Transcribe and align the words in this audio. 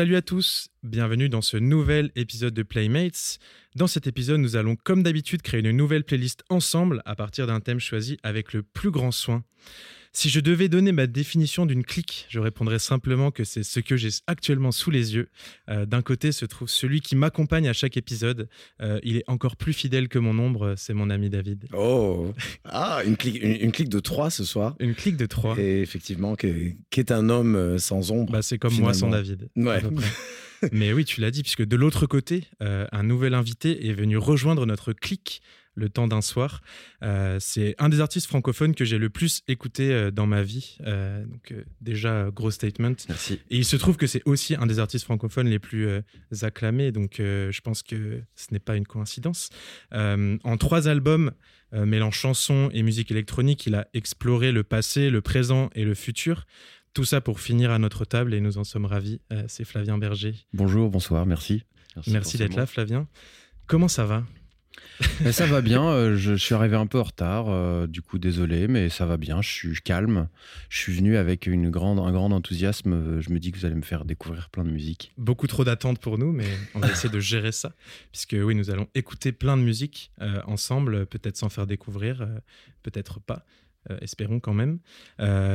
Salut 0.00 0.16
à 0.16 0.22
tous, 0.22 0.70
bienvenue 0.90 1.28
dans 1.28 1.40
ce 1.40 1.56
nouvel 1.56 2.10
épisode 2.16 2.52
de 2.52 2.64
Playmates. 2.64 3.38
Dans 3.76 3.86
cet 3.86 4.08
épisode, 4.08 4.40
nous 4.40 4.56
allons 4.56 4.74
comme 4.74 5.04
d'habitude 5.04 5.40
créer 5.40 5.60
une 5.60 5.70
nouvelle 5.70 6.02
playlist 6.02 6.42
ensemble 6.48 7.00
à 7.04 7.14
partir 7.14 7.46
d'un 7.46 7.60
thème 7.60 7.78
choisi 7.78 8.18
avec 8.24 8.52
le 8.52 8.64
plus 8.64 8.90
grand 8.90 9.12
soin. 9.12 9.44
Si 10.12 10.28
je 10.28 10.40
devais 10.40 10.68
donner 10.68 10.90
ma 10.90 11.06
définition 11.06 11.66
d'une 11.66 11.84
clique, 11.84 12.26
je 12.28 12.40
répondrais 12.40 12.80
simplement 12.80 13.30
que 13.30 13.44
c'est 13.44 13.62
ce 13.62 13.78
que 13.78 13.96
j'ai 13.96 14.08
actuellement 14.26 14.72
sous 14.72 14.90
les 14.90 15.14
yeux. 15.14 15.28
Euh, 15.68 15.86
d'un 15.86 16.02
côté 16.02 16.32
se 16.32 16.44
trouve 16.46 16.68
celui 16.68 17.00
qui 17.00 17.14
m'accompagne 17.14 17.68
à 17.68 17.72
chaque 17.72 17.96
épisode. 17.96 18.48
Euh, 18.82 18.98
il 19.04 19.18
est 19.18 19.24
encore 19.28 19.56
plus 19.56 19.72
fidèle 19.72 20.08
que 20.08 20.18
mon 20.18 20.36
ombre, 20.38 20.74
c'est 20.76 20.94
mon 20.94 21.10
ami 21.10 21.30
David. 21.30 21.66
Oh 21.72 22.34
Ah, 22.64 23.02
une 23.06 23.16
clique, 23.16 23.40
une, 23.40 23.70
clique 23.70 23.88
de 23.88 24.00
trois 24.00 24.30
ce 24.30 24.44
soir. 24.44 24.74
Une 24.80 24.96
clique 24.96 25.16
de 25.16 25.26
trois. 25.26 25.56
Et 25.58 25.80
effectivement, 25.80 26.34
qui 26.34 26.76
est, 26.96 27.10
un 27.12 27.28
homme 27.28 27.54
euh, 27.54 27.78
sans 27.78 28.10
ombre. 28.10 28.32
Bah, 28.32 28.42
c'est 28.42 28.58
comme 28.58 28.74
moi 28.74 28.94
sans 28.94 29.10
David. 29.10 29.48
Ouais. 29.54 29.80
Mais 30.72 30.92
oui, 30.92 31.04
tu 31.04 31.20
l'as 31.20 31.30
dit, 31.30 31.42
puisque 31.42 31.64
de 31.64 31.76
l'autre 31.76 32.06
côté, 32.06 32.44
un 32.60 33.02
nouvel 33.02 33.32
invité 33.32 33.88
est 33.88 33.94
venu 33.94 34.18
rejoindre 34.18 34.66
notre 34.66 34.92
clique 34.92 35.40
le 35.80 35.88
temps 35.88 36.06
d'un 36.06 36.20
soir. 36.20 36.60
Euh, 37.02 37.38
c'est 37.40 37.74
un 37.78 37.88
des 37.88 38.00
artistes 38.00 38.28
francophones 38.28 38.74
que 38.74 38.84
j'ai 38.84 38.98
le 38.98 39.10
plus 39.10 39.42
écouté 39.48 39.92
euh, 39.92 40.10
dans 40.12 40.26
ma 40.26 40.42
vie. 40.42 40.76
Euh, 40.82 41.24
donc 41.24 41.54
déjà, 41.80 42.30
gros 42.30 42.52
statement. 42.52 42.94
Merci. 43.08 43.40
Et 43.50 43.56
il 43.56 43.64
se 43.64 43.76
trouve 43.76 43.96
que 43.96 44.06
c'est 44.06 44.22
aussi 44.26 44.54
un 44.54 44.66
des 44.66 44.78
artistes 44.78 45.04
francophones 45.04 45.48
les 45.48 45.58
plus 45.58 45.88
acclamés. 46.42 46.92
Donc 46.92 47.14
je 47.18 47.60
pense 47.60 47.82
que 47.82 48.20
ce 48.36 48.46
n'est 48.52 48.60
pas 48.60 48.76
une 48.76 48.86
coïncidence. 48.86 49.50
en 49.92 50.56
trois 50.58 50.88
albums, 50.88 51.32
mêlant 51.72 52.10
chansons 52.10 52.68
et 52.72 52.82
musique 52.82 53.10
électronique, 53.10 53.66
il 53.66 53.74
a 53.74 53.88
exploré 53.94 54.52
le 54.52 54.62
passé, 54.62 55.10
le 55.10 55.20
présent 55.20 55.70
et 55.74 55.84
le 55.84 55.94
futur. 55.94 56.46
Tout 56.92 57.04
ça 57.04 57.20
pour 57.20 57.40
finir 57.40 57.70
à 57.70 57.78
notre 57.78 58.04
table 58.04 58.34
et 58.34 58.40
nous 58.40 58.58
en 58.58 58.64
sommes 58.64 58.84
ravis. 58.84 59.20
c'est 59.48 59.64
Flavien 59.64 59.96
Berger. 59.96 60.34
Bonjour, 60.52 60.90
bonsoir, 60.90 61.24
merci. 61.24 61.62
Merci, 61.96 62.12
merci 62.12 62.38
d'être 62.38 62.56
là, 62.56 62.66
Flavien. 62.66 63.08
Comment 63.66 63.88
ça 63.88 64.04
va? 64.04 64.24
ça 65.32 65.46
va 65.46 65.60
bien, 65.60 65.88
euh, 65.88 66.16
je, 66.16 66.34
suis 66.34 66.54
arrivé 66.54 66.76
un 66.76 66.86
peu 66.86 66.98
en 66.98 67.04
retard, 67.04 67.46
euh, 67.48 67.86
du 67.86 68.02
coup 68.02 68.18
désolé, 68.18 68.68
mais 68.68 68.88
ça 68.88 69.06
va 69.06 69.16
bien, 69.16 69.40
je 69.40 69.48
suis 69.48 69.80
calme. 69.80 70.28
Je 70.68 70.78
suis 70.78 70.92
venu 70.92 71.16
avec 71.16 71.46
une 71.46 71.70
grande, 71.70 71.98
un 71.98 72.12
grand 72.12 72.30
enthousiasme, 72.32 72.92
euh, 72.92 73.20
je 73.20 73.30
me 73.30 73.38
dis 73.38 73.50
que 73.50 73.58
vous 73.58 73.64
allez 73.64 73.74
me 73.74 73.82
faire 73.82 74.04
découvrir 74.04 74.50
plein 74.50 74.64
de 74.64 74.70
musique. 74.70 75.12
Beaucoup 75.16 75.46
trop 75.46 75.64
d'attentes 75.64 76.00
pour 76.00 76.18
nous, 76.18 76.32
mais 76.32 76.46
on 76.74 76.80
va 76.80 76.90
essayer 76.90 77.08
de 77.08 77.20
gérer 77.20 77.52
ça, 77.52 77.72
puisque 78.12 78.36
oui, 78.38 78.54
nous 78.54 78.70
allons 78.70 78.88
écouter 78.94 79.32
plein 79.32 79.56
de 79.56 79.62
musique 79.62 80.12
ensemble, 80.46 81.06
peut-être 81.06 81.36
sans 81.36 81.48
faire 81.48 81.66
découvrir, 81.66 82.28
peut-être 82.82 83.20
pas. 83.20 83.44
espérons 84.00 84.40
quand 84.40 84.54
même. 84.54 84.80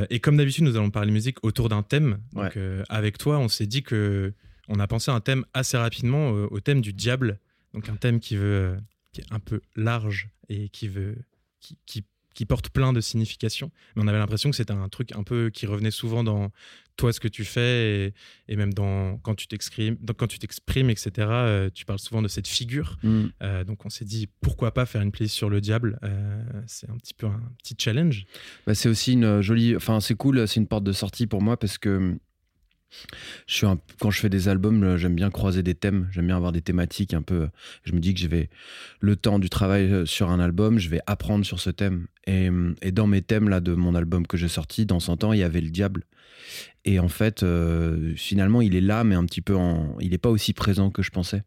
et 0.10 0.20
comme 0.20 0.38
d'habitude, 0.38 0.64
nous 0.64 0.76
allons 0.76 0.92
parler 0.92 1.12
musique 1.12 1.44
autour 1.44 1.70
d'un 1.70 1.84
thème. 1.84 2.20
Donc, 2.34 2.58
avec 2.90 3.18
toi, 3.18 3.38
on 3.40 3.48
s'est 3.48 3.68
dit 3.68 3.84
que 3.84 4.34
on 4.68 4.80
a 4.80 4.88
pensé 4.88 5.12
à 5.12 5.14
un 5.14 5.22
thème 5.22 5.46
assez 5.54 5.78
rapidement, 5.78 6.30
au 6.30 6.60
thème 6.60 6.82
du 6.82 6.94
diable. 6.94 7.40
Donc, 7.74 7.90
un 7.90 7.96
thème 7.96 8.20
qui 8.20 8.36
veut 8.36 8.78
qui 9.16 9.22
est 9.22 9.34
un 9.34 9.40
peu 9.40 9.62
large 9.78 10.30
et 10.50 10.68
qui 10.68 10.90
veut 10.90 11.16
qui, 11.62 12.04
qui, 12.34 12.46
porte 12.46 12.70
plein 12.70 12.92
de 12.92 13.00
significations. 13.00 13.72
Mais 13.96 14.04
on 14.04 14.08
avait 14.08 14.18
l'impression 14.18 14.50
que 14.52 14.58
c'était 14.58 14.74
un 14.74 14.90
truc 14.90 15.14
un 15.14 15.24
peu 15.24 15.50
qui 15.50 15.66
revenait 15.66 15.90
souvent 15.90 16.22
dans 16.22 16.52
toi, 16.98 17.14
ce 17.14 17.22
que 17.22 17.30
tu 17.30 17.46
fais, 17.46 18.14
et, 18.50 18.56
même 18.58 18.74
dans, 18.74 19.18
quand 19.20 19.34
tu 19.34 19.48
t'exprimes, 19.48 19.98
quand 20.18 20.28
tu 20.28 20.38
t'exprimes, 20.38 20.90
etc. 20.90 21.12
Euh, 21.18 21.70
tu 21.74 21.86
parles 21.86 22.00
souvent 22.00 22.22
de 22.22 22.28
cette 22.28 22.48
figure. 22.48 22.98
Mm. 23.04 23.26
Euh, 23.42 23.64
donc 23.64 23.86
on 23.86 23.90
s'est 23.90 24.06
dit, 24.06 24.28
pourquoi 24.42 24.74
pas 24.74 24.86
faire 24.86 25.02
une 25.02 25.12
playlist 25.12 25.36
sur 25.36 25.50
le 25.50 25.62
diable 25.62 25.98
euh, 26.04 26.44
C'est 26.68 26.90
un 26.90 26.98
petit 26.98 27.14
peu 27.14 27.28
un 27.28 27.42
petit 27.64 27.76
challenge. 27.80 28.26
Bah, 28.68 28.76
c'est 28.76 28.90
aussi 28.90 29.14
une 29.14 29.40
jolie, 29.42 29.76
enfin 29.78 30.02
c'est 30.02 30.16
cool, 30.16 30.46
c'est 30.46 30.60
une 30.60 30.68
porte 30.68 30.84
de 30.84 30.92
sortie 30.92 31.28
pour 31.28 31.42
moi 31.42 31.58
parce 31.58 31.78
que 31.78 32.20
je 33.48 33.56
suis 33.56 33.68
quand 34.00 34.12
je 34.12 34.20
fais 34.20 34.30
des 34.30 34.48
albums, 34.48 34.84
euh, 34.84 34.98
j'aime 34.98 35.16
bien 35.16 35.30
croiser 35.30 35.64
des 35.64 35.76
thèmes, 35.76 36.08
j'aime 36.12 36.28
bien 36.28 36.36
avoir 36.36 36.52
des 36.52 36.62
thématiques 36.62 37.14
un 37.14 37.22
peu. 37.22 37.48
Je 37.84 37.94
me 37.94 38.00
dis 38.00 38.14
que 38.14 38.20
je 38.20 38.28
vais 38.28 38.50
le 39.00 39.16
temps 39.16 39.40
du 39.40 39.50
travail 39.50 39.92
euh, 39.92 40.06
sur 40.06 40.30
un 40.30 40.40
album, 40.40 40.80
je 40.80 40.90
vais 40.90 41.02
apprendre 41.08 41.46
sur 41.46 41.60
ce 41.60 41.70
thème. 41.70 42.08
Et, 42.28 42.50
et 42.82 42.92
dans 42.92 43.08
mes 43.08 43.22
thèmes 43.22 43.50
là 43.50 43.60
de 43.60 43.74
mon 43.74 43.96
album 43.96 44.26
que 44.26 44.38
j'ai 44.38 44.48
sorti, 44.48 44.86
dans 44.86 45.00
100 45.00 45.24
ans, 45.24 45.34
il 45.34 45.40
y 45.40 45.44
avait 45.44 45.62
le 45.62 45.70
diable. 45.70 46.06
Et 46.86 47.00
en 47.00 47.08
fait, 47.08 47.42
euh, 47.44 48.14
finalement, 48.16 48.62
il 48.62 48.76
est 48.76 48.82
là, 48.82 49.04
mais 49.04 49.16
un 49.16 49.26
petit 49.26 49.42
peu 49.42 49.56
en. 49.56 49.98
Il 50.00 50.12
n'est 50.12 50.20
pas 50.20 50.30
aussi 50.30 50.54
présent 50.54 50.92
que 50.92 51.02
je 51.02 51.10
pensais. 51.10 51.44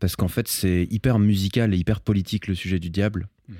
Parce 0.00 0.16
qu'en 0.16 0.28
fait, 0.28 0.48
c'est 0.48 0.88
hyper 0.90 1.18
musical 1.18 1.72
et 1.74 1.76
hyper 1.76 2.00
politique 2.00 2.48
le 2.48 2.54
sujet 2.54 2.80
du 2.80 2.90
diable. 2.90 3.28
Mmh. 3.48 3.54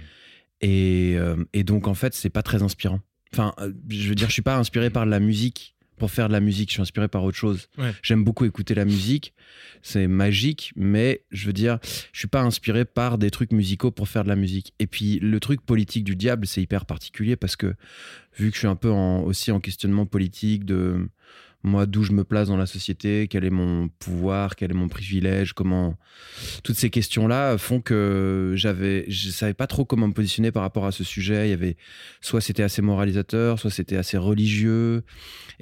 Et, 0.62 1.16
et, 1.54 1.64
donc, 1.64 1.86
en 1.86 1.94
fait, 1.94 2.12
c'est 2.12 2.28
pas 2.28 2.42
très 2.42 2.62
inspirant. 2.62 3.00
Enfin, 3.32 3.54
je 3.88 4.08
veux 4.08 4.14
dire, 4.14 4.28
je 4.28 4.32
suis 4.32 4.42
pas 4.42 4.58
inspiré 4.58 4.90
par 4.90 5.06
la 5.06 5.20
musique 5.20 5.74
pour 6.00 6.10
faire 6.10 6.28
de 6.28 6.32
la 6.32 6.40
musique. 6.40 6.70
Je 6.70 6.74
suis 6.74 6.82
inspiré 6.82 7.08
par 7.08 7.22
autre 7.22 7.36
chose. 7.36 7.68
J'aime 8.02 8.24
beaucoup 8.24 8.46
écouter 8.46 8.74
la 8.74 8.86
musique. 8.86 9.34
C'est 9.82 10.08
magique, 10.08 10.72
mais 10.74 11.22
je 11.30 11.46
veux 11.46 11.52
dire, 11.52 11.78
je 12.12 12.18
suis 12.18 12.28
pas 12.28 12.40
inspiré 12.40 12.84
par 12.84 13.18
des 13.18 13.30
trucs 13.30 13.52
musicaux 13.52 13.90
pour 13.90 14.08
faire 14.08 14.24
de 14.24 14.30
la 14.30 14.36
musique. 14.36 14.72
Et 14.78 14.86
puis, 14.86 15.18
le 15.20 15.38
truc 15.40 15.60
politique 15.60 16.04
du 16.04 16.16
diable, 16.16 16.46
c'est 16.46 16.62
hyper 16.62 16.86
particulier 16.86 17.36
parce 17.36 17.54
que, 17.54 17.74
vu 18.38 18.48
que 18.48 18.54
je 18.54 18.60
suis 18.60 18.66
un 18.66 18.76
peu 18.76 18.88
aussi 18.88 19.52
en 19.52 19.60
questionnement 19.60 20.06
politique 20.06 20.64
de 20.64 21.06
moi 21.62 21.86
d'où 21.86 22.02
je 22.02 22.12
me 22.12 22.24
place 22.24 22.48
dans 22.48 22.56
la 22.56 22.66
société, 22.66 23.28
quel 23.28 23.44
est 23.44 23.50
mon 23.50 23.88
pouvoir, 23.88 24.56
quel 24.56 24.70
est 24.70 24.74
mon 24.74 24.88
privilège, 24.88 25.52
comment 25.52 25.96
toutes 26.64 26.76
ces 26.76 26.90
questions-là 26.90 27.58
font 27.58 27.80
que 27.80 28.54
j'avais 28.56 29.04
je 29.08 29.30
savais 29.30 29.54
pas 29.54 29.66
trop 29.66 29.84
comment 29.84 30.08
me 30.08 30.12
positionner 30.12 30.52
par 30.52 30.62
rapport 30.62 30.86
à 30.86 30.92
ce 30.92 31.04
sujet, 31.04 31.48
il 31.48 31.50
y 31.50 31.54
avait 31.54 31.76
soit 32.20 32.40
c'était 32.40 32.62
assez 32.62 32.82
moralisateur, 32.82 33.58
soit 33.58 33.70
c'était 33.70 33.96
assez 33.96 34.16
religieux 34.16 35.04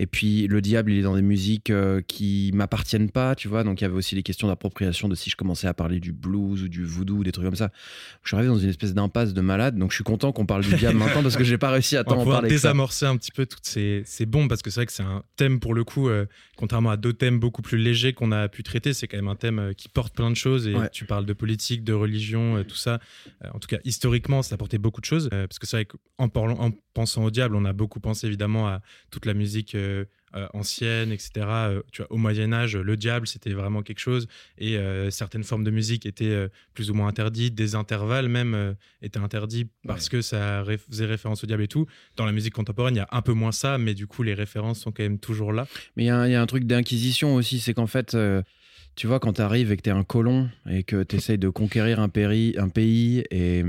et 0.00 0.06
puis 0.06 0.46
le 0.46 0.60
diable, 0.60 0.92
il 0.92 1.00
est 1.00 1.02
dans 1.02 1.16
des 1.16 1.22
musiques 1.22 1.70
euh, 1.70 2.00
qui 2.06 2.52
m'appartiennent 2.54 3.10
pas, 3.10 3.34
tu 3.34 3.48
vois, 3.48 3.64
donc 3.64 3.80
il 3.80 3.84
y 3.84 3.84
avait 3.84 3.96
aussi 3.96 4.14
les 4.14 4.22
questions 4.22 4.46
d'appropriation 4.46 5.08
de 5.08 5.16
si 5.16 5.28
je 5.28 5.34
commençais 5.34 5.66
à 5.66 5.74
parler 5.74 5.98
du 5.98 6.12
blues 6.12 6.62
ou 6.62 6.68
du 6.68 6.84
voodoo, 6.84 7.24
des 7.24 7.32
trucs 7.32 7.44
comme 7.44 7.56
ça. 7.56 7.70
Je 8.22 8.28
suis 8.28 8.36
arrivé 8.36 8.48
dans 8.48 8.58
une 8.58 8.68
espèce 8.68 8.94
d'impasse 8.94 9.34
de 9.34 9.40
malade, 9.40 9.76
donc 9.76 9.90
je 9.90 9.96
suis 9.96 10.04
content 10.04 10.30
qu'on 10.30 10.46
parle 10.46 10.62
du 10.62 10.72
diable 10.76 10.98
maintenant 10.98 11.22
parce 11.24 11.36
que 11.36 11.42
j'ai 11.42 11.58
pas 11.58 11.70
réussi 11.70 11.96
à 11.96 12.04
t'en 12.04 12.24
parler. 12.24 12.48
désamorcer 12.48 13.06
un 13.06 13.16
petit 13.16 13.32
peu 13.32 13.44
toutes 13.44 13.66
ces, 13.66 14.02
ces 14.06 14.24
bombes 14.24 14.48
parce 14.48 14.62
que 14.62 14.70
c'est 14.70 14.80
vrai 14.80 14.86
que 14.86 14.92
c'est 14.92 15.02
un 15.02 15.24
thème 15.34 15.58
pour 15.58 15.74
le 15.74 15.82
coup, 15.88 16.08
euh, 16.08 16.26
contrairement 16.56 16.90
à 16.90 16.96
d'autres 16.96 17.18
thèmes 17.18 17.40
beaucoup 17.40 17.62
plus 17.62 17.78
légers 17.78 18.12
qu'on 18.12 18.30
a 18.30 18.48
pu 18.48 18.62
traiter, 18.62 18.92
c'est 18.92 19.08
quand 19.08 19.16
même 19.16 19.28
un 19.28 19.36
thème 19.36 19.58
euh, 19.58 19.72
qui 19.72 19.88
porte 19.88 20.14
plein 20.14 20.30
de 20.30 20.36
choses. 20.36 20.66
Et 20.68 20.74
tu 20.92 21.04
parles 21.04 21.24
de 21.24 21.32
politique, 21.32 21.82
de 21.82 21.92
religion, 21.92 22.56
euh, 22.56 22.64
tout 22.64 22.76
ça. 22.76 23.00
en 23.52 23.58
tout 23.58 23.68
cas, 23.68 23.78
historiquement, 23.84 24.42
ça 24.42 24.54
apportait 24.54 24.78
beaucoup 24.78 25.00
de 25.00 25.06
choses. 25.06 25.28
parce 25.30 25.58
que 25.58 25.66
c'est 25.66 25.76
vrai 25.76 25.86
qu'en 25.86 26.28
en 26.28 26.70
pensant 26.94 27.24
au 27.24 27.30
diable, 27.30 27.56
on 27.56 27.64
a 27.64 27.72
beaucoup 27.72 28.00
pensé 28.00 28.26
évidemment 28.26 28.68
à 28.68 28.82
toute 29.10 29.26
la 29.26 29.34
musique 29.34 29.76
euh, 30.34 30.46
ancienne, 30.52 31.12
etc. 31.12 31.30
Euh, 31.36 31.82
tu 31.92 32.02
vois, 32.02 32.12
au 32.12 32.16
Moyen 32.16 32.52
Âge, 32.52 32.76
le 32.76 32.96
diable, 32.96 33.26
c'était 33.26 33.52
vraiment 33.52 33.82
quelque 33.82 33.98
chose, 33.98 34.26
et 34.58 34.76
euh, 34.76 35.10
certaines 35.10 35.44
formes 35.44 35.64
de 35.64 35.70
musique 35.70 36.06
étaient 36.06 36.48
plus 36.74 36.90
ou 36.90 36.94
moins 36.94 37.08
interdites, 37.08 37.54
des 37.54 37.74
intervalles 37.74 38.28
même 38.28 38.74
étaient 39.02 39.18
interdits 39.18 39.68
parce 39.86 40.08
que 40.08 40.20
ça 40.20 40.64
faisait 40.88 41.06
référence 41.06 41.44
au 41.44 41.46
diable 41.46 41.62
et 41.62 41.68
tout. 41.68 41.86
Dans 42.16 42.26
la 42.26 42.32
musique 42.32 42.54
contemporaine, 42.54 42.94
il 42.94 42.98
y 42.98 43.00
a 43.00 43.08
un 43.10 43.22
peu 43.22 43.32
moins 43.32 43.52
ça, 43.52 43.78
mais 43.78 43.94
du 43.94 44.06
coup, 44.06 44.22
les 44.22 44.34
références 44.34 44.80
sont 44.80 44.92
quand 44.92 45.02
même 45.02 45.18
toujours 45.18 45.52
là. 45.52 45.66
Mais 45.96 46.04
il 46.04 46.06
y, 46.06 46.10
a 46.10 46.42
un 46.42 46.46
truc 46.46 46.64
d'inquisition 46.64 47.34
aussi, 47.34 47.60
c'est 47.60 47.74
qu'en 47.74 47.86
fait 47.86 48.16
tu 48.98 49.06
vois, 49.06 49.20
quand 49.20 49.34
tu 49.34 49.42
arrives 49.42 49.70
et 49.70 49.76
que 49.76 49.82
tu 49.82 49.90
es 49.90 49.92
un 49.92 50.02
colon 50.02 50.50
et 50.68 50.82
que 50.82 51.04
tu 51.04 51.14
essayes 51.14 51.38
de 51.38 51.48
conquérir 51.48 52.00
un, 52.00 52.08
un 52.08 52.68
pays 52.68 53.24
et, 53.30 53.62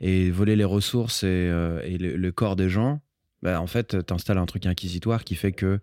et, 0.00 0.30
voler 0.32 0.56
les 0.56 0.64
ressources 0.64 1.22
et, 1.22 1.48
le, 1.48 2.30
corps 2.32 2.56
des 2.56 2.68
gens, 2.68 3.00
bah, 3.42 3.60
en 3.60 3.66
fait, 3.66 4.04
tu 4.06 4.12
installes 4.12 4.38
un 4.38 4.46
truc 4.46 4.66
inquisitoire 4.66 5.24
qui 5.24 5.34
fait 5.34 5.52
que 5.52 5.80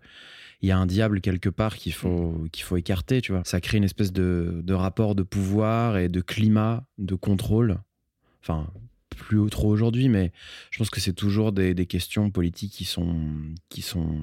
il 0.62 0.68
y 0.68 0.72
a 0.72 0.78
un 0.78 0.86
diable 0.86 1.20
quelque 1.20 1.48
part 1.48 1.76
qu'il 1.76 1.92
faut, 1.92 2.30
mm. 2.30 2.50
qu'il 2.50 2.64
faut 2.64 2.76
écarter, 2.76 3.20
tu 3.20 3.32
vois. 3.32 3.42
Ça 3.44 3.60
crée 3.60 3.78
une 3.78 3.84
espèce 3.84 4.12
de, 4.12 4.60
de, 4.64 4.74
rapport 4.74 5.14
de 5.14 5.22
pouvoir 5.22 5.98
et 5.98 6.08
de 6.08 6.20
climat 6.20 6.84
de 6.98 7.14
contrôle. 7.14 7.78
Enfin, 8.42 8.66
plus 9.16 9.48
trop 9.50 9.68
aujourd'hui, 9.68 10.08
mais 10.08 10.32
je 10.70 10.78
pense 10.78 10.90
que 10.90 11.00
c'est 11.00 11.12
toujours 11.12 11.52
des, 11.52 11.74
des, 11.74 11.86
questions 11.86 12.30
politiques 12.30 12.72
qui 12.72 12.84
sont, 12.84 13.16
qui 13.68 13.82
sont 13.82 14.18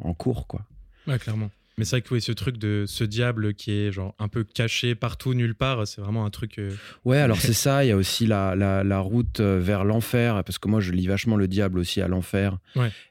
en 0.00 0.14
cours, 0.14 0.46
quoi. 0.46 0.66
Ouais, 1.06 1.18
clairement. 1.18 1.50
Mais 1.78 1.84
c'est 1.84 1.96
vrai 1.96 2.02
que 2.02 2.14
oui, 2.14 2.22
ce 2.22 2.32
truc 2.32 2.56
de 2.56 2.84
ce 2.86 3.04
diable 3.04 3.52
qui 3.52 3.70
est 3.70 3.92
genre 3.92 4.14
un 4.18 4.28
peu 4.28 4.44
caché 4.44 4.94
partout, 4.94 5.34
nulle 5.34 5.54
part, 5.54 5.86
c'est 5.86 6.00
vraiment 6.00 6.24
un 6.24 6.30
truc. 6.30 6.58
Euh, 6.58 6.70
ouais, 7.04 7.18
alors 7.18 7.38
c'est 7.38 7.52
ça. 7.52 7.84
Il 7.84 7.88
y 7.88 7.90
a 7.90 7.96
aussi 7.96 8.26
la, 8.26 8.54
la, 8.56 8.98
route 9.00 9.40
euh, 9.40 9.60
vers 9.60 9.84
l'enfer, 9.84 10.42
parce 10.44 10.58
que 10.58 10.68
moi 10.68 10.80
je 10.80 10.92
lis 10.92 11.06
vachement 11.06 11.36
le 11.36 11.48
diable 11.48 11.78
aussi 11.78 12.00
à 12.00 12.08
l'enfer, 12.08 12.58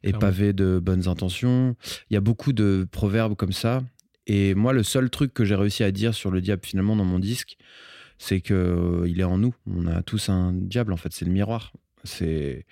et 0.03 0.13
pavé 0.13 0.51
de 0.53 0.79
bonnes 0.79 1.07
intentions. 1.07 1.75
Il 2.09 2.15
y 2.15 2.17
a 2.17 2.21
beaucoup 2.21 2.53
de 2.53 2.87
proverbes 2.91 3.35
comme 3.35 3.53
ça. 3.53 3.83
Et 4.27 4.55
moi, 4.55 4.73
le 4.73 4.81
seul 4.81 5.11
truc 5.11 5.33
que 5.33 5.45
j'ai 5.45 5.55
réussi 5.55 5.83
à 5.83 5.91
dire 5.91 6.15
sur 6.15 6.31
le 6.31 6.41
diable 6.41 6.63
finalement 6.65 6.95
dans 6.95 7.05
mon 7.05 7.19
disque, 7.19 7.57
c'est 8.17 8.41
que 8.41 8.53
euh, 8.53 9.07
il 9.07 9.19
est 9.19 9.25
en 9.25 9.37
nous. 9.37 9.53
On 9.67 9.85
a 9.87 10.01
tous 10.01 10.29
un 10.29 10.53
diable 10.53 10.93
en 10.93 10.97
fait, 10.97 11.13
c'est 11.13 11.25
le 11.25 11.31
miroir. 11.31 11.73
C'est 12.05 12.65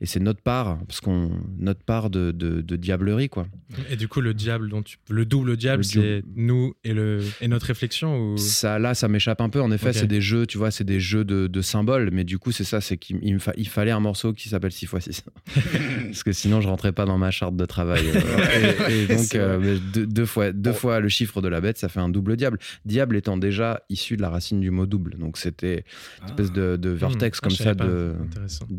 et 0.00 0.06
c'est 0.06 0.20
notre 0.20 0.40
part, 0.42 0.78
parce 0.86 1.00
qu'on 1.00 1.30
notre 1.58 1.82
part 1.84 2.10
de, 2.10 2.30
de, 2.32 2.60
de 2.60 2.76
diablerie, 2.76 3.28
quoi. 3.28 3.46
Et 3.90 3.96
du 3.96 4.08
coup, 4.08 4.20
le 4.20 4.34
diable 4.34 4.68
dont 4.68 4.82
tu... 4.82 4.96
le 5.10 5.24
double 5.24 5.56
diable, 5.56 5.78
Le 5.82 5.82
c'est 5.84 6.22
nous 6.34 6.74
et 6.84 6.92
le 6.94 7.20
et 7.40 7.48
notre 7.48 7.66
réflexion 7.66 8.32
ou? 8.32 8.36
Ça, 8.36 8.78
là, 8.78 8.94
ça 8.94 9.08
m'échappe 9.08 9.40
un 9.40 9.48
peu. 9.48 9.60
En 9.60 9.70
effet, 9.70 9.92
c'est 9.92 10.06
des 10.06 10.20
jeux, 10.20 10.46
tu 10.46 10.58
vois, 10.58 10.70
c'est 10.70 10.84
des 10.84 11.00
jeux 11.00 11.24
de, 11.24 11.46
de 11.46 11.60
symboles. 11.62 12.10
Mais 12.12 12.24
du 12.24 12.38
coup, 12.38 12.50
c'est 12.52 12.64
ça, 12.64 12.80
c'est 12.80 12.96
qu'il 12.96 13.18
il 13.22 13.34
me 13.34 13.38
fa- 13.38 13.52
il 13.56 13.68
fallait 13.68 13.90
un 13.90 14.00
morceau 14.00 14.32
qui 14.32 14.48
s'appelle 14.48 14.70
6x6. 14.72 15.22
Parce 16.06 16.22
que 16.22 16.32
sinon, 16.32 16.60
je 16.60 16.68
rentrais 16.68 16.92
pas 16.92 17.04
dans 17.04 17.18
ma 17.18 17.30
charte 17.30 17.56
de 17.56 17.64
travail. 17.66 18.04
Euh, 18.14 18.88
et, 18.90 19.02
et 19.02 19.06
donc, 19.16 19.34
euh, 19.34 19.78
deux, 19.92 20.06
deux 20.06 20.26
fois, 20.26 20.52
deux 20.52 20.72
fois 20.72 21.00
le 21.00 21.08
chiffre 21.08 21.40
de 21.42 21.48
la 21.48 21.60
bête, 21.60 21.78
ça 21.78 21.88
fait 21.88 22.00
un 22.00 22.08
double 22.08 22.36
diable. 22.36 22.58
Diable 22.84 23.16
étant 23.16 23.36
déjà 23.36 23.82
issu 23.88 24.16
de 24.16 24.22
la 24.22 24.30
racine 24.30 24.60
du 24.60 24.70
mot 24.70 24.86
double. 24.86 25.16
Donc, 25.18 25.36
c'était 25.36 25.84
une 26.22 26.28
espèce 26.28 26.52
de, 26.52 26.76
de 26.76 26.90
vortex 26.90 27.38
Hmm, 27.38 27.42
comme 27.42 27.50
je 27.52 27.56
ça. 27.62 27.74
De... 27.74 28.14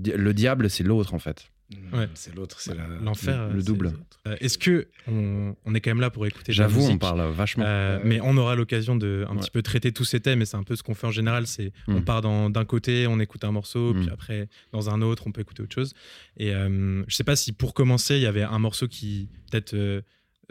Le 0.06 0.34
diable, 0.34 0.70
c'est 0.70 0.84
l'autre, 0.84 1.14
en 1.14 1.20
fait. 1.20 1.50
Ouais. 1.94 2.08
C'est 2.16 2.34
l'autre, 2.36 2.60
c'est. 2.62 2.74
L'enfer, 3.04 3.50
le 3.54 3.60
c'est- 3.60 3.66
double. 3.68 3.92
Euh, 4.26 4.36
Est-ce 4.40 4.58
que 4.58 4.88
on, 5.08 5.56
on 5.66 5.76
est 5.76 5.82
quand 5.82 5.92
même 5.92 6.02
là 6.02 6.10
pour 6.10 6.26
écouter 6.26 6.52
J'avoue, 6.52 6.82
on 6.82 6.98
parle 6.98 7.22
vachement. 7.32 7.64
Euh, 7.68 8.00
mais 8.04 8.20
on 8.24 8.36
aura 8.38 8.56
l'occasion 8.56 8.96
de 8.96 9.24
un 9.30 9.34
Ouais. 9.36 9.40
petit 9.40 9.52
peu 9.52 9.62
traiter 9.62 9.92
tous 9.92 10.04
ces 10.04 10.20
thèmes 10.20 10.42
et 10.42 10.46
c'est 10.46 10.58
un 10.58 10.64
peu 10.64 10.76
ce 10.76 10.82
qu'on 10.82 10.96
fait 10.96 11.06
en 11.06 11.12
général 11.12 11.46
c'est 11.46 11.72
on 11.88 12.00
Mm. 12.00 12.04
part 12.06 12.22
d'un 12.24 12.66
côté 12.66 13.06
on 13.08 13.20
écoute 13.20 13.44
un 13.44 13.52
morceau 13.52 13.94
Mm. 13.94 14.00
puis 14.02 14.10
après 14.10 14.50
dans 14.72 14.90
un 14.90 15.04
autre 15.04 15.28
on 15.28 15.32
peut 15.32 15.42
écouter 15.42 15.62
autre 15.62 15.76
chose 15.76 15.94
et 16.38 16.56
euh, 16.56 17.04
je 17.08 17.16
sais 17.16 17.24
pas 17.24 17.36
si 17.36 17.52
pour 17.54 17.76
commencer 17.76 18.16
il 18.16 18.22
y 18.24 18.26
avait 18.26 18.42
un 18.42 18.58
morceau 18.60 18.88
qui 18.88 19.30
peut-être 19.52 19.76
euh, 19.76 20.02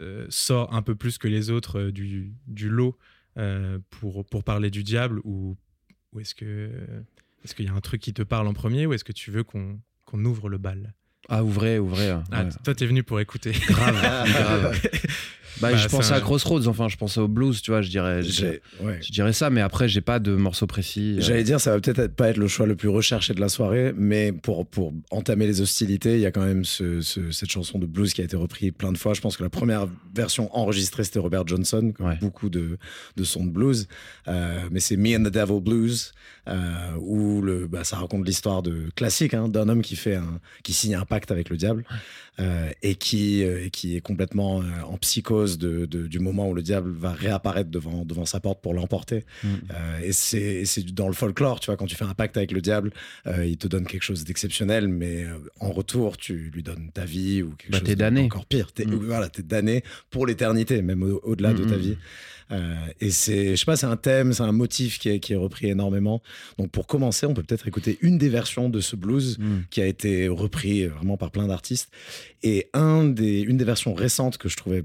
euh, 0.01 0.25
sort 0.29 0.73
un 0.73 0.81
peu 0.81 0.95
plus 0.95 1.17
que 1.17 1.27
les 1.27 1.49
autres 1.49 1.79
euh, 1.79 1.91
du, 1.91 2.31
du 2.47 2.69
lot 2.69 2.97
euh, 3.37 3.77
pour, 3.89 4.25
pour 4.25 4.45
parler 4.45 4.71
du 4.71 4.83
diable 4.83 5.19
ou, 5.25 5.57
ou 6.13 6.19
est-ce 6.21 6.33
que 6.33 6.71
est-ce 7.43 7.55
qu'il 7.55 7.65
y 7.65 7.69
a 7.69 7.73
un 7.73 7.81
truc 7.81 8.01
qui 8.01 8.13
te 8.13 8.21
parle 8.21 8.47
en 8.47 8.53
premier 8.53 8.85
ou 8.85 8.93
est-ce 8.93 9.03
que 9.03 9.11
tu 9.11 9.31
veux 9.31 9.43
qu'on 9.43 9.79
ouvre 10.25 10.49
le 10.49 10.57
bal? 10.57 10.93
Ah, 11.27 11.43
ouvrez, 11.43 11.77
ouvrez. 11.77 12.09
ah, 12.09 12.23
ouais. 12.43 12.49
toi 12.63 12.73
t'es 12.73 12.85
venu 12.87 13.03
pour 13.03 13.19
écouter 13.19 13.51
Grave, 13.51 13.95
grave. 14.01 14.81
Bah, 15.61 15.71
Bah, 15.71 15.77
je 15.77 15.87
pensais 15.87 16.09
c'est 16.09 16.13
un- 16.13 16.17
à 16.17 16.21
Crossroads, 16.21 16.67
enfin, 16.67 16.87
je 16.87 16.97
pensais 16.97 17.19
au 17.19 17.27
blues, 17.27 17.61
tu 17.61 17.71
vois, 17.71 17.81
je 17.81 17.89
dirais. 17.89 18.23
Je, 18.23 18.31
J'ai- 18.31 18.61
ouais. 18.81 18.99
je 19.01 19.11
dirais 19.11 19.33
ça, 19.33 19.49
mais 19.49 19.61
après, 19.61 19.87
j'ai 19.89 20.01
pas 20.01 20.19
de 20.19 20.35
morceau 20.35 20.67
précis. 20.67 21.15
euh. 21.17 21.21
J'allais 21.21 21.43
dire, 21.43 21.59
ça 21.59 21.71
va 21.71 21.79
peut-être 21.81 21.99
être- 21.99 22.15
pas 22.15 22.29
être 22.29 22.37
le 22.37 22.47
choix 22.47 22.65
le 22.65 22.75
plus 22.75 22.87
recherché 22.89 23.33
de 23.33 23.41
la 23.41 23.49
soirée, 23.49 23.93
mais 23.97 24.31
pour, 24.31 24.65
pour 24.65 24.93
entamer 25.11 25.47
les 25.47 25.61
hostilités, 25.61 26.15
il 26.15 26.21
y 26.21 26.25
a 26.25 26.31
quand 26.31 26.45
même 26.45 26.65
ce- 26.65 27.01
ce- 27.01 27.31
cette 27.31 27.49
chanson 27.51 27.79
de 27.79 27.85
blues 27.85 28.13
qui 28.13 28.21
a 28.21 28.23
été 28.23 28.35
reprise 28.37 28.71
plein 28.77 28.91
de 28.91 28.97
fois. 28.97 29.13
Je 29.13 29.21
pense 29.21 29.37
que 29.37 29.43
la 29.43 29.49
première 29.49 29.87
version 30.15 30.55
enregistrée, 30.55 31.03
c'était 31.03 31.19
Robert 31.19 31.45
Johnson, 31.47 31.91
comme 31.95 32.07
Ouais. 32.07 32.17
beaucoup 32.21 32.49
de, 32.49 32.77
de 33.17 33.23
sons 33.23 33.45
de 33.45 33.51
blues. 33.51 33.87
Euh, 34.27 34.61
mais 34.71 34.79
c'est 34.79 34.95
Me 34.97 35.15
and 35.17 35.23
the 35.23 35.33
Devil 35.33 35.59
Blues, 35.61 36.13
euh, 36.47 36.93
où 36.99 37.41
le, 37.41 37.67
bah, 37.67 37.83
ça 37.83 37.97
raconte 37.97 38.25
l'histoire 38.25 38.63
de 38.63 38.89
classique 38.95 39.33
hein, 39.33 39.47
d'un 39.49 39.67
homme 39.69 39.81
qui, 39.81 39.95
fait 39.95 40.15
un, 40.15 40.39
qui 40.63 40.73
signe 40.73 40.95
un 40.95 41.05
pacte 41.05 41.31
avec 41.31 41.49
le 41.49 41.57
diable 41.57 41.83
et, 42.81 42.95
qui, 42.95 43.41
et 43.41 43.69
qui 43.69 43.97
est 43.97 44.01
complètement 44.01 44.61
en 44.87 44.97
psychose 44.97 45.48
de, 45.57 45.85
de- 45.85 46.07
du 46.07 46.19
moment 46.19 46.49
où 46.49 46.53
le 46.53 46.61
diable 46.61 46.91
va 46.91 47.11
réapparaître 47.11 47.69
devant, 47.69 48.05
devant 48.05 48.25
sa 48.25 48.39
porte 48.39 48.61
pour 48.61 48.73
l'emporter. 48.73 49.25
Mm. 49.43 49.47
Euh, 49.73 49.99
et 50.03 50.11
c'est 50.13 50.83
dans 50.93 51.07
le 51.07 51.13
folklore, 51.13 51.59
tu 51.59 51.67
vois, 51.67 51.77
quand 51.77 51.85
tu 51.87 51.95
fais 51.95 52.05
un 52.05 52.13
pacte 52.13 52.37
avec 52.37 52.51
le 52.51 52.61
diable, 52.61 52.91
euh, 53.27 53.45
il 53.45 53.57
te 53.57 53.67
donne 53.67 53.85
quelque 53.85 54.03
chose 54.03 54.23
d'exceptionnel, 54.23 54.87
mais 54.87 55.23
euh, 55.23 55.37
en 55.59 55.71
retour, 55.71 56.17
tu 56.17 56.51
lui 56.53 56.63
donnes 56.63 56.91
ta 56.93 57.05
vie 57.05 57.41
ou 57.41 57.49
quelque 57.57 57.71
Bah, 57.71 57.79
chose 57.79 58.19
encore 58.25 58.45
pire. 58.45 58.71
T'es 58.71 58.85
Mm. 58.85 58.95
voilà, 58.95 59.29
t'es 59.29 59.43
damné 59.43 59.83
pour 60.09 60.25
l'éternité, 60.27 60.81
même 60.81 61.03
au- 61.03 61.19
au-delà 61.23 61.53
de 61.53 61.63
Mm, 61.63 61.69
ta 61.69 61.77
mm. 61.77 61.79
vie. 61.79 61.97
Euh, 62.51 62.73
et 62.99 63.11
c'est, 63.11 63.51
je 63.51 63.55
sais 63.57 63.65
pas, 63.65 63.75
c'est 63.75 63.85
un 63.85 63.95
thème, 63.95 64.33
c'est 64.33 64.41
un 64.41 64.51
motif 64.51 64.97
qui 64.97 65.09
est, 65.09 65.19
qui 65.19 65.33
est 65.33 65.35
repris 65.35 65.67
énormément. 65.69 66.19
Donc 66.57 66.71
pour 66.71 66.87
commencer, 66.87 67.27
on 67.27 67.35
peut 67.35 67.43
peut-être 67.43 67.67
écouter 67.67 67.99
une 68.01 68.17
des 68.17 68.29
versions 68.29 68.69
de 68.69 68.79
ce 68.81 68.95
blues 68.95 69.37
Mm. 69.37 69.57
qui 69.69 69.81
a 69.81 69.85
été 69.85 70.27
repris 70.27 70.87
vraiment 70.87 71.15
par 71.15 71.29
plein 71.29 71.45
d'artistes. 71.45 71.91
Et 72.41 72.67
un 72.73 73.05
des, 73.05 73.41
une 73.41 73.57
des 73.57 73.65
versions 73.65 73.93
récentes 73.93 74.39
que 74.39 74.49
je 74.49 74.57
trouvais 74.57 74.83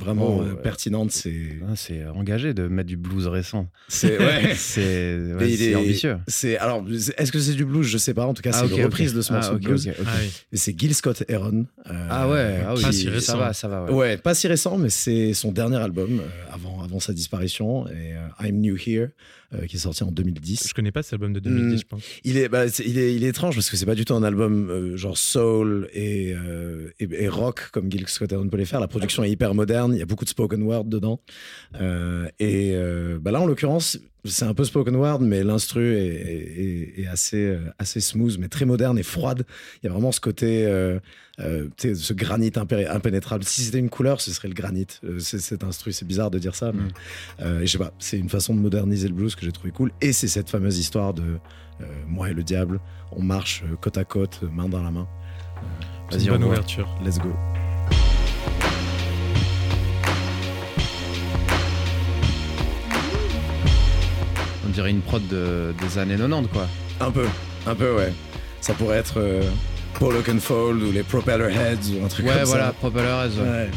vraiment 0.00 0.38
Oh, 0.38 0.42
euh, 0.42 0.54
pertinente, 0.54 1.10
c'est, 1.12 1.58
Ah, 1.68 1.76
c'est 1.76 2.04
engagé 2.06 2.54
de 2.54 2.66
mettre 2.68 2.88
du 2.88 2.96
blues 2.96 3.26
récent. 3.26 3.68
c'est, 3.88 4.18
ouais. 4.18 4.54
c'est 4.56 5.16
ouais, 5.38 5.74
ambitieux. 5.76 6.18
C'est 6.26 6.56
alors, 6.58 6.84
est-ce 7.18 7.30
que 7.30 7.38
c'est 7.38 7.54
du 7.54 7.64
blues? 7.64 7.86
Je 7.86 7.98
sais 7.98 8.14
pas. 8.14 8.26
En 8.26 8.34
tout 8.34 8.42
cas, 8.42 8.52
c'est 8.52 8.64
Ah, 8.70 8.74
une 8.76 8.84
reprise 8.84 9.14
de 9.14 9.20
ce 9.22 9.32
Ah, 9.32 9.36
morceau 9.36 9.54
de 9.58 9.64
blues. 9.64 9.90
Ah 10.04 10.10
oui. 10.20 10.30
C'est 10.54 10.78
Gil 10.78 10.94
Scott 10.94 11.22
Heron. 11.28 11.66
euh, 11.90 12.06
Ah 12.10 12.28
ouais, 12.28 12.60
ah 12.66 12.74
oui, 12.74 12.82
pas 12.82 12.92
si 12.92 13.04
ça 13.04 13.10
récent. 13.10 13.38
va, 13.38 13.52
ça 13.52 13.68
va. 13.68 13.84
Ouais. 13.84 13.92
Ouais, 13.92 14.16
pas 14.16 14.34
si 14.34 14.48
récent, 14.48 14.76
mais 14.78 14.90
c'est 14.90 15.34
son 15.34 15.52
dernier 15.52 15.76
album 15.76 16.20
euh, 16.20 16.52
avant, 16.54 16.82
avant 16.82 16.98
sa 17.00 17.12
disparition, 17.12 17.86
et 17.88 18.14
euh, 18.16 18.26
I'm 18.46 18.58
New 18.60 18.76
Here, 18.76 19.08
euh, 19.54 19.66
qui 19.66 19.76
est 19.76 19.80
sorti 19.80 20.02
en 20.04 20.12
2010. 20.12 20.68
je 20.68 20.74
connais 20.74 20.92
pas 20.92 21.02
cet 21.02 21.14
album 21.14 21.32
de 21.32 21.40
2010 21.40 21.74
Mm. 21.74 21.78
je 21.78 21.84
pense 21.86 22.02
Il 22.24 22.36
est, 22.36 22.48
bah, 22.48 22.66
il 22.66 22.98
est, 22.98 23.14
il 23.14 23.24
est 23.24 23.28
étrange 23.28 23.54
parce 23.56 23.68
que 23.70 23.76
c'est 23.76 23.86
pas 23.86 23.94
du 23.94 24.04
tout 24.04 24.14
un 24.14 24.22
album 24.22 24.70
euh, 24.70 24.96
genre 24.96 25.16
soul 25.18 25.88
et, 25.92 26.32
euh, 26.34 26.90
et, 27.00 27.08
et 27.10 27.28
rock 27.28 27.70
comme 27.72 27.90
Gil 27.90 28.06
Scott 28.08 28.30
Heron 28.32 28.48
peut 28.48 28.56
les 28.56 28.64
faire. 28.64 28.80
La 28.80 28.88
production 28.88 29.24
est 29.24 29.30
hyper 29.30 29.54
moderne, 29.54 29.92
il 29.94 29.98
y 29.98 30.02
a 30.02 30.06
beaucoup 30.06 30.24
de 30.24 30.30
spoken 30.30 30.62
word 30.62 30.84
dedans. 30.84 31.20
Et 32.38 32.74
bah 33.20 33.30
là, 33.30 33.40
en 33.40 33.46
l'occurrence, 33.46 33.98
c'est 34.24 34.44
un 34.44 34.54
peu 34.54 34.64
spoken 34.64 34.96
word, 34.96 35.20
mais 35.20 35.42
l'instru 35.44 35.94
est, 35.96 36.04
est- 36.06 37.00
est 37.02 37.06
assez, 37.06 37.36
euh, 37.46 37.60
assez 37.78 38.00
smooth, 38.00 38.36
mais 38.38 38.48
très 38.48 38.64
moderne 38.64 38.98
et 38.98 39.02
froide. 39.02 39.44
Il 39.82 39.86
y 39.86 39.88
a 39.88 39.92
vraiment 39.92 40.12
ce 40.12 40.20
côté, 40.20 40.66
euh, 40.66 40.98
euh, 41.40 41.68
tu 41.76 41.88
sais, 41.88 41.94
ce 41.94 42.12
granit 42.12 42.50
impé- 42.50 42.86
impénétrable. 42.88 43.44
Si 43.44 43.62
c'était 43.62 43.78
une 43.78 43.88
couleur, 43.90 44.20
ce 44.20 44.30
serait 44.32 44.48
le 44.48 44.54
granit. 44.54 44.86
Euh, 45.04 45.18
c'est 45.18 45.38
cet 45.38 45.64
instru, 45.64 45.92
c'est 45.92 46.04
bizarre 46.06 46.30
de 46.30 46.38
dire 46.38 46.54
ça, 46.54 46.72
mais 46.72 46.82
Mm. 46.82 46.88
euh, 47.40 47.60
je 47.62 47.66
sais 47.66 47.78
pas, 47.78 47.92
c'est 47.98 48.18
une 48.18 48.28
façon 48.28 48.54
de 48.54 48.60
moderniser 48.60 49.08
le 49.08 49.14
blues 49.14 49.34
que 49.34 49.44
j'ai 49.44 49.52
trouvé 49.52 49.70
cool. 49.72 49.90
Et 50.00 50.12
c'est 50.12 50.28
cette 50.28 50.50
fameuse 50.50 50.78
histoire 50.78 51.14
de 51.14 51.38
moi 52.06 52.28
et 52.28 52.34
le 52.34 52.42
diable, 52.42 52.78
on 53.12 53.22
marche 53.22 53.64
côte 53.80 53.96
à 53.96 54.04
côte, 54.04 54.42
main 54.52 54.68
dans 54.68 54.82
la 54.82 54.90
main. 54.90 55.08
Vas-y, 56.10 56.28
bonne 56.28 56.44
ouverture 56.44 56.86
Let's 57.02 57.18
go. 57.18 57.32
On 64.70 64.72
dirait 64.72 64.90
une 64.90 65.00
prod 65.00 65.26
de- 65.26 65.74
des 65.82 65.98
années 65.98 66.16
90, 66.16 66.46
quoi. 66.52 66.68
Un 67.00 67.10
peu, 67.10 67.26
un 67.66 67.74
peu, 67.74 67.92
ouais. 67.96 68.12
Ça 68.60 68.72
pourrait 68.72 68.98
être 68.98 69.14
euh, 69.16 69.42
Paul 69.98 70.14
Oakenfold 70.14 70.80
ou 70.80 70.92
les 70.92 71.02
Propeller 71.02 71.52
Heads 71.52 71.90
ou 72.00 72.04
un 72.04 72.08
truc 72.08 72.24
Ouais, 72.26 72.34
comme 72.34 72.44
voilà, 72.44 72.66
ça. 72.66 72.72
Propeller 72.74 73.08
Heads, 73.08 73.40
ouais. 73.42 73.48
Ouais. 73.48 73.70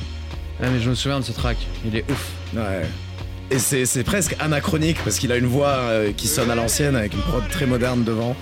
Ah, 0.62 0.68
mais 0.72 0.80
je 0.80 0.90
me 0.92 0.94
souviens 0.94 1.20
de 1.20 1.26
ce 1.26 1.32
track. 1.32 1.58
Il 1.84 1.96
est 1.96 2.06
ouf. 2.12 2.28
Ouais. 2.56 2.84
Et 3.50 3.58
c'est 3.58 3.88
c'est 3.88 4.04
presque 4.04 4.36
anachronique 4.40 4.98
parce 5.04 5.18
qu'il 5.18 5.32
a 5.32 5.38
une 5.38 5.48
voix 5.48 5.70
euh, 5.70 6.12
qui 6.16 6.28
sonne 6.28 6.52
à 6.52 6.56
l'ancienne 6.56 6.96
avec 6.96 7.14
une 7.16 7.22
prod 7.22 7.44
très 7.50 7.66
moderne 7.66 8.04
devant. 8.04 8.36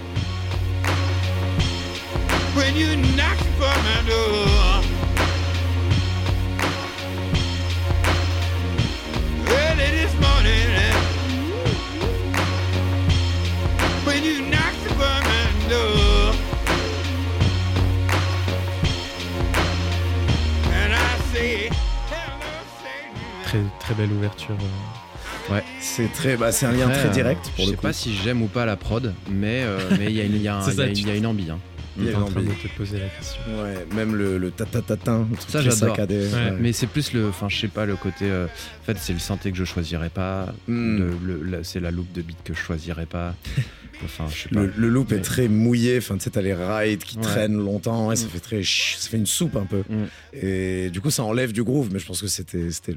when 2.57 2.75
you 2.75 2.87
knock 3.15 3.37
très 23.45 23.59
très 23.79 23.93
belle 23.95 24.11
ouverture 24.11 24.55
euh. 25.49 25.59
C'est 25.81 26.11
très, 26.13 26.37
bah, 26.37 26.51
c'est 26.53 26.65
un 26.65 26.71
lien 26.71 26.87
très 26.87 27.07
euh, 27.07 27.09
direct 27.09 27.45
Je 27.51 27.55
pour 27.55 27.65
le 27.65 27.71
sais 27.71 27.75
coup. 27.75 27.81
pas 27.81 27.93
si 27.93 28.15
j'aime 28.15 28.41
ou 28.41 28.47
pas 28.47 28.65
la 28.65 28.77
prod, 28.77 29.13
mais 29.29 29.63
euh, 29.65 29.79
mais 29.99 30.05
il 30.05 30.11
y 30.13 30.21
a 30.21 30.23
une- 30.23 30.35
il 30.35 30.41
y 30.41 30.47
a 30.47 30.61
y 30.77 30.81
a 30.81 30.85
y 30.87 31.09
a 31.09 31.15
une 31.15 31.25
ambi. 31.25 31.49
hein. 31.49 31.59
Il 31.99 32.07
en 32.15 32.23
train 32.23 32.41
de 32.41 32.47
envie. 32.47 32.55
te 32.57 32.67
poser 32.77 32.99
la 32.99 33.07
question 33.07 33.41
Ouais, 33.61 33.85
même 33.93 34.15
le, 34.15 34.37
le 34.37 34.51
truc 34.51 34.69
Ça, 35.49 35.61
j'adore. 35.61 35.97
Ouais. 35.99 36.05
ouais. 36.07 36.51
Mais 36.57 36.71
c'est 36.71 36.87
plus 36.87 37.11
le, 37.11 37.27
enfin, 37.27 37.49
je 37.49 37.57
sais 37.59 37.67
pas, 37.67 37.85
le 37.85 37.97
côté. 37.97 38.25
euh, 38.31 38.45
en 38.45 38.85
fait, 38.85 38.97
c'est 38.97 39.11
le 39.11 39.19
synthé 39.19 39.51
que 39.51 39.57
je 39.57 39.65
choisirais 39.65 40.09
pas. 40.09 40.45
Mm. 40.69 40.97
le- 40.99 41.17
le- 41.21 41.43
la- 41.43 41.63
c'est 41.65 41.81
la 41.81 41.91
loupe 41.91 42.11
de 42.13 42.21
beat 42.21 42.37
que 42.45 42.53
je 42.53 42.59
choisirais 42.59 43.07
pas. 43.07 43.35
Enfin, 44.03 44.27
je 44.27 44.43
sais 44.43 44.49
pas. 44.49 44.61
Le, 44.63 44.73
le 44.75 44.89
loop 44.89 45.11
est 45.11 45.21
très 45.21 45.47
mouillé, 45.47 45.97
enfin, 45.97 46.15
tu 46.17 46.23
sais, 46.23 46.29
t'as 46.31 46.41
les 46.41 46.53
rides 46.53 47.03
qui 47.03 47.17
Ouais. 47.17 47.23
traînent 47.23 47.57
longtemps, 47.57 48.11
et 48.11 48.15
ça 48.15 48.25
Mm. 48.25 48.29
fait 48.29 48.39
très 48.39 48.63
ça 48.63 49.09
fait 49.09 49.17
une 49.17 49.25
soupe 49.25 49.55
un 49.55 49.65
peu. 49.65 49.83
Mm. 49.89 50.05
Et 50.33 50.89
du 50.89 51.01
coup, 51.01 51.09
ça 51.11 51.23
enlève 51.23 51.51
du 51.53 51.63
groove, 51.63 51.89
mais 51.91 51.99
je 51.99 52.05
pense 52.05 52.21
que 52.21 52.27
c'était 52.27 52.71
c'était 52.71 52.95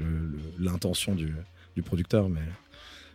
l'intention 0.59 1.15
du, 1.15 1.33
du 1.75 1.81
producteur. 1.83 2.29
Mais 2.29 2.41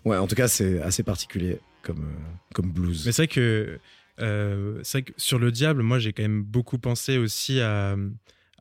ouais, 0.04 0.16
en 0.16 0.26
tout 0.26 0.34
cas, 0.36 0.48
c'est 0.48 0.80
assez 0.82 1.02
particulier 1.02 1.58
comme, 1.82 2.00
euh, 2.04 2.34
comme 2.54 2.70
blues. 2.72 3.04
Mais 3.06 3.12
c'est 3.12 3.22
vrai 3.22 3.28
que 3.28 3.78
euh, 4.20 4.80
c'est 4.82 5.02
que 5.02 5.12
sur 5.16 5.38
le 5.38 5.50
diable, 5.50 5.82
moi 5.82 5.98
j'ai 5.98 6.12
quand 6.12 6.22
même 6.22 6.42
beaucoup 6.42 6.78
pensé 6.78 7.16
aussi 7.16 7.60
à, 7.60 7.96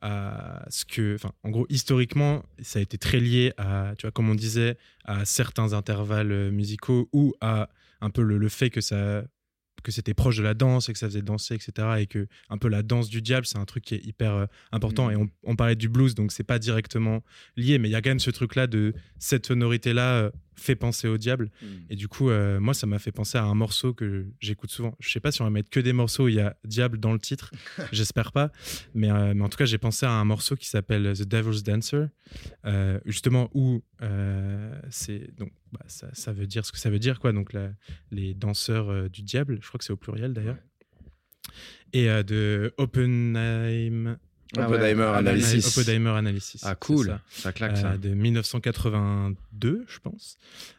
à 0.02 0.64
ce 0.70 0.84
que, 0.86 1.14
enfin, 1.16 1.32
en 1.44 1.50
gros, 1.50 1.66
historiquement, 1.68 2.42
ça 2.62 2.78
a 2.78 2.82
été 2.82 2.96
très 2.96 3.20
lié 3.20 3.52
à, 3.58 3.92
tu 3.98 4.06
vois, 4.06 4.10
comme 4.10 4.30
on 4.30 4.34
disait, 4.34 4.78
à 5.04 5.24
certains 5.26 5.74
intervalles 5.74 6.50
musicaux 6.50 7.08
ou 7.12 7.34
à 7.42 7.68
un 8.00 8.10
peu 8.10 8.22
le, 8.22 8.38
le 8.38 8.48
fait 8.48 8.70
que 8.70 8.80
ça 8.80 9.24
que 9.82 9.92
c'était 9.92 10.14
proche 10.14 10.36
de 10.36 10.42
la 10.42 10.54
danse 10.54 10.88
et 10.88 10.92
que 10.92 10.98
ça 10.98 11.06
faisait 11.06 11.22
danser, 11.22 11.54
etc. 11.54 11.88
Et 11.98 12.06
que 12.06 12.28
un 12.48 12.58
peu 12.58 12.68
la 12.68 12.82
danse 12.82 13.08
du 13.08 13.22
diable, 13.22 13.46
c'est 13.46 13.58
un 13.58 13.64
truc 13.64 13.84
qui 13.84 13.94
est 13.94 14.04
hyper 14.04 14.34
euh, 14.34 14.46
important. 14.72 15.06
Mhm. 15.06 15.12
Et 15.12 15.16
on, 15.16 15.30
on 15.44 15.56
parlait 15.56 15.76
du 15.76 15.88
blues, 15.88 16.14
donc 16.14 16.32
c'est 16.32 16.44
pas 16.44 16.58
directement 16.58 17.22
lié, 17.56 17.78
mais 17.78 17.88
il 17.88 17.92
y 17.92 17.94
a 17.94 18.02
quand 18.02 18.10
même 18.10 18.20
ce 18.20 18.30
truc-là 18.30 18.66
de 18.66 18.94
cette 19.18 19.46
sonorité-là 19.46 20.14
euh, 20.16 20.30
fait 20.60 20.76
penser 20.76 21.08
au 21.08 21.16
diable. 21.18 21.50
Et 21.88 21.96
du 21.96 22.06
coup, 22.08 22.30
euh, 22.30 22.60
moi, 22.60 22.74
ça 22.74 22.86
m'a 22.86 22.98
fait 22.98 23.12
penser 23.12 23.38
à 23.38 23.44
un 23.44 23.54
morceau 23.54 23.94
que 23.94 24.26
j'écoute 24.40 24.70
souvent. 24.70 24.94
Je 25.00 25.10
sais 25.10 25.20
pas 25.20 25.32
si 25.32 25.40
on 25.40 25.44
va 25.44 25.50
mettre 25.50 25.70
que 25.70 25.80
des 25.80 25.92
morceaux 25.92 26.24
où 26.24 26.28
il 26.28 26.34
y 26.36 26.40
a 26.40 26.56
diable 26.64 26.98
dans 27.00 27.12
le 27.12 27.18
titre, 27.18 27.50
j'espère 27.92 28.32
pas. 28.32 28.52
Mais, 28.94 29.10
euh, 29.10 29.32
mais 29.34 29.42
en 29.42 29.48
tout 29.48 29.56
cas, 29.58 29.64
j'ai 29.64 29.78
pensé 29.78 30.06
à 30.06 30.12
un 30.12 30.24
morceau 30.24 30.56
qui 30.56 30.68
s'appelle 30.68 31.12
The 31.16 31.22
Devil's 31.22 31.62
Dancer, 31.62 32.06
euh, 32.66 33.00
justement 33.06 33.50
où 33.54 33.82
c'est 34.90 35.34
donc 35.36 35.52
bah, 35.72 35.80
ça, 35.86 36.08
ça 36.12 36.32
veut 36.32 36.46
dire 36.46 36.64
ce 36.64 36.72
que 36.72 36.78
ça 36.78 36.90
veut 36.90 36.98
dire 36.98 37.20
quoi. 37.20 37.32
Donc 37.32 37.52
la- 37.52 37.72
les 38.10 38.34
danseurs 38.34 39.08
du 39.10 39.22
diable, 39.22 39.58
je 39.62 39.68
crois 39.68 39.78
que 39.78 39.84
c'est 39.84 39.92
au 39.92 39.96
pluriel 39.96 40.32
d'ailleurs. 40.34 40.56
Et 41.92 42.06
de 42.24 42.72
Oppenheim, 42.78 44.16
Ah 44.56 44.68
ouais. 44.68 44.76
Oppenheimer 44.76 45.04
Analysis. 45.14 45.78
Oppenheimer 45.78 46.10
Analysis. 46.10 46.62
Ah 46.64 46.74
cool, 46.74 47.06
ça. 47.06 47.20
ça, 47.30 47.52
claque 47.52 47.72
Euh, 47.72 47.82
ça. 47.82 47.96
de 47.96 48.08
1982, 48.80 49.84
je 49.88 49.98
pense, 50.00 50.36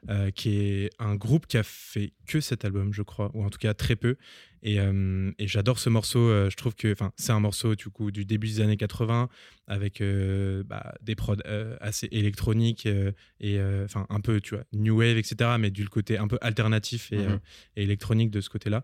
euh, 0.09 0.31
qui 0.31 0.55
est 0.57 0.89
un 0.99 1.15
groupe 1.15 1.47
qui 1.47 1.57
a 1.57 1.63
fait 1.63 2.13
que 2.27 2.41
cet 2.41 2.65
album, 2.65 2.93
je 2.93 3.01
crois, 3.01 3.31
ou 3.33 3.43
en 3.43 3.49
tout 3.49 3.59
cas 3.59 3.73
très 3.73 3.95
peu. 3.95 4.15
Et, 4.63 4.79
euh, 4.79 5.31
et 5.39 5.47
j'adore 5.47 5.79
ce 5.79 5.89
morceau. 5.89 6.19
euh, 6.19 6.49
je 6.49 6.55
trouve 6.57 6.75
que, 6.75 6.91
enfin, 6.91 7.11
c'est 7.15 7.31
un 7.31 7.39
morceau 7.39 7.75
du 7.75 7.89
coup 7.89 8.11
du 8.11 8.25
début 8.25 8.47
des 8.47 8.61
années 8.61 8.77
80 8.77 9.27
avec 9.67 10.01
euh, 10.01 10.63
bah, 10.65 10.93
des 11.01 11.15
prods 11.15 11.37
euh, 11.47 11.75
assez 11.81 12.07
électroniques 12.11 12.85
euh, 12.85 13.11
et 13.39 13.57
euh, 13.59 13.85
enfin 13.85 14.05
un 14.09 14.19
peu, 14.19 14.39
tu 14.39 14.53
vois, 14.55 14.63
new 14.73 14.97
wave, 14.99 15.17
etc. 15.17 15.51
Mais 15.59 15.71
du 15.71 15.87
côté 15.89 16.17
un 16.17 16.27
peu 16.27 16.37
alternatif 16.41 17.11
et, 17.11 17.17
Mhm. 17.17 17.29
euh, 17.31 17.37
et 17.75 17.83
électronique 17.83 18.29
de 18.31 18.41
ce 18.41 18.49
côté-là. 18.49 18.83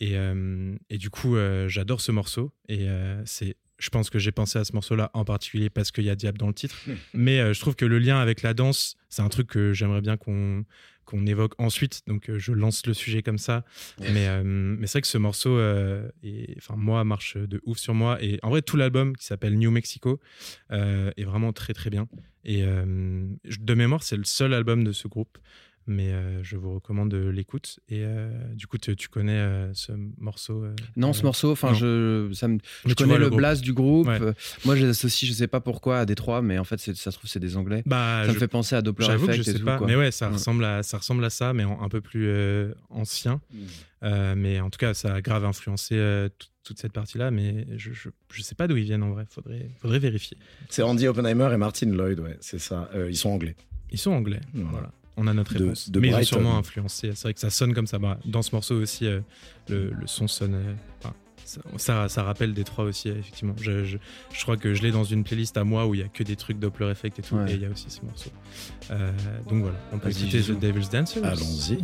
Et, 0.00 0.16
euh, 0.18 0.74
et 0.90 0.98
du 0.98 1.10
coup, 1.10 1.36
euh, 1.36 1.68
j'adore 1.68 2.00
ce 2.00 2.10
morceau. 2.10 2.52
Et 2.68 2.88
euh, 2.88 3.22
c'est, 3.24 3.56
je 3.78 3.90
pense 3.90 4.10
que 4.10 4.18
j'ai 4.18 4.32
pensé 4.32 4.58
à 4.58 4.64
ce 4.64 4.72
morceau-là 4.72 5.10
en 5.14 5.24
particulier 5.24 5.70
parce 5.70 5.90
qu'il 5.90 6.04
y 6.04 6.10
a 6.10 6.14
Diable 6.14 6.38
dans 6.38 6.46
le 6.46 6.54
titre. 6.54 6.76
Mais 7.12 7.40
euh, 7.40 7.52
je 7.52 7.60
trouve 7.60 7.74
que 7.74 7.84
le 7.84 7.98
lien 7.98 8.18
avec 8.18 8.42
la 8.42 8.54
danse, 8.54 8.96
c'est 9.08 9.22
un 9.22 9.28
truc 9.28 9.48
que 9.48 9.72
j'aimerais 9.72 10.00
bien 10.00 10.16
qu'on 10.16 10.64
qu'on 11.04 11.26
évoque 11.26 11.52
ensuite. 11.58 12.00
Donc 12.06 12.30
euh, 12.30 12.38
je 12.38 12.52
lance 12.52 12.86
le 12.86 12.94
sujet 12.94 13.22
comme 13.22 13.36
ça. 13.36 13.64
Mais, 13.98 14.26
euh, 14.26 14.42
mais 14.42 14.86
c'est 14.86 14.92
vrai 14.92 15.02
que 15.02 15.08
ce 15.08 15.18
morceau, 15.18 15.58
enfin 16.56 16.76
moi, 16.76 17.04
marche 17.04 17.36
de 17.36 17.60
ouf 17.66 17.78
sur 17.78 17.94
moi. 17.94 18.22
Et 18.22 18.38
en 18.42 18.50
vrai, 18.50 18.62
tout 18.62 18.76
l'album 18.76 19.16
qui 19.16 19.26
s'appelle 19.26 19.58
New 19.58 19.70
Mexico 19.70 20.20
est 20.70 21.24
vraiment 21.24 21.52
très 21.52 21.74
très 21.74 21.90
bien. 21.90 22.08
Et 22.44 22.62
de 22.62 23.74
mémoire, 23.74 24.02
c'est 24.02 24.16
le 24.16 24.24
seul 24.24 24.54
album 24.54 24.84
de 24.84 24.92
ce 24.92 25.08
groupe. 25.08 25.38
Mais 25.86 26.12
euh, 26.12 26.42
je 26.42 26.56
vous 26.56 26.74
recommande 26.74 27.12
l'écoute. 27.14 27.78
Et 27.90 28.00
euh, 28.04 28.30
du 28.54 28.66
coup, 28.66 28.78
tu, 28.78 28.96
tu 28.96 29.08
connais 29.08 29.32
euh, 29.38 29.72
ce 29.74 29.92
morceau 30.18 30.64
euh, 30.64 30.74
Non, 30.96 31.12
ce 31.12 31.20
euh, 31.20 31.24
morceau, 31.24 31.52
enfin, 31.52 31.74
je, 31.74 32.30
ça 32.32 32.48
me, 32.48 32.58
je 32.86 32.94
connais 32.94 33.18
le, 33.18 33.26
groupe. 33.28 33.36
blast 33.38 33.62
du 33.62 33.74
groupe. 33.74 34.06
Ouais. 34.08 34.18
Euh, 34.20 34.32
Moi, 34.64 34.76
je 34.76 34.82
les 34.84 34.88
associe, 34.90 35.30
je 35.30 35.36
sais 35.36 35.46
pas 35.46 35.60
pourquoi, 35.60 35.98
à 36.00 36.06
Détroit, 36.06 36.40
mais 36.40 36.58
en 36.58 36.64
fait, 36.64 36.78
ça 36.80 36.94
se 37.10 37.18
trouve, 37.18 37.28
c'est 37.28 37.38
des 37.40 37.56
Anglais. 37.58 37.82
Bah, 37.84 38.22
ça 38.22 38.28
je- 38.28 38.34
me 38.34 38.38
fait 38.38 38.48
penser 38.48 38.74
à 38.76 38.80
Doppler 38.82 39.04
J'avoue 39.04 39.26
que 39.26 39.32
Effect 39.32 39.44
je 39.44 39.50
et 39.50 39.52
sais 39.54 39.58
tout. 39.58 39.64
pas, 39.66 39.76
quoi. 39.76 39.86
mais 39.86 39.96
ouais, 39.96 40.10
ça 40.10 40.28
Ouais. 40.28 40.32
ressemble 40.34 40.64
à 40.64 40.82
ça 40.82 40.96
ressemble 40.96 41.22
à 41.24 41.30
ça, 41.30 41.52
mais 41.52 41.64
en- 41.64 41.82
un 41.82 41.88
peu 41.90 42.00
plus 42.00 42.28
euh, 42.28 42.72
ancien. 42.88 43.40
Euh, 44.02 44.34
mais 44.36 44.60
en 44.60 44.70
tout 44.70 44.78
cas, 44.78 44.94
ça 44.94 45.14
a 45.14 45.20
grave 45.20 45.44
influencé 45.44 45.96
euh, 45.96 46.28
tout- 46.38 46.48
toute 46.62 46.78
cette 46.78 46.92
partie-là. 46.92 47.30
Mais 47.30 47.66
je, 47.76 47.92
je 47.92 48.08
je 48.32 48.42
sais 48.42 48.54
pas 48.54 48.68
d'où 48.68 48.76
ils 48.76 48.84
viennent 48.84 49.02
en 49.02 49.10
vrai. 49.10 49.26
Faudrait 49.30 49.68
faudrait 49.80 49.98
vérifier. 49.98 50.36
C'est 50.70 50.82
Andy 50.82 51.06
Oppenheimer 51.08 51.50
et 51.52 51.56
Martin 51.58 51.90
Lloyd, 51.90 52.20
ouais, 52.20 52.36
c'est 52.40 52.58
ça. 52.58 52.88
Euh, 52.94 53.10
ils 53.10 53.16
sont 53.16 53.30
anglais. 53.30 53.54
Ils 53.90 53.98
sont 53.98 54.12
anglais. 54.12 54.40
Voilà. 54.54 54.70
Voilà. 54.70 54.92
On 55.16 55.26
a 55.28 55.32
notre 55.34 55.54
De- 55.54 55.62
réponse. 55.64 55.90
de 55.90 56.00
mais 56.00 56.08
ils 56.08 56.10
ont 56.10 56.16
Brighton. 56.16 56.36
sûrement 56.36 56.58
influencé. 56.58 57.12
C'est 57.14 57.22
vrai 57.22 57.34
que 57.34 57.40
ça 57.40 57.50
sonne 57.50 57.72
comme 57.74 57.86
ça. 57.86 57.98
Bah, 57.98 58.18
dans 58.24 58.42
ce 58.42 58.54
morceau 58.54 58.74
aussi, 58.74 59.06
euh, 59.06 59.20
le, 59.68 59.90
le 59.90 60.06
son 60.06 60.26
sonne. 60.26 60.54
euh, 60.54 60.74
enfin, 61.02 61.14
ça, 61.44 61.60
ça, 61.76 62.08
ça 62.08 62.22
rappelle 62.24 62.52
Détroit 62.54 62.86
aussi, 62.86 63.10
effectivement. 63.10 63.54
Je, 63.60 63.84
je, 63.84 63.98
je 64.32 64.42
crois 64.42 64.56
que 64.56 64.74
je 64.74 64.82
l'ai 64.82 64.90
dans 64.90 65.04
une 65.04 65.22
playlist 65.24 65.56
à 65.56 65.62
moi 65.64 65.86
où 65.86 65.94
il 65.94 66.00
y 66.00 66.02
a 66.02 66.08
que 66.08 66.22
des 66.24 66.36
trucs 66.36 66.58
Doppler 66.58 66.90
Effect 66.90 67.18
et 67.18 67.22
tout. 67.22 67.36
Ouais. 67.36 67.50
Et 67.52 67.54
il 67.54 67.60
y 67.60 67.66
a 67.66 67.70
aussi 67.70 67.86
ce 67.90 68.00
morceau. 68.02 68.30
Euh, 68.90 69.12
donc 69.48 69.62
voilà, 69.62 69.76
on 69.92 69.98
peut 69.98 70.10
Jisoo. 70.10 70.54
The 70.54 70.58
Devil's 70.58 70.88
Dancer. 70.90 71.20
Allons-y, 71.22 71.78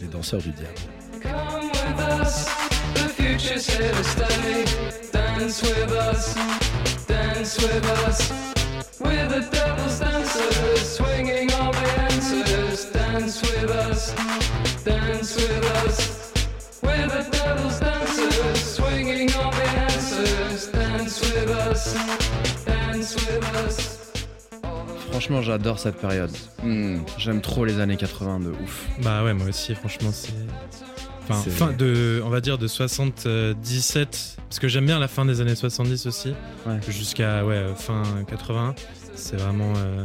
les 0.00 0.06
danseurs 0.08 0.40
du 0.42 0.50
diable. 0.50 0.74
Come 1.22 1.70
with 1.70 2.20
us, 2.20 2.46
the 2.94 3.08
future's 3.10 3.66
here 3.68 3.92
to 3.92 4.02
stay. 4.02 4.64
Dance 5.12 5.62
with 5.62 5.92
us, 5.92 6.34
dance 7.06 7.58
with 7.58 8.08
us. 8.08 8.32
We're 9.00 9.28
the 9.28 9.40
devil's 9.52 9.98
dancers, 10.00 10.96
swinging 10.96 11.41
Franchement, 25.10 25.42
j'adore 25.42 25.78
cette 25.78 25.96
période. 25.96 26.30
Hmm. 26.62 27.00
J'aime 27.18 27.40
trop 27.42 27.64
les 27.64 27.80
années 27.80 27.96
80 27.96 28.40
de 28.40 28.48
ouf. 28.48 28.86
Bah 29.02 29.22
ouais, 29.22 29.34
moi 29.34 29.46
aussi, 29.48 29.74
franchement, 29.74 30.10
c'est. 30.12 30.32
Enfin, 31.28 31.50
fin 31.50 31.72
de, 31.72 32.20
on 32.24 32.30
va 32.30 32.40
dire 32.40 32.58
de 32.58 32.66
77, 32.66 34.36
parce 34.48 34.58
que 34.58 34.66
j'aime 34.68 34.86
bien 34.86 34.98
la 34.98 35.06
fin 35.06 35.24
des 35.24 35.40
années 35.40 35.54
70 35.54 36.06
aussi, 36.06 36.34
Ouais. 36.66 36.80
jusqu'à 36.88 37.44
ouais, 37.44 37.66
fin 37.76 38.02
80. 38.26 38.74
C'est 39.14 39.36
vraiment 39.36 39.72
euh, 39.76 40.04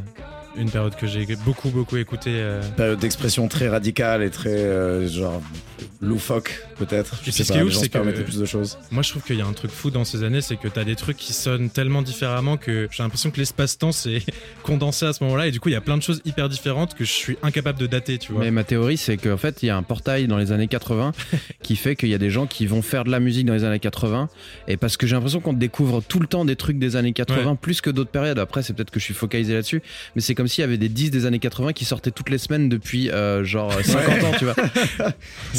une 0.57 0.69
période 0.69 0.95
que 0.95 1.07
j'ai 1.07 1.25
beaucoup, 1.45 1.69
beaucoup 1.69 1.97
écoutée. 1.97 2.35
euh. 2.35 2.61
Période 2.75 2.99
d'expression 2.99 3.47
très 3.47 3.69
radicale 3.69 4.23
et 4.23 4.29
très 4.29 4.49
euh, 4.49 5.07
genre 5.07 5.41
loufoque 6.01 6.63
peut-être. 6.77 7.17
Je 7.23 7.29
Et 7.29 7.31
sais 7.31 7.37
puis 7.37 7.43
ce 7.43 7.47
pas, 7.49 7.53
qui 7.53 7.59
est 7.59 7.61
les 7.63 7.67
ouf, 7.67 7.73
gens 7.73 7.79
c'est 7.79 7.85
se 7.85 7.91
permettaient 7.91 8.19
que- 8.19 8.23
plus 8.25 8.39
de 8.39 8.45
choses. 8.45 8.77
Moi, 8.91 9.03
je 9.03 9.09
trouve 9.09 9.23
qu'il 9.23 9.37
y 9.37 9.41
a 9.41 9.45
un 9.45 9.53
truc 9.53 9.71
fou 9.71 9.89
dans 9.91 10.05
ces 10.05 10.23
années, 10.23 10.41
c'est 10.41 10.57
que 10.57 10.67
t'as 10.67 10.83
des 10.83 10.95
trucs 10.95 11.17
qui 11.17 11.33
sonnent 11.33 11.69
tellement 11.69 12.01
différemment 12.01 12.57
que 12.57 12.87
j'ai 12.91 13.03
l'impression 13.03 13.31
que 13.31 13.37
l'espace-temps 13.37 13.91
s'est 13.91 14.21
condensé 14.63 15.05
à 15.05 15.13
ce 15.13 15.23
moment-là, 15.23 15.47
et 15.47 15.51
du 15.51 15.59
coup, 15.59 15.69
il 15.69 15.73
y 15.73 15.75
a 15.75 15.81
plein 15.81 15.97
de 15.97 16.03
choses 16.03 16.21
hyper 16.25 16.49
différentes 16.49 16.93
que 16.93 17.03
je 17.05 17.11
suis 17.11 17.37
incapable 17.43 17.79
de 17.79 17.87
dater, 17.87 18.17
tu 18.17 18.31
vois. 18.31 18.41
Mais 18.41 18.51
ma 18.51 18.63
théorie, 18.63 18.97
c'est 18.97 19.17
qu'en 19.17 19.37
fait, 19.37 19.63
il 19.63 19.67
y 19.67 19.69
a 19.69 19.77
un 19.77 19.83
portail 19.83 20.27
dans 20.27 20.37
les 20.37 20.51
années 20.51 20.67
80 20.67 21.11
qui 21.63 21.75
fait 21.75 21.95
qu'il 21.95 22.09
y 22.09 22.13
a 22.13 22.17
des 22.19 22.29
gens 22.29 22.47
qui 22.47 22.65
vont 22.65 22.81
faire 22.81 23.03
de 23.03 23.09
la 23.11 23.19
musique 23.19 23.45
dans 23.45 23.53
les 23.53 23.63
années 23.63 23.79
80. 23.79 24.29
Et 24.67 24.77
parce 24.77 24.97
que 24.97 25.07
j'ai 25.07 25.15
l'impression 25.15 25.39
qu'on 25.39 25.53
découvre 25.53 26.01
tout 26.07 26.19
le 26.19 26.27
temps 26.27 26.45
des 26.45 26.55
trucs 26.55 26.79
des 26.79 26.95
années 26.95 27.13
80 27.13 27.55
plus 27.55 27.81
que 27.81 27.89
d'autres 27.89 28.11
périodes. 28.11 28.39
Après, 28.39 28.63
c'est 28.63 28.73
peut-être 28.73 28.91
que 28.91 28.99
je 28.99 29.05
suis 29.05 29.13
focalisé 29.13 29.53
là-dessus. 29.53 29.81
Mais 30.15 30.21
c'est 30.21 30.35
comme 30.35 30.47
s'il 30.47 30.61
y 30.61 30.65
avait 30.65 30.77
des 30.77 30.89
10 30.89 31.11
des 31.11 31.25
années 31.25 31.39
80 31.39 31.73
qui 31.73 31.85
sortaient 31.85 32.11
toutes 32.11 32.29
les 32.29 32.37
semaines 32.37 32.69
depuis 32.69 33.09
euh, 33.09 33.43
genre 33.43 33.71
50 33.83 34.23
ans, 34.23 34.31
tu 34.37 34.45
vois. 34.45 34.55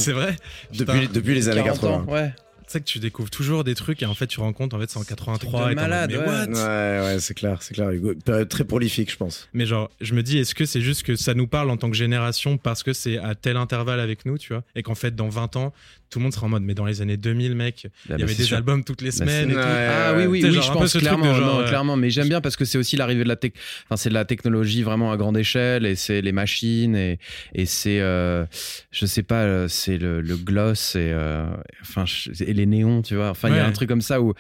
C'est 0.08 0.14
vrai. 0.14 0.36
Depuis, 0.72 1.08
depuis 1.08 1.34
les 1.34 1.48
années 1.50 1.62
40 1.62 1.80
80. 1.80 1.94
ans, 1.94 2.04
ouais. 2.06 2.32
Tu 2.66 2.72
sais 2.72 2.80
que 2.80 2.84
tu 2.84 2.98
découvres 2.98 3.30
toujours 3.30 3.64
des 3.64 3.74
trucs 3.74 4.02
et 4.02 4.06
en 4.06 4.14
fait, 4.14 4.26
tu 4.26 4.40
compte, 4.40 4.74
en 4.74 4.78
fait, 4.78 4.90
c'est 4.90 4.98
en 4.98 5.02
83. 5.02 5.38
Truc 5.38 5.52
de 5.52 5.72
et 5.72 5.74
t'es 5.74 5.80
en 5.80 5.84
mode, 5.84 5.90
malade, 5.90 6.10
mais 6.10 6.18
ouais. 6.18 6.26
what? 6.26 6.46
Ouais, 6.48 7.00
ouais, 7.14 7.20
c'est 7.20 7.34
clair, 7.34 7.62
c'est 7.62 7.72
clair. 7.74 7.90
Hugo. 7.90 8.14
Période 8.24 8.48
très 8.48 8.64
prolifique, 8.64 9.10
je 9.10 9.16
pense. 9.16 9.48
Mais 9.54 9.64
genre, 9.64 9.90
je 10.02 10.14
me 10.14 10.22
dis, 10.22 10.38
est-ce 10.38 10.54
que 10.54 10.66
c'est 10.66 10.82
juste 10.82 11.02
que 11.02 11.16
ça 11.16 11.32
nous 11.34 11.46
parle 11.46 11.70
en 11.70 11.76
tant 11.78 11.90
que 11.90 11.96
génération 11.96 12.58
parce 12.58 12.82
que 12.82 12.92
c'est 12.92 13.18
à 13.18 13.34
tel 13.34 13.56
intervalle 13.56 14.00
avec 14.00 14.26
nous, 14.26 14.36
tu 14.38 14.52
vois? 14.52 14.64
Et 14.74 14.82
qu'en 14.82 14.94
fait, 14.94 15.14
dans 15.14 15.28
20 15.30 15.56
ans, 15.56 15.72
tout 16.10 16.18
le 16.18 16.24
monde 16.24 16.32
sera 16.32 16.46
en 16.46 16.48
mode, 16.48 16.62
mais 16.62 16.74
dans 16.74 16.84
les 16.86 17.02
années 17.02 17.16
2000, 17.16 17.54
mec, 17.54 17.86
Ah 17.86 17.88
il 18.06 18.08
bah, 18.12 18.16
y 18.18 18.22
avait 18.22 18.32
c'est 18.32 18.38
des 18.38 18.44
sûr. 18.44 18.56
albums 18.56 18.84
toutes 18.84 19.02
les 19.02 19.10
Bah, 19.10 19.16
semaines 19.16 19.50
et 19.50 19.54
tout. 19.54 19.58
Ah 19.60 20.12
oui, 20.16 20.26
oui, 20.26 20.40
oui, 20.44 20.52
genre 20.52 20.62
je 20.62 20.72
pense 20.72 20.92
clairement, 20.96 21.34
genre, 21.34 21.54
non, 21.54 21.60
euh, 21.60 21.68
clairement. 21.68 21.96
Mais 21.96 22.10
j'aime 22.10 22.28
bien 22.28 22.40
parce 22.40 22.56
que 22.56 22.64
c'est 22.64 22.78
aussi 22.78 22.96
l'arrivée 22.96 23.24
de 23.24 23.28
la 23.28 23.36
tech. 23.36 23.52
Enfin, 23.84 23.96
c'est 23.96 24.08
de 24.08 24.14
la 24.14 24.24
technologie 24.24 24.82
vraiment 24.82 25.12
à 25.12 25.16
grande 25.16 25.36
échelle 25.36 25.86
et 25.86 25.96
c'est 25.96 26.20
les 26.20 26.32
machines 26.32 26.96
et, 26.96 27.18
et 27.54 27.66
c'est, 27.66 28.00
euh, 28.00 28.44
je 28.90 29.06
sais 29.06 29.22
pas, 29.22 29.42
euh, 29.42 29.68
c'est 29.68 29.98
le, 29.98 30.20
le 30.20 30.36
gloss 30.36 30.96
et, 30.96 31.10
euh, 31.12 31.46
enfin, 31.82 32.04
et 32.40 32.52
les 32.54 32.66
néons, 32.66 33.02
tu 33.02 33.14
vois. 33.16 33.30
Enfin, 33.30 33.48
il 33.50 33.56
y 33.56 33.58
a 33.58 33.66
un 33.66 33.72
truc 33.72 33.88
comme 33.88 34.00
ça 34.00 34.20
où 34.20 34.34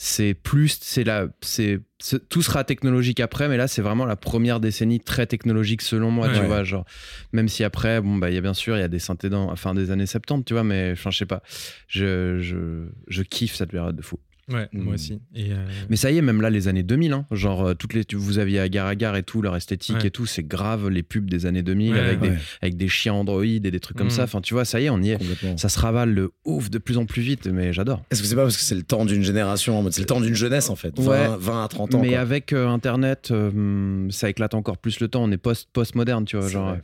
c'est 0.00 0.32
plus, 0.34 0.78
c'est 0.80 1.02
la, 1.02 1.26
c'est, 1.40 1.80
tout 2.28 2.40
sera 2.42 2.62
technologique 2.62 3.18
après, 3.18 3.48
mais 3.48 3.56
là, 3.56 3.66
c'est 3.66 3.82
vraiment 3.82 4.06
la 4.06 4.14
première 4.14 4.60
décennie 4.60 5.00
très 5.00 5.26
technologique 5.26 5.82
selon 5.82 6.12
moi, 6.12 6.28
tu 6.28 6.38
Ouais. 6.38 6.46
vois. 6.46 6.62
Genre, 6.62 6.84
même 7.32 7.48
si 7.48 7.64
après, 7.64 8.00
bon, 8.00 8.16
bah, 8.16 8.30
il 8.30 8.34
y 8.34 8.38
a 8.38 8.40
bien 8.40 8.54
sûr, 8.54 8.76
il 8.76 8.80
y 8.80 8.84
a 8.84 8.88
des 8.88 9.00
synthés 9.00 9.28
dans, 9.28 9.50
enfin, 9.50 9.74
des 9.74 9.90
années 9.90 10.06
70, 10.06 10.44
tu 10.44 10.52
vois, 10.54 10.62
mais, 10.62 10.92
enfin, 10.92 11.10
je 11.10 11.18
sais 11.18 11.26
pas. 11.26 11.42
Je, 11.88 12.38
je, 12.40 12.86
je 13.08 13.22
kiffe 13.22 13.56
cette 13.56 13.72
période 13.72 13.96
de 13.96 14.02
fou. 14.02 14.20
Ouais, 14.48 14.68
moi 14.72 14.94
aussi. 14.94 15.20
Et, 15.34 15.52
euh, 15.52 15.56
Mais 15.90 15.96
ça 15.96 16.10
y 16.10 16.16
est, 16.18 16.22
même 16.22 16.40
là, 16.40 16.48
les 16.50 16.68
années 16.68 16.82
2000, 16.82 17.12
hein, 17.12 17.26
genre 17.32 17.66
euh, 17.66 17.74
toutes 17.74 17.92
les, 17.94 18.02
vous 18.14 18.38
aviez 18.38 18.60
Agar 18.60 18.86
Agar 18.86 19.16
et 19.16 19.22
tout, 19.22 19.42
leur 19.42 19.54
esthétique 19.56 19.96
Ouais. 19.96 20.06
et 20.06 20.10
tout, 20.10 20.26
c'est 20.26 20.42
grave 20.42 20.88
les 20.88 21.02
pubs 21.02 21.28
des 21.28 21.44
années 21.46 21.62
2000 21.62 21.92
Ouais, 21.92 22.00
avec, 22.00 22.20
Ouais, 22.22 22.30
Des, 22.30 22.36
avec 22.62 22.76
des 22.76 22.88
chiens 22.88 23.12
Android 23.14 23.44
et 23.44 23.60
des 23.60 23.80
trucs 23.80 23.96
comme 23.96 24.06
Mm. 24.06 24.10
ça. 24.10 24.24
Enfin, 24.24 24.40
tu 24.40 24.54
vois, 24.54 24.64
ça 24.64 24.80
y 24.80 24.86
est, 24.86 24.90
on 24.90 25.02
y 25.02 25.10
est. 25.10 25.18
complètement. 25.18 25.56
Ça 25.56 25.68
se 25.68 25.78
ravale 25.78 26.14
de 26.14 26.30
ouf 26.44 26.70
de 26.70 26.78
plus 26.78 26.96
en 26.98 27.04
plus 27.06 27.22
vite, 27.22 27.46
mais 27.46 27.72
j'adore. 27.72 28.02
Est-ce 28.10 28.22
que 28.22 28.28
c'est 28.28 28.36
pas 28.36 28.42
parce 28.42 28.56
que 28.56 28.62
c'est 28.62 28.74
le 28.74 28.82
temps 28.82 29.04
d'une 29.04 29.22
génération 29.22 29.88
c'est 29.90 30.00
le 30.00 30.06
temps 30.06 30.20
d'une 30.20 30.34
jeunesse 30.34 30.70
en 30.70 30.76
fait? 30.76 30.98
20, 30.98 31.06
Ouais. 31.10 31.36
20 31.38 31.64
à 31.64 31.68
30 31.68 31.94
ans. 31.94 32.00
Mais 32.00 32.08
quoi. 32.10 32.18
avec 32.20 32.52
euh, 32.52 32.68
Internet, 32.68 33.28
euh, 33.30 34.08
ça 34.10 34.30
éclate 34.30 34.54
encore 34.54 34.78
plus 34.78 35.00
le 35.00 35.08
temps. 35.08 35.22
On 35.24 35.30
est 35.30 35.36
post- 35.38 35.68
post-moderne, 35.72 36.24
tu 36.24 36.36
vois. 36.36 36.48
Genre, 36.48 36.68
euh, 36.70 36.74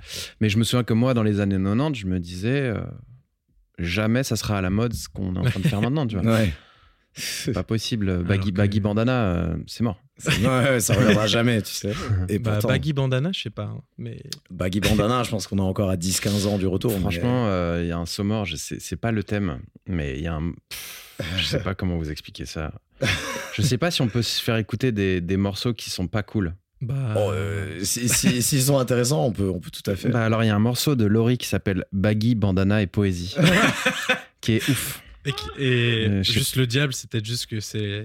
mais 0.41 0.49
je 0.49 0.59
me 0.59 0.65
souviens 0.65 0.85
que 0.85 0.93
moi, 0.95 1.15
dans 1.15 1.23
les 1.23 1.41
années 1.41 1.57
90, 1.57 1.99
je 1.99 2.07
me 2.07 2.19
disais, 2.21 2.61
euh, 2.61 2.79
jamais 3.79 4.23
ça 4.23 4.37
sera 4.37 4.59
à 4.59 4.61
la 4.61 4.71
mode 4.71 4.93
ce 4.95 5.09
qu'on 5.09 5.35
est 5.35 5.39
en 5.39 5.43
train 5.43 5.61
de 5.61 5.67
faire 5.67 5.81
maintenant, 5.91 6.07
tu 6.07 6.17
vois. 6.19 6.33
Ouais. 6.33 6.53
Pas 7.53 7.63
possible. 7.63 8.23
Baggy, 8.25 8.51
que- 8.53 8.57
baggy 8.57 8.81
bandana, 8.81 9.25
euh, 9.25 9.57
c'est 9.67 9.83
mort. 9.85 10.01
ouais, 10.27 10.47
ouais, 10.47 10.81
ça 10.81 10.95
reviendra 10.99 11.27
jamais, 11.27 11.61
tu 11.63 11.73
sais. 11.73 11.93
Et 12.29 12.39
bah, 12.39 12.53
pourtant, 12.53 12.69
Baggy 12.69 12.93
Bandana, 12.93 13.31
je 13.33 13.41
sais 13.43 13.51
pas. 13.51 13.65
hein, 13.65 13.81
mais 13.99 14.21
Baggy 14.51 14.81
Bandana, 14.81 15.23
je 15.25 15.31
pense 15.31 15.47
qu'on 15.47 15.59
est 15.59 15.61
encore 15.63 15.91
à 15.91 15.97
10-15 15.97 16.47
ans 16.47 16.59
du 16.59 16.67
retour. 16.67 16.93
mais- 16.93 17.01
Franchement, 17.01 17.47
euh, 17.49 17.81
il 17.83 17.89
y 17.89 17.93
a 17.93 17.99
un 17.99 18.07
saut 18.07 18.25
mort, 18.25 18.45
je 18.45 18.57
sais- 18.57 18.79
c'est 18.81 18.97
pas 18.97 19.13
le 19.13 19.23
thème, 19.25 19.59
mais 19.89 20.17
il 20.19 20.23
y 20.23 20.27
a 20.29 20.35
un. 20.35 20.53
Je 21.39 21.45
sais 21.45 21.61
pas 21.61 21.75
comment 21.75 21.97
vous 21.97 22.11
expliquer 22.11 22.47
ça. 22.47 22.73
Je 23.55 23.63
sais 23.63 23.79
pas 23.79 23.91
si 23.91 24.03
on 24.03 24.09
peut 24.09 24.23
se 24.23 24.43
faire 24.43 24.57
écouter 24.57 24.91
des, 24.93 25.21
des 25.21 25.37
morceaux 25.37 25.73
qui 25.75 25.91
sont 25.91 26.09
pas 26.09 26.23
cool. 26.25 26.55
Bah, 26.81 26.95
Bon, 27.15 27.31
euh, 27.33 27.79
si- 27.83 28.09
si- 28.09 28.43
S'ils 28.43 28.63
sont 28.63 28.79
intéressants, 28.79 29.25
on 29.25 29.33
peut, 29.33 29.49
on 29.49 29.59
peut 29.61 29.71
tout 29.71 29.89
à 29.91 29.95
fait. 29.97 30.09
Bah 30.11 30.25
alors 30.25 30.43
il 30.43 30.49
y 30.49 30.51
a 30.51 30.57
un 30.57 30.59
morceau 30.61 30.97
de 30.97 31.05
Laurie 31.07 31.39
qui 31.39 31.47
s'appelle 31.49 31.85
Baggy, 31.93 32.35
Bandana 32.35 32.83
et 32.83 32.87
Poésie, 32.87 33.37
qui 34.41 34.55
est 34.55 34.69
ouf. 34.69 35.01
Et, 35.27 35.33
qui- 35.33 35.49
et 35.59 36.09
Euh, 36.09 36.23
juste 36.23 36.57
le 36.57 36.67
diable, 36.67 36.93
c'est 36.93 37.09
peut-être 37.11 37.25
juste 37.27 37.47
que 37.47 37.61
c'est. 37.61 38.05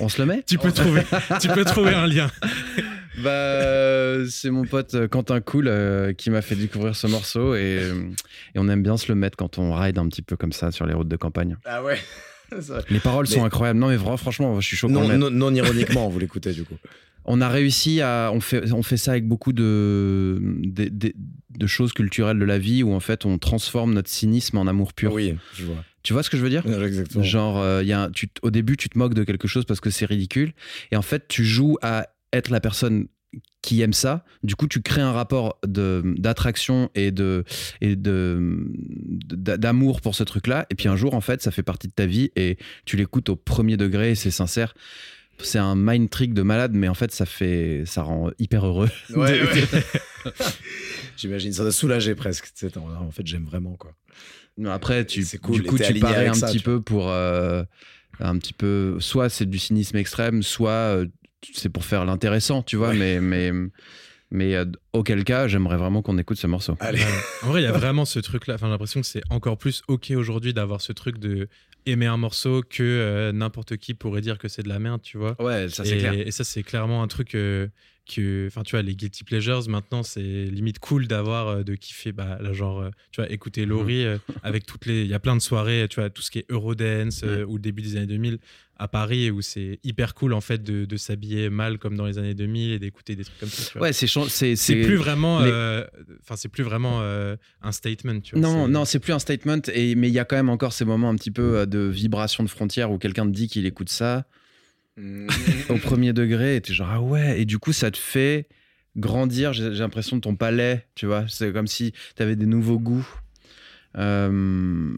On 0.00 0.08
se 0.08 0.20
le 0.20 0.26
met 0.26 0.42
Tu 0.46 0.58
peux 0.58 0.72
trouver, 0.72 1.02
tu 1.40 1.48
peux 1.48 1.64
trouver 1.64 1.94
un 1.94 2.06
lien. 2.06 2.30
Bah 3.22 4.24
c'est 4.30 4.50
mon 4.50 4.64
pote 4.64 4.94
euh, 4.94 5.08
Quentin 5.08 5.40
Cool 5.40 5.66
euh, 5.68 6.12
qui 6.14 6.30
m'a 6.30 6.40
fait 6.40 6.54
découvrir 6.54 6.96
ce 6.96 7.06
morceau 7.06 7.54
et, 7.54 7.82
et 8.54 8.58
on 8.58 8.68
aime 8.68 8.82
bien 8.82 8.96
se 8.96 9.08
le 9.08 9.14
mettre 9.14 9.36
quand 9.36 9.58
on 9.58 9.74
ride 9.74 9.98
un 9.98 10.08
petit 10.08 10.22
peu 10.22 10.36
comme 10.36 10.52
ça 10.52 10.70
sur 10.70 10.86
les 10.86 10.94
routes 10.94 11.08
de 11.08 11.16
campagne. 11.16 11.56
Ah 11.66 11.82
ouais. 11.82 11.98
Les 12.90 12.98
paroles 12.98 13.26
Mais- 13.28 13.34
sont 13.36 13.44
incroyables. 13.44 13.78
Non 13.78 13.88
mais 13.88 13.98
franchement, 14.16 14.58
je 14.60 14.66
suis 14.66 14.76
chaud 14.76 14.88
non, 14.88 15.06
non, 15.18 15.30
non 15.30 15.54
ironiquement, 15.54 16.08
vous 16.08 16.18
l'écoutez 16.18 16.52
du 16.52 16.64
coup. 16.64 16.76
On 17.32 17.40
a 17.40 17.48
réussi 17.48 18.00
à. 18.00 18.30
On 18.34 18.40
fait, 18.40 18.72
on 18.72 18.82
fait 18.82 18.96
ça 18.96 19.12
avec 19.12 19.26
beaucoup 19.28 19.52
de, 19.52 20.40
de, 20.62 20.88
de- 20.88 21.14
de 21.58 21.66
choses 21.66 21.92
culturelles 21.92 22.38
de 22.38 22.44
la 22.44 22.58
vie 22.58 22.82
où 22.82 22.92
en 22.92 23.00
fait 23.00 23.24
on 23.26 23.38
transforme 23.38 23.92
notre 23.94 24.08
cynisme 24.10 24.56
en 24.58 24.66
amour 24.66 24.92
pur. 24.94 25.12
Oui, 25.12 25.34
je 25.54 25.64
vois. 25.64 25.84
Tu 26.02 26.12
vois 26.14 26.22
ce 26.22 26.30
que 26.30 26.36
je 26.38 26.42
veux 26.42 26.48
dire? 26.50 26.64
Exactement. 26.66 27.22
Genre, 27.24 27.58
euh, 27.60 27.82
y 27.84 27.92
a 27.92 28.02
un- 28.04 28.10
tu, 28.10 28.28
au 28.42 28.50
début, 28.50 28.76
tu 28.76 28.88
te 28.88 28.96
moques 28.98 29.14
de 29.14 29.22
quelque 29.24 29.46
chose 29.48 29.64
parce 29.66 29.80
que 29.80 29.90
c'est 29.90 30.06
ridicule. 30.06 30.52
Et 30.92 30.96
en 30.96 31.02
fait, 31.02 31.28
tu 31.28 31.44
joues 31.44 31.76
à 31.82 32.08
être 32.32 32.50
la 32.50 32.60
personne 32.60 33.06
qui 33.62 33.80
aime 33.82 33.92
ça. 33.92 34.24
Du 34.42 34.56
coup, 34.56 34.66
tu 34.66 34.80
crées 34.82 35.02
un 35.02 35.12
rapport 35.12 35.58
d'attraction 36.18 36.90
et 36.94 37.10
de 37.10 37.44
et 37.80 37.96
de 37.96 38.64
d'a- 39.28 39.56
d'amour 39.56 40.00
pour 40.00 40.14
ce 40.14 40.24
truc-là. 40.24 40.66
Et 40.70 40.74
puis 40.74 40.88
un 40.88 40.96
jour, 40.96 41.14
en 41.14 41.20
fait, 41.20 41.42
ça 41.42 41.50
fait 41.50 41.62
partie 41.62 41.88
de 41.88 41.92
ta 41.92 42.06
vie 42.06 42.30
et 42.36 42.56
tu 42.86 42.96
l'écoutes 42.96 43.28
au 43.28 43.36
premier 43.36 43.76
degré 43.76 44.12
et 44.12 44.14
c'est 44.14 44.30
sincère. 44.30 44.74
C'est 45.42 45.58
un 45.58 45.74
mind 45.76 46.10
trick 46.10 46.34
de 46.34 46.42
malade, 46.42 46.72
mais 46.74 46.88
en 46.88 46.94
fait, 46.94 47.12
ça 47.12 47.26
fait, 47.26 47.84
ça 47.86 48.02
rend 48.02 48.30
hyper 48.38 48.66
heureux. 48.66 48.90
Ouais, 49.10 49.42
ouais. 49.42 49.64
J'imagine, 51.16 51.52
ça 51.52 51.62
doit 51.62 51.72
soulager 51.72 52.14
presque. 52.14 52.52
En 52.76 53.06
en 53.06 53.10
fait, 53.10 53.26
j'aime 53.26 53.44
vraiment 53.44 53.76
quoi. 53.76 53.92
Non, 54.58 54.70
Après, 54.70 55.04
tu, 55.04 55.24
cool, 55.38 55.56
du 55.56 55.62
coup, 55.62 55.78
tu 55.78 55.94
parais 56.00 56.26
un 56.28 56.34
ça, 56.34 56.48
petit 56.48 56.58
tu 56.58 56.64
peu 56.64 56.80
pour. 56.80 57.10
euh, 57.10 57.62
un 58.18 58.38
petit 58.38 58.52
peu. 58.52 58.96
Soit 59.00 59.28
c'est 59.28 59.46
du 59.46 59.58
cynisme 59.58 59.96
extrême, 59.96 60.42
soit 60.42 60.70
euh, 60.70 61.06
c'est 61.54 61.68
pour 61.70 61.84
faire 61.84 62.04
l'intéressant, 62.04 62.62
tu 62.62 62.76
vois, 62.76 62.92
mais. 62.92 63.20
mais 63.20 63.52
mais 64.32 64.54
euh, 64.54 64.64
auquel 64.92 65.24
cas, 65.24 65.48
j'aimerais 65.48 65.76
vraiment 65.76 66.02
qu'on 66.02 66.16
écoute 66.16 66.38
ce 66.38 66.46
morceau. 66.46 66.76
Allez. 66.78 67.00
Ouais. 67.00 67.06
En 67.42 67.48
vrai, 67.48 67.62
il 67.62 67.64
y 67.64 67.68
a 67.68 67.72
vraiment 67.72 68.04
ce 68.04 68.20
truc-là. 68.20 68.54
Enfin, 68.54 68.66
j'ai 68.66 68.70
l'impression 68.70 69.00
que 69.00 69.06
c'est 69.06 69.22
encore 69.28 69.58
plus 69.58 69.82
OK 69.88 70.12
aujourd'hui 70.12 70.54
d'avoir 70.54 70.80
ce 70.80 70.92
truc 70.92 71.18
de 71.18 71.48
aimer 71.86 72.06
un 72.06 72.16
morceau 72.16 72.62
que 72.62 72.82
euh, 72.82 73.32
n'importe 73.32 73.76
qui 73.76 73.94
pourrait 73.94 74.20
dire 74.20 74.38
que 74.38 74.48
c'est 74.48 74.62
de 74.62 74.68
la 74.68 74.78
merde, 74.78 75.02
tu 75.02 75.18
vois. 75.18 75.40
Ouais, 75.42 75.68
ça 75.68 75.84
et, 75.84 76.28
et 76.28 76.30
ça, 76.30 76.44
c'est 76.44 76.62
clairement 76.62 77.02
un 77.02 77.08
truc 77.08 77.34
euh, 77.34 77.68
que. 78.14 78.46
Enfin, 78.46 78.62
tu 78.62 78.72
vois, 78.72 78.82
les 78.82 78.94
guilty 78.94 79.24
pleasures, 79.24 79.68
maintenant, 79.68 80.02
c'est 80.02 80.20
limite 80.20 80.78
cool 80.78 81.06
d'avoir, 81.06 81.48
euh, 81.48 81.62
de 81.62 81.74
kiffer, 81.74 82.12
bah, 82.12 82.38
là, 82.40 82.52
genre, 82.52 82.80
euh, 82.80 82.90
tu 83.12 83.20
vois, 83.20 83.30
écouter 83.30 83.66
Laurie 83.66 84.04
euh, 84.04 84.18
avec 84.42 84.66
toutes 84.66 84.86
les. 84.86 85.02
Il 85.02 85.08
y 85.08 85.14
a 85.14 85.20
plein 85.20 85.36
de 85.36 85.40
soirées, 85.40 85.86
tu 85.88 86.00
vois, 86.00 86.10
tout 86.10 86.22
ce 86.22 86.30
qui 86.30 86.40
est 86.40 86.46
Eurodance 86.50 87.22
ou 87.22 87.54
le 87.54 87.60
début 87.60 87.82
des 87.82 87.96
années 87.96 88.06
2000 88.06 88.38
à 88.80 88.88
Paris 88.88 89.30
où 89.30 89.42
c'est 89.42 89.78
hyper 89.84 90.14
cool, 90.14 90.32
en 90.32 90.40
fait, 90.40 90.62
de, 90.62 90.86
de 90.86 90.96
s'habiller 90.96 91.50
mal 91.50 91.78
comme 91.78 91.96
dans 91.96 92.06
les 92.06 92.16
années 92.16 92.34
2000 92.34 92.72
et 92.72 92.78
d'écouter 92.78 93.14
des 93.14 93.24
trucs 93.24 93.38
comme 93.38 93.50
ça, 93.50 93.70
tu 93.70 93.78
vois. 93.78 93.88
Ouais, 93.88 93.92
c'est 93.92 94.06
c'est 94.06 94.56
c'est 94.56 94.80
plus 94.80 94.96
vraiment 94.96 95.40
euh, 95.42 95.84
enfin 96.22 96.36
c'est 96.36 96.48
plus 96.48 96.64
vraiment 96.64 97.00
euh, 97.02 97.36
un 97.60 97.72
statement 97.72 98.20
tu 98.20 98.36
vois, 98.36 98.40
Non, 98.40 98.68
non, 98.68 98.86
c'est 98.86 98.98
plus 98.98 99.12
un 99.12 99.18
statement, 99.18 99.60
et, 99.74 99.94
mais 99.96 100.08
il 100.08 100.14
y 100.14 100.18
a 100.18 100.24
quand 100.24 100.36
même 100.36 100.48
encore 100.48 100.72
ces 100.72 100.86
moments 100.86 101.10
un 101.10 101.16
petit 101.16 101.30
peu 101.30 101.66
de 101.66 101.80
vibration 101.80 102.42
de 102.42 102.48
frontière 102.48 102.90
où 102.90 102.96
quelqu'un 102.96 103.26
te 103.26 103.32
dit 103.32 103.48
qu'il 103.48 103.66
écoute 103.66 103.90
ça 103.90 104.24
au 105.68 105.76
premier 105.78 106.12
degré, 106.12 106.56
et 106.56 106.60
t'es 106.60 106.72
genre, 106.72 106.88
ah 106.90 107.00
ouais, 107.00 107.40
et 107.40 107.44
du 107.44 107.58
coup, 107.58 107.72
ça 107.72 107.90
te 107.90 107.98
fait 107.98 108.46
grandir, 108.96 109.52
j'ai 109.52 109.70
l'impression, 109.70 110.16
de 110.16 110.20
ton 110.20 110.34
palais, 110.36 110.86
tu 110.94 111.06
vois, 111.06 111.24
c'est 111.28 111.52
comme 111.52 111.66
si 111.66 111.92
t'avais 112.16 112.36
des 112.36 112.46
nouveaux 112.46 112.78
goûts. 112.78 113.06
Euh, 113.98 114.92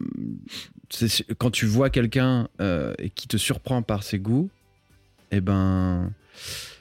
quand 1.39 1.49
tu 1.51 1.65
vois 1.65 1.89
quelqu'un 1.89 2.47
euh, 2.61 2.93
et 2.99 3.09
qui 3.09 3.27
te 3.27 3.37
surprend 3.37 3.81
par 3.81 4.03
ses 4.03 4.19
goûts, 4.19 4.49
et 5.31 5.41
ben, 5.41 6.11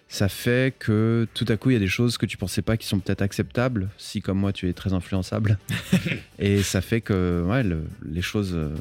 ça 0.09 0.29
fait 0.29 0.75
que 0.79 1.27
tout 1.33 1.47
à 1.49 1.57
coup, 1.57 1.71
il 1.71 1.75
y 1.75 1.77
a 1.77 1.81
des 1.81 1.87
choses 1.89 2.19
que 2.19 2.27
tu 2.27 2.37
pensais 2.37 2.61
pas 2.61 2.77
qui 2.77 2.87
sont 2.87 2.99
peut-être 2.99 3.23
acceptables, 3.23 3.89
si 3.97 4.21
comme 4.21 4.39
moi, 4.39 4.53
tu 4.53 4.69
es 4.69 4.73
très 4.75 4.93
influençable. 4.93 5.59
et 6.39 6.63
ça 6.63 6.81
fait 6.83 7.01
que, 7.01 7.43
ouais, 7.47 7.63
le- 7.63 7.85
les 8.05 8.21
choses. 8.23 8.53
euh, 8.55 8.75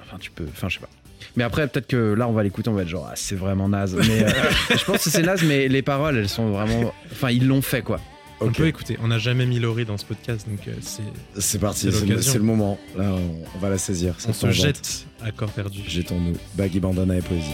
enfin, 0.00 0.18
tu 0.18 0.30
peux. 0.30 0.44
Enfin, 0.50 0.68
je 0.68 0.74
sais 0.74 0.80
pas. 0.80 0.90
Mais 1.36 1.44
après, 1.44 1.66
peut-être 1.68 1.86
que 1.86 2.14
là, 2.14 2.28
on 2.28 2.32
va 2.32 2.42
l'écouter, 2.42 2.68
on 2.70 2.74
va 2.74 2.82
être 2.82 2.88
genre, 2.88 3.06
ah, 3.10 3.14
c'est 3.16 3.34
vraiment 3.36 3.68
naze. 3.68 3.94
Mais 3.96 4.24
euh, 4.24 4.30
je 4.76 4.84
pense 4.84 5.04
que 5.04 5.10
c'est 5.10 5.22
naze, 5.22 5.42
mais 5.44 5.68
les 5.68 5.82
paroles, 5.82 6.16
elles 6.16 6.28
sont 6.28 6.50
vraiment. 6.50 6.92
Enfin, 7.12 7.30
ils 7.30 7.46
l'ont 7.46 7.62
fait, 7.62 7.82
quoi. 7.82 8.00
on 8.40 8.52
peut 8.52 8.66
écouter 8.68 8.96
on 9.02 9.08
n'a 9.08 9.18
jamais 9.18 9.46
mis 9.46 9.58
Laurie 9.58 9.84
dans 9.84 9.98
ce 9.98 10.04
podcast 10.04 10.46
donc 10.48 10.60
euh, 10.68 10.72
c'est 10.80 11.02
C'est 11.40 11.58
parti, 11.58 11.90
C'est 11.92 12.38
le, 12.38 12.44
moment. 12.44 12.78
Là, 12.96 13.06
on, 13.12 13.42
on 13.56 13.58
va 13.58 13.68
la 13.68 13.78
saisir. 13.78 14.14
on 14.28 14.32
se 14.32 14.50
jette 14.52 15.06
à 15.22 15.32
corps 15.32 15.50
perdu 15.50 15.80
Jetons-nous. 15.88 16.36
Baggy 16.54 16.78
bandana 16.80 17.16
et 17.16 17.22
poésie. 17.22 17.44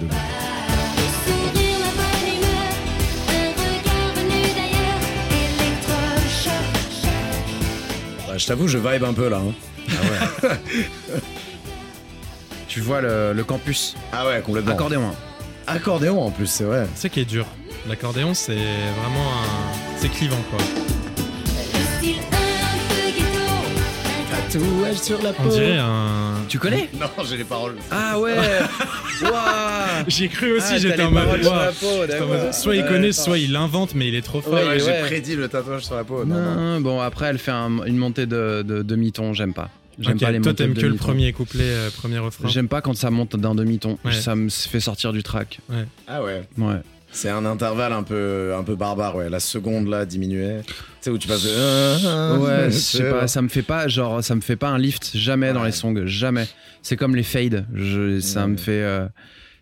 De. 0.00 0.06
Bah, 8.26 8.38
je 8.38 8.46
t'avoue, 8.46 8.68
je 8.68 8.78
vibe 8.78 9.04
un 9.04 9.12
peu 9.12 9.28
là. 9.28 9.40
hein. 9.40 9.52
Tu 12.72 12.80
vois 12.80 13.02
le, 13.02 13.34
le 13.34 13.44
campus. 13.44 13.94
Ah 14.14 14.26
ouais, 14.26 14.40
complètement. 14.40 14.72
Accordéon. 14.72 15.02
hein. 15.08 15.14
Accordéon 15.66 16.22
en 16.22 16.30
plus, 16.30 16.46
c'est 16.46 16.64
vrai. 16.64 16.86
c'est 16.94 17.10
qui 17.10 17.20
est 17.20 17.24
dur 17.26 17.44
l'accordéon 17.88 18.32
c'est 18.32 18.54
vraiment 18.54 19.28
un 19.32 19.98
c'est 19.98 20.08
clivant 20.08 20.36
quoi 20.50 20.58
Tatouage 24.30 24.96
sur 24.96 25.20
la 25.22 25.32
on 25.38 25.46
dirait 25.48 25.78
un 25.78 26.34
Tu 26.48 26.58
connais? 26.58 26.88
Non, 26.98 27.08
j'ai 27.24 27.36
les 27.36 27.44
paroles. 27.44 27.76
Ah 27.90 28.18
ouais 28.18 28.34
Waouh 29.22 29.32
j'ai 30.08 30.28
cru 30.28 30.52
aussi 30.56 30.66
Ah, 30.74 30.78
j'étais 30.78 30.96
t'as 30.96 31.04
en 31.06 31.08
les 31.08 31.14
mode 31.14 31.24
paroles 31.24 31.42
sur 31.42 31.52
waouh. 31.52 31.60
la 31.64 31.72
peau, 31.72 31.86
J'étais 32.02 32.02
en 32.02 32.06
d'accord. 32.06 32.28
mode, 32.44 32.54
soit 32.54 32.74
il 32.76 32.82
Ouais, 32.82 32.88
connaît 32.88 33.08
attends. 33.10 33.22
soit 33.22 33.38
il 33.38 33.56
invente 33.56 33.94
mais 33.94 34.08
il 34.08 34.14
est 34.14 34.22
trop 34.22 34.40
fort 34.40 34.54
Ouais, 34.54 34.64
Ouais, 34.66 34.78
j'ai 34.80 34.86
ouais. 34.86 35.00
prédit 35.02 35.36
le 35.36 35.48
tatouage 35.48 35.84
sur 35.84 35.96
la 35.96 36.04
peau. 36.04 36.24
Non, 36.24 36.36
Non, 36.36 36.54
non. 36.54 36.80
bon, 36.80 37.00
après, 37.00 37.26
elle 37.26 37.38
fait 37.38 37.50
un- 37.50 37.84
une 37.84 37.96
montée 37.96 38.26
de, 38.26 38.62
de 38.66 38.82
demi-ton, 38.82 39.32
j'aime 39.34 39.54
pas. 39.54 39.68
J'aime 39.98 40.14
Ok, 40.14 40.20
pas 40.20 40.30
les 40.32 40.40
toi 40.40 40.54
t'aimes 40.54 40.74
que 40.74 40.80
le 40.80 40.86
demi-ton. 40.88 41.04
premier 41.04 41.32
couplet 41.32 41.64
euh, 41.64 41.90
premier 41.90 42.18
refrain 42.18 42.48
J'aime 42.48 42.68
pas 42.68 42.80
quand 42.80 42.94
ça 42.94 43.10
monte 43.10 43.36
d'un 43.36 43.54
demi-ton. 43.54 43.98
Ouais. 44.04 44.12
Ça 44.12 44.34
me 44.34 44.48
fait 44.48 44.80
sortir 44.80 45.12
du 45.12 45.22
track. 45.22 45.60
Ah 46.08 46.22
ouais. 46.22 46.42
Ouais. 46.58 46.80
C'est 47.14 47.28
un 47.28 47.44
intervalle 47.44 47.92
un 47.92 48.02
peu, 48.02 48.54
un 48.56 48.62
peu 48.62 48.74
barbare, 48.74 49.14
ouais. 49.16 49.28
La 49.28 49.38
seconde 49.38 49.86
là 49.88 50.06
diminuait. 50.06 50.62
Tu 50.66 50.72
sais 51.02 51.10
où 51.10 51.18
tu 51.18 51.28
passes 51.28 51.44
de. 51.44 52.38
Ouais, 52.38 52.64
je 52.70 52.76
sais 52.76 53.10
pas, 53.10 53.28
ça 53.28 53.42
me 53.42 53.48
fait 53.48 53.60
pas 53.62 53.86
genre 53.86 54.24
ça 54.24 54.34
me 54.34 54.40
fait 54.40 54.56
pas 54.56 54.68
un 54.70 54.78
lift 54.78 55.10
jamais 55.14 55.52
dans 55.52 55.60
Ouais. 55.60 55.66
les 55.66 55.72
songs, 55.72 56.06
jamais. 56.06 56.46
C'est 56.80 56.96
comme 56.96 57.14
les 57.14 57.22
fades, 57.22 57.66
je, 57.74 58.18
ça 58.20 58.42
Ouais. 58.42 58.48
me 58.48 58.56
fait 58.56 58.82
euh, 58.82 59.06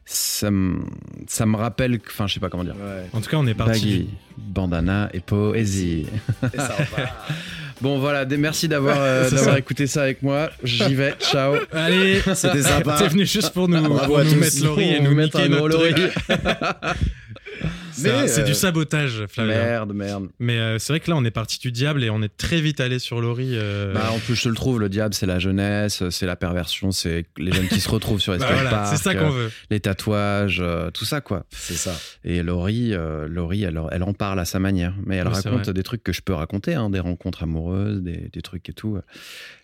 ça 0.04 0.50
me 0.52 0.78
ça 1.26 1.44
me 1.44 1.56
rappelle 1.56 1.98
enfin 2.06 2.28
je 2.28 2.34
sais 2.34 2.40
pas 2.40 2.50
comment 2.50 2.62
dire. 2.64 2.76
Ouais. 2.76 3.06
en 3.12 3.20
tout 3.20 3.28
cas 3.28 3.36
on 3.36 3.46
est 3.48 3.54
parti 3.54 3.80
Baggy, 3.80 4.08
bandana 4.38 5.10
et 5.12 5.18
poésie. 5.20 6.06
Et 6.54 6.56
ça. 6.56 6.76
Bon 7.80 7.98
voilà, 7.98 8.26
merci 8.26 8.68
d'avoir 8.68 8.98
euh, 9.00 9.30
d'avoir 9.32 9.56
écouté 9.56 9.86
ça 9.86 10.02
avec 10.02 10.22
moi. 10.22 10.50
J'y 10.62 10.94
vais. 10.94 11.14
Ciao. 11.18 11.54
allez 11.72 12.20
C'était 12.34 12.62
sympa. 12.62 12.96
t'es 12.98 13.08
venu 13.08 13.26
juste 13.26 13.50
pour 13.50 13.68
nous, 13.68 13.82
pour 13.82 14.18
nous 14.22 14.36
mettre 14.36 14.62
Laurie 14.64 14.94
et 14.94 15.00
nous 15.00 15.14
mettre 15.14 15.40
un 15.40 15.48
gros 15.48 15.68
Laurie. 15.68 15.94
Mais, 18.02 18.28
c'est 18.28 18.42
euh, 18.42 18.44
du 18.44 18.54
sabotage 18.54 19.26
Flavien 19.28 19.54
Merde, 19.54 19.92
merde. 19.94 20.28
Mais 20.38 20.58
euh, 20.58 20.78
c'est 20.78 20.92
vrai 20.92 21.00
que 21.00 21.10
là, 21.10 21.16
on 21.16 21.24
est 21.24 21.30
parti 21.30 21.58
du 21.58 21.72
diable 21.72 22.02
et 22.04 22.10
on 22.10 22.22
est 22.22 22.36
très 22.36 22.60
vite 22.60 22.80
allé 22.80 22.98
sur 22.98 23.20
Laurie. 23.20 23.52
euh, 23.54 23.92
Bah, 23.94 24.10
en 24.12 24.18
plus, 24.18 24.34
je 24.34 24.44
te 24.44 24.48
le 24.48 24.54
trouve, 24.54 24.80
le 24.80 24.88
diable, 24.88 25.14
c'est 25.14 25.26
la 25.26 25.38
jeunesse, 25.38 26.02
c'est 26.10 26.26
la 26.26 26.36
perversion, 26.36 26.92
c'est 26.92 27.26
les 27.38 27.52
jeunes 27.52 27.68
qui 27.68 27.80
se 27.80 27.88
retrouvent 27.88 28.20
sur 28.20 28.32
les 28.32 28.38
bah 28.40 28.48
voilà, 28.52 28.84
c'est 28.86 28.96
ça 29.02 29.14
qu'on 29.14 29.30
veut. 29.30 29.50
les 29.70 29.80
tatouages, 29.80 30.60
euh, 30.60 30.90
tout 30.90 31.04
ça, 31.04 31.20
quoi. 31.20 31.44
C'est 31.50 31.74
ça. 31.74 31.94
Et 32.24 32.42
Laurie, 32.42 32.94
euh, 32.94 33.28
Laurie 33.28 33.62
elle, 33.64 33.80
elle 33.90 34.02
en 34.02 34.12
parle 34.14 34.40
à 34.40 34.44
sa 34.44 34.58
manière. 34.58 34.94
Mais 35.06 35.16
elle 35.16 35.28
Oui, 35.28 35.34
raconte 35.34 35.70
des 35.70 35.82
trucs 35.82 36.02
que 36.02 36.12
je 36.12 36.22
peux 36.22 36.34
raconter, 36.34 36.74
hein, 36.74 36.90
des 36.90 37.00
rencontres 37.00 37.42
amoureuses, 37.42 38.02
des, 38.02 38.28
des 38.32 38.42
trucs 38.42 38.68
et 38.68 38.72
tout. 38.72 38.98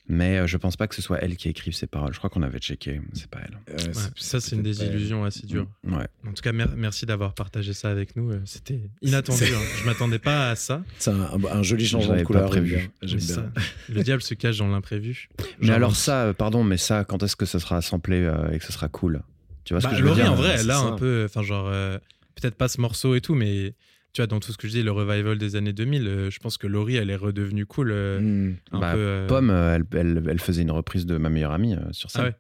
Mais 0.09 0.39
euh, 0.39 0.47
je 0.47 0.57
pense 0.57 0.77
pas 0.77 0.87
que 0.87 0.95
ce 0.95 1.03
soit 1.03 1.19
elle 1.19 1.35
qui 1.37 1.49
écrive 1.49 1.73
ces 1.75 1.89
paroles. 1.89 2.13
Je 2.13 2.19
crois 2.19 2.31
qu'on 2.31 2.43
avait 2.45 2.61
checké, 2.61 3.01
c'est 3.13 3.27
pas 3.29 3.41
elle. 3.45 3.59
Euh, 3.75 3.87
Ouais, 3.89 3.93
ça, 4.17 4.41
c'est 4.41 4.55
une 4.55 4.63
désillusion 4.63 5.25
assez 5.25 5.47
dure. 5.47 5.67
Ouais. 5.85 6.07
En 6.29 6.33
tout 6.33 6.43
cas, 6.43 6.53
mer- 6.53 6.75
merci 6.77 7.07
d'avoir 7.07 7.35
partagé 7.35 7.73
ça 7.73 7.91
avec 7.91 8.15
nous. 8.15 8.26
Euh, 8.31 8.41
C'était 8.45 8.81
inattendu. 9.03 9.45
Hein. 9.45 9.59
Je 9.81 9.87
m'attendais 9.87 10.19
pas 10.19 10.51
à 10.51 10.57
ça. 10.57 10.83
C'est 10.99 11.11
un, 11.11 11.29
un 11.51 11.63
joli 11.63 11.87
changement 11.87 12.17
de 12.17 12.23
couleur. 12.23 12.49
prévu. 12.49 12.69
j'aime 12.71 12.81
bien. 12.81 12.91
J'aime 13.03 13.19
Mais 13.21 13.27
bien. 13.27 13.35
ça, 13.35 13.93
le 13.93 14.03
diable 14.03 14.23
se 14.23 14.35
cache 14.35 14.59
dans 14.59 14.69
l'imprévu. 14.69 15.29
Mais 15.61 15.71
alors 15.71 15.97
ça, 15.97 16.25
euh, 16.27 16.33
pardon, 16.33 16.65
mais 16.65 16.77
ça, 16.77 17.05
quand 17.05 17.23
est-ce 17.23 17.37
que 17.37 17.47
ce 17.47 17.59
sera 17.59 17.81
samplé 17.83 18.23
euh, 18.23 18.51
et 18.53 18.59
que 18.59 18.65
ce 18.65 18.73
sera 18.73 18.89
cool? 18.89 19.23
Tu 19.65 19.75
vois 19.75 19.81
ce 19.81 19.87
bah, 19.87 19.91
que 19.93 19.97
je 19.97 20.03
veux 20.03 20.09
Laurie, 20.09 20.23
dire? 20.23 20.33
en 20.33 20.37
vrai, 20.37 20.53
a 20.55 20.59
ça. 20.59 20.79
un 20.81 20.93
peu. 20.93 21.25
Enfin, 21.27 21.43
genre, 21.43 21.69
euh, 21.69 21.99
peut-être 22.41 22.55
pas 22.57 22.69
ce 22.69 22.81
morceau 22.81 23.15
et 23.15 23.21
tout, 23.21 23.35
mais 23.35 23.75
tu 24.13 24.23
vois, 24.23 24.27
dans 24.29 24.41
tout 24.41 24.53
ce 24.53 24.57
que 24.57 24.67
je 24.69 24.73
dis, 24.73 24.83
le 24.83 24.93
revival 24.93 25.37
des 25.39 25.57
années 25.57 25.73
2000, 25.73 26.07
euh, 26.07 26.31
je 26.31 26.39
pense 26.39 26.57
que 26.57 26.67
Laurie, 26.67 26.97
elle 26.97 27.11
est 27.11 27.17
redevenue 27.17 27.67
cool. 27.67 27.91
euh, 27.91 28.21
Hmm. 28.21 28.55
un 28.73 28.79
Bah, 28.79 28.93
peu. 28.95 28.99
euh, 29.01 29.27
Pomme, 29.27 29.51
elle, 29.51 29.85
elle, 29.93 30.23
elle 30.31 30.41
faisait 30.41 30.63
une 30.63 30.71
reprise 30.71 31.05
de 31.05 31.17
ma 31.19 31.29
meilleure 31.29 31.53
amie 31.53 31.75
euh, 31.75 31.81
sur 31.93 32.11
ça. 32.11 32.21
Ah 32.21 32.25
ouais. 32.27 32.35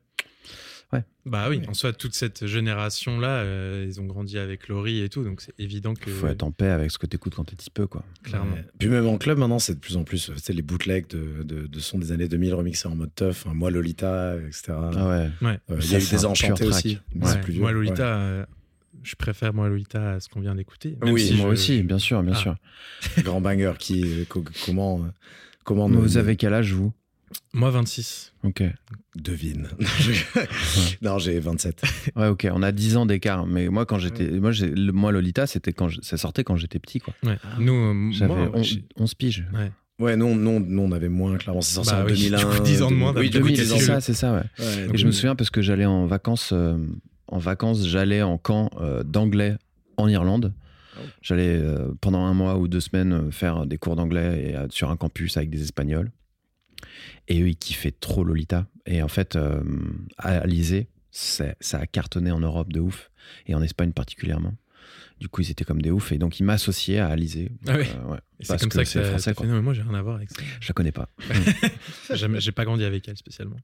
Bah 1.26 1.48
oui, 1.50 1.56
Ouais. 1.58 1.68
en 1.68 1.74
soi, 1.74 1.92
toute 1.92 2.14
cette 2.14 2.46
génération-là, 2.46 3.28
euh, 3.42 3.84
ils 3.88 4.00
ont 4.00 4.04
grandi 4.06 4.38
avec 4.38 4.68
Laurie 4.68 5.00
et 5.02 5.08
tout, 5.08 5.24
donc 5.24 5.40
c'est 5.40 5.52
évident 5.58 5.94
que. 5.94 6.08
Faut 6.08 6.28
être 6.28 6.44
en 6.44 6.52
paix 6.52 6.68
avec 6.68 6.92
ce 6.92 6.98
que 6.98 7.06
t'écoutes 7.06 7.34
quand 7.34 7.42
t'es 7.42 7.56
petit 7.56 7.70
peu, 7.70 7.88
quoi. 7.88 8.04
Clairement. 8.22 8.54
Ouais. 8.54 8.64
Puis 8.78 8.88
même 8.88 9.06
en 9.08 9.18
club, 9.18 9.36
maintenant, 9.38 9.58
c'est 9.58 9.74
de 9.74 9.80
plus 9.80 9.96
en 9.96 10.04
plus. 10.04 10.30
Tu 10.32 10.38
sais, 10.38 10.52
les 10.52 10.62
bootlegs 10.62 11.08
de, 11.08 11.42
de, 11.42 11.66
de 11.66 11.80
sons 11.80 11.98
des 11.98 12.12
années 12.12 12.28
2000 12.28 12.54
remixés 12.54 12.86
en 12.86 12.94
mode 12.94 13.10
tough. 13.16 13.30
Enfin, 13.30 13.54
moi, 13.54 13.72
Lolita, 13.72 14.36
etc. 14.36 14.62
Ah 14.70 15.08
ouais. 15.08 15.30
Ouais. 15.42 15.58
Euh, 15.70 15.78
Il 15.82 15.90
y 15.90 15.94
a 15.96 15.98
eu 15.98 16.00
c'est 16.00 16.16
des 16.16 16.24
enchantés 16.26 16.64
aussi. 16.64 17.00
Ouais. 17.16 17.22
c'est 17.26 17.40
plus 17.40 17.54
vieux. 17.54 17.62
Moi, 17.62 17.72
Lolita, 17.72 18.04
Ouais. 18.04 18.22
euh, 18.22 18.46
je 19.02 19.16
préfère 19.16 19.52
moi 19.52 19.68
Lolita 19.68 20.12
à 20.12 20.20
ce 20.20 20.28
qu'on 20.28 20.40
vient 20.40 20.54
d'écouter. 20.54 20.96
Oui, 21.02 21.20
si 21.26 21.34
moi 21.34 21.46
je- 21.46 21.52
aussi, 21.52 21.82
bien 21.82 21.98
sûr, 21.98 22.22
bien 22.22 22.34
Ah. 22.36 22.38
sûr. 22.38 22.56
Grand 23.24 23.40
banger 23.40 23.72
qui. 23.80 24.24
co- 24.28 24.44
comment. 24.64 25.04
comment 25.64 25.88
vous 25.88 26.16
avez 26.18 26.36
quel 26.36 26.54
âge, 26.54 26.72
vous? 26.72 26.92
Moi, 27.52 27.70
26. 27.70 28.32
Ok. 28.44 28.62
Devine. 29.16 29.68
non, 31.02 31.18
j'ai 31.18 31.38
27. 31.40 31.82
Ouais, 32.16 32.28
ok. 32.28 32.46
On 32.52 32.62
a 32.62 32.72
10 32.72 32.96
ans 32.96 33.06
d'écart. 33.06 33.46
Mais 33.46 33.68
moi, 33.68 33.86
quand 33.86 33.98
j'étais. 33.98 34.30
Moi, 34.30 34.52
moi, 34.92 35.12
Lolita, 35.12 35.46
c'était 35.46 35.72
quand 35.72 35.88
je- 35.88 36.00
ça 36.02 36.16
sortait 36.16 36.44
quand 36.44 36.56
j'étais 36.56 36.78
petit, 36.78 37.00
quoi. 37.00 37.14
Ouais. 37.24 37.38
Nous, 37.58 37.72
euh, 37.74 38.10
J'avais 38.12 38.34
moi, 38.34 38.50
on- 38.54 39.02
11 39.02 39.14
piges. 39.14 39.44
ouais. 39.54 39.72
Ouais, 39.98 40.14
non, 40.14 40.36
non, 40.36 40.60
non, 40.60 40.84
on 40.84 40.92
avait 40.92 41.08
moins, 41.08 41.38
clairement. 41.38 41.62
C'est 41.62 41.72
sorti 41.74 41.90
Bah 41.90 42.02
en 42.02 42.06
oui, 42.06 42.12
2001. 42.12 42.38
du 42.38 42.44
coup, 42.44 42.62
10 42.62 42.82
ans 42.82 42.90
de 42.90 42.96
moins, 42.96 43.14
Oui, 43.16 43.30
t'as 43.30 43.38
du 43.38 43.44
coup, 43.44 43.48
2000, 43.48 43.56
10 43.64 43.72
ans. 43.72 43.76
c'est 43.78 43.84
ça, 43.86 44.00
c'est 44.02 44.12
ça, 44.14 44.32
ouais. 44.34 44.42
Ouais, 44.64 44.88
Et 44.92 44.98
je 44.98 45.06
me 45.06 45.10
souviens 45.10 45.34
parce 45.34 45.48
que 45.48 45.62
j'allais 45.62 45.86
en 45.86 46.04
vacances, 46.04 46.50
euh, 46.52 46.76
en 47.28 47.38
vacances, 47.38 47.86
j'allais 47.88 48.20
en 48.20 48.36
camp 48.36 48.68
euh, 48.78 49.02
d'anglais 49.02 49.56
en 49.96 50.06
Irlande. 50.06 50.52
J'allais 51.22 51.56
euh, 51.56 51.88
pendant 52.02 52.24
un 52.26 52.34
mois 52.34 52.58
ou 52.58 52.68
deux 52.68 52.80
semaines 52.80 53.32
faire 53.32 53.64
des 53.66 53.78
cours 53.78 53.96
d'anglais 53.96 54.50
et, 54.54 54.56
sur 54.70 54.90
un 54.90 54.96
campus 54.96 55.36
avec 55.38 55.48
des 55.50 55.62
Espagnols. 55.62 56.10
Et 57.28 57.40
eux, 57.42 57.48
ils 57.48 57.56
kiffaient 57.56 57.90
trop 57.92 58.24
Lolita. 58.24 58.66
Et 58.86 59.02
en 59.02 59.08
fait, 59.08 59.36
euh, 59.36 59.62
à 60.18 60.38
Alizé, 60.38 60.88
ça 61.10 61.54
a 61.72 61.86
cartonné 61.86 62.30
en 62.30 62.40
Europe 62.40 62.72
de 62.72 62.80
ouf 62.80 63.10
et 63.46 63.54
en 63.54 63.62
Espagne 63.62 63.92
particulièrement. 63.92 64.54
Du 65.18 65.28
coup, 65.28 65.40
ils 65.40 65.50
étaient 65.50 65.64
comme 65.64 65.80
des 65.80 65.90
oufs 65.90 66.12
et 66.12 66.18
donc 66.18 66.38
ils 66.40 66.44
m'associaient 66.44 66.98
à 66.98 67.08
Alizé. 67.08 67.50
Ah 67.66 67.76
oui. 67.78 67.84
Euh, 67.88 68.12
ouais. 68.12 68.18
C'est 68.40 68.60
comme 68.60 68.68
que 68.68 68.74
ça 68.74 68.82
que 68.84 68.88
c'est 68.90 69.02
ça 69.02 69.08
français, 69.08 69.34
fait. 69.34 69.46
Non, 69.46 69.54
mais 69.54 69.62
moi, 69.62 69.72
j'ai 69.72 69.80
rien 69.82 69.94
à 69.94 70.02
voir 70.02 70.16
avec 70.16 70.30
ça. 70.30 70.42
Je 70.60 70.68
la 70.68 70.74
connais 70.74 70.92
pas. 70.92 71.08
J'ai 72.14 72.52
pas 72.52 72.64
grandi 72.66 72.84
avec 72.84 73.08
elle 73.08 73.16
spécialement. 73.16 73.56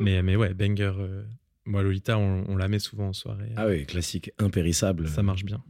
Mais, 0.00 0.22
mais 0.22 0.34
ouais, 0.36 0.52
banger. 0.52 0.92
euh, 0.98 1.22
moi, 1.64 1.82
Lolita, 1.82 2.18
on, 2.18 2.44
on 2.48 2.56
la 2.56 2.66
met 2.68 2.80
souvent 2.80 3.08
en 3.08 3.12
soirée. 3.12 3.52
Ah 3.56 3.68
oui, 3.68 3.86
classique, 3.86 4.32
impérissable. 4.38 5.08
Ça 5.08 5.22
marche 5.22 5.44
bien. 5.44 5.62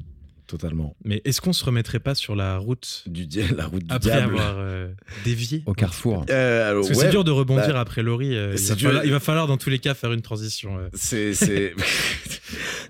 Totalement. 0.47 0.95
Mais 1.05 1.23
est-ce 1.25 1.41
qu'on 1.41 1.53
se 1.53 1.65
remettrait 1.65 1.99
pas 1.99 2.15
sur 2.15 2.37
la 2.37 2.57
route 2.59 3.03
Du 3.07 3.27
di- 3.27 3.43
la 3.57 3.67
route 3.67 3.83
du 3.83 3.93
après 3.93 4.11
diable. 4.11 4.35
avoir 4.35 4.55
euh, 4.59 4.89
dévié 5.25 5.63
Au 5.67 5.73
carrefour. 5.73 6.25
Euh, 6.31 6.75
Parce 6.75 6.89
que 6.91 6.95
ouais, 6.95 7.01
c'est 7.05 7.11
dur 7.11 7.25
de 7.25 7.33
rebondir 7.33 7.73
bah, 7.73 7.81
après 7.81 8.03
Laurie. 8.05 8.37
euh, 8.37 8.55
il, 8.57 8.63
va 8.69 8.75
dur. 8.77 8.89
falloir, 8.89 9.05
il 9.05 9.11
va 9.11 9.21
falloir 9.21 9.47
dans 9.49 9.57
tous 9.57 9.71
les 9.71 9.79
cas 9.81 9.95
faire 9.95 10.13
une 10.13 10.23
transition. 10.23 10.79
euh. 10.79 10.89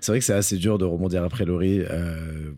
C'est 0.01 0.11
vrai 0.11 0.19
que 0.19 0.25
c'est 0.25 0.33
assez 0.33 0.57
dur 0.57 0.77
de 0.77 0.85
rebondir 0.85 1.23
après 1.23 1.45
Laurie. 1.45 1.81
euh, 1.81 2.51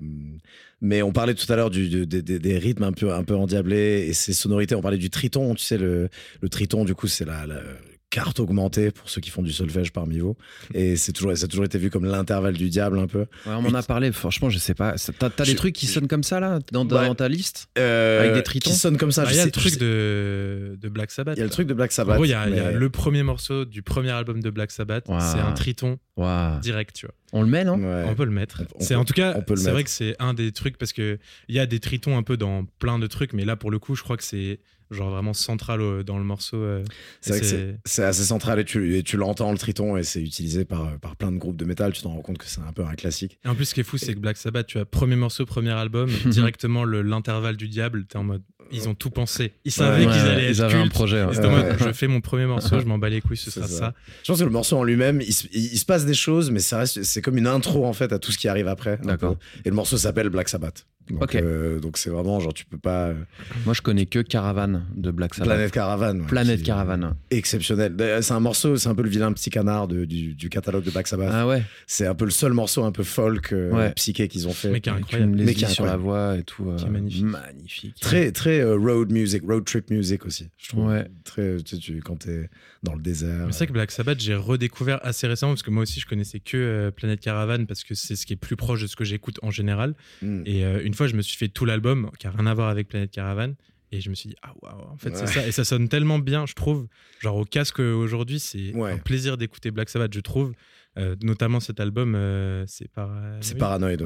mais 0.82 1.02
on 1.02 1.12
parlait 1.12 1.34
tout 1.34 1.52
à 1.52 1.56
l'heure 1.56 1.70
du- 1.70 2.06
des, 2.06 2.22
des- 2.22 2.40
des 2.40 2.58
rythmes 2.58 2.84
un 2.84 2.92
peu 2.94 3.12
un 3.14 3.24
peu 3.24 3.36
endiablés 3.36 4.06
et 4.08 4.14
ces 4.14 4.34
sonorités. 4.34 4.76
On 4.76 4.82
parlait 4.82 4.98
du 4.98 5.10
triton. 5.10 5.54
Tu 5.56 5.64
sais 5.64 5.78
le 5.78 6.10
le 6.42 6.50
triton 6.50 6.86
du 6.86 6.96
coup 6.96 7.08
c'est 7.08 7.26
la, 7.26 7.46
la 7.46 7.62
carte 8.10 8.40
augmentée 8.40 8.90
pour 8.92 9.10
ceux 9.10 9.22
qui 9.22 9.30
font 9.30 9.44
du 9.44 9.52
solfège 9.52 9.92
parmi 9.92 10.18
vous. 10.20 10.36
Et 10.74 10.96
c'est 10.96 11.14
toujours 11.14 11.38
ça 11.38 11.46
a 11.46 11.48
toujours 11.48 11.66
été 11.66 11.78
vu 11.78 11.90
comme 11.92 12.06
l'intervalle 12.06 12.56
du 12.58 12.70
diable 12.70 12.98
un 12.98 13.06
peu. 13.08 13.20
Ouais, 13.20 13.28
on 13.46 13.62
m'en 13.62 13.74
a 13.76 13.84
parlé, 13.84 14.12
franchement, 14.12 14.50
je 14.50 14.58
sais 14.58 14.74
pas. 14.74 14.98
Ça- 14.98 15.14
T'as 15.14 15.30
des 15.30 15.52
Je- 15.52 15.56
trucs 15.56 15.76
qui 15.76 15.86
je- 15.86 15.92
sonnent 15.92 16.08
comme 16.08 16.24
ça, 16.24 16.40
là, 16.40 16.60
dans, 16.72 16.82
Ouais. 16.88 17.08
dans 17.08 17.14
ta 17.16 17.28
liste 17.30 17.68
Euh, 17.78 18.22
Avec 18.22 18.34
des 18.34 18.44
tritons 18.44 18.70
qui 18.72 18.76
sonnent 18.76 18.98
comme 18.98 19.12
ça. 19.12 19.24
Ah, 19.24 19.30
je 19.30 19.34
Il 19.34 19.38
y 19.38 19.42
a 19.42 19.46
le 19.46 19.52
truc 19.52 19.78
de, 19.78 20.78
de 20.82 20.90
Black 20.90 21.12
Sabbath. 21.12 21.38
il 21.38 21.40
y 21.40 21.44
a 21.44 21.46
le 21.46 21.52
truc 21.52 21.68
de 21.68 21.74
Black 21.74 21.92
En 21.92 21.94
Sabbath. 21.94 22.16
gros, 22.16 22.26
il 22.26 22.30
y, 22.30 22.34
a, 22.34 22.48
y 22.50 22.74
le 22.74 22.90
premier 22.90 23.22
morceau 23.24 23.66
du 23.66 23.82
premier 23.84 24.12
album 24.12 24.42
de 24.42 24.50
Black 24.50 24.72
Sabbath. 24.72 25.08
Wow. 25.08 25.20
C'est 25.20 25.40
un 25.40 25.52
triton 25.54 26.00
Waouh. 26.18 26.60
direct, 26.62 26.96
tu 26.96 27.06
vois. 27.06 27.16
On 27.32 27.44
le 27.44 27.48
met, 27.48 27.64
non 27.64 27.76
Ouais. 27.78 28.06
On 28.08 28.16
peut 28.16 28.26
le 28.26 28.32
mettre. 28.32 28.64
C'est 28.80 28.96
en 28.96 29.06
tout 29.06 29.14
cas, 29.14 29.34
on 29.38 29.42
peut 29.44 29.54
le 29.54 29.60
c'est 29.60 29.70
vrai 29.72 29.84
que 29.84 29.90
c'est 29.92 30.16
un 30.20 30.34
des 30.34 30.52
trucs 30.52 30.78
parce 30.78 30.94
que 30.94 31.20
il 31.48 31.56
y 31.56 31.60
a 31.60 31.68
des 31.68 31.80
tritons 31.80 32.18
un 32.18 32.24
peu 32.24 32.38
dans 32.38 32.66
plein 32.80 32.98
de 32.98 33.06
trucs, 33.06 33.34
mais 33.34 33.46
là 33.46 33.56
pour 33.56 33.70
le 33.70 33.78
coup, 33.78 33.96
je 33.96 34.02
crois 34.02 34.18
que 34.18 34.24
c'est 34.24 34.60
genre 34.92 35.10
vraiment 35.12 35.34
central 35.34 35.82
au- 35.82 36.04
dans 36.04 36.18
le 36.18 36.24
morceau. 36.24 36.58
euh, 36.58 36.84
C'est 37.22 37.32
vrai 37.32 37.40
que 37.42 37.46
c'est- 37.46 37.56
c'est- 37.58 37.80
c'est 37.86 38.04
assez 38.04 38.24
central 38.24 38.60
et 38.60 38.66
tu, 38.66 38.96
et 38.98 39.04
tu 39.04 39.18
l'entends 39.18 39.52
le 39.52 39.58
triton 39.58 39.98
et 39.98 40.04
c'est 40.04 40.22
utilisé 40.22 40.66
par, 40.66 40.98
par 41.00 41.16
plein 41.16 41.32
de 41.32 41.38
groupes 41.38 41.58
de 41.58 41.66
métal. 41.66 41.94
Tu 41.94 42.02
t'en 42.02 42.10
rends 42.12 42.22
compte 42.22 42.38
que 42.40 42.46
c'est 42.48 42.62
un 42.62 42.74
peu 42.74 42.84
un 42.84 42.96
classique. 42.96 43.40
Et 43.46 43.48
en 43.48 43.56
plus, 43.56 43.66
ce 43.66 43.74
qui 43.74 43.82
est 43.82 43.84
fou, 43.84 43.98
c'est 43.98 44.14
que 44.14 44.20
Black 44.20 44.38
Sabbath, 44.38 44.68
tu 44.68 44.80
as 44.80 44.86
premier 44.86 45.16
morceau, 45.16 45.46
premier 45.46 45.72
album, 45.72 46.10
directement 46.26 46.84
le- 46.84 47.02
l'intervalle 47.02 47.58
du 47.58 47.68
diable. 47.68 48.06
T'es 48.08 48.18
en 48.18 48.24
mode, 48.24 48.42
ils 48.72 48.88
ont 48.90 48.96
tout 48.96 49.10
pensé. 49.10 49.54
Ils 49.66 49.72
savaient 49.72 50.06
Ouais, 50.06 50.12
qu'ils 50.12 50.22
allaient 50.22 50.46
ils 50.52 50.52
être 50.60 50.62
avaient 50.62 50.76
un 50.76 50.82
cultes. 50.84 50.94
projet. 50.94 51.24
ouais. 51.24 51.38
En 51.46 51.52
mode, 51.52 51.66
Ouais. 51.66 51.76
je 51.88 51.92
fais 51.94 52.08
mon 52.08 52.22
premier 52.22 52.46
morceau, 52.46 52.80
je 52.80 52.86
m'en 52.86 52.98
bats 52.98 53.10
les 53.10 53.22
couilles, 53.22 53.38
ce 53.38 53.52
sera 53.52 53.68
ça. 53.68 53.78
ça. 53.78 53.94
Je 54.24 54.28
pense 54.32 54.40
que 54.40 54.44
le 54.46 54.50
morceau 54.50 54.78
en 54.78 54.84
lui-même, 54.84 55.22
il, 55.22 55.34
se- 55.34 55.48
il- 55.52 55.74
il 55.74 55.78
se 55.80 55.86
passe 55.86 56.06
des 56.06 56.14
choses, 56.14 56.52
mais 56.52 56.60
ça 56.60 56.80
reste, 56.80 57.04
c'est 57.04 57.22
comme 57.22 57.38
une 57.38 57.48
intro 57.48 57.86
en 57.86 57.94
fait 57.94 58.12
à 58.14 58.20
tout 58.20 58.32
ce 58.32 58.38
qui 58.38 58.48
arrive 58.48 58.68
après. 58.68 59.00
un 59.04 59.06
D'accord. 59.08 59.38
Et 59.66 59.70
le 59.70 59.76
morceau 59.76 59.98
s'appelle 59.98 60.30
Black 60.30 60.50
Sabbath. 60.50 60.86
Donc, 61.10 61.36
euh, 61.36 61.80
donc 61.80 61.98
c'est 61.98 62.10
vraiment 62.10 62.40
genre 62.40 62.54
tu 62.54 62.66
peux 62.66 62.78
pas. 62.78 63.08
euh, 63.08 63.14
Moi, 63.66 63.74
je 63.74 63.82
connais 63.82 64.06
que 64.06 64.20
Caravan 64.20 64.84
de 64.96 65.12
Black 65.12 65.34
Sabbath. 65.34 65.48
Planète 65.50 65.72
Caravan. 65.72 66.20
ouais, 66.20 66.28
Planète 66.28 66.60
qui- 66.60 66.66
Caravan. 66.66 67.16
Exceptionnel. 67.32 67.96
C'est 68.22 68.34
un 68.34 68.40
morceau, 68.40 68.76
c'est 68.78 68.90
un 68.90 68.96
peu 68.96 69.04
le 69.04 69.10
vilain 69.10 69.32
petit 69.34 69.50
canard 69.50 69.88
de- 69.88 70.06
du, 70.06 70.34
du 70.36 70.50
catalogue 70.50 70.84
de 70.84 70.92
Black 70.92 71.08
Sabbath. 71.08 71.30
Ah 71.32 71.48
ouais 71.48 71.64
C'est 71.88 72.06
un 72.06 72.16
peu 72.16 72.26
le 72.26 72.32
seul 72.32 72.54
morceau 72.54 72.84
un 72.84 72.92
peu 72.92 73.04
folk, 73.04 73.54
euh, 73.54 73.72
Ouais. 73.72 73.92
psyché 73.94 74.28
qu'ils 74.28 74.48
ont 74.48 74.54
fait. 74.54 74.70
Mais 74.70 74.82
qui 74.82 74.90
est 74.90 74.94
incroyable. 74.94 75.36
Mais 75.36 75.54
qui 75.54 75.66
sur 75.66 75.86
la 75.86 75.98
voix 75.98 76.36
et 76.38 76.44
tout. 76.44 76.70
euh, 76.70 76.76
Qui 76.78 76.86
est 76.86 76.90
magnifique. 76.90 77.24
Magnifique. 77.26 77.96
Très, 78.00 78.32
très 78.32 78.60
euh, 78.60 78.76
road 78.78 79.12
music, 79.12 79.44
road 79.48 79.64
trip 79.66 79.90
music 79.90 80.26
aussi. 80.26 80.50
Je 80.58 80.70
trouve. 80.70 80.88
Ouais. 80.88 81.08
Très, 81.24 81.58
tu 81.58 81.76
sais, 81.76 81.82
tu- 81.82 82.02
quand 82.02 82.18
t'es 82.18 82.50
dans 82.84 82.96
le 82.96 83.02
désert. 83.02 83.48
C'est 83.52 83.58
vrai 83.60 83.68
que 83.68 83.74
Black 83.74 83.92
Sabbath, 83.92 84.20
j'ai 84.22 84.36
redécouvert 84.36 85.00
assez 85.04 85.28
récemment 85.28 85.54
parce 85.54 85.64
que 85.64 85.72
moi 85.72 85.84
aussi, 85.84 86.00
je 86.00 86.06
connaissais 86.06 86.40
que 86.40 86.58
euh, 86.58 86.92
Planète 86.92 87.20
Caravan 87.20 87.66
parce 87.66 87.84
que 87.84 87.94
c'est 87.96 88.16
ce 88.16 88.26
qui 88.26 88.34
est 88.34 88.38
plus 88.38 88.56
proche 88.56 88.82
de 88.82 88.88
ce 88.88 88.96
que 88.96 89.04
j'écoute 89.04 89.40
en 89.42 89.52
général. 89.52 89.96
Mm. 90.22 90.42
Et 90.46 90.64
euh, 90.66 90.82
une 90.84 90.94
fois, 91.00 91.08
je 91.08 91.16
me 91.16 91.22
suis 91.24 91.36
fait 91.38 91.50
tout 91.50 91.66
l'album 91.66 92.10
qui 92.20 92.28
a 92.28 92.32
rien 92.32 92.46
à 92.46 92.54
voir 92.54 92.70
avec 92.70 92.88
Planète 92.88 93.12
Caravan. 93.12 93.54
Et 93.92 94.02
je 94.02 94.12
me 94.12 94.14
suis 94.16 94.30
dit, 94.30 94.36
ah 94.44 94.54
waouh, 94.62 94.92
en 94.92 94.98
fait, 94.98 95.16
c'est 95.16 95.22
Ouais. 95.22 95.28
ça. 95.28 95.48
Et 95.48 95.52
ça 95.52 95.64
sonne 95.64 95.90
tellement 95.90 96.20
bien, 96.20 96.46
je 96.46 96.54
trouve. 96.54 96.88
Genre 97.22 97.36
au 97.36 97.44
casque 97.44 97.80
aujourd'hui, 97.80 98.40
c'est 98.40 98.72
Ouais. 98.76 98.92
un 98.92 98.98
plaisir 99.00 99.36
d'écouter 99.36 99.72
Black 99.72 99.90
Sabbath, 99.90 100.14
je 100.14 100.20
trouve. 100.20 100.54
Euh, 100.98 101.16
notamment 101.24 101.60
cet 101.60 101.80
album, 101.80 102.14
euh, 102.14 102.66
c'est 102.68 102.88
par, 102.92 103.10
C'est 103.42 103.54
ouais. 103.54 103.60
Paranoid. 103.60 103.98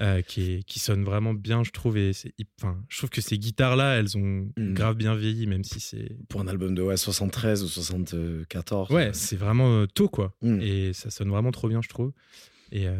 Euh, 0.00 0.22
qui, 0.22 0.52
est- 0.54 0.62
qui 0.64 0.78
sonne 0.80 1.04
vraiment 1.04 1.34
bien, 1.34 1.62
je 1.62 1.70
trouve. 1.70 1.96
Et 1.98 2.12
c'est, 2.12 2.32
enfin, 2.60 2.80
je 2.88 2.98
trouve 2.98 3.10
que 3.10 3.20
ces 3.20 3.38
guitares-là, 3.38 3.96
elles 3.98 4.16
ont 4.16 4.50
Mm. 4.56 4.74
grave 4.74 4.96
bien 4.96 5.14
vieilli, 5.14 5.46
même 5.46 5.62
si 5.62 5.78
c'est. 5.80 6.16
Pour 6.28 6.40
un 6.40 6.48
album 6.48 6.74
de 6.74 6.82
ouais, 6.82 6.96
73 6.96 7.62
ou 7.62 7.68
74. 7.68 8.90
Ouais, 8.90 9.10
c'est 9.12 9.36
vraiment 9.36 9.86
tôt, 9.86 10.08
quoi. 10.08 10.34
Mm. 10.42 10.60
Et 10.60 10.92
ça 10.94 11.10
sonne 11.10 11.28
vraiment 11.28 11.50
trop 11.52 11.68
bien, 11.68 11.80
je 11.82 11.88
trouve. 11.88 12.12
Et, 12.76 12.88
euh, 12.88 12.92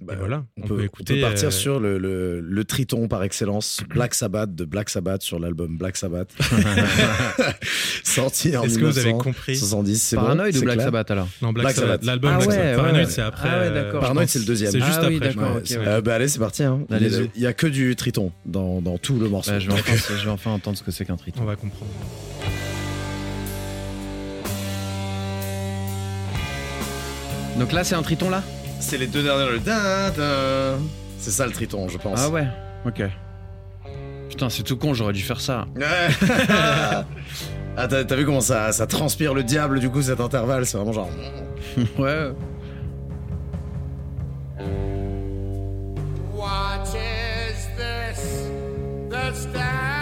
Bah, 0.00 0.14
et 0.14 0.16
voilà, 0.16 0.46
On, 0.56 0.66
peut, 0.66 0.82
écouter. 0.84 1.12
on 1.12 1.16
peut 1.16 1.20
partir 1.20 1.48
euh, 1.48 1.50
sur 1.50 1.78
le, 1.80 1.98
le, 1.98 2.40
le 2.40 2.64
triton 2.64 3.08
par 3.08 3.22
excellence, 3.22 3.82
Black 3.90 4.14
Sabbath 4.14 4.54
de 4.54 4.64
Black 4.64 4.88
Sabbath 4.88 5.20
sur 5.20 5.38
l'album 5.38 5.76
Black 5.76 5.98
Sabbath. 5.98 6.30
Sorti 8.04 8.56
en 8.56 8.62
Est-ce 8.62 8.78
que 8.78 8.84
vous 8.86 8.98
avez 8.98 9.12
1970. 9.12 9.22
compris 9.22 9.56
c'est 9.98 10.16
bon, 10.16 10.22
Paranoid 10.22 10.50
c'est 10.52 10.58
ou 10.58 10.62
Black 10.62 10.76
clair 10.76 10.86
Sabbath 10.86 11.10
alors 11.10 11.28
Non, 11.42 11.52
Black, 11.52 11.64
Black 11.66 11.76
Sabbath. 11.76 12.04
L'album 12.06 12.30
Ah 12.34 12.38
ouais, 12.40 12.46
ouais, 12.48 12.74
Paranoid, 12.74 12.98
ouais. 13.00 13.06
c'est 13.06 13.20
après. 13.20 13.48
Ah 13.52 13.60
ouais, 13.60 14.00
Paranoid, 14.00 14.26
c'est 14.26 14.38
le 14.38 14.44
deuxième. 14.46 14.72
C'est 14.72 14.80
juste 14.80 14.98
Ah 15.02 15.06
oui, 15.08 15.16
après. 15.16 15.30
je 15.30 15.36
d'accord, 15.36 15.50
crois. 15.50 15.60
ok, 15.60 15.70
Ouais. 15.70 15.76
ouais. 15.76 15.86
Euh, 15.88 16.00
bah 16.00 16.14
allez, 16.14 16.28
c'est 16.28 16.38
parti. 16.38 16.62
hein. 16.62 16.80
Il, 16.88 16.94
Allez-y. 16.94 17.12
y 17.12 17.22
a- 17.22 17.28
il 17.36 17.42
y 17.42 17.46
a 17.46 17.52
que 17.52 17.66
du 17.66 17.94
triton 17.96 18.32
dans, 18.46 18.80
dans 18.80 18.96
tout 18.96 19.18
le 19.18 19.28
morceau. 19.28 19.50
Bah, 19.50 19.58
je, 19.58 19.66
vais 19.68 19.72
enfin, 19.78 20.14
je 20.18 20.24
vais 20.24 20.30
enfin 20.30 20.52
entendre 20.52 20.78
ce 20.78 20.82
que 20.82 20.90
c'est 20.90 21.04
qu'un 21.04 21.16
triton. 21.16 21.40
On 21.42 21.44
va 21.46 21.56
comprendre. 21.56 21.90
Donc 27.58 27.72
là, 27.72 27.84
c'est 27.84 27.94
un 27.94 28.02
triton 28.02 28.30
là? 28.30 28.42
C'est 28.82 28.98
les 28.98 29.06
deux 29.06 29.22
derniers. 29.22 29.52
le 29.52 29.58
da, 29.60 30.10
da. 30.10 30.76
C'est 31.18 31.30
ça 31.30 31.46
le 31.46 31.52
triton, 31.52 31.88
je 31.88 31.98
pense. 31.98 32.18
Ah 32.20 32.28
ouais 32.28 32.46
Ok. 32.84 33.02
Putain, 34.28 34.50
c'est 34.50 34.64
tout 34.64 34.76
con, 34.76 34.92
j'aurais 34.92 35.12
dû 35.12 35.22
faire 35.22 35.40
ça. 35.40 35.66
Ouais. 35.76 36.08
ah, 37.76 37.88
t'as 37.88 38.16
vu 38.16 38.26
comment 38.26 38.40
ça, 38.40 38.72
ça 38.72 38.86
transpire 38.86 39.34
le 39.34 39.44
diable 39.44 39.78
du 39.78 39.88
coup 39.88 40.02
cet 40.02 40.20
intervalle 40.20 40.66
C'est 40.66 40.76
vraiment 40.76 40.92
genre. 40.92 41.10
ouais. 41.98 42.32
What 46.34 46.88
is 46.88 47.68
this? 47.76 48.48
That 49.10 50.01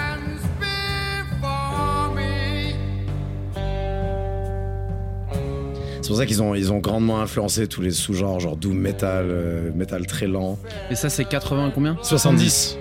pour 6.10 6.18
ça 6.18 6.26
qu'ils 6.26 6.42
ont, 6.42 6.54
ils 6.54 6.72
ont 6.72 6.78
grandement 6.78 7.20
influencé 7.20 7.66
tous 7.66 7.80
les 7.82 7.90
sous-genres, 7.90 8.38
genre 8.40 8.56
doom 8.56 8.76
metal, 8.78 9.26
euh, 9.28 9.70
metal 9.74 10.06
très 10.06 10.26
lent. 10.26 10.58
Et 10.90 10.94
ça, 10.94 11.08
c'est 11.08 11.24
80 11.24 11.72
combien 11.74 11.96
70. 12.02 12.76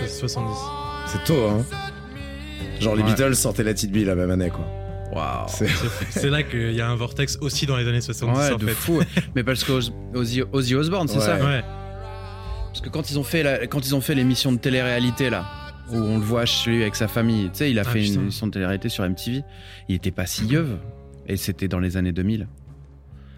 C'est 0.00 0.08
70. 0.08 0.54
C'est 1.06 1.24
tôt, 1.24 1.46
hein. 1.48 1.64
Genre 2.80 2.94
les 2.94 3.02
Ouais. 3.02 3.08
Beatles 3.08 3.34
sortaient 3.36 3.62
la 3.64 3.72
Bee 3.72 4.04
la 4.04 4.14
même 4.14 4.30
année, 4.30 4.50
quoi. 4.50 4.66
Waouh. 5.14 5.46
C'est- 5.48 5.68
C'est 6.10 6.28
là 6.30 6.42
qu'il 6.42 6.72
y 6.72 6.80
a 6.80 6.88
un 6.90 6.96
vortex 6.96 7.38
aussi 7.40 7.64
dans 7.64 7.76
les 7.76 7.88
années 7.88 8.00
70, 8.02 8.38
Ouais, 8.38 8.52
en 8.52 8.56
de 8.58 8.66
fait. 8.66 8.72
fou. 8.74 9.00
Mais 9.34 9.44
parce 9.44 9.64
que 9.64 9.72
Oz- 9.72 9.92
Ozzy, 10.14 10.42
Ozzy 10.52 10.74
Osbourne, 10.74 11.08
c'est 11.08 11.18
Ouais. 11.18 11.24
ça 11.24 11.36
Ouais. 11.36 11.62
Parce 12.66 12.80
que 12.82 12.88
quand 12.90 13.10
ils 13.10 13.18
ont 13.18 13.24
fait 13.24 13.42
la- 13.42 13.66
quand 13.66 13.86
ils 13.86 13.94
ont 13.94 14.00
fait 14.02 14.14
l'émission 14.14 14.52
de 14.52 14.58
télé-réalité 14.58 15.30
là, 15.30 15.46
où 15.90 15.96
on 15.96 16.18
le 16.18 16.24
voit 16.24 16.44
chez 16.44 16.70
lui 16.70 16.82
avec 16.82 16.96
sa 16.96 17.08
famille, 17.08 17.44
tu 17.44 17.58
sais, 17.58 17.70
il 17.70 17.78
a 17.78 17.82
Ah, 17.86 17.90
fait 17.90 18.00
putain. 18.00 18.14
une 18.14 18.20
émission 18.22 18.48
de 18.48 18.52
télé-réalité 18.52 18.88
sur 18.90 19.04
MTV. 19.04 19.42
Il 19.88 19.94
était 19.94 20.10
pas 20.10 20.26
si 20.26 20.44
yeuve 20.46 20.76
et 21.26 21.36
c'était 21.36 21.68
dans 21.68 21.78
les 21.80 21.96
années 21.96 22.12
2000. 22.12 22.46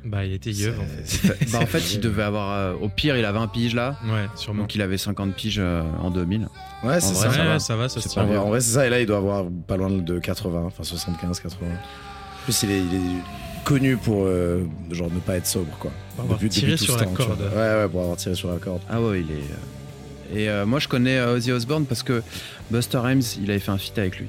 Bah, 0.05 0.24
il 0.24 0.33
était 0.33 0.53
yeuve 0.53 0.79
en 0.81 0.85
fait. 0.87 1.51
Bah, 1.53 1.59
en 1.61 1.66
fait, 1.66 1.92
il 1.94 2.01
devait 2.01 2.22
avoir. 2.22 2.53
euh, 2.57 2.74
au 2.81 2.88
pire, 2.88 3.16
il 3.16 3.24
a 3.24 3.33
20 3.33 3.48
piges 3.48 3.74
là. 3.74 3.98
Ouais, 4.07 4.27
sûrement. 4.37 4.62
Donc 4.62 4.74
il 4.74 4.81
avait 4.81 4.96
50 4.96 5.35
piges 5.35 5.59
euh, 5.59 5.83
en 6.01 6.11
2000. 6.11 6.48
Ouais, 6.85 7.01
c'est 7.01 7.14
ça. 7.14 7.31
ça 7.33 7.44
va. 7.44 7.59
ça 7.59 7.77
va, 7.77 7.88
ça 7.88 8.01
se 8.01 8.09
tient 8.09 8.22
En 8.22 8.48
vrai, 8.48 8.61
c'est 8.61 8.74
ça. 8.74 8.87
Et 8.87 8.90
là, 8.90 9.01
il 9.01 9.07
doit 9.07 9.16
avoir 9.18 9.44
pas 9.66 9.77
loin 9.77 9.90
de 9.90 10.18
80, 10.18 10.62
enfin 10.66 10.85
75, 10.85 11.40
80. 11.40 11.66
En 11.66 12.44
plus, 12.44 12.62
il 12.62 12.70
est, 12.70 12.79
il 12.81 12.94
est 12.94 13.22
connu 13.64 13.96
pour 13.96 14.22
euh, 14.24 14.64
genre 14.92 15.11
ne 15.12 15.18
pas 15.18 15.37
être 15.37 15.46
sobre, 15.46 15.77
quoi. 15.79 15.90
Pour 16.14 16.24
avoir 16.24 16.38
Depuis- 16.38 16.48
tiré 16.51 16.72
depuis 16.72 16.85
sur 16.85 16.96
la 16.96 17.05
temps, 17.05 17.12
corde. 17.12 17.40
Ouais, 17.40 17.57
ouais, 17.57 17.88
pour 17.90 18.01
avoir 18.03 18.16
tiré 18.16 18.35
sur 18.37 18.51
la 18.53 18.59
corde. 18.59 18.81
Ah 18.88 19.03
ouais, 19.03 19.20
il 19.20 19.31
est. 19.33 19.35
euh, 19.35 20.38
Et 20.38 20.48
euh, 20.48 20.64
moi, 20.64 20.79
je 20.79 20.87
connais 20.88 21.18
euh, 21.18 21.35
Ozzy 21.35 21.51
Osbourne 21.53 21.85
parce 21.87 22.05
que 22.05 22.22
Buster 22.70 22.98
Rhymes, 22.98 23.22
il 23.42 23.51
avait 23.51 23.59
fait 23.61 23.72
un 23.72 23.79
feat 23.79 23.98
avec 23.98 24.18
lui. 24.20 24.29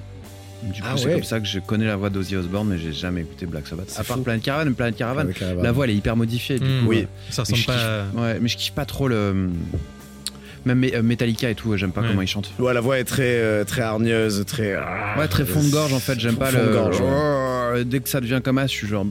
Du 0.64 0.82
coup, 0.82 0.88
Ah 0.92 0.96
c'est 0.98 1.06
ouais. 1.08 1.14
comme 1.14 1.24
ça 1.24 1.40
que 1.40 1.46
je 1.48 1.60
connais 1.60 1.86
la 1.86 1.96
voix 1.96 2.10
d'Ozzy 2.10 2.36
Osbourne, 2.36 2.68
mais 2.70 2.78
j'ai 2.78 2.92
jamais 2.92 3.22
écouté 3.22 3.46
Black 3.46 3.66
Sabbath. 3.68 3.86
C'est 3.90 4.02
À 4.02 4.04
part 4.04 4.18
fou. 4.18 4.24
Planet 4.24 4.44
Caravan, 4.44 4.74
Planet 4.74 4.96
Caravan, 4.96 5.22
Avec 5.22 5.38
Caravan. 5.40 5.62
la 5.64 5.72
voix 5.72 5.86
elle 5.86 5.92
est 5.92 5.96
hyper 5.96 6.16
modifiée. 6.18 6.60
Du 6.60 6.66
Mmh, 6.66 6.80
coup, 6.82 6.88
oui. 6.90 7.08
Ça 7.30 7.44
ressemble 7.44 7.64
pas 7.64 7.76
à... 7.76 8.06
Ouais, 8.16 8.40
mais 8.42 8.50
je 8.50 8.58
kiffe 8.58 8.74
pas 8.74 8.86
trop 8.86 9.08
le. 9.08 9.50
Même 10.66 10.80
Me- 10.80 10.94
euh, 10.94 11.02
Metallica 11.02 11.50
et 11.50 11.56
tout, 11.56 11.76
j'aime 11.78 11.94
pas 11.94 12.02
Ouais. 12.02 12.08
comment 12.10 12.22
ils 12.22 12.28
chantent. 12.28 12.52
Ouais, 12.60 12.74
la 12.74 12.82
voix 12.82 13.00
est 13.00 13.06
très, 13.06 13.24
euh, 13.40 13.64
très 13.64 13.82
hargneuse, 13.82 14.44
très. 14.46 14.76
Ouais, 15.18 15.28
très 15.30 15.46
fond 15.46 15.64
de 15.64 15.70
gorge 15.70 15.94
en 15.94 16.00
fait, 16.00 16.20
j'aime 16.20 16.36
pas 16.36 16.48
Fond 16.48 16.58
de 16.58 16.64
le. 16.66 16.72
gorge, 16.74 17.00
ouais. 17.00 17.08
Oh, 17.80 17.84
Dès 17.86 18.02
que 18.02 18.10
ça 18.10 18.20
devient 18.20 18.42
comme 18.44 18.58
ça, 18.58 18.68
je 18.68 18.72
suis 18.74 18.88
genre. 18.88 19.06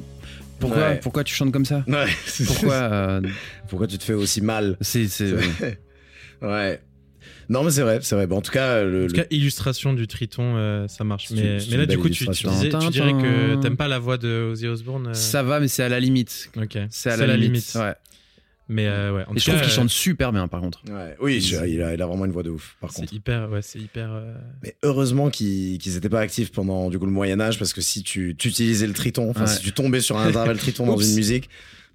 Pourquoi, 0.60 0.78
Ouais. 0.88 1.00
pourquoi 1.02 1.24
tu 1.24 1.34
chantes 1.34 1.52
comme 1.52 1.64
ça? 1.64 1.84
Ouais. 1.86 2.04
Pourquoi 2.46 2.74
euh, 2.74 3.20
Pourquoi 3.68 3.86
tu 3.86 3.96
te 3.96 4.04
fais 4.04 4.12
aussi 4.12 4.42
mal? 4.42 4.76
C'est. 4.82 5.06
c'est- 5.08 5.32
Ouais. 6.42 6.80
Non, 7.48 7.62
mais 7.64 7.70
c'est 7.70 7.82
vrai, 7.82 7.98
c'est 8.02 8.14
vrai. 8.14 8.26
Bon, 8.26 8.36
en 8.36 8.40
tout 8.42 8.50
cas, 8.52 8.82
le, 8.84 9.04
En 9.04 9.06
tout 9.08 9.14
cas, 9.14 9.24
illustration 9.30 9.94
du 9.94 10.06
triton, 10.06 10.56
euh, 10.56 10.86
ça 10.88 11.02
marche. 11.04 11.30
Mais, 11.30 11.58
là, 11.76 11.86
du 11.86 11.96
coup, 11.98 12.08
tu, 12.10 12.26
tu 12.28 12.46
disais- 12.46 12.68
tu 12.68 12.88
dirais 12.90 13.12
que 13.12 13.60
t'aimes 13.62 13.76
pas 13.76 13.88
la 13.88 13.98
voix 13.98 14.18
de 14.18 14.50
Ozzy 14.52 14.66
Osbourne. 14.66 15.08
euh, 15.08 15.14
Ça 15.14 15.42
va, 15.42 15.58
mais 15.60 15.68
c'est 15.68 15.82
à 15.82 15.88
la 15.88 15.98
limite. 16.00 16.50
Ok. 16.56 16.76
C'est 16.90 17.10
à 17.10 17.16
la, 17.16 17.36
limite. 17.36 17.72
Ouais. 17.74 17.94
Mais 18.70 18.86
euh, 18.86 19.14
ouais. 19.14 19.24
En 19.26 19.32
Et 19.32 19.36
tout 19.36 19.40
je 19.40 19.44
trouve 19.46 19.60
qu'il 19.62 19.70
euh, 19.70 19.74
chante 19.74 19.88
super 19.88 20.30
bien 20.30 20.46
par 20.46 20.60
contre. 20.60 20.82
ouais. 20.90 21.16
Oui, 21.22 21.40
je- 21.40 21.56
il, 21.64 21.80
a, 21.82 21.94
il 21.94 22.02
a 22.02 22.06
vraiment 22.06 22.26
une 22.26 22.32
voix 22.32 22.42
de 22.42 22.50
ouf, 22.50 22.76
par 22.82 22.90
contre. 22.92 23.08
C'est 23.08 23.16
hyper, 23.16 23.48
ouais, 23.50 23.62
c'est 23.62 23.78
hyper. 23.78 24.10
euh, 24.12 24.34
Mais 24.62 24.76
heureusement 24.82 25.30
qu'ils 25.30 25.78
qu'ils 25.78 25.96
étaient 25.96 26.10
pas 26.10 26.20
actifs 26.20 26.52
pendant 26.52 26.90
du 26.90 26.98
coup 26.98 27.06
le 27.06 27.12
Moyen 27.12 27.40
Âge 27.40 27.58
parce 27.58 27.72
que 27.72 27.80
si 27.80 28.02
tu, 28.02 28.36
tu 28.36 28.48
utilisais 28.48 28.86
le 28.86 28.92
triton, 28.92 29.30
enfin 29.30 29.42
Ouais. 29.42 29.46
si 29.46 29.62
tu 29.62 29.72
tombais 29.72 30.02
sur 30.02 30.18
un 30.18 30.26
intervalle 30.28 30.58
triton 30.58 30.84
dans 30.84 30.98
une 30.98 31.14
musique, 31.14 31.48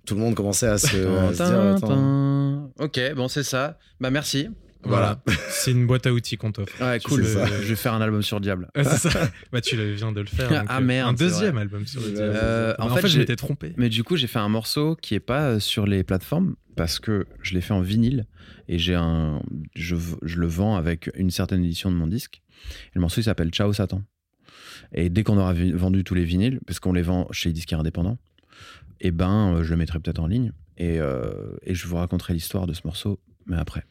tout 0.07 0.15
le 0.15 0.21
monde 0.21 0.33
commençait 0.33 0.65
à 0.65 0.79
se, 0.79 0.87
à 0.87 1.31
se 1.33 1.43
dire 1.43 1.61
attends. 1.75 2.71
Ok, 2.79 2.99
bon, 3.15 3.27
c'est 3.27 3.43
ça. 3.43 3.77
Bah, 4.01 4.09
merci. 4.09 4.47
Voilà. 4.85 5.21
c'est 5.49 5.71
une 5.71 5.85
boîte 5.87 6.05
à 6.07 6.13
outils 6.13 6.37
qu'on 6.37 6.51
t'offre. 6.51 6.79
Ouais, 6.81 6.99
Tu 6.99 7.07
cool. 7.07 7.21
le- 7.21 7.25
Je 7.27 7.67
vais 7.69 7.75
faire 7.75 7.93
un 7.93 8.01
album 8.01 8.21
sur 8.21 8.39
Diable. 8.39 8.69
Ouais, 8.75 8.83
c'est 8.83 9.09
ça. 9.09 9.29
bah, 9.51 9.61
tu 9.61 9.75
viens 9.95 10.11
de 10.11 10.19
le 10.21 10.27
faire. 10.27 10.49
donc, 10.49 10.65
Ah, 10.67 10.77
euh, 10.77 10.81
merde, 10.81 11.09
Un 11.09 11.13
deuxième 11.13 11.53
vrai. 11.53 11.61
album 11.61 11.85
sur 11.87 12.01
le 12.01 12.07
Euh, 12.07 12.11
diable. 12.11 12.33
Euh, 12.35 12.73
Bah, 12.77 12.83
en 12.85 12.91
en 12.91 12.95
fait, 12.95 13.01
fait, 13.03 13.07
je 13.09 13.19
m'étais 13.19 13.35
trompé. 13.35 13.73
Mais 13.77 13.89
du 13.89 14.03
coup, 14.03 14.15
j'ai 14.17 14.27
fait 14.27 14.39
un 14.39 14.49
morceau 14.49 14.95
qui 14.95 15.15
est 15.15 15.19
pas 15.19 15.49
euh, 15.51 15.59
sur 15.59 15.85
les 15.85 16.03
plateformes 16.03 16.55
parce 16.75 16.99
que 16.99 17.25
je 17.41 17.53
l'ai 17.53 17.61
fait 17.61 17.73
en 17.73 17.81
vinyle 17.81 18.25
et 18.67 18.77
j'ai 18.79 18.95
un, 18.95 19.41
je, 19.75 19.95
le 19.95 20.47
vends 20.47 20.75
avec 20.75 21.09
une 21.15 21.29
certaine 21.31 21.63
édition 21.63 21.91
de 21.91 21.95
mon 21.95 22.07
disque. 22.07 22.41
Et 22.87 22.91
le 22.95 23.01
morceau 23.01 23.21
il 23.21 23.23
s'appelle 23.25 23.49
Ciao 23.51 23.71
Satan. 23.73 24.03
Et 24.93 25.09
dès 25.09 25.23
qu'on 25.23 25.37
aura 25.37 25.53
vendu 25.53 26.03
tous 26.03 26.13
les 26.15 26.23
vinyles, 26.25 26.59
parce 26.65 26.79
qu'on 26.79 26.93
les 26.93 27.01
vend 27.01 27.27
chez 27.31 27.49
les 27.49 27.53
disquaires 27.53 27.79
indépendants, 27.81 28.17
et 29.01 29.11
ben 29.11 29.55
euh, 29.55 29.63
je 29.63 29.69
le 29.71 29.77
mettrai 29.77 29.99
peut-être 29.99 30.19
en 30.19 30.27
ligne 30.27 30.51
et, 30.77 30.99
euh, 30.99 31.55
et 31.63 31.75
je 31.75 31.87
vous 31.87 31.95
raconterai 31.97 32.33
l'histoire 32.33 32.67
de 32.67 32.73
ce 32.73 32.81
morceau, 32.85 33.19
mais 33.45 33.57
après. 33.57 33.83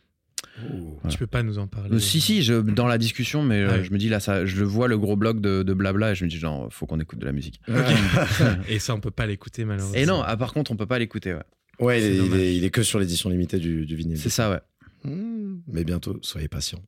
Tu 1.08 1.18
peux 1.18 1.26
pas 1.26 1.42
nous 1.42 1.58
en 1.58 1.66
parler. 1.66 1.94
Euh, 1.96 1.98
si 1.98 2.20
si, 2.20 2.42
je, 2.42 2.54
dans 2.54 2.86
la 2.86 2.98
discussion, 2.98 3.42
mais 3.42 3.62
euh, 3.62 3.78
oui. 3.78 3.84
je 3.84 3.92
me 3.92 3.98
dis 3.98 4.08
là, 4.08 4.20
ça, 4.20 4.44
je 4.44 4.64
vois 4.64 4.86
le 4.88 4.98
gros 4.98 5.16
bloc 5.16 5.40
de, 5.40 5.62
de 5.62 5.74
blabla 5.74 6.12
et 6.12 6.14
je 6.14 6.24
me 6.24 6.30
dis 6.30 6.38
genre, 6.38 6.68
faut 6.70 6.86
qu'on 6.86 7.00
écoute 7.00 7.18
de 7.18 7.24
la 7.24 7.32
musique. 7.32 7.60
Et 8.68 8.78
ça, 8.78 8.94
on 8.94 9.00
peut 9.00 9.10
pas 9.10 9.26
l'écouter 9.26 9.64
malheureusement. 9.64 9.98
Et 9.98 10.06
non, 10.06 10.22
ah, 10.24 10.36
par 10.36 10.52
contre, 10.52 10.70
on 10.70 10.76
peut 10.76 10.86
pas 10.86 10.98
l'écouter. 10.98 11.34
Ouais. 11.34 11.42
Ouais, 11.80 11.98
il 12.00 12.02
C'est 12.02 12.08
est, 12.10 12.14
il, 12.14 12.18
dommage. 12.18 12.40
est, 12.40 12.56
il 12.56 12.64
est 12.64 12.70
que 12.70 12.82
sur 12.82 12.98
l'édition 12.98 13.30
limitée 13.30 13.58
du, 13.58 13.86
du 13.86 13.96
vinyle. 13.96 14.18
C'est 14.18 14.28
ça, 14.28 14.50
ouais. 14.50 14.60
Hmm, 15.04 15.60
mais 15.66 15.84
bientôt, 15.84 16.18
soyez 16.22 16.48
patients. 16.48 16.82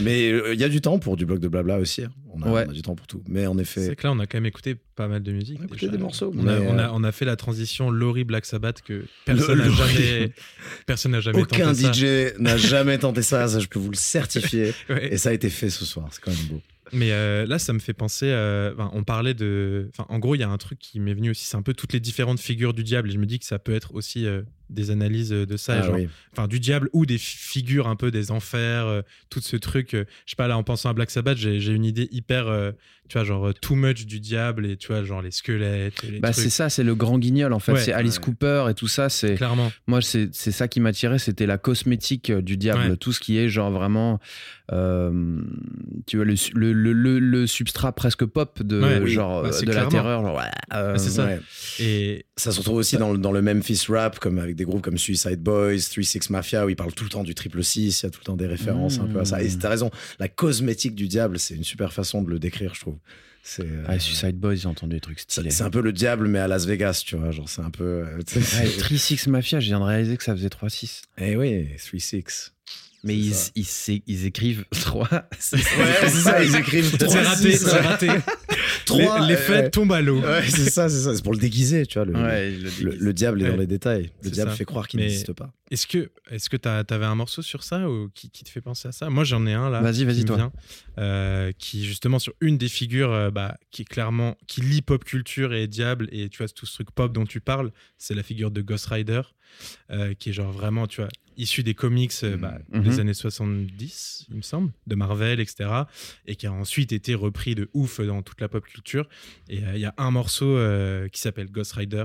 Mais 0.00 0.30
euh, 0.30 0.54
il 0.54 0.60
y 0.60 0.64
a 0.64 0.68
du 0.68 0.80
temps 0.80 0.98
pour 0.98 1.16
du 1.16 1.26
bloc 1.26 1.38
de 1.40 1.48
blabla 1.48 1.78
aussi. 1.78 2.02
hein. 2.02 2.12
On 2.34 2.40
a, 2.42 2.50
Ouais. 2.50 2.64
on 2.66 2.70
a 2.70 2.72
du 2.72 2.80
temps 2.82 2.94
pour 2.94 3.06
tout. 3.06 3.22
Mais 3.28 3.46
en 3.46 3.58
effet, 3.58 3.86
C'est 3.88 3.96
que 3.96 4.06
là, 4.06 4.12
on 4.12 4.18
a 4.18 4.26
quand 4.26 4.38
même 4.38 4.46
écouté 4.46 4.74
pas 4.96 5.06
mal 5.06 5.22
de 5.22 5.32
musique. 5.32 5.58
On 5.60 5.62
a 5.62 5.66
écouté 5.66 5.86
déjà. 5.86 5.92
des 5.98 6.02
morceaux, 6.02 6.32
On 6.34 6.46
a, 6.46 6.58
mais, 6.58 6.66
on, 6.66 6.78
a, 6.78 6.84
euh, 6.84 6.90
on 6.92 7.04
a 7.04 7.12
fait 7.12 7.24
la 7.26 7.36
transition 7.36 7.90
Laurie 7.90 8.24
Black 8.24 8.46
Sabbath 8.46 8.80
que 8.80 9.04
personne 9.26 9.58
n'a 9.58 9.68
jamais, 9.70 10.32
personne 10.86 11.12
n'a 11.12 11.20
jamais 11.20 11.42
aucun 11.42 11.66
tenté 11.72 11.82
ça. 11.82 11.92
DJ 11.92 12.38
n'a 12.38 12.56
jamais 12.56 12.96
tenté 12.98 13.20
ça. 13.22 13.46
Ça, 13.48 13.60
je 13.60 13.66
peux 13.68 13.78
vous 13.78 13.90
le 13.90 13.96
certifier. 13.96 14.72
Ouais. 14.88 15.12
Et 15.12 15.18
ça 15.18 15.28
a 15.28 15.32
été 15.32 15.50
fait 15.50 15.68
ce 15.70 15.84
soir. 15.84 16.08
C'est 16.10 16.20
quand 16.22 16.30
même 16.32 16.46
beau. 16.46 16.60
Mais 16.94 17.12
euh, 17.12 17.46
là, 17.46 17.58
ça 17.58 17.72
me 17.72 17.78
fait 17.78 17.94
penser. 17.94 18.26
euh, 18.28 18.72
enfin, 18.74 18.90
on 18.92 19.02
parlait 19.04 19.32
de. 19.34 19.88
Enfin, 19.94 20.04
en 20.10 20.18
gros, 20.18 20.34
il 20.34 20.40
y 20.40 20.42
a 20.44 20.48
un 20.48 20.58
truc 20.58 20.78
qui 20.78 21.00
m'est 21.00 21.14
venu 21.14 21.30
aussi. 21.30 21.46
C'est 21.46 21.56
un 21.56 21.62
peu 21.62 21.72
toutes 21.72 21.92
les 21.94 22.00
différentes 22.00 22.38
figures 22.40 22.74
du 22.74 22.82
diable. 22.84 23.08
Et 23.08 23.12
je 23.12 23.18
me 23.18 23.24
dis 23.26 23.38
que 23.38 23.46
ça 23.46 23.58
peut 23.58 23.72
être 23.74 23.94
aussi 23.94 24.26
euh, 24.26 24.42
des 24.72 24.90
analyses 24.90 25.30
de 25.30 25.56
ça. 25.56 25.78
Ah 25.78 25.82
genre, 25.86 25.94
oui. 25.96 26.08
Enfin, 26.32 26.48
du 26.48 26.60
diable 26.60 26.88
ou 26.92 27.06
des 27.06 27.18
fi- 27.18 27.36
figures 27.36 27.86
un 27.88 27.96
peu 27.96 28.10
des 28.10 28.30
enfers. 28.30 28.86
euh, 28.86 29.02
tout 29.30 29.40
ce 29.40 29.56
truc. 29.56 29.94
euh, 29.94 30.04
je 30.26 30.30
sais 30.32 30.36
pas, 30.36 30.48
là, 30.48 30.56
en 30.58 30.62
pensant 30.62 30.88
à 30.90 30.92
Black 30.92 31.10
Sabbath, 31.10 31.36
j'ai 31.38 31.72
une 31.72 31.84
idée 31.84 32.08
hyper. 32.12 32.48
euh, 32.48 32.72
tu 33.08 33.18
vois, 33.18 33.24
genre 33.24 33.48
euh, 33.48 33.52
too 33.52 33.74
much 33.74 34.06
du 34.06 34.20
diable 34.20 34.64
et 34.64 34.76
tu 34.76 34.86
vois, 34.88 35.02
genre 35.04 35.20
les 35.20 35.32
squelettes. 35.32 36.02
Les 36.04 36.20
Bah, 36.20 36.32
c'est 36.32 36.48
ça, 36.48 36.70
c'est 36.70 36.84
le 36.84 36.94
grand 36.94 37.18
guignol 37.18 37.52
en 37.52 37.58
fait. 37.58 37.72
Ouais. 37.72 37.80
c'est 37.80 37.92
Alice 37.92 38.16
Ouais. 38.16 38.22
Cooper 38.24 38.66
et 38.70 38.74
tout 38.74 38.88
ça. 38.88 39.08
C'est 39.10 39.34
Clairement. 39.34 39.70
moi, 39.86 40.00
c'est 40.00 40.30
c'est 40.34 40.52
ça 40.52 40.66
qui 40.68 40.80
m'attirait. 40.80 41.18
C'était 41.18 41.44
la 41.46 41.58
cosmétique 41.58 42.32
du 42.32 42.56
diable, 42.56 42.90
Ouais. 42.92 42.96
tout 42.96 43.12
ce 43.12 43.20
qui 43.20 43.36
est 43.38 43.48
genre 43.50 43.70
vraiment, 43.70 44.18
euh, 44.72 45.40
tu 46.06 46.16
vois, 46.16 46.24
le, 46.24 46.34
le, 46.54 46.72
le, 46.72 46.92
le- 46.92 47.18
le 47.18 47.46
substrat 47.46 47.92
presque 47.92 48.24
pop 48.24 48.62
de 48.62 48.80
Ouais, 48.80 49.00
oui. 49.02 49.10
genre 49.10 49.42
Bah, 49.42 49.50
de 49.50 49.66
la 49.66 49.72
clairement. 49.72 49.90
terreur. 49.90 50.26
Euh, 50.72 50.92
Bah, 50.92 50.98
c'est 50.98 51.10
ça. 51.10 51.26
Ouais. 51.26 51.40
Et 51.80 52.24
Ça 52.36 52.50
se 52.52 52.58
retrouve 52.58 52.76
aussi 52.76 52.96
dans, 52.96 53.12
le- 53.12 53.18
dans 53.18 53.32
le 53.32 53.42
Memphis 53.42 53.84
rap, 53.88 54.18
comme 54.20 54.38
avec 54.38 54.56
des 54.56 54.61
groupes 54.64 54.82
comme 54.82 54.98
Suicide 54.98 55.40
Boys, 55.40 55.76
3-6 55.76 56.30
Mafia, 56.30 56.64
où 56.66 56.68
ils 56.68 56.76
parlent 56.76 56.92
tout 56.94 57.04
le 57.04 57.10
temps 57.10 57.24
du 57.24 57.34
triple 57.34 57.62
6, 57.62 58.00
il 58.02 58.04
y 58.04 58.06
a 58.06 58.10
tout 58.10 58.20
le 58.20 58.24
temps 58.24 58.36
des 58.36 58.46
références 58.46 58.98
un 58.98 59.06
peu 59.06 59.20
à 59.20 59.24
ça. 59.24 59.42
Et 59.42 59.48
Mmh. 59.48 59.58
t'as 59.58 59.68
raison, 59.68 59.90
la 60.18 60.28
cosmétique 60.28 60.94
du 60.94 61.08
diable, 61.08 61.38
c'est 61.38 61.54
une 61.54 61.64
super 61.64 61.92
façon 61.92 62.22
de 62.22 62.30
le 62.30 62.38
décrire, 62.38 62.74
je 62.74 62.80
trouve. 62.80 62.96
C'est 63.44 63.62
euh, 63.64 63.82
Ah, 63.88 63.98
Suicide 63.98 64.38
Boys, 64.38 64.54
j'ai 64.54 64.68
entendu 64.68 64.94
des 64.94 65.00
trucs 65.00 65.18
c'est 65.18 65.30
stylés. 65.30 65.50
c'est 65.50 65.64
un 65.64 65.70
peu 65.70 65.80
le 65.80 65.92
diable, 65.92 66.28
mais 66.28 66.38
à 66.38 66.46
Las 66.46 66.64
Vegas, 66.64 67.02
tu 67.04 67.16
vois. 67.16 67.32
Genre, 67.32 67.48
c'est 67.48 67.62
un 67.62 67.70
peu. 67.70 67.82
euh, 67.84 68.16
Ouais, 68.18 68.22
c'est- 68.26 68.78
3-6 68.78 69.26
Mafia, 69.28 69.58
je 69.58 69.66
viens 69.66 69.80
de 69.80 69.84
réaliser 69.84 70.16
que 70.16 70.22
ça 70.22 70.32
faisait 70.36 70.48
3-6. 70.48 71.02
Eh 71.18 71.36
oui, 71.36 71.66
3-6. 71.76 72.52
Mais 73.04 73.14
C'est 73.14 73.50
ils, 73.56 73.62
ils, 73.62 73.64
c'est- 73.64 74.02
ils 74.06 74.26
écrivent 74.26 74.64
3. 74.70 75.08
Ouais, 75.12 75.18
c'est 75.40 75.58
ça, 75.58 76.44
ils 76.44 76.54
écrivent 76.54 76.88
c'est 76.92 76.98
3, 77.04 77.20
raté, 77.20 77.56
c'est 77.56 77.80
raté. 77.80 78.08
Trois, 78.84 79.20
les, 79.20 79.28
les 79.28 79.34
euh, 79.34 79.36
fêtes 79.36 79.64
ouais. 79.64 79.70
tombent 79.70 79.92
à 79.92 80.00
l'eau. 80.00 80.20
Ouais, 80.20 80.42
c'est 80.48 80.70
ça, 80.70 80.88
c'est 80.88 81.00
ça. 81.00 81.14
C'est 81.14 81.22
pour 81.22 81.32
le 81.32 81.38
déguiser, 81.38 81.86
tu 81.86 81.98
vois. 81.98 82.06
Le, 82.06 82.12
Ouais, 82.12 82.50
le, 82.50 82.96
le 82.96 83.12
diable 83.12 83.42
est 83.42 83.48
dans 83.50 83.56
les 83.56 83.66
détails. 83.66 84.10
Le 84.22 84.30
diable 84.30 84.50
ça. 84.50 84.56
fait 84.56 84.64
croire 84.64 84.88
qu'il 84.88 85.00
n'existe 85.00 85.32
pas. 85.32 85.52
Est-ce 85.70 85.86
que 85.86 86.10
est-ce 86.30 86.50
que 86.50 86.56
t'avais 86.58 87.06
un 87.06 87.14
morceau 87.14 87.40
sur 87.40 87.62
ça 87.64 87.88
ou 87.88 88.10
qui, 88.14 88.28
qui 88.30 88.44
te 88.44 88.50
fait 88.50 88.60
penser 88.60 88.88
à 88.88 88.92
ça? 88.92 89.08
Moi 89.08 89.24
j'en 89.24 89.46
ai 89.46 89.54
un 89.54 89.70
là. 89.70 89.80
Vas-y, 89.80 90.04
vas-y, 90.04 90.24
toi. 90.26 90.36
vient, 90.36 90.52
euh, 90.98 91.50
qui 91.58 91.86
justement 91.86 92.18
sur 92.18 92.34
une 92.42 92.58
des 92.58 92.68
figures 92.68 93.10
euh, 93.10 93.30
bah, 93.30 93.56
qui 93.70 93.82
est 93.82 93.86
clairement 93.86 94.36
qui 94.46 94.60
lit 94.60 94.82
pop 94.82 95.02
culture 95.02 95.54
et 95.54 95.66
diable 95.66 96.08
et 96.12 96.28
tu 96.28 96.38
vois 96.38 96.48
tout 96.48 96.66
ce 96.66 96.74
truc 96.74 96.90
pop 96.90 97.10
dont 97.12 97.24
tu 97.24 97.40
parles, 97.40 97.70
c'est 97.96 98.14
la 98.14 98.22
figure 98.22 98.50
de 98.50 98.60
Ghost 98.60 98.86
Rider 98.86 99.22
euh, 99.90 100.14
qui 100.14 100.30
est 100.30 100.32
genre 100.32 100.52
vraiment 100.52 100.86
tu 100.86 101.00
vois 101.00 101.10
issu 101.36 101.62
des 101.62 101.74
comics 101.74 102.12
euh, 102.24 102.36
bah, 102.36 102.58
Mhm. 102.72 102.82
des 102.82 103.00
années 103.00 103.14
70 103.14 104.26
il 104.30 104.36
me 104.36 104.42
semble 104.42 104.70
de 104.86 104.94
Marvel 104.94 105.40
etc 105.40 105.70
et 106.26 106.36
qui 106.36 106.46
a 106.46 106.52
ensuite 106.52 106.92
été 106.92 107.14
repris 107.14 107.54
de 107.54 107.68
ouf 107.72 108.00
dans 108.00 108.22
toute 108.22 108.40
la 108.40 108.48
pop 108.48 108.64
culture 108.64 109.08
et 109.48 109.64
euh, 109.64 109.72
il 109.74 109.80
y 109.80 109.86
a 109.86 109.94
un 109.98 110.10
morceau 110.10 110.58
qui 111.10 111.20
s'appelle 111.20 111.50
Ghost 111.50 111.72
Rider 111.72 112.04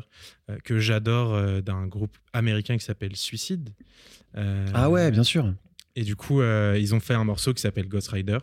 que 0.63 0.79
j'adore 0.79 1.61
d'un 1.61 1.87
groupe 1.87 2.17
américain 2.33 2.77
qui 2.77 2.85
s'appelle 2.85 3.15
Suicide 3.15 3.69
Ah 4.35 4.89
ouais, 4.89 5.11
bien 5.11 5.23
sûr. 5.23 5.53
et 5.95 6.03
du 6.03 6.15
coup, 6.15 6.41
ils 6.41 6.93
ont 6.95 6.99
fait 6.99 7.13
un 7.15 7.23
morceau 7.23 7.53
qui 7.53 7.61
s'appelle 7.61 7.87
Ghost 7.87 8.09
Rider, 8.09 8.37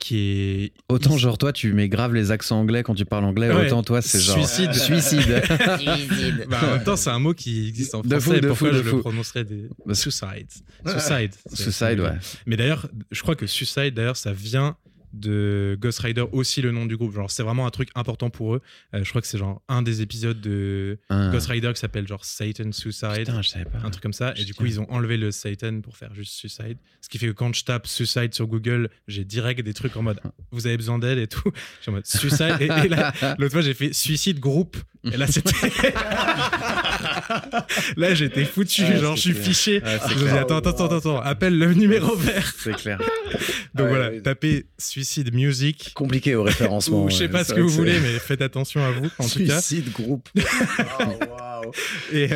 qui 0.00 0.18
est 0.18 0.72
Autant 0.88 1.16
genre 1.18 1.38
toi 1.38 1.52
tu 1.52 1.72
mets 1.72 1.88
grave 1.88 2.14
les 2.14 2.32
accents 2.32 2.58
anglais 2.58 2.82
quand 2.82 2.94
tu 2.96 3.04
parles 3.04 3.24
anglais, 3.24 3.48
Ouais. 3.50 3.66
autant 3.66 3.82
toi 3.84 4.02
c'est 4.02 4.18
genre 4.18 4.36
Suicide. 4.44 4.72
suicide. 4.74 6.46
Bah, 6.48 6.58
en 6.62 6.66
même 6.74 6.82
temps, 6.84 6.96
c'est 6.96 7.10
un 7.10 7.18
mot 7.20 7.34
qui 7.34 7.68
existe 7.68 7.94
en 7.94 8.00
De 8.00 8.08
français. 8.18 8.36
fou, 8.36 8.40
de 8.40 8.48
Pourquoi 8.48 8.68
fou, 8.70 8.74
de 8.76 8.82
je 8.82 8.88
fou. 8.88 8.96
le 8.96 9.02
prononcerais 9.02 9.44
des 9.44 9.68
Bah, 9.86 9.94
suicide? 9.94 10.48
Suicide. 10.86 11.34
Suicide 11.52 12.00
ouais. 12.00 12.18
Mais 12.46 12.56
d'ailleurs, 12.56 12.88
je 13.10 13.22
crois 13.22 13.36
que 13.36 13.46
Suicide, 13.46 13.94
d'ailleurs, 13.94 14.16
ça 14.16 14.32
vient 14.32 14.76
de 15.12 15.76
Ghost 15.80 15.98
Rider 16.00 16.24
aussi 16.32 16.62
le 16.62 16.70
nom 16.70 16.86
du 16.86 16.96
groupe. 16.96 17.14
Genre, 17.14 17.30
c'est 17.30 17.42
vraiment 17.42 17.66
un 17.66 17.70
truc 17.70 17.88
important 17.94 18.30
pour 18.30 18.54
eux. 18.54 18.62
Euh, 18.94 19.02
je 19.04 19.08
crois 19.10 19.20
que 19.20 19.26
c'est 19.26 19.38
genre 19.38 19.60
un 19.68 19.82
des 19.82 20.02
épisodes 20.02 20.40
de 20.40 20.98
Ah. 21.08 21.30
Ghost 21.32 21.48
Rider 21.48 21.70
qui 21.74 21.80
s'appelle 21.80 22.06
genre 22.06 22.24
Satan 22.24 22.72
Suicide. 22.72 23.10
Putain, 23.18 23.42
je 23.42 23.48
savais 23.48 23.64
pas. 23.64 23.78
un 23.84 23.90
truc 23.90 24.02
comme 24.02 24.12
ça. 24.12 24.32
Et 24.36 24.44
du 24.44 24.54
coup, 24.54 24.66
ils 24.66 24.80
ont 24.80 24.90
enlevé 24.90 25.16
le 25.16 25.30
Satan 25.30 25.80
pour 25.80 25.96
faire 25.96 26.14
juste 26.14 26.32
Suicide. 26.34 26.76
Ce 27.00 27.08
qui 27.08 27.18
fait 27.18 27.26
que 27.26 27.32
quand 27.32 27.54
je 27.54 27.64
tape 27.64 27.86
Suicide 27.86 28.34
sur 28.34 28.46
Google, 28.46 28.88
j'ai 29.08 29.24
direct 29.24 29.60
des 29.62 29.74
trucs 29.74 29.96
en 29.96 30.02
mode 30.02 30.20
vous 30.52 30.66
avez 30.66 30.76
besoin 30.76 30.98
d'aide 30.98 31.18
et 31.18 31.26
tout. 31.26 31.50
Je 31.78 31.82
suis 31.82 31.90
en 31.90 31.94
mode 31.94 32.06
Suicide. 32.06 32.56
Et, 32.60 32.64
et 32.64 32.88
là, 32.88 33.12
l'autre 33.38 33.52
fois, 33.52 33.62
j'ai 33.62 33.74
fait 33.74 33.92
Suicide 33.92 34.38
Group. 34.38 34.76
Et 35.04 35.16
là, 35.16 35.26
c'était. 35.26 35.50
là, 37.96 38.14
j'étais 38.14 38.44
foutu. 38.44 38.82
Ouais, 38.82 38.98
genre, 38.98 39.16
je 39.16 39.20
suis 39.22 39.32
clair. 39.32 39.44
fiché. 39.44 39.82
Ouais, 39.82 39.98
je 40.10 40.14
me 40.24 40.30
dis 40.30 40.36
attends, 40.36 40.58
attends, 40.58 40.70
attends, 40.70 40.96
attends, 40.98 41.20
appelle 41.20 41.58
le 41.58 41.72
numéro 41.74 42.14
vert. 42.16 42.52
C'est 42.58 42.74
clair. 42.76 42.98
Donc 43.74 43.86
Ouais, 43.86 43.88
voilà, 43.88 44.20
tapez 44.20 44.66
Suicide 44.78 44.99
Suicide 45.04 45.32
Music. 45.34 45.92
Compliqué 45.94 46.34
au 46.34 46.42
référencement. 46.42 47.04
Ou 47.04 47.10
je 47.10 47.16
sais 47.16 47.28
pas 47.28 47.42
ce 47.44 47.54
que 47.54 47.60
vous 47.60 47.68
voulez, 47.70 47.98
mais 48.00 48.18
faites 48.18 48.42
attention 48.42 48.82
à 48.84 48.90
vous, 48.90 49.08
en 49.18 49.26
tout 49.28 49.44
cas. 49.46 49.60
Suicide 49.60 49.90
groupe. 49.92 50.28
Waouh, 50.36 51.18
waouh. 51.30 51.72
Et, 52.12 52.28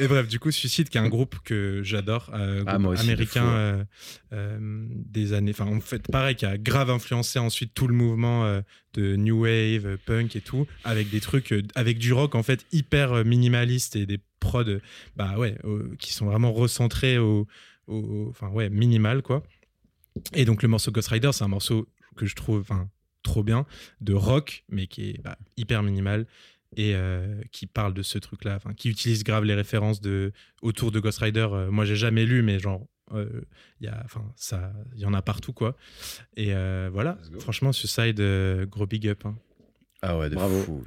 et 0.00 0.06
bref, 0.08 0.28
du 0.28 0.38
coup, 0.38 0.50
Suicide, 0.50 0.88
qui 0.88 0.98
est 0.98 1.00
un 1.00 1.08
groupe 1.08 1.36
que 1.44 1.80
j'adore, 1.82 2.30
euh, 2.34 2.62
Ah, 2.66 2.74
américain 2.76 3.44
ouais. 3.44 3.50
euh, 3.52 3.84
euh, 4.32 4.86
des 4.90 5.32
années. 5.32 5.52
Enfin, 5.52 5.66
en 5.66 5.80
fait, 5.80 6.02
pareil, 6.10 6.34
qui 6.36 6.44
a 6.46 6.58
grave 6.58 6.90
influencé 6.90 7.38
ensuite 7.38 7.72
tout 7.74 7.86
le 7.88 7.94
mouvement 7.94 8.44
euh, 8.44 8.60
de 8.94 9.16
new 9.16 9.42
wave, 9.42 9.86
euh, 9.86 9.96
punk 10.04 10.36
et 10.36 10.40
tout, 10.40 10.66
avec 10.84 11.08
des 11.10 11.20
trucs, 11.20 11.52
euh, 11.52 11.62
avec 11.74 11.98
du 11.98 12.12
rock 12.12 12.34
en 12.34 12.42
fait 12.42 12.64
hyper 12.72 13.12
euh, 13.12 13.24
minimaliste 13.24 13.96
et 13.96 14.06
des 14.06 14.18
prods, 14.40 14.62
euh, 14.68 14.80
bah 15.16 15.34
ouais, 15.38 15.56
euh, 15.64 15.94
qui 15.98 16.12
sont 16.12 16.26
vraiment 16.26 16.52
recentrés 16.52 17.18
au, 17.18 17.46
au- 17.86 18.26
enfin 18.30 18.48
ouais, 18.48 18.68
minimal 18.70 19.22
quoi. 19.22 19.42
Et 20.32 20.44
donc 20.44 20.62
le 20.62 20.68
morceau 20.68 20.90
Ghost 20.90 21.08
Rider, 21.08 21.30
c'est 21.32 21.44
un 21.44 21.48
morceau 21.48 21.88
que 22.16 22.26
je 22.26 22.34
trouve, 22.34 22.66
trop 23.22 23.42
bien 23.42 23.66
de 24.00 24.12
rock, 24.14 24.64
mais 24.68 24.86
qui 24.86 25.10
est 25.10 25.22
bah, 25.22 25.36
hyper 25.56 25.82
minimal 25.82 26.26
et 26.76 26.94
euh, 26.94 27.40
qui 27.52 27.66
parle 27.66 27.94
de 27.94 28.02
ce 28.02 28.18
truc-là, 28.18 28.58
qui 28.76 28.90
utilise 28.90 29.24
grave 29.24 29.44
les 29.44 29.54
références 29.54 30.00
de 30.00 30.32
autour 30.62 30.90
de 30.92 31.00
Ghost 31.00 31.18
Rider. 31.18 31.48
Euh, 31.50 31.70
moi, 31.70 31.84
j'ai 31.84 31.96
jamais 31.96 32.26
lu, 32.26 32.42
mais 32.42 32.58
genre, 32.58 32.86
euh, 33.12 33.42
il 33.80 33.86
y 33.86 33.88
a, 33.88 34.04
ça, 34.36 34.72
il 34.94 35.00
y 35.00 35.06
en 35.06 35.14
a 35.14 35.22
partout, 35.22 35.52
quoi. 35.52 35.76
Et 36.36 36.54
euh, 36.54 36.90
voilà. 36.92 37.18
Franchement, 37.38 37.72
Suicide, 37.72 38.18
euh, 38.20 38.66
gros 38.66 38.86
big 38.86 39.06
up. 39.08 39.24
hein. 39.24 39.36
Ah 40.02 40.18
ouais, 40.18 40.30
de 40.30 40.34
Bravo. 40.34 40.62
fou. 40.62 40.84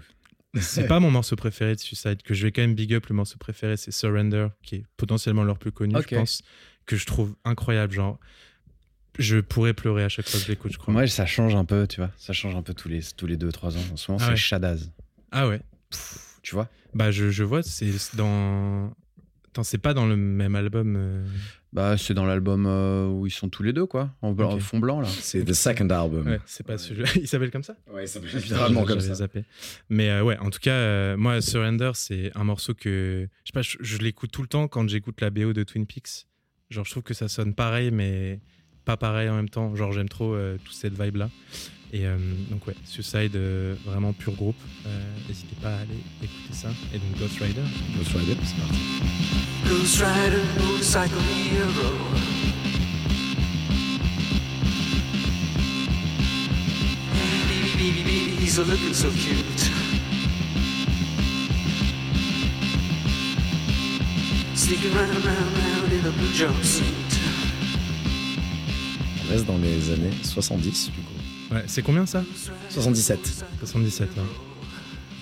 C'est 0.60 0.88
pas 0.88 1.00
mon 1.00 1.12
morceau 1.12 1.36
préféré 1.36 1.76
de 1.76 1.80
Suicide, 1.80 2.22
que 2.24 2.34
je 2.34 2.44
vais 2.44 2.52
quand 2.52 2.62
même 2.62 2.76
big 2.76 2.94
up. 2.94 3.06
Le 3.08 3.16
morceau 3.16 3.38
préféré, 3.38 3.78
c'est 3.78 3.92
Surrender, 3.92 4.48
qui 4.64 4.76
est 4.76 4.86
potentiellement 4.98 5.44
leur 5.44 5.58
plus 5.60 5.72
connu, 5.72 5.96
je 6.02 6.16
pense, 6.16 6.42
que 6.86 6.96
je 6.96 7.06
trouve 7.06 7.36
incroyable. 7.46 7.94
Genre, 7.94 8.20
je 9.18 9.38
pourrais 9.40 9.74
pleurer 9.74 10.04
à 10.04 10.10
chaque 10.10 10.28
fois 10.28 10.40
que 10.40 10.46
je 10.46 10.52
l'écoute, 10.52 10.72
je 10.72 10.78
crois. 10.78 10.94
Moi, 10.94 11.08
ça 11.08 11.26
change 11.26 11.56
un 11.56 11.66
peu, 11.66 11.88
tu 11.88 12.00
vois. 12.02 12.12
Ça 12.18 12.34
change 12.34 12.56
un 12.56 12.62
peu 12.62 12.74
tous 12.74 12.90
les, 12.90 13.02
tous 13.16 13.28
les 13.28 13.38
2-3 13.38 13.76
ans. 13.78 13.82
En 13.94 13.98
ce 13.98 14.12
moment, 14.12 14.20
Ah 14.22 14.26
c'est 14.26 14.32
ouais. 14.32 14.36
Shadaz. 14.38 14.92
Ah 15.32 15.48
ouais. 15.48 15.62
Tu 16.44 16.56
vois 16.56 16.70
Bah, 16.94 17.12
je, 17.12 17.30
je 17.30 17.44
vois, 17.44 17.64
c'est 17.64 17.92
dans. 18.16 18.94
Attends, 19.50 19.64
c'est 19.64 19.78
pas 19.80 19.94
dans 19.94 20.06
le 20.06 20.16
même 20.16 20.56
album. 20.56 20.96
euh, 20.98 21.26
Bah, 21.74 21.98
c'est 21.98 22.14
dans 22.14 22.26
l'album 22.26 22.66
euh, 22.68 23.08
où 23.08 23.26
ils 23.26 23.32
sont 23.32 23.50
tous 23.50 23.64
les 23.64 23.74
deux, 23.74 23.86
quoi. 23.88 24.12
En, 24.22 24.32
blanc- 24.32 24.50
Ok. 24.52 24.58
en 24.58 24.60
fond 24.60 24.80
blanc, 24.80 25.02
là. 25.02 25.08
C'est 25.08 25.44
The 25.44 25.54
Second 25.54 25.90
Album. 25.90 26.28
Ouais, 26.28 26.40
c'est 26.46 26.66
pas 26.66 26.78
celui 26.78 27.04
Il 27.16 27.28
s'appelle 27.28 27.50
comme 27.52 27.64
ça? 27.64 27.76
Ouais, 27.92 28.06
ça 28.06 28.20
s'appelle 28.22 28.40
littéralement 28.42 28.84
comme 28.86 29.00
ça. 29.02 29.16
zappé. 29.16 29.44
Mais 29.90 30.10
euh, 30.10 30.24
ouais, 30.24 30.38
en 30.38 30.50
tout 30.52 30.60
cas, 30.60 30.72
euh, 30.74 31.18
moi, 31.18 31.42
Surrender, 31.42 31.92
c'est 31.96 32.32
un 32.36 32.44
morceau 32.44 32.74
que. 32.76 33.28
Je 33.44 33.50
sais 33.50 33.54
pas, 33.54 33.62
je, 33.64 33.78
je 33.82 33.98
l'écoute 33.98 34.32
tout 34.32 34.42
le 34.44 34.48
temps 34.48 34.68
quand 34.68 34.88
j'écoute 34.88 35.20
la 35.22 35.30
BO 35.32 35.54
de 35.54 35.64
Twin 35.64 35.86
Peaks. 35.88 36.28
Genre, 36.70 36.86
je 36.86 36.92
trouve 36.92 37.04
que 37.04 37.14
ça 37.16 37.28
sonne 37.28 37.56
pareil, 37.56 37.90
mais 37.92 38.40
pas 38.88 38.96
pareil 38.96 39.30
en 39.30 39.36
même 39.36 39.50
temps. 39.50 39.76
Genre, 39.76 39.92
j'aime 39.92 40.08
trop 40.08 40.34
euh, 40.34 40.58
toute 40.64 40.74
cette 40.74 41.00
vibe-là. 41.00 41.30
Et 41.92 42.06
euh, 42.06 42.18
donc, 42.50 42.66
ouais, 42.68 42.76
Suicide, 42.86 43.36
euh, 43.36 43.76
vraiment 43.86 44.14
pur 44.14 44.34
groupe. 44.34 44.56
Euh, 44.86 44.90
N'hésitez 45.28 45.56
pas 45.62 45.70
à 45.76 45.80
aller 45.80 46.00
écouter 46.24 46.54
ça. 46.54 46.70
Et 46.94 46.98
donc, 46.98 47.20
Ghost 47.20 47.38
Rider. 47.40 47.62
Ghost 47.98 48.12
Rider, 48.16 48.38
c'est 48.44 48.58
parti. 48.58 48.80
Ghost 49.68 50.02
Rider, 50.02 50.42
motorcycle 50.60 51.20
hero. 51.52 51.92
He's 58.40 58.58
a 58.58 58.64
looking 58.64 58.94
so 58.94 59.10
cute. 59.12 59.72
Sneaking 64.56 64.94
round, 64.96 65.26
round, 65.26 65.58
round 65.58 65.94
in 65.94 66.06
a 66.06 66.12
blue 66.12 66.32
jumpsuit. 66.34 67.07
Reste 69.30 69.46
dans 69.46 69.58
les 69.58 69.92
années 69.92 70.12
70, 70.24 70.86
du 70.88 70.92
coup. 71.02 71.54
Ouais, 71.56 71.64
c'est 71.68 71.82
combien 71.82 72.06
ça? 72.06 72.24
77. 72.70 73.20
77. 73.60 74.10
hein. 74.18 74.22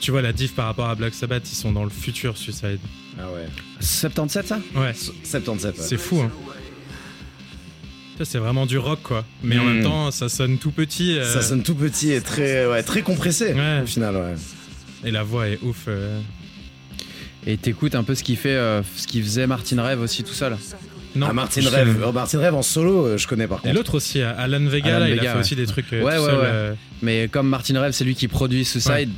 Tu 0.02 0.12
vois 0.12 0.22
la 0.22 0.34
diff 0.34 0.54
par 0.54 0.66
rapport 0.66 0.88
à 0.90 0.96
Black 0.96 1.14
Sabbath, 1.14 1.50
ils 1.52 1.56
sont 1.56 1.72
dans 1.72 1.84
le 1.84 1.90
futur 1.90 2.38
Suicide. 2.38 2.80
Ah 3.18 3.24
ouais. 3.34 3.48
77, 3.80 4.48
ça? 4.48 4.60
Ouais, 4.76 4.94
77, 5.24 5.78
ouais. 5.78 5.84
c'est 5.84 5.98
fou, 5.98 6.20
hein. 6.22 6.32
Ça, 8.18 8.26
c'est 8.26 8.38
vraiment 8.38 8.66
du 8.66 8.78
rock, 8.78 9.00
quoi. 9.04 9.26
Mais 9.44 9.58
en 9.58 9.64
Mm. 9.64 9.74
même 9.74 9.84
temps, 9.84 10.12
ça 10.12 10.30
sonne 10.30 10.58
tout 10.58 10.72
petit. 10.72 11.18
euh, 11.18 11.34
Ça 11.34 11.42
sonne 11.42 11.64
tout 11.64 11.76
petit 11.76 12.12
et 12.12 12.22
très, 12.22 12.66
ouais, 12.68 12.84
très 12.84 13.02
compressé, 13.02 13.54
Ouais. 13.54 13.82
au 13.84 13.88
final, 13.88 14.16
ouais. 14.16 14.36
Et 15.04 15.12
la 15.12 15.24
voix 15.24 15.48
est 15.50 15.60
ouf. 15.64 15.86
euh. 15.88 16.22
Et 17.48 17.58
t'écoutes 17.58 17.94
un 17.96 18.04
peu 18.04 18.16
ce 18.16 18.24
qu'il 18.24 18.38
fait, 18.38 18.56
euh, 18.56 18.82
ce 18.96 19.06
qu'il 19.08 19.24
faisait 19.24 19.48
Martin 19.48 19.82
Rêve 19.82 20.02
aussi 20.02 20.24
tout 20.24 20.34
seul? 20.34 20.58
Non, 21.16 21.28
ah, 21.30 21.34
Martin 21.34 21.62
je 21.62 21.70
Rêve. 21.70 22.04
Oh, 22.06 22.12
Martin 22.12 22.40
Rêve 22.40 22.56
en 22.56 22.62
solo, 22.62 23.06
euh, 23.06 23.18
je 23.18 23.28
connais 23.28 23.48
par 23.48 23.60
Et 23.60 23.62
contre. 23.64 23.76
l'autre 23.76 23.96
aussi, 23.96 24.22
euh, 24.22 24.34
Alan 24.38 24.66
Vega, 24.66 24.98
Alan 24.98 25.00
là, 25.00 25.10
il 25.10 25.20
a 25.20 25.22
fait 25.22 25.34
ouais. 25.34 25.40
aussi 25.40 25.56
des 25.56 25.66
trucs 25.66 25.92
euh, 25.94 26.04
Ouais, 26.04 26.18
tout 26.18 26.24
ouais, 26.24 26.30
seul, 26.30 26.40
ouais. 26.72 26.76
Mais 27.02 27.28
comme 27.30 27.48
Martin 27.48 27.80
Rêve, 27.80 27.94
c'est 27.94 28.04
lui 28.04 28.16
qui 28.16 28.28
produit 28.28 28.66
Suicide, 28.66 29.10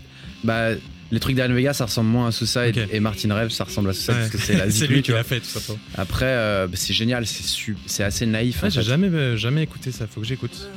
bah 0.44 0.70
les 1.12 1.20
trucs 1.20 1.36
d'Alan 1.36 1.54
Vega, 1.56 1.74
ça 1.74 1.86
ressemble 1.86 2.10
moins 2.10 2.28
à 2.28 2.32
Suicide. 2.32 2.88
Et 2.92 3.00
Martin 3.00 3.34
Rêve, 3.34 3.50
ça 3.50 3.64
ressemble 3.64 3.90
à 3.90 3.94
Suicide 3.94 4.14
ouais. 4.14 4.20
parce 4.20 4.32
que 4.32 4.38
c'est 4.38 4.58
la 4.58 4.70
c'est 4.72 4.88
lui 4.88 5.02
qui 5.02 5.12
l'a 5.12 5.24
fait, 5.24 5.40
tout 5.40 5.46
simplement. 5.48 5.80
Après, 5.98 6.26
euh, 6.26 6.68
c'est 6.74 6.94
génial, 6.94 7.26
c'est 7.26 8.04
assez 8.04 8.26
naïf. 8.26 8.62
Ouais, 8.62 8.70
j'ai 8.70 8.82
jamais, 8.82 9.08
euh, 9.08 9.38
jamais 9.38 9.64
écouté 9.64 9.92
ça, 9.92 10.06
faut 10.08 10.22
que 10.22 10.28
j'écoute. 10.28 10.70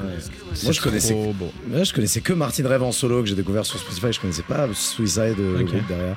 Ouais. 0.00 0.06
Moi, 0.64 0.72
je 0.72 0.80
connaissais, 0.80 1.14
je 1.84 1.92
connaissais 1.92 2.20
que 2.20 2.32
Martin 2.32 2.66
Rêve 2.66 2.82
en 2.82 2.90
solo 2.90 3.22
que 3.22 3.28
j'ai 3.28 3.36
découvert 3.36 3.64
sur 3.64 3.78
Spotify. 3.78 4.12
Je 4.12 4.18
connaissais 4.20 4.42
pas 4.42 4.66
Suicide, 4.74 5.36
euh, 5.38 5.58
le 5.58 5.60
Ok. 5.60 5.66
groupe 5.66 5.86
derrière. 5.88 6.16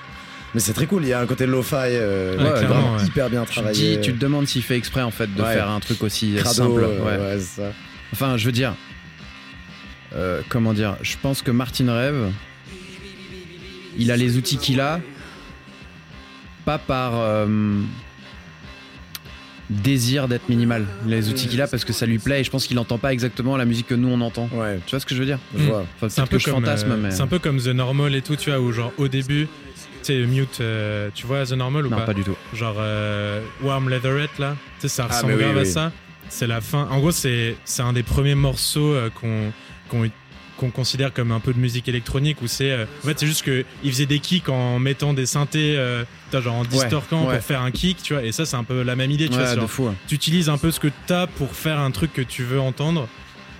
Mais 0.53 0.59
c'est 0.61 0.73
très 0.73 0.85
cool. 0.87 1.03
Il 1.03 1.09
y 1.09 1.13
a 1.13 1.19
un 1.19 1.25
côté 1.25 1.45
lo-fi 1.45 1.75
euh, 1.75 2.37
Ouais, 2.37 2.43
ouais, 2.43 2.49
clairement, 2.59 2.75
vraiment 2.81 2.97
ouais. 2.97 3.05
hyper 3.05 3.29
bien 3.29 3.41
Tu 3.43 3.47
te, 3.49 3.53
travaillé. 3.55 3.97
dis, 3.97 4.01
tu 4.01 4.13
te 4.13 4.17
demandes 4.19 4.47
s'il 4.47 4.63
fait 4.63 4.77
exprès 4.77 5.01
en 5.01 5.11
fait 5.11 5.27
de 5.33 5.41
Ouais. 5.41 5.53
faire 5.53 5.69
un 5.69 5.79
truc 5.79 6.01
aussi 6.03 6.35
Crado, 6.37 6.53
simple. 6.53 6.83
euh, 6.83 6.99
ouais. 6.99 7.17
ouais, 7.35 7.39
c'est 7.39 7.61
ça. 7.61 7.71
Enfin, 8.13 8.37
je 8.37 8.45
veux 8.45 8.51
dire, 8.53 8.73
euh, 10.15 10.41
comment 10.49 10.73
dire, 10.73 10.95
je 11.01 11.15
pense 11.21 11.41
que 11.41 11.51
Martin 11.51 11.93
Rêve, 11.93 12.31
il 13.97 14.09
a 14.11 14.15
les 14.17 14.37
outils 14.37 14.57
qu'il 14.57 14.79
a, 14.79 15.01
pas 16.65 16.77
par 16.77 17.11
euh, 17.15 17.45
désir 19.69 20.27
d'être 20.29 20.47
minimal. 20.47 20.85
Il 21.05 21.13
a 21.13 21.17
les 21.17 21.29
outils 21.29 21.47
qu'il 21.47 21.61
a 21.61 21.67
parce 21.67 21.83
que 21.83 21.91
ça 21.93 22.05
lui 22.05 22.19
plaît 22.19 22.39
et 22.39 22.43
je 22.43 22.49
pense 22.49 22.65
qu'il 22.67 22.79
entend 22.79 22.97
pas 22.97 23.11
exactement 23.11 23.57
la 23.57 23.65
musique 23.65 23.87
que 23.87 23.95
nous 23.95 24.07
on 24.07 24.21
entend. 24.21 24.49
Ouais, 24.53 24.79
Tu 24.85 24.91
vois 24.91 24.99
ce 25.01 25.05
que 25.05 25.13
je 25.13 25.19
veux 25.19 25.25
dire? 25.25 25.39
Enfin, 25.57 26.07
C'est 26.09 26.21
un 26.21 26.27
peu 26.27 26.37
que 26.37 26.43
je 26.43 26.45
comme, 26.49 26.63
fantasme, 26.63 26.91
euh, 26.91 26.97
mais 26.97 27.11
c'est 27.11 27.21
un 27.21 27.27
peu 27.27 27.39
comme 27.39 27.59
The 27.59 27.67
Normal 27.67 28.15
et 28.15 28.21
tout, 28.21 28.35
tu 28.37 28.49
vois, 28.49 28.59
où 28.61 28.71
genre 28.71 28.93
au 28.97 29.07
début, 29.09 29.47
sais, 30.07 30.25
Mute, 30.25 30.59
euh, 30.61 31.09
tu 31.13 31.25
vois 31.27 31.45
The 31.45 31.51
Normal 31.53 31.85
ou 31.85 31.89
non, 31.89 31.97
pas, 31.97 32.05
pas 32.07 32.13
du 32.13 32.23
tout. 32.23 32.35
Genre 32.53 32.75
euh, 32.79 33.41
Warm 33.61 33.89
Leatherette 33.89 34.37
là, 34.39 34.55
tu 34.79 34.81
sais, 34.81 34.87
ça 34.89 35.07
Ah, 35.09 35.13
ressemble 35.13 35.33
mais 35.33 35.37
oui, 35.37 35.43
grave 35.45 35.57
à 35.59 35.65
ça. 35.65 35.91
C'est 36.29 36.47
la 36.47 36.59
fin. 36.61 36.87
En 36.91 36.99
gros, 36.99 37.11
c'est 37.11 37.55
un 37.79 37.93
des 37.93 38.03
premiers 38.03 38.35
morceaux 38.35 38.93
euh, 38.93 39.09
qu'on 39.09 39.51
qu'on 39.89 40.09
qu'on 40.57 40.71
considère 40.71 41.13
comme 41.13 41.31
un 41.31 41.39
peu 41.39 41.53
de 41.53 41.59
musique 41.59 41.87
électronique 41.87 42.41
où 42.41 42.47
c'est 42.47 42.71
euh, 42.71 42.85
en 43.03 43.07
fait 43.07 43.19
c'est 43.19 43.27
juste 43.27 43.43
que 43.43 43.63
il 43.83 43.91
faisait 43.91 44.07
des 44.07 44.17
kicks 44.17 44.49
en 44.49 44.79
mettant 44.79 45.13
des 45.13 45.27
synthés 45.27 45.75
euh, 45.77 46.03
genre 46.33 46.55
en 46.55 46.63
distorquant 46.63 47.27
ouais. 47.27 47.35
pour 47.35 47.43
faire 47.45 47.61
un 47.61 47.69
kick 47.69 48.01
tu 48.01 48.13
vois 48.13 48.23
et 48.23 48.31
ça 48.31 48.43
c'est 48.43 48.55
un 48.55 48.63
peu 48.63 48.81
la 48.81 48.95
même 48.95 49.11
idée 49.11 49.29
tu 49.29 49.35
vois 49.37 49.43
Ouais, 49.49 49.55
genre, 49.55 49.69
fou. 49.69 49.85
hein. 49.85 49.93
tu 50.07 50.15
utilises 50.15 50.49
un 50.49 50.57
peu 50.57 50.71
ce 50.71 50.79
que 50.79 50.87
t'as 51.05 51.27
pour 51.27 51.51
faire 51.51 51.77
un 51.79 51.91
truc 51.91 52.11
que 52.11 52.23
tu 52.23 52.41
veux 52.43 52.59
entendre 52.59 53.07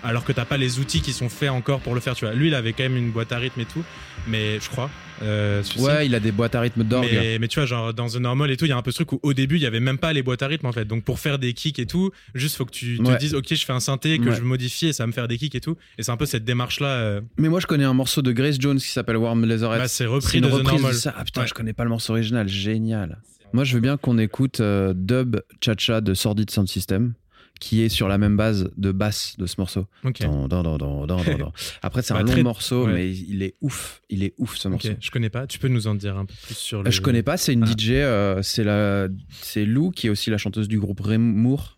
alors 0.08 0.24
que 0.24 0.32
t'as 0.32 0.46
pas 0.46 0.58
les 0.58 0.80
outils 0.80 1.02
qui 1.02 1.14
sont 1.14 1.30
faits 1.30 1.50
encore 1.50 1.80
pour 1.82 1.94
le 1.94 2.00
faire 2.00 2.16
tu 2.16 2.26
vois 2.26 2.34
lui 2.34 2.48
il 2.48 2.56
avait 2.56 2.74
quand 2.74 2.84
même 2.84 2.98
une 2.98 3.12
boîte 3.12 3.32
à 3.32 3.38
rythme 3.38 3.60
et 3.62 3.66
tout 3.66 3.84
mais 4.28 4.60
je 4.60 4.70
crois 4.70 4.90
euh. 5.24 5.64
Ouais, 5.80 6.06
il 6.06 6.14
a 6.14 6.20
des 6.20 6.32
boîtes 6.32 6.54
à 6.54 6.62
rythme 6.62 6.84
d'orgue. 6.84 7.08
mais, 7.12 7.40
mais 7.40 7.48
tu 7.48 7.60
vois 7.60 7.66
genre 7.66 7.92
dans 7.94 8.08
The 8.08 8.18
Normal 8.18 8.52
et 8.52 8.58
tout 8.58 8.66
il 8.66 8.70
y 8.70 8.72
a 8.72 8.78
un 8.78 8.82
peu 8.84 8.92
ce 8.92 8.98
truc 9.04 9.14
où 9.14 9.20
au 9.24 9.34
début 9.34 9.56
il 9.56 9.62
y 9.64 9.66
avait 9.66 9.80
même 9.80 9.98
pas 9.98 10.14
les 10.14 10.22
boîtes 10.22 10.44
à 10.44 10.48
rythme 10.48 10.68
en 10.68 10.72
fait 10.72 10.86
donc 10.86 11.04
pour 11.04 11.20
faire 11.20 11.40
des 11.40 11.54
kicks 11.54 11.80
et 11.80 11.88
tout 11.88 12.12
juste 12.36 12.56
faut 12.56 12.66
que 12.66 12.72
tu 12.72 12.98
te 13.00 13.04
Ouais. 13.10 13.18
dises 13.18 13.34
ok 13.34 13.48
je 13.54 13.66
fais 13.66 13.74
un 13.74 13.80
synthé 13.80 14.20
que 14.20 14.30
Ouais. 14.30 14.36
je 14.36 14.42
modifie 14.42 14.88
et 14.88 14.94
ça 14.94 15.04
va 15.04 15.08
me 15.08 15.12
faire 15.14 15.28
des 15.28 15.38
kicks 15.38 15.56
et 15.56 15.62
tout 15.62 15.76
et 15.98 16.04
c'est 16.04 16.12
un 16.12 16.18
peu 16.18 16.26
cette 16.28 16.46
démarche 16.46 16.80
là 16.80 17.20
Mais 17.38 17.50
moi, 17.50 17.60
je 17.60 17.66
connais 17.68 17.84
un 17.86 17.94
morceau 17.94 18.22
de 18.22 18.32
Grace 18.32 18.58
Jones 18.60 18.78
qui 18.80 18.90
s'appelle 18.90 19.18
Warm 19.18 19.44
Leatherette. 19.46 19.80
bah, 19.80 19.88
c'est 19.88 20.04
C'est 20.04 20.06
repris 20.06 20.38
une 20.38 20.44
de 20.46 20.50
The 20.50 20.54
reprise 20.54 20.72
Normal 20.74 20.92
de 20.94 20.98
ça. 20.98 21.14
Ah 21.18 21.24
putain, 21.24 21.42
Ouais. 21.42 21.48
je 21.48 21.54
connais 21.54 21.74
pas 21.74 21.84
le 21.84 21.90
morceau 21.90 22.14
original. 22.14 22.48
Génial. 22.48 23.20
Moi, 23.54 23.64
je 23.64 23.74
veux 23.76 23.80
bien 23.80 23.98
qu'on 23.98 24.18
écoute 24.20 24.60
euh, 24.60 24.94
Dub 24.96 25.38
Cha-Cha 25.64 26.02
de 26.02 26.14
Sordid 26.14 26.52
Sound 26.52 26.68
System, 26.68 27.14
qui 27.60 27.82
est 27.82 27.90
sur 27.90 28.08
la 28.08 28.18
même 28.18 28.38
base 28.38 28.70
de 28.78 28.92
basse 28.92 29.36
de 29.38 29.46
ce 29.46 29.56
morceau. 29.60 29.86
ok 30.04 30.20
Dan, 30.22 30.48
dan, 30.48 30.64
dan, 30.64 30.78
dan, 30.78 31.06
dan, 31.08 31.24
dan, 31.26 31.38
dan. 31.38 31.52
Après, 31.82 32.02
c'est 32.02 32.14
Bah, 32.14 32.20
un 32.20 32.24
long 32.24 32.32
très- 32.32 32.44
morceau, 32.44 32.86
ouais. 32.86 32.94
mais 32.94 33.12
il 33.16 33.42
est 33.44 33.56
ouf. 33.62 34.02
Il 34.10 34.24
est 34.24 34.34
ouf 34.38 34.56
ce 34.58 34.68
morceau. 34.68 34.90
ok 34.90 34.98
je 35.00 35.12
connais 35.12 35.30
pas 35.30 35.48
tu 35.48 35.60
peux 35.60 35.68
nous 35.68 35.88
en 35.88 35.96
dire 35.96 36.18
un 36.18 36.26
peu 36.26 36.34
plus 36.44 36.56
sur 36.58 36.82
le 36.84 36.90
Euh, 36.90 36.92
Je 36.92 37.02
connais 37.02 37.24
pas, 37.24 37.38
c'est 37.38 37.54
une 37.54 37.64
Ah. 37.64 37.72
DJ, 37.78 37.92
euh, 37.92 38.42
c'est 38.44 38.64
la, 38.64 39.08
c'est 39.42 39.66
Lou 39.66 39.92
qui 39.92 40.08
est 40.08 40.10
aussi 40.10 40.30
la 40.30 40.38
chanteuse 40.38 40.68
du 40.68 40.80
groupe 40.80 41.00
Remour 41.00 41.76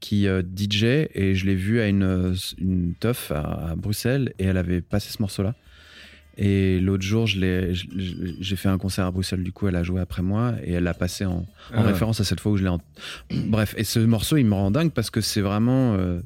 qui 0.00 0.26
euh, 0.28 0.42
DJ 0.42 0.84
et 1.14 1.34
je 1.34 1.46
l'ai 1.46 1.54
vue 1.54 1.80
à 1.80 1.88
une, 1.88 2.34
une 2.58 2.94
teuf 3.00 3.30
à, 3.32 3.70
à 3.70 3.74
Bruxelles 3.76 4.34
et 4.38 4.44
elle 4.44 4.58
avait 4.58 4.82
passé 4.82 5.10
ce 5.10 5.22
morceau-là. 5.22 5.54
Et 6.38 6.80
l'autre 6.80 7.02
jour, 7.02 7.26
j'ai 7.26 8.56
fait 8.56 8.68
un 8.68 8.76
concert 8.78 9.06
à 9.06 9.10
Bruxelles, 9.10 9.42
du 9.42 9.52
coup, 9.52 9.68
elle 9.68 9.76
a 9.76 9.82
joué 9.82 10.00
après 10.02 10.20
moi 10.22 10.54
et 10.62 10.72
elle 10.72 10.84
l'a 10.84 10.92
passé 10.92 11.24
en, 11.24 11.32
en 11.38 11.46
Ah. 11.72 11.82
référence 11.82 12.20
à 12.20 12.24
cette 12.24 12.40
fois 12.40 12.52
où 12.52 12.56
je 12.58 12.62
l'ai. 12.64 12.68
en- 12.68 12.80
Bref, 13.46 13.74
et 13.78 13.84
ce 13.84 13.98
morceau, 14.00 14.36
il 14.36 14.44
me 14.44 14.52
rend 14.54 14.70
dingue 14.70 14.90
parce 14.92 15.08
que 15.10 15.20
c'est 15.20 15.40
vraiment. 15.40 15.94
euh, 15.94 16.20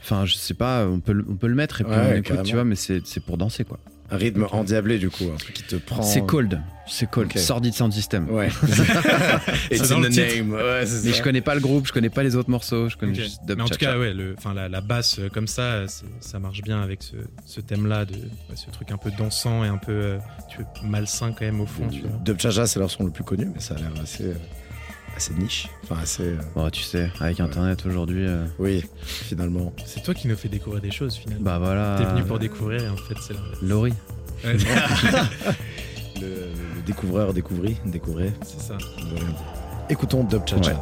Enfin, 0.00 0.24
je 0.24 0.34
sais 0.34 0.54
pas, 0.54 0.86
on 0.88 1.00
peut, 1.00 1.12
le- 1.12 1.24
on 1.28 1.34
peut 1.34 1.48
le 1.48 1.56
mettre 1.56 1.80
et 1.80 1.84
puis 1.84 1.92
Ouais, 1.92 1.98
on 2.00 2.12
écoute, 2.12 2.22
carrément. 2.26 2.42
tu 2.44 2.54
vois, 2.54 2.64
mais 2.64 2.76
c'est 2.76 3.20
pour 3.26 3.36
danser, 3.36 3.64
quoi. 3.64 3.78
Un 4.10 4.16
rythme 4.16 4.46
endiablé, 4.52 4.98
du 4.98 5.10
coup, 5.10 5.24
un 5.32 5.36
truc 5.36 5.54
qui 5.54 5.62
te 5.64 5.76
prend. 5.76 6.02
C'est 6.02 6.24
cold, 6.24 6.60
c'est 6.86 7.10
cold. 7.10 7.30
Ok. 7.30 7.38
Sordid 7.38 7.74
Sound 7.74 7.92
System. 7.92 8.30
Ouais. 8.30 8.48
It's 9.70 9.90
in 9.90 10.00
the 10.00 10.08
name. 10.16 10.52
Ouais, 10.52 10.80
Mais 10.80 10.86
ça. 10.86 11.12
je 11.12 11.22
connais 11.22 11.42
pas 11.42 11.54
le 11.54 11.60
groupe, 11.60 11.86
je 11.86 11.92
connais 11.92 12.08
pas 12.08 12.22
les 12.22 12.34
autres 12.34 12.48
morceaux, 12.50 12.88
je 12.88 12.96
connais 12.96 13.12
Ok. 13.12 13.18
juste 13.18 13.40
Dub 13.44 13.58
Mais 13.58 13.64
en 13.64 13.66
tout 13.66 13.74
Cha-Cha. 13.74 13.92
cas, 13.92 13.98
ouais, 13.98 14.14
le, 14.14 14.34
enfin, 14.38 14.54
la, 14.54 14.68
la 14.70 14.80
basse 14.80 15.18
euh, 15.18 15.28
comme 15.28 15.46
ça, 15.46 15.84
ça 16.20 16.38
marche 16.38 16.62
bien 16.62 16.80
avec 16.80 17.02
ce, 17.02 17.16
ce 17.44 17.60
thème-là, 17.60 18.06
de 18.06 18.14
ouais, 18.14 18.56
ce 18.56 18.70
truc 18.70 18.90
un 18.92 18.96
peu 18.96 19.10
dansant 19.10 19.62
et 19.64 19.68
un 19.68 19.76
peu 19.76 19.92
euh, 19.92 20.18
tu 20.48 20.60
malsain 20.86 21.32
quand 21.32 21.44
même 21.44 21.60
au 21.60 21.66
fond. 21.66 21.86
Tu 21.88 22.00
vois. 22.00 22.18
Dub 22.24 22.38
Cha 22.40 22.50
Cha, 22.50 22.66
c'est 22.66 22.78
leur 22.78 22.90
son 22.90 23.04
le 23.04 23.10
plus 23.10 23.24
connu, 23.24 23.46
mais 23.52 23.60
ça 23.60 23.74
a 23.74 23.78
l'air 23.78 23.92
assez, 24.02 24.24
euh, 24.24 24.34
assez 25.18 25.34
niche. 25.34 25.68
Enfin, 25.84 26.00
assez. 26.02 26.22
euh, 26.22 26.36
Bon, 26.54 26.70
tu 26.70 26.82
sais, 26.82 27.10
avec 27.20 27.40
internet 27.40 27.84
aujourd'hui, 27.86 28.24
euh, 28.26 28.44
Oui, 28.58 28.84
finalement. 29.02 29.72
C'est 29.84 30.02
toi 30.02 30.14
qui 30.14 30.28
nous 30.28 30.36
fais 30.36 30.48
découvrir 30.48 30.80
des 30.80 30.90
choses 30.90 31.14
finalement. 31.16 31.44
bah 31.44 31.58
voilà. 31.58 31.96
T'es 31.98 32.04
venu 32.04 32.22
pour 32.24 32.38
découvrir 32.38 32.82
et 32.84 32.88
en 32.88 32.96
fait 32.96 33.14
c'est 33.20 33.34
l'inverse. 33.34 33.58
Laurie. 33.62 33.94
Ouais, 34.44 34.56
Le, 36.20 36.26
le 36.76 36.82
découvreur 36.86 37.32
découvrit, 37.32 37.76
découvrez. 37.84 38.32
c'est 38.44 38.60
ça. 38.60 38.78
Écoutons 39.90 40.24
Dub 40.24 40.42
Cha 40.46 40.60
Cha. 40.62 40.70
Ouais. 40.72 40.76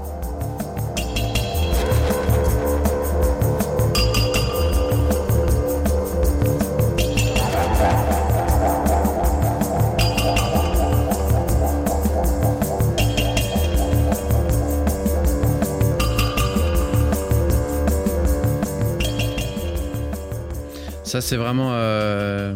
Ça, 21.16 21.22
c'est 21.22 21.36
vraiment 21.38 21.70
euh, 21.72 22.54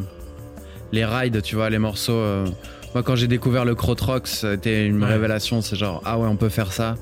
les 0.93 1.07
rides, 1.07 1.41
tu 1.41 1.55
vois, 1.57 1.71
les 1.71 1.79
morceaux. 1.79 2.13
euh, 2.13 2.47
Moi, 2.95 3.03
quand 3.03 3.17
j'ai 3.17 3.27
découvert 3.27 3.65
le 3.65 3.75
Crotrock, 3.75 4.27
c'était 4.27 4.87
une 4.87 5.03
Ouais. 5.03 5.09
révélation. 5.09 5.63
C'est 5.63 5.77
genre, 5.77 6.03
ah 6.05 6.19
ouais, 6.19 6.29
on 6.29 6.37
peut 6.37 6.51
faire 6.51 6.71
ça. 6.71 6.97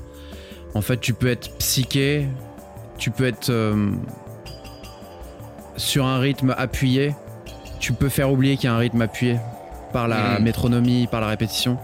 En 0.73 0.79
fait, 0.79 1.01
tu 1.01 1.13
peux 1.13 1.27
être 1.27 1.51
psyché, 1.57 2.29
tu 2.97 3.11
peux 3.11 3.25
être 3.25 3.49
euh, 3.49 3.89
sur 5.75 6.05
un 6.05 6.19
rythme 6.19 6.55
appuyé, 6.57 7.13
tu 7.81 7.91
peux 7.91 8.07
faire 8.07 8.31
oublier 8.31 8.55
qu'il 8.55 8.69
y 8.69 8.71
a 8.71 8.75
un 8.75 8.77
rythme 8.77 9.01
appuyé 9.01 9.37
par 9.91 10.07
la 10.07 10.37
Mhm. 10.37 10.43
métronomie, 10.45 11.07
par 11.07 11.19
la 11.19 11.27
répétition. 11.27 11.77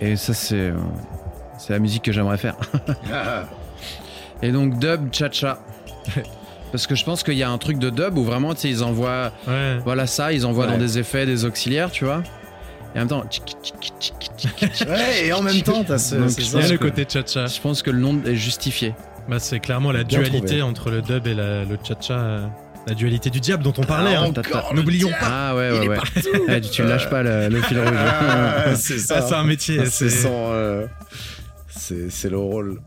Et 0.00 0.14
ça, 0.14 0.34
c'est 0.34 0.72
c'est 1.58 1.72
la 1.72 1.80
musique 1.80 2.04
que 2.04 2.12
j'aimerais 2.12 2.38
faire. 2.38 2.54
Et 4.40 4.52
donc, 4.52 4.78
dub, 4.78 5.12
cha-cha. 5.12 5.58
Parce 6.72 6.86
que 6.86 6.94
je 6.94 7.04
pense 7.04 7.22
qu'il 7.22 7.34
y 7.34 7.42
a 7.42 7.50
un 7.50 7.58
truc 7.58 7.78
de 7.78 7.90
dub 7.90 8.18
où 8.18 8.24
vraiment, 8.24 8.54
tu 8.54 8.60
sais, 8.62 8.68
ils 8.70 8.84
envoient 8.84 9.32
Ouais. 9.46 9.78
voilà 9.84 10.06
ça, 10.06 10.32
ils 10.32 10.44
envoient 10.46 10.66
Ouais. 10.66 10.72
dans 10.72 10.78
des 10.78 10.98
effets, 10.98 11.24
des 11.26 11.44
auxiliaires, 11.44 11.90
tu 11.90 12.04
vois. 12.04 12.22
Et 12.94 12.98
en 12.98 13.00
même 13.00 13.08
temps. 13.08 13.24
Ouais, 14.88 15.26
et 15.26 15.32
en 15.32 15.42
même 15.42 15.60
temps, 15.62 15.84
t'as 15.84 15.98
ce. 15.98 16.14
Donc, 16.16 16.30
je 16.30 16.50
pense 16.52 16.70
le 16.70 16.76
que- 16.78 16.84
côté 16.84 17.06
cha-cha. 17.08 17.46
je 17.46 17.60
pense 17.60 17.82
que 17.82 17.90
le 17.90 17.98
nom 17.98 18.20
est 18.26 18.34
justifié. 18.36 18.94
Bah, 19.28 19.38
c'est 19.38 19.60
clairement 19.60 19.92
la 19.92 20.04
Bien 20.04 20.18
dualité 20.20 20.46
trouvé. 20.46 20.62
entre 20.62 20.90
le 20.90 21.02
dub 21.02 21.26
et 21.26 21.34
la- 21.34 21.64
le 21.64 21.78
cha-cha. 21.82 22.14
euh, 22.14 22.46
La 22.86 22.94
dualité 22.94 23.28
du 23.28 23.40
diable 23.40 23.62
dont 23.62 23.74
on 23.76 23.82
parlait. 23.84 24.14
Ah, 24.16 24.22
hein. 24.22 24.32
encore 24.34 24.72
N'oublions 24.74 25.10
pas. 25.10 25.50
Ah 25.50 25.54
ouais, 25.54 25.70
ouais, 25.80 25.88
ouais. 25.88 25.98
Eh, 26.48 26.60
tu, 26.62 26.70
tu 26.70 26.82
lâches 26.84 27.10
pas 27.10 27.22
le, 27.22 27.48
le 27.50 27.60
fil 27.60 27.78
rouge. 27.78 27.88
Ah, 27.94 28.74
c'est 28.76 28.94
Ah, 28.94 29.20
ça. 29.20 29.22
c'est 29.28 29.34
un 29.34 29.44
métier. 29.44 29.84
c'est 29.84 30.08
c'est- 30.08 30.22
son, 30.22 30.30
euh, 30.52 30.86
c'est 31.76 32.30
le 32.30 32.38
rôle. 32.38 32.78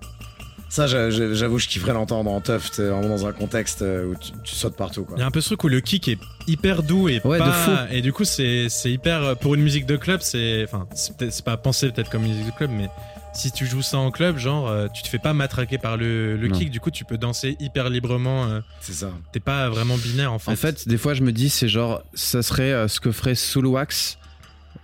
Ça, 0.72 0.88
j'a- 0.88 1.10
j'a- 1.10 1.34
j'avoue, 1.34 1.60
je 1.60 1.68
kifferais 1.68 1.92
l'entendre 1.92 2.32
en 2.32 2.40
teuf, 2.40 2.72
t'es 2.72 2.84
vraiment 2.88 3.10
dans 3.10 3.28
un 3.28 3.34
contexte 3.34 3.82
euh, 3.82 4.06
où 4.06 4.16
tu, 4.16 4.32
tu 4.42 4.56
sautes 4.56 4.78
partout. 4.78 5.06
Il 5.18 5.20
y 5.20 5.22
a 5.22 5.26
un 5.26 5.32
peu 5.32 5.42
ce 5.42 5.48
truc 5.50 5.66
où 5.66 5.68
le 5.68 5.82
kick 5.82 6.08
est 6.08 6.18
hyper 6.48 6.82
doux 6.82 7.10
et 7.10 7.20
Ouais, 7.26 7.40
de 7.40 7.44
pas 7.44 7.52
fou. 7.52 7.72
et 7.92 8.02
du 8.02 8.14
coup 8.14 8.24
c'est 8.24 8.70
c'est 8.70 8.90
hyper 8.90 9.22
euh, 9.22 9.36
pour 9.36 9.54
une 9.56 9.62
musique 9.64 9.86
de 9.86 9.98
club 9.98 10.22
c'est 10.22 10.64
enfin 10.64 10.88
c'est 10.96 11.30
c'est 11.30 11.44
pas 11.44 11.58
pensé 11.58 11.90
peut-être 11.92 12.10
comme 12.10 12.24
une 12.24 12.30
musique 12.32 12.46
de 12.46 12.52
club 12.58 12.72
mais 12.74 12.90
si 13.34 13.52
tu 13.52 13.66
joues 13.66 13.82
ça 13.82 13.98
en 13.98 14.12
club 14.12 14.38
genre 14.38 14.70
euh, 14.70 14.88
tu 14.94 15.04
te 15.04 15.10
fais 15.10 15.20
pas 15.20 15.34
matraquer 15.34 15.78
par 15.78 15.98
le, 15.98 16.40
kick 16.54 16.70
du 16.72 16.80
coup 16.80 16.90
tu 16.90 17.04
peux 17.04 17.18
danser 17.18 17.58
hyper 17.60 17.90
librement 17.90 18.48
C'est 18.80 18.94
ça. 18.94 19.12
t'es 19.34 19.42
pas 19.42 19.68
vraiment 19.70 19.98
binaire 19.98 20.32
en 20.32 20.40
fait. 20.40 20.52
En 20.52 20.56
fait, 20.56 20.88
des 20.88 20.98
fois, 20.98 21.14
je 21.16 21.22
me 21.24 21.32
dis, 21.34 21.50
c'est 21.50 21.68
genre, 21.68 22.02
ça 22.14 22.42
serait 22.42 22.88
ce 22.88 23.00
que 23.02 23.12
ferait 23.12 23.36
Soulwax 23.36 24.18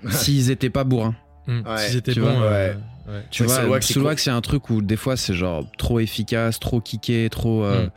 s'ils 0.09 0.51
étaient 0.51 0.69
pas 0.69 0.83
bourrins. 0.83 1.15
Mm. 1.47 1.61
Ouais, 1.65 1.77
si 1.77 1.93
c'était 1.93 2.11
tu 2.13 2.19
bon 2.21 2.33
vois, 2.39 2.43
euh, 2.43 2.73
ouais. 3.07 3.23
Tu 3.31 3.43
Ouais, 3.43 3.65
vois, 3.65 3.81
Soulwax, 3.81 4.23
c'est 4.23 4.29
un 4.31 4.41
truc 4.41 4.69
où 4.69 4.81
des 4.81 4.97
fois, 4.97 5.17
c'est 5.17 5.33
genre 5.33 5.69
trop 5.77 5.99
efficace, 5.99 6.59
trop 6.59 6.81
kické, 6.81 7.29
trop. 7.29 7.63
euh, 7.63 7.85
Mm. 7.87 7.89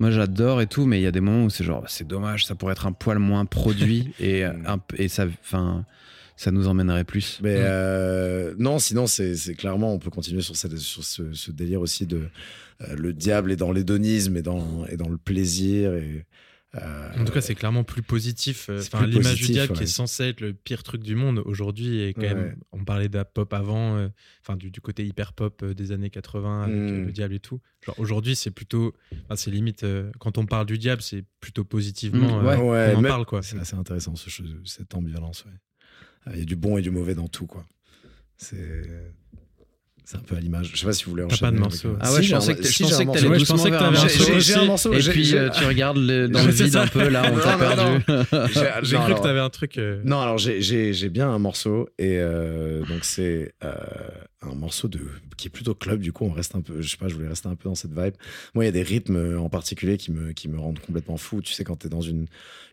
Moi, 0.00 0.10
j'adore 0.10 0.62
et 0.62 0.66
tout, 0.66 0.86
mais 0.86 0.98
il 0.98 1.02
y 1.02 1.06
a 1.06 1.10
des 1.12 1.20
moments 1.20 1.44
où 1.44 1.50
c'est 1.50 1.62
genre, 1.64 1.84
c'est 1.88 2.06
dommage, 2.08 2.46
ça 2.46 2.54
pourrait 2.54 2.72
être 2.72 2.86
un 2.86 2.92
poil 2.92 3.18
moins 3.18 3.44
produit 3.44 4.12
et, 4.20 4.44
Mm. 4.46 4.62
un 4.66 4.78
p- 4.78 5.02
et 5.04 5.08
ça, 5.08 5.26
enfin, 5.42 5.84
ça 6.36 6.50
nous 6.50 6.68
emmènerait 6.68 7.04
plus. 7.04 7.38
Mais 7.42 7.56
Mm. 7.56 7.62
euh, 7.64 8.54
non, 8.58 8.78
sinon, 8.78 9.06
c'est 9.06 9.36
c'est 9.36 9.54
clairement, 9.54 9.92
on 9.92 9.98
peut 9.98 10.08
continuer 10.10 10.40
sur, 10.40 10.56
cette- 10.56 10.78
sur 10.78 11.04
ce, 11.04 11.34
ce 11.34 11.50
délire 11.50 11.82
aussi 11.82 12.06
de 12.06 12.22
euh, 12.82 12.96
le 12.96 13.12
diable 13.12 13.52
est 13.52 13.56
dans 13.56 13.72
l'hédonisme 13.72 14.38
et 14.38 14.42
dans, 14.42 14.86
et 14.86 14.96
dans 14.96 15.10
le 15.10 15.18
plaisir. 15.18 15.92
Et, 15.94 16.24
En 16.72 17.24
tout 17.24 17.32
cas, 17.32 17.40
c'est 17.40 17.54
clairement 17.56 17.82
plus 17.82 18.02
positif. 18.02 18.68
euh, 18.70 18.80
Enfin, 18.80 19.04
l'image 19.06 19.40
du 19.40 19.46
diable 19.52 19.72
qui 19.72 19.82
est 19.82 19.86
censée 19.86 20.24
être 20.24 20.40
le 20.40 20.52
pire 20.54 20.82
truc 20.84 21.02
du 21.02 21.16
monde 21.16 21.40
aujourd'hui 21.44 22.00
est 22.00 22.14
quand 22.14 22.22
Ouais. 22.22 22.34
même. 22.34 22.56
On 22.70 22.84
parlait 22.84 23.08
de 23.08 23.16
la 23.16 23.24
pop 23.24 23.52
avant, 23.52 23.96
euh, 23.96 24.08
enfin 24.40 24.56
du, 24.56 24.70
du 24.70 24.80
côté 24.80 25.04
hyper 25.04 25.32
pop 25.32 25.62
euh, 25.64 25.74
des 25.74 25.90
années 25.90 26.10
80 26.10 26.62
avec 26.62 26.76
euh, 26.76 27.02
Mm. 27.02 27.06
le 27.06 27.12
diable 27.12 27.34
et 27.34 27.40
tout. 27.40 27.60
Genre 27.84 27.98
aujourd'hui, 27.98 28.36
c'est 28.36 28.52
plutôt, 28.52 28.94
enfin, 29.24 29.34
c'est 29.36 29.50
limite 29.50 29.84
quand 30.20 30.38
on 30.38 30.46
parle 30.46 30.66
du 30.66 30.78
diable, 30.78 31.02
c'est 31.02 31.24
plutôt 31.40 31.64
positivement 31.64 32.40
Mm, 32.40 32.46
ouais. 32.46 32.54
euh, 32.54 32.58
Ouais, 32.58 32.92
qu'on 32.92 32.98
en 32.98 33.02
mais- 33.02 33.08
parle 33.08 33.26
quoi. 33.26 33.42
C'est 33.42 33.58
assez 33.58 33.74
intéressant 33.76 34.14
ce, 34.14 34.30
cette 34.64 34.94
ambivalence. 34.94 35.44
Il 36.32 36.38
y 36.38 36.42
a 36.42 36.44
du 36.44 36.54
bon 36.56 36.76
et 36.78 36.82
du 36.82 36.90
mauvais 36.90 37.14
dans 37.16 37.28
tout, 37.28 37.46
quoi. 37.46 37.66
C'est 38.36 38.84
c'est 40.10 40.16
un 40.16 40.20
peu 40.20 40.34
à 40.34 40.40
l'image. 40.40 40.70
Je 40.74 40.80
sais 40.80 40.86
pas 40.86 40.92
si 40.92 41.04
vous 41.04 41.10
voulez 41.12 41.22
T'as 41.28 41.34
enchaîner. 41.34 41.50
pas 41.52 41.56
de 41.56 41.60
morceau. 41.60 41.96
Ah 42.00 42.12
ouais, 42.12 42.20
Si, 42.22 42.26
je 42.28 42.34
pensais 42.34 42.54
que, 42.56 42.62
si, 42.64 42.82
que 42.82 42.88
t'allais 42.88 43.28
Ouais, 43.28 43.34
je 43.34 43.38
doucement 43.40 43.56
que 43.64 43.70
vers 43.70 43.82
un 43.82 43.84
t'avais 43.84 43.98
un 43.98 44.00
morceau. 44.02 44.24
J'ai- 44.40 44.54
un 44.54 44.58
aussi. 44.58 44.66
morceau. 44.66 44.92
Et 44.92 44.98
puis 44.98 45.24
j'ai- 45.24 45.38
euh, 45.38 45.50
tu 45.50 45.64
regardes 45.64 45.98
le- 45.98 46.28
dans 46.28 46.44
le 46.44 46.50
C'est 46.52 46.64
vide 46.64 46.72
ça. 46.72 46.82
un 46.82 46.86
peu, 46.88 47.08
là, 47.08 47.22
on 47.32 47.38
t'a 47.38 47.56
perdu. 47.56 48.02
J'ai- 48.02 48.60
cru 48.82 48.90
que 48.90 48.96
alors- 48.96 49.20
t'avais 49.20 49.38
un 49.40 49.50
truc. 49.50 49.78
euh, 49.78 50.00
Non, 50.04 50.20
alors 50.20 50.38
j'ai- 50.38 50.60
j'ai 50.62 50.92
j'ai 50.92 51.08
bien 51.10 51.28
un 51.30 51.38
morceau 51.38 51.88
et 51.98 52.16
euh, 52.18 52.80
donc 52.86 53.04
c'est 53.04 53.54
euh, 53.64 53.72
un 54.42 54.54
morceau 54.54 54.88
de 54.88 54.98
qui 55.40 55.48
est 55.48 55.50
plutôt 55.50 55.74
club. 55.74 56.00
Du 56.00 56.12
coup, 56.12 56.24
on 56.24 56.32
reste 56.32 56.54
un 56.54 56.60
peu, 56.60 56.80
je 56.80 56.88
sais 56.88 56.96
pas, 56.96 57.08
je 57.08 57.14
voulais 57.14 57.28
rester 57.28 57.48
un 57.48 57.54
peu 57.54 57.68
dans 57.68 57.74
cette 57.74 57.92
vibe. 57.92 58.14
Moi, 58.54 58.64
il 58.64 58.66
y 58.66 58.68
a 58.68 58.72
des 58.72 58.82
rythmes 58.82 59.16
euh, 59.16 59.40
en 59.40 59.48
particulier 59.48 59.96
qui 59.96 60.12
me 60.12 60.32
qui 60.32 60.48
me 60.48 60.58
rendent 60.58 60.78
complètement 60.78 61.16
fou. 61.16 61.40
Tu 61.40 61.52
sais, 61.52 61.64
quand 61.64 61.76
t'es 61.76 61.88
dans 61.88 62.00
une 62.00 62.26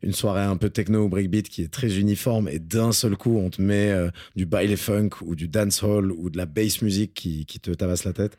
une 0.03 0.13
soirée 0.13 0.43
un 0.43 0.57
peu 0.57 0.70
techno 0.70 1.05
ou 1.05 1.09
breakbeat 1.09 1.49
qui 1.49 1.63
est 1.63 1.72
très 1.72 1.97
uniforme 1.97 2.47
et 2.49 2.59
d'un 2.59 2.91
seul 2.91 3.18
coup 3.18 3.38
on 3.38 3.49
te 3.49 3.61
met 3.61 3.89
euh, 3.91 4.09
du 4.36 4.45
baile 4.45 4.78
funk 4.78 5.09
ou 5.22 5.36
du 5.36 5.47
dancehall 5.47 6.11
ou 6.11 6.30
de 6.30 6.38
la 6.38 6.45
bass 6.45 6.82
music 6.82 7.13
qui 7.13 7.45
qui 7.45 7.59
te 7.59 7.72
tabasse 7.72 8.03
la 8.03 8.13
tête. 8.13 8.38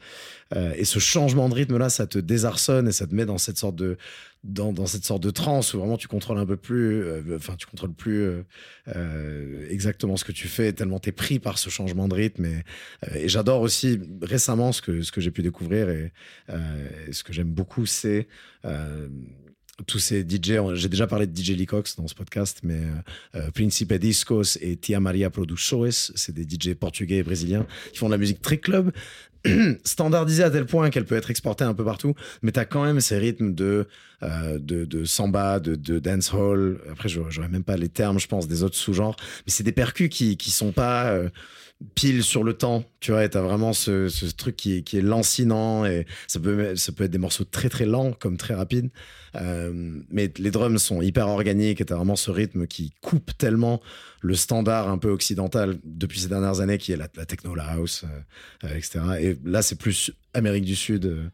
Euh, 0.54 0.72
et 0.76 0.84
ce 0.84 0.98
changement 0.98 1.48
de 1.48 1.54
rythme 1.54 1.78
là, 1.78 1.88
ça 1.88 2.06
te 2.06 2.18
désarçonne 2.18 2.88
et 2.88 2.92
ça 2.92 3.06
te 3.06 3.14
met 3.14 3.26
dans 3.26 3.38
cette 3.38 3.58
sorte 3.58 3.76
de 3.76 3.96
dans, 4.44 4.72
dans 4.72 4.86
cette 4.86 5.04
sorte 5.04 5.22
de 5.22 5.30
transe 5.30 5.74
où 5.74 5.80
vraiment 5.80 5.96
tu 5.96 6.06
contrôles 6.06 6.38
un 6.38 6.46
peu 6.46 6.56
plus, 6.56 7.04
enfin 7.34 7.56
tu 7.56 7.66
contrôles 7.66 7.92
plus 7.92 8.30
exactement 9.68 10.16
ce 10.16 10.24
que 10.24 10.30
tu 10.30 10.46
fais 10.46 10.72
tellement 10.72 11.00
t'es 11.00 11.10
pris 11.10 11.40
par 11.40 11.58
ce 11.58 11.70
changement 11.70 12.06
de 12.06 12.14
rythme 12.14 12.46
et 13.14 13.28
j'adore 13.28 13.62
aussi 13.62 13.98
récemment 14.22 14.72
ce 14.72 14.82
que 14.82 15.02
ce 15.02 15.12
que 15.12 15.20
j'ai 15.20 15.30
pu 15.30 15.42
découvrir 15.42 15.90
et, 15.90 16.12
euh, 16.50 16.88
ce 17.12 17.22
que 17.22 17.32
j'aime 17.32 17.50
beaucoup 17.50 17.86
c'est 17.86 18.28
euh, 18.64 19.08
tous 19.86 19.98
ces 19.98 20.22
DJ, 20.22 20.58
j'ai 20.74 20.88
déjà 20.88 21.06
parlé 21.06 21.26
de 21.26 21.36
DJ 21.36 21.50
Licox 21.50 21.96
dans 21.96 22.08
ce 22.08 22.14
podcast, 22.14 22.60
mais 22.64 22.80
euh, 22.80 23.36
euh, 23.36 23.50
Principe 23.52 23.94
Discos 23.94 24.56
et 24.60 24.76
Tia 24.76 24.98
Maria 24.98 25.30
Produções, 25.30 26.10
c'est 26.14 26.34
des 26.34 26.42
DJ 26.42 26.74
portugais 26.74 27.18
et 27.18 27.22
brésiliens 27.22 27.66
qui 27.92 27.98
font 27.98 28.06
de 28.06 28.12
la 28.12 28.18
musique 28.18 28.42
très 28.42 28.58
club, 28.58 28.90
standardisée 29.84 30.42
à 30.42 30.50
tel 30.50 30.66
point 30.66 30.90
qu'elle 30.90 31.04
peut 31.04 31.14
être 31.14 31.30
exportée 31.30 31.62
un 31.62 31.74
peu 31.74 31.84
partout, 31.84 32.14
mais 32.42 32.50
tu 32.50 32.58
as 32.58 32.64
quand 32.64 32.84
même 32.84 33.00
ces 33.00 33.18
rythmes 33.18 33.54
de, 33.54 33.86
de, 34.20 35.04
samba, 35.04 35.60
de, 35.60 35.76
de 35.76 36.00
dancehall. 36.00 36.80
Après, 36.90 37.08
j'aurais 37.08 37.30
j'aurais 37.30 37.48
même 37.48 37.62
pas 37.62 37.76
les 37.76 37.88
termes, 37.88 38.18
je 38.18 38.26
pense, 38.26 38.48
des 38.48 38.64
autres 38.64 38.76
sous-genres, 38.76 39.14
mais 39.46 39.52
c'est 39.52 39.62
des 39.62 39.72
percus 39.72 40.08
qui, 40.08 40.36
qui 40.36 40.50
sont 40.50 40.72
pas 40.72 41.16
pile 41.94 42.24
sur 42.24 42.42
le 42.42 42.54
temps, 42.54 42.84
tu 42.98 43.12
vois, 43.12 43.28
t'as 43.28 43.40
vraiment 43.40 43.72
ce, 43.72 44.30
truc 44.32 44.56
qui 44.56 44.78
est, 44.78 45.00
lancinant, 45.00 45.84
et 45.84 46.06
ça 46.26 46.40
peut, 46.40 46.74
être 46.74 47.02
des 47.04 47.18
morceaux 47.18 47.44
très 47.44 47.68
très 47.68 47.86
lents 47.86 48.12
comme 48.12 48.36
très 48.36 48.54
rapides, 48.54 48.90
euh, 49.36 50.00
mais 50.10 50.32
les 50.38 50.50
drums 50.50 50.82
sont 50.82 51.02
hyper 51.02 51.28
organiques, 51.28 51.80
et 51.80 51.84
t'as 51.84 51.94
vraiment 51.94 52.16
ce 52.16 52.32
rythme 52.32 52.66
qui 52.66 52.92
coupe 53.00 53.36
tellement 53.38 53.80
le 54.20 54.34
standard 54.34 54.88
un 54.88 54.98
peu 54.98 55.10
occidental 55.10 55.78
depuis 55.84 56.20
ces 56.20 56.28
dernières 56.28 56.60
années, 56.60 56.78
qui 56.78 56.92
est 56.92 56.96
la, 56.96 57.08
la 57.14 57.26
techno, 57.26 57.54
la 57.54 57.66
house, 57.66 58.04
euh, 58.04 58.66
euh, 58.66 58.76
etc. 58.76 59.00
Et, 59.20 59.38
là, 59.44 59.62
c'est 59.62 59.78
plus 59.78 60.10
Amérique 60.34 60.64
du 60.64 60.76
Sud 60.76 61.30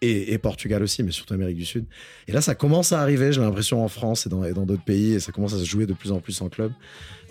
et, 0.00 0.32
et 0.32 0.38
Portugal 0.38 0.82
aussi, 0.82 1.02
mais 1.02 1.10
surtout 1.12 1.34
Amérique 1.34 1.56
du 1.56 1.64
Sud. 1.64 1.84
Et 2.28 2.32
là, 2.32 2.40
ça 2.40 2.54
commence 2.54 2.92
à 2.92 3.00
arriver, 3.00 3.32
j'ai 3.32 3.40
l'impression, 3.40 3.84
en 3.84 3.88
France 3.88 4.26
et 4.26 4.28
dans 4.28 4.42
et 4.44 4.52
dans 4.52 4.66
d'autres 4.66 4.84
pays, 4.84 5.12
et 5.14 5.20
ça 5.20 5.30
commence 5.32 5.54
à 5.54 5.58
se 5.58 5.64
jouer 5.64 5.86
de 5.86 5.92
plus 5.92 6.10
en 6.12 6.20
plus 6.20 6.40
en 6.42 6.48
club. 6.48 6.72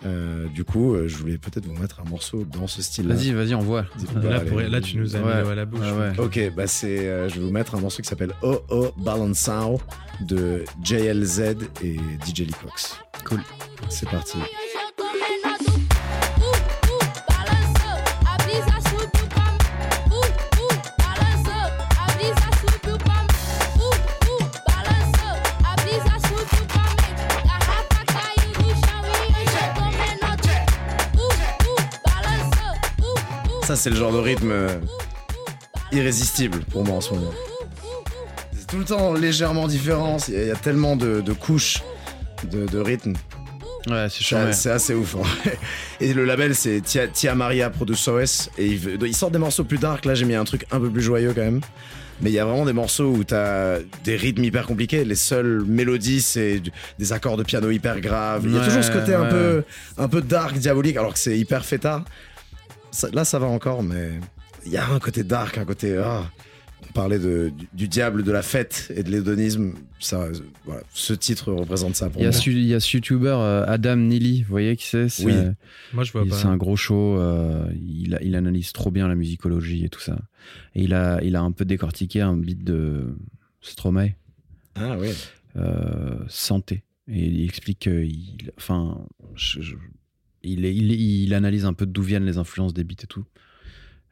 Euh, 0.05 0.47
du 0.55 0.63
coup, 0.63 0.93
euh, 0.93 1.09
je 1.09 1.17
voulais 1.17 1.37
peut-être 1.37 1.65
vous 1.65 1.73
mettre 1.75 1.99
un 1.99 2.09
morceau 2.09 2.45
dans 2.45 2.67
ce 2.67 2.81
style-là. 2.81 3.15
Vas-y, 3.15 3.31
vas-y, 3.31 3.53
on 3.53 3.59
voit. 3.59 3.85
Bah, 4.15 4.29
Là, 4.29 4.39
pour- 4.39 4.61
là, 4.61 4.79
tu 4.79 4.95
nous 4.95 5.13
as 5.17 5.19
mis 5.19 5.25
Ouais. 5.25 5.31
à 5.51 5.55
la 5.55 5.65
bouche. 5.65 5.81
Ouais. 5.81 6.13
Ok, 6.17 6.53
bah 6.55 6.67
c'est, 6.67 6.99
euh, 7.09 7.27
je 7.27 7.35
vais 7.35 7.41
vous 7.41 7.51
mettre 7.51 7.75
un 7.75 7.81
morceau 7.81 8.01
qui 8.01 8.07
s'appelle 8.07 8.31
Oh 8.41 8.61
Oh 8.69 8.91
Balançao 8.97 9.81
de 10.21 10.63
JLZ 10.81 11.39
et 11.83 11.97
DJ 12.25 12.39
Lee 12.45 12.53
Cox. 12.63 12.95
Cool. 13.25 13.41
C'est 13.89 14.07
parti. 14.09 14.37
Ça, 33.69 33.75
c'est 33.75 33.91
le 33.91 33.95
genre 33.95 34.11
de 34.11 34.17
rythme 34.17 34.49
euh, 34.51 34.67
irrésistible 35.91 36.61
pour 36.71 36.83
moi 36.83 36.95
en 36.97 37.01
ce 37.01 37.13
moment. 37.13 37.29
C'est 38.57 38.65
tout 38.65 38.77
le 38.79 38.83
temps 38.83 39.13
légèrement 39.13 39.67
différent. 39.67 40.17
Il 40.27 40.33
y 40.33 40.37
a, 40.37 40.41
il 40.41 40.47
y 40.47 40.51
a 40.51 40.55
tellement 40.55 40.95
de, 40.95 41.21
de 41.21 41.33
couches 41.33 41.83
de, 42.49 42.65
de 42.65 42.79
rythme. 42.79 43.13
Ouais, 43.87 44.07
c'est 44.09 44.23
charmé. 44.23 44.53
c'est 44.53 44.71
assez 44.71 44.95
ouf. 44.95 45.15
hein. 45.17 45.49
Et 46.01 46.15
le 46.15 46.25
label, 46.25 46.55
c'est 46.55 46.81
Tia, 46.81 47.07
Tia 47.09 47.35
Maria 47.35 47.69
Productores. 47.69 48.49
Et 48.57 48.65
ils, 48.65 48.97
ils 49.05 49.15
sortent 49.15 49.33
des 49.33 49.37
morceaux 49.39 49.63
plus 49.63 49.77
dark. 49.77 50.03
Là, 50.05 50.15
j'ai 50.15 50.25
mis 50.25 50.33
un 50.33 50.45
truc 50.45 50.65
un 50.71 50.79
peu 50.79 50.89
plus 50.89 51.03
joyeux 51.03 51.33
quand 51.35 51.41
même. 51.41 51.61
Mais 52.21 52.31
il 52.31 52.33
y 52.33 52.39
a 52.39 52.45
vraiment 52.45 52.65
des 52.65 52.73
morceaux 52.73 53.11
où 53.11 53.23
t'as 53.23 53.77
des 54.03 54.15
rythmes 54.15 54.43
hyper 54.43 54.65
compliqués. 54.65 55.05
Les 55.05 55.15
seules 55.15 55.63
mélodies, 55.65 56.21
c'est 56.23 56.59
des 56.97 57.13
accords 57.13 57.37
de 57.37 57.43
piano 57.43 57.69
hyper 57.69 58.01
graves. 58.01 58.41
Il 58.45 58.51
y 58.51 58.57
a 58.57 58.61
Ouais, 58.61 58.65
toujours 58.67 58.83
ce 58.83 58.91
côté 58.91 59.13
un 59.13 59.25
peu, 59.25 59.63
un 59.97 60.07
peu 60.09 60.21
dark, 60.21 60.57
diabolique, 60.57 60.97
alors 60.97 61.13
que 61.13 61.19
c'est 61.19 61.37
hyper 61.37 61.63
fêtard. 61.63 62.03
Ça- 62.91 63.09
là, 63.11 63.23
ça 63.25 63.39
va 63.39 63.47
encore, 63.47 63.83
mais 63.83 64.11
il 64.65 64.71
y 64.71 64.77
a 64.77 64.87
un 64.89 64.99
côté 64.99 65.23
dark, 65.23 65.57
un 65.57 65.65
côté. 65.65 65.97
ah. 65.97 66.29
on 66.89 66.91
parlait 66.93 67.19
de, 67.19 67.51
du, 67.55 67.67
du 67.73 67.87
diable, 67.87 68.23
de 68.23 68.31
la 68.31 68.41
fête 68.41 68.91
et 68.95 69.03
de 69.03 69.11
l'hédonisme. 69.11 69.73
Ça, 69.99 70.21
euh, 70.23 70.33
voilà, 70.65 70.81
ce 70.93 71.13
titre 71.13 71.51
représente 71.53 71.95
ça 71.95 72.09
pour 72.09 72.19
Il 72.21 72.23
y, 72.23 72.27
a 72.27 72.31
moi. 72.31 72.39
ce, 72.39 72.49
il 72.49 72.65
y 72.65 72.73
a 72.73 72.79
ce 72.79 72.95
youtubeur 72.97 73.41
euh, 73.41 73.63
Adam 73.67 73.97
Neely, 73.97 74.41
vous 74.43 74.49
voyez 74.49 74.75
qui 74.77 74.87
c'est? 74.87 75.07
C'est- 75.09 75.25
Oui. 75.25 75.33
Moi, 75.93 76.03
je 76.05 76.11
vois 76.13 76.23
il- 76.23 76.29
pas. 76.29 76.37
C'est 76.37 76.47
un 76.47 76.57
gros 76.57 76.77
show, 76.77 77.17
euh, 77.19 77.65
il, 77.85 78.15
a- 78.15 78.23
il 78.23 78.33
analyse 78.35 78.71
trop 78.71 78.89
bien 78.91 79.07
la 79.07 79.15
musicologie 79.15 79.83
et 79.85 79.89
tout 79.89 79.99
ça. 79.99 80.17
Et 80.73 80.83
il 80.83 80.93
a, 80.93 81.21
il 81.21 81.35
a 81.35 81.41
un 81.41 81.51
peu 81.51 81.65
décortiqué 81.65 82.21
un 82.21 82.35
beat 82.37 82.63
de 82.63 83.13
Stromae, 83.61 84.15
Ah 84.75 84.97
oui. 84.97 85.09
euh, 85.57 86.15
Santé. 86.29 86.83
Et 87.07 87.25
il 87.25 87.43
explique 87.43 87.79
qu'il. 87.79 88.51
Enfin, 88.57 89.05
je- 89.35 89.61
je- 89.61 89.75
il, 90.43 91.33
analyse 91.33 91.65
un 91.65 91.73
peu 91.73 91.85
d'où 91.85 92.01
viennent 92.01 92.25
les 92.25 92.37
influences 92.37 92.73
des 92.73 92.83
beats 92.83 93.03
et 93.03 93.07
tout. 93.07 93.25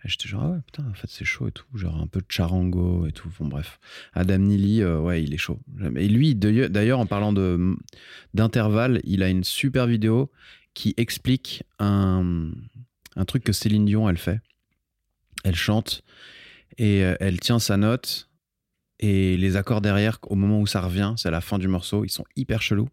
Et 0.03 0.09
j'étais 0.09 0.27
genre, 0.27 0.43
ah 0.43 0.49
ouais, 0.51 0.59
putain, 0.65 0.85
en 0.89 0.93
fait, 0.93 1.07
c'est 1.09 1.25
chaud 1.25 1.47
et 1.47 1.51
tout. 1.51 1.65
Genre 1.73 1.95
un 1.95 2.07
peu 2.07 2.19
de 2.19 2.25
charango 2.29 3.07
et 3.07 3.11
tout. 3.11 3.29
Bon, 3.39 3.47
bref. 3.47 3.79
Adam 4.13 4.37
Neely, 4.37 4.81
euh, 4.81 4.99
ouais, 4.99 5.23
il 5.23 5.33
est 5.33 5.37
chaud. 5.37 5.59
Et 5.95 6.07
lui, 6.07 6.35
d'ailleurs- 6.35 6.99
en 6.99 7.05
parlant 7.05 7.33
d'intervalle, 8.33 9.01
il 9.03 9.23
a 9.23 9.29
une 9.29 9.43
super 9.43 9.87
vidéo 9.87 10.31
qui 10.73 10.93
explique 10.97 11.63
un, 11.79 12.51
un 13.15 13.25
truc 13.25 13.43
que 13.43 13.51
Céline 13.53 13.85
Dion, 13.85 14.07
elle 14.07 14.19
fait. 14.19 14.39
Elle 15.43 15.55
chante 15.55 16.03
et 16.77 17.03
euh, 17.03 17.15
elle 17.19 17.39
tient 17.39 17.59
sa 17.59 17.77
note 17.77 18.29
et 18.99 19.37
les 19.37 19.55
accords 19.55 19.81
derrière, 19.81 20.19
au 20.23 20.35
moment 20.35 20.59
où 20.59 20.67
ça 20.67 20.81
revient, 20.81 21.13
c'est 21.17 21.27
à 21.27 21.31
la 21.31 21.41
fin 21.41 21.59
du 21.59 21.67
morceau, 21.67 22.03
ils 22.03 22.09
sont 22.09 22.25
hyper 22.35 22.61
chelous. 22.61 22.89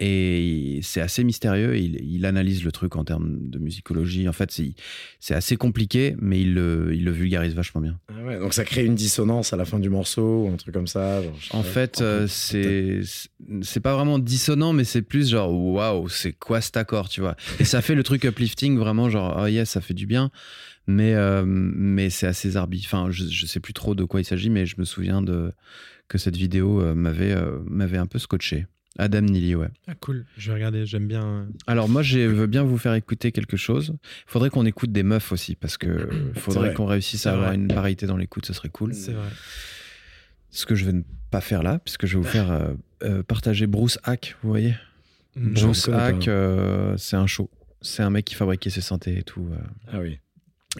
Et 0.00 0.78
c'est 0.82 1.00
assez 1.00 1.24
mystérieux. 1.24 1.76
Il, 1.76 1.96
il 2.02 2.24
analyse 2.24 2.62
le 2.64 2.70
truc 2.70 2.94
en 2.94 3.04
termes 3.04 3.50
de 3.50 3.58
musicologie. 3.58 4.28
En 4.28 4.32
fait, 4.32 4.56
c'est 5.18 5.34
assez 5.34 5.56
compliqué, 5.56 6.14
mais 6.20 6.40
il 6.40 6.54
le, 6.54 6.94
il 6.94 7.04
le 7.04 7.10
vulgarise 7.10 7.54
vachement 7.54 7.80
bien. 7.80 7.98
Ah 8.08 8.24
ouais, 8.24 8.38
donc 8.38 8.54
ça 8.54 8.64
crée 8.64 8.84
une 8.84 8.94
dissonance 8.94 9.52
à 9.52 9.56
la 9.56 9.64
fin 9.64 9.80
du 9.80 9.90
morceau 9.90 10.44
ou 10.44 10.48
un 10.52 10.56
truc 10.56 10.72
comme 10.72 10.86
ça. 10.86 11.20
genre, 11.22 11.34
je 11.40 11.48
sais 11.48 11.56
En 11.56 11.64
fait, 11.64 12.00
euh, 12.00 12.26
c'est 12.28 13.00
c'est 13.62 13.80
pas 13.80 13.94
vraiment 13.94 14.20
dissonant, 14.20 14.72
mais 14.72 14.84
c'est 14.84 15.02
plus 15.02 15.30
genre 15.30 15.52
waouh, 15.52 16.08
c'est 16.08 16.32
quoi 16.32 16.60
cet 16.60 16.76
accord, 16.76 17.08
tu 17.08 17.20
vois? 17.20 17.36
Et 17.58 17.64
ça 17.64 17.82
fait 17.82 17.96
le 17.96 18.04
truc 18.04 18.22
uplifting, 18.24 18.78
vraiment 18.78 19.10
genre 19.10 19.36
oh 19.42 19.46
yes, 19.46 19.68
ça 19.70 19.80
fait 19.80 19.94
du 19.94 20.06
bien, 20.06 20.30
mais 20.86 21.14
euh, 21.14 21.42
mais 21.44 22.08
c'est 22.08 22.28
assez 22.28 22.50
zarbi. 22.50 22.82
Enfin, 22.84 23.08
je, 23.10 23.24
je 23.24 23.46
sais 23.46 23.58
plus 23.60 23.72
trop 23.72 23.96
de 23.96 24.04
quoi 24.04 24.20
il 24.20 24.24
s'agit, 24.24 24.48
mais 24.50 24.64
je 24.64 24.76
me 24.78 24.84
souviens 24.84 25.22
de 25.22 25.52
que 26.06 26.18
cette 26.18 26.36
vidéo 26.36 26.80
euh, 26.82 26.94
m'avait 26.94 27.34
m'avait 27.66 27.98
un 27.98 28.06
peu 28.06 28.20
scotché. 28.20 28.66
Adam 28.98 29.20
Neely, 29.22 29.54
ouais. 29.54 29.68
Ah, 29.86 29.94
cool. 29.94 30.26
Je 30.36 30.48
vais 30.50 30.54
regarder. 30.54 30.84
J'aime 30.84 31.06
bien. 31.06 31.24
euh, 31.24 31.44
Alors 31.66 31.88
moi, 31.88 32.02
je 32.02 32.18
veux 32.18 32.46
bien 32.48 32.64
vous 32.64 32.78
faire 32.78 32.94
écouter 32.94 33.30
quelque 33.32 33.56
chose. 33.56 33.94
Il 34.02 34.30
faudrait 34.30 34.50
qu'on 34.50 34.66
écoute 34.66 34.90
des 34.92 35.02
meufs 35.04 35.30
aussi, 35.32 35.54
parce 35.54 35.76
que 35.78 36.08
faudrait 36.34 36.68
vrai. 36.68 36.74
qu'on 36.74 36.86
réussisse 36.86 37.26
à 37.26 37.32
avoir 37.32 37.48
vrai. 37.48 37.54
une 37.56 37.68
parité 37.68 38.06
dans 38.06 38.16
l'écoute, 38.16 38.44
ce 38.46 38.52
serait 38.52 38.68
cool. 38.70 38.92
C'est 38.94 39.12
vrai. 39.12 39.28
Ce 40.50 40.66
que 40.66 40.74
je 40.74 40.84
vais 40.84 40.92
ne 40.92 41.02
pas 41.30 41.40
faire 41.40 41.62
là, 41.62 41.78
puisque 41.78 42.06
je 42.06 42.16
vais 42.18 42.22
vous 42.24 42.28
faire 42.30 42.50
euh, 42.50 42.68
euh, 43.04 43.22
partager 43.22 43.66
Bruce 43.66 43.98
Hack, 44.04 44.36
vous 44.42 44.48
voyez? 44.50 44.74
Non. 45.36 45.52
Bruce. 45.52 45.88
Hack, 45.88 46.26
euh, 46.26 46.96
c'est 46.96 47.16
un 47.16 47.26
show. 47.28 47.48
C'est 47.80 48.02
un 48.02 48.10
mec 48.10 48.24
qui 48.24 48.34
fabriquait 48.34 48.70
ses 48.70 48.80
synthés 48.80 49.18
et 49.18 49.22
tout. 49.22 49.48
euh. 49.52 49.58
Ah 49.92 50.00
oui. 50.00 50.18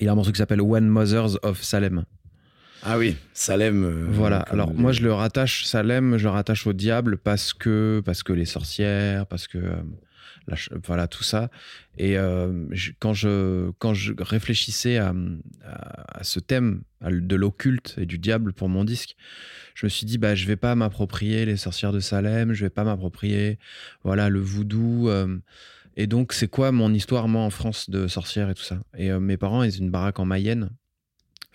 Il 0.01 0.09
a 0.09 0.13
un 0.13 0.15
morceau 0.17 0.33
qui 0.33 0.39
s'appelle 0.39 0.61
One 0.61 0.89
Mothers 0.89 1.39
of 1.45 1.63
Salem. 1.63 2.05
Ah 2.91 2.97
oui, 2.99 3.17
Salem. 3.35 3.85
euh, 3.85 4.07
voilà. 4.09 4.39
Alors 4.39 4.73
moi 4.73 4.93
je 4.93 5.03
le 5.03 5.13
rattache 5.13 5.65
Salem, 5.65 6.17
je 6.17 6.25
le 6.25 6.31
rattache 6.31 6.67
au 6.67 6.73
diable 6.73 7.19
parce 7.19 7.53
que 7.53 8.01
parce 8.05 8.23
que 8.23 8.33
les 8.33 8.47
sorcières, 8.47 9.27
parce 9.27 9.47
que 9.47 9.59
euh, 9.59 9.77
la 10.47 10.57
voilà 10.87 11.07
tout 11.07 11.23
ça. 11.25 11.51
Et 11.99 12.17
euh, 12.17 12.65
je- 12.71 12.93
quand 12.99 13.13
je 13.13 13.71
quand 13.79 13.93
je 13.93 14.15
réfléchissais 14.19 14.97
à, 14.97 15.13
à, 15.65 16.19
à 16.21 16.25
ce 16.25 16.41
thème 16.41 16.81
à 17.03 17.11
de 17.11 17.37
l'occulte 17.37 17.95
et 17.99 18.07
du 18.07 18.19
diable 18.19 18.55
pour 18.55 18.71
mon 18.71 18.85
disque, 18.85 19.15
je 19.75 19.85
me 19.85 19.91
suis 19.91 20.07
dit 20.07 20.17
bah 20.17 20.35
je 20.35 20.47
vais 20.47 20.57
pas 20.57 20.75
m'approprier 20.75 21.45
les 21.45 21.59
sorcières 21.59 21.93
de 21.93 22.01
Salem, 22.01 22.55
je 22.55 22.65
vais 22.65 22.71
pas 22.71 22.85
m'approprier 22.85 23.59
voilà 24.03 24.31
le 24.31 24.41
voodoo. 24.41 25.11
et 25.97 26.07
donc 26.07 26.33
c'est 26.33 26.49
quoi 26.49 26.73
mon 26.73 26.95
histoire 26.95 27.29
moi 27.29 27.43
en 27.43 27.51
France 27.51 27.91
de 27.91 28.07
sorcières 28.09 28.49
et 28.49 28.55
tout 28.55 28.63
ça? 28.63 28.79
Et 28.97 29.11
mes 29.13 29.37
parents 29.37 29.63
ils 29.63 29.75
ont 29.79 29.85
une 29.85 29.91
baraque 29.91 30.19
en 30.21 30.25
Mayenne. 30.25 30.71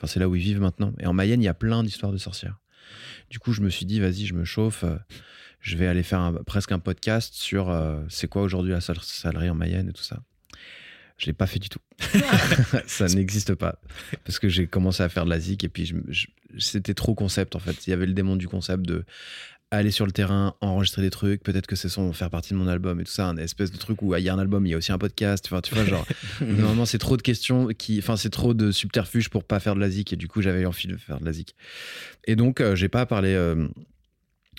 C'est 0.08 0.20
là 0.20 0.28
où 0.30 0.36
ils 0.36 0.42
vivent 0.42 0.62
maintenant. 0.62 0.94
Et 1.00 1.06
en 1.06 1.14
Mayenne, 1.14 1.42
il 1.42 1.46
y 1.46 1.50
a 1.50 1.54
plein 1.54 1.84
d'histoires 1.84 2.12
de 2.12 2.18
sorcières. 2.18 2.60
Du 3.30 3.40
coup, 3.40 3.54
je 3.54 3.62
me 3.62 3.70
suis 3.70 3.86
dit, 3.86 4.00
vas-y, 4.00 4.26
je 4.26 4.34
me 4.34 4.46
chauffe. 4.46 4.84
euh, 4.84 4.96
je 5.60 5.78
vais 5.78 5.88
aller 5.88 6.04
faire 6.04 6.20
un- 6.20 6.34
presque 6.44 6.72
un 6.74 6.80
podcast 6.80 7.34
sur 7.36 7.70
euh, 7.70 8.02
c'est 8.10 8.28
quoi 8.28 8.42
aujourd'hui 8.42 8.74
la 8.74 8.82
sal- 8.82 9.00
salerie 9.02 9.50
en 9.50 9.56
Mayenne 9.56 9.88
et 9.90 9.94
tout 9.94 10.04
ça. 10.04 10.22
Je 11.18 11.28
l'ai 11.28 11.34
pas 11.34 11.48
fait 11.48 11.60
du 11.60 11.70
tout. 11.70 11.80
ça 12.86 13.06
n'existe 13.08 13.56
pas. 13.56 13.80
Parce 14.26 14.40
que 14.40 14.50
j'ai 14.50 14.68
commencé 14.68 15.04
à 15.04 15.10
faire 15.10 15.24
de 15.26 15.30
la 15.30 15.40
zik 15.40 15.64
et 15.64 15.70
puis 15.70 15.94
c'était 16.60 16.94
trop 16.94 17.16
concept 17.16 17.56
en 17.56 17.60
fait. 17.60 17.88
Il 17.88 17.92
y 17.92 17.94
avait 17.94 18.06
le 18.08 18.14
démon 18.14 18.36
du 18.36 18.48
concept 18.48 18.84
de 18.86 19.06
aller 19.76 19.92
sur 19.92 20.06
le 20.06 20.12
terrain, 20.12 20.56
enregistrer 20.62 21.02
des 21.02 21.10
trucs, 21.10 21.44
peut-être 21.44 21.68
que 21.68 21.76
c'est 21.76 21.90
son 21.90 22.14
faire 22.14 22.30
partie 22.30 22.54
de 22.54 22.58
mon 22.60 22.68
album 22.68 23.00
et 23.00 23.04
tout 23.04 23.12
ça, 23.12 23.28
un 23.28 23.38
espèce 23.38 23.72
de 23.72 23.78
truc 23.78 24.02
où 24.02 24.14
ah, 24.14 24.20
il 24.20 24.24
y 24.26 24.30
a 24.30 24.34
un 24.34 24.40
album, 24.40 24.66
il 24.66 24.70
y 24.70 24.74
a 24.74 24.78
aussi 24.78 24.92
un 24.92 24.98
podcast, 24.98 25.46
enfin 25.48 25.62
tu 25.62 25.74
vois 25.76 25.86
genre 25.86 26.06
normalement 26.42 26.86
c'est 26.86 26.98
trop 26.98 27.18
de 27.18 27.22
questions 27.22 27.68
qui 27.68 28.00
enfin 28.00 28.16
c'est 28.16 28.30
trop 28.30 28.54
de 28.54 28.72
subterfuges 28.72 29.30
pour 29.30 29.44
pas 29.44 29.60
faire 29.60 29.76
de 29.76 29.80
la 29.80 29.90
zik 29.90 30.14
et 30.14 30.16
du 30.16 30.28
coup 30.28 30.42
j'avais 30.42 30.66
envie 30.66 30.88
de 30.88 30.98
faire 30.98 31.20
de 31.20 31.26
la 31.26 31.34
zik. 31.34 31.56
Et 32.26 32.36
donc 32.36 32.62
euh, 32.62 32.76
j'ai 32.76 32.90
pas 32.90 33.06
parlé 33.06 33.30
euh, 33.34 33.68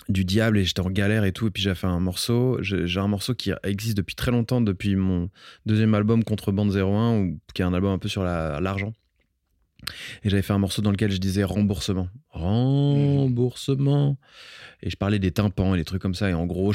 du 0.09 0.25
diable 0.25 0.57
et 0.57 0.65
j'étais 0.65 0.81
en 0.81 0.89
galère 0.91 1.23
et 1.23 1.31
tout 1.31 1.47
et 1.47 1.51
puis 1.51 1.63
j'ai 1.63 1.73
fait 1.75 1.87
un 1.87 1.99
morceau, 1.99 2.57
j'ai 2.61 2.99
un 2.99 3.07
morceau 3.07 3.33
qui 3.33 3.51
existe 3.63 3.97
depuis 3.97 4.15
très 4.15 4.31
longtemps 4.31 4.61
depuis 4.61 4.95
mon 4.95 5.29
deuxième 5.65 5.93
album 5.95 6.23
Contrebande 6.23 6.75
01 6.75 7.17
ou 7.19 7.39
qui 7.53 7.61
est 7.61 7.65
un 7.65 7.73
album 7.73 7.91
un 7.91 7.97
peu 7.99 8.09
sur 8.09 8.23
la- 8.23 8.59
l'argent. 8.59 8.93
Et 10.23 10.29
j'avais 10.29 10.41
fait 10.41 10.53
un 10.53 10.57
morceau 10.59 10.81
dans 10.81 10.91
lequel 10.91 11.11
je 11.11 11.17
disais 11.17 11.43
remboursement. 11.43 12.09
Remboursement. 12.29 14.17
Et 14.81 14.89
je 14.89 14.97
parlais 14.97 15.19
des 15.19 15.31
tympans 15.31 15.73
et 15.75 15.77
des 15.77 15.85
trucs 15.85 16.01
comme 16.01 16.15
ça. 16.15 16.29
Et 16.29 16.33
en 16.33 16.45
gros, 16.45 16.73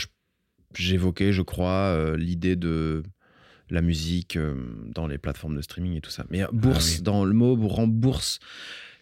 j'évoquais, 0.75 1.33
je 1.33 1.43
crois, 1.43 1.93
euh, 1.95 2.17
l'idée 2.17 2.57
de 2.57 3.03
la 3.71 3.83
musique 3.83 4.37
euh, 4.37 4.55
dans 4.95 5.07
les 5.07 5.19
plateformes 5.19 5.57
de 5.57 5.63
streaming 5.63 5.97
et 5.97 6.01
tout 6.01 6.11
ça. 6.11 6.25
Mais 6.31 6.43
euh, 6.43 6.49
bourse, 6.53 6.97
oui. 6.97 7.03
dans 7.03 7.25
le 7.25 7.33
mot 7.33 7.57
rembourse, 7.69 8.41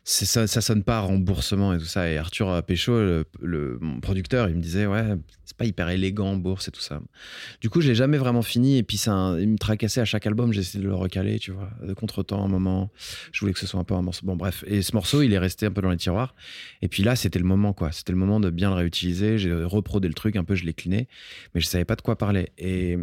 ça, 0.05 0.47
ça 0.47 0.61
sonne 0.61 0.83
pas 0.85 1.01
remboursement 1.01 1.73
et 1.75 1.79
tout 1.79 1.85
ça. 1.85 2.11
Et 2.11 2.19
Arthur 2.19 2.63
Péchaud, 2.65 2.99
le, 2.99 3.25
le- 3.41 3.79
mon 3.81 4.01
producteur, 4.01 4.49
il 4.49 4.57
me 4.57 4.61
disait, 4.63 4.87
ouais, 4.87 5.15
pas 5.59 5.65
hyper 5.65 5.89
élégant, 5.91 6.37
bourse 6.37 6.69
et 6.69 6.71
tout 6.71 6.81
ça. 6.81 7.01
Du 7.61 7.69
coup, 7.69 7.81
je 7.81 7.89
l'ai 7.89 7.95
jamais 7.95 8.17
vraiment 8.17 8.43
fini. 8.43 8.79
Et 8.79 8.83
puis, 8.83 8.97
ça, 8.97 9.35
il 9.39 9.49
me 9.49 9.59
tracassait 9.59 10.01
à 10.01 10.05
chaque 10.05 10.27
album. 10.27 10.53
Essayé 10.55 10.83
de 10.83 10.89
le 10.89 10.95
recaler, 10.95 11.39
tu 11.39 11.51
vois, 11.51 11.69
de 11.83 11.93
contre-temps, 11.93 12.43
un 12.43 12.49
moment. 12.49 12.91
Je 13.33 13.41
voulais 13.41 13.53
que 13.53 13.59
ce 13.59 13.67
soit 13.67 13.81
un 13.81 13.85
peu 13.85 13.95
un 13.95 14.03
morceau. 14.03 14.25
Bon, 14.25 14.37
bref. 14.37 14.65
Et 14.67 14.81
ce 14.83 14.95
morceau, 14.95 15.21
il 15.21 15.33
est 15.33 15.39
resté 15.39 15.67
un 15.67 15.71
peu 15.71 15.83
dans 15.83 15.91
les 15.91 15.97
tiroirs. 15.97 16.35
Et 16.81 16.89
puis 16.89 17.03
là, 17.03 17.17
c'était 17.17 17.41
le 17.41 17.45
moment, 17.45 17.73
quoi. 17.73 17.93
C'était 17.93 18.13
le 18.13 18.19
moment 18.19 18.41
de 18.41 18.51
bien 18.51 18.71
le 18.71 18.77
réutiliser. 18.77 19.37
J'ai 19.37 19.53
reprodé 19.53 20.09
le 20.09 20.15
truc, 20.15 20.37
un 20.37 20.45
peu, 20.45 20.55
je 20.55 20.65
l'ai 20.65 20.75
cliné. 20.75 21.09
Mais 21.55 21.61
je 21.61 21.67
savais 21.67 21.85
pas 21.85 21.97
de 21.97 22.03
quoi 22.03 22.17
parler. 22.17 22.51
Et, 22.57 22.97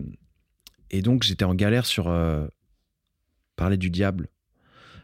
et 0.90 1.02
donc, 1.02 1.24
j'étais 1.24 1.46
en 1.46 1.56
galère 1.56 1.86
sur 1.86 2.08
euh, 2.08 2.48
parler 3.58 3.78
du 3.78 3.90
diable. 3.90 4.30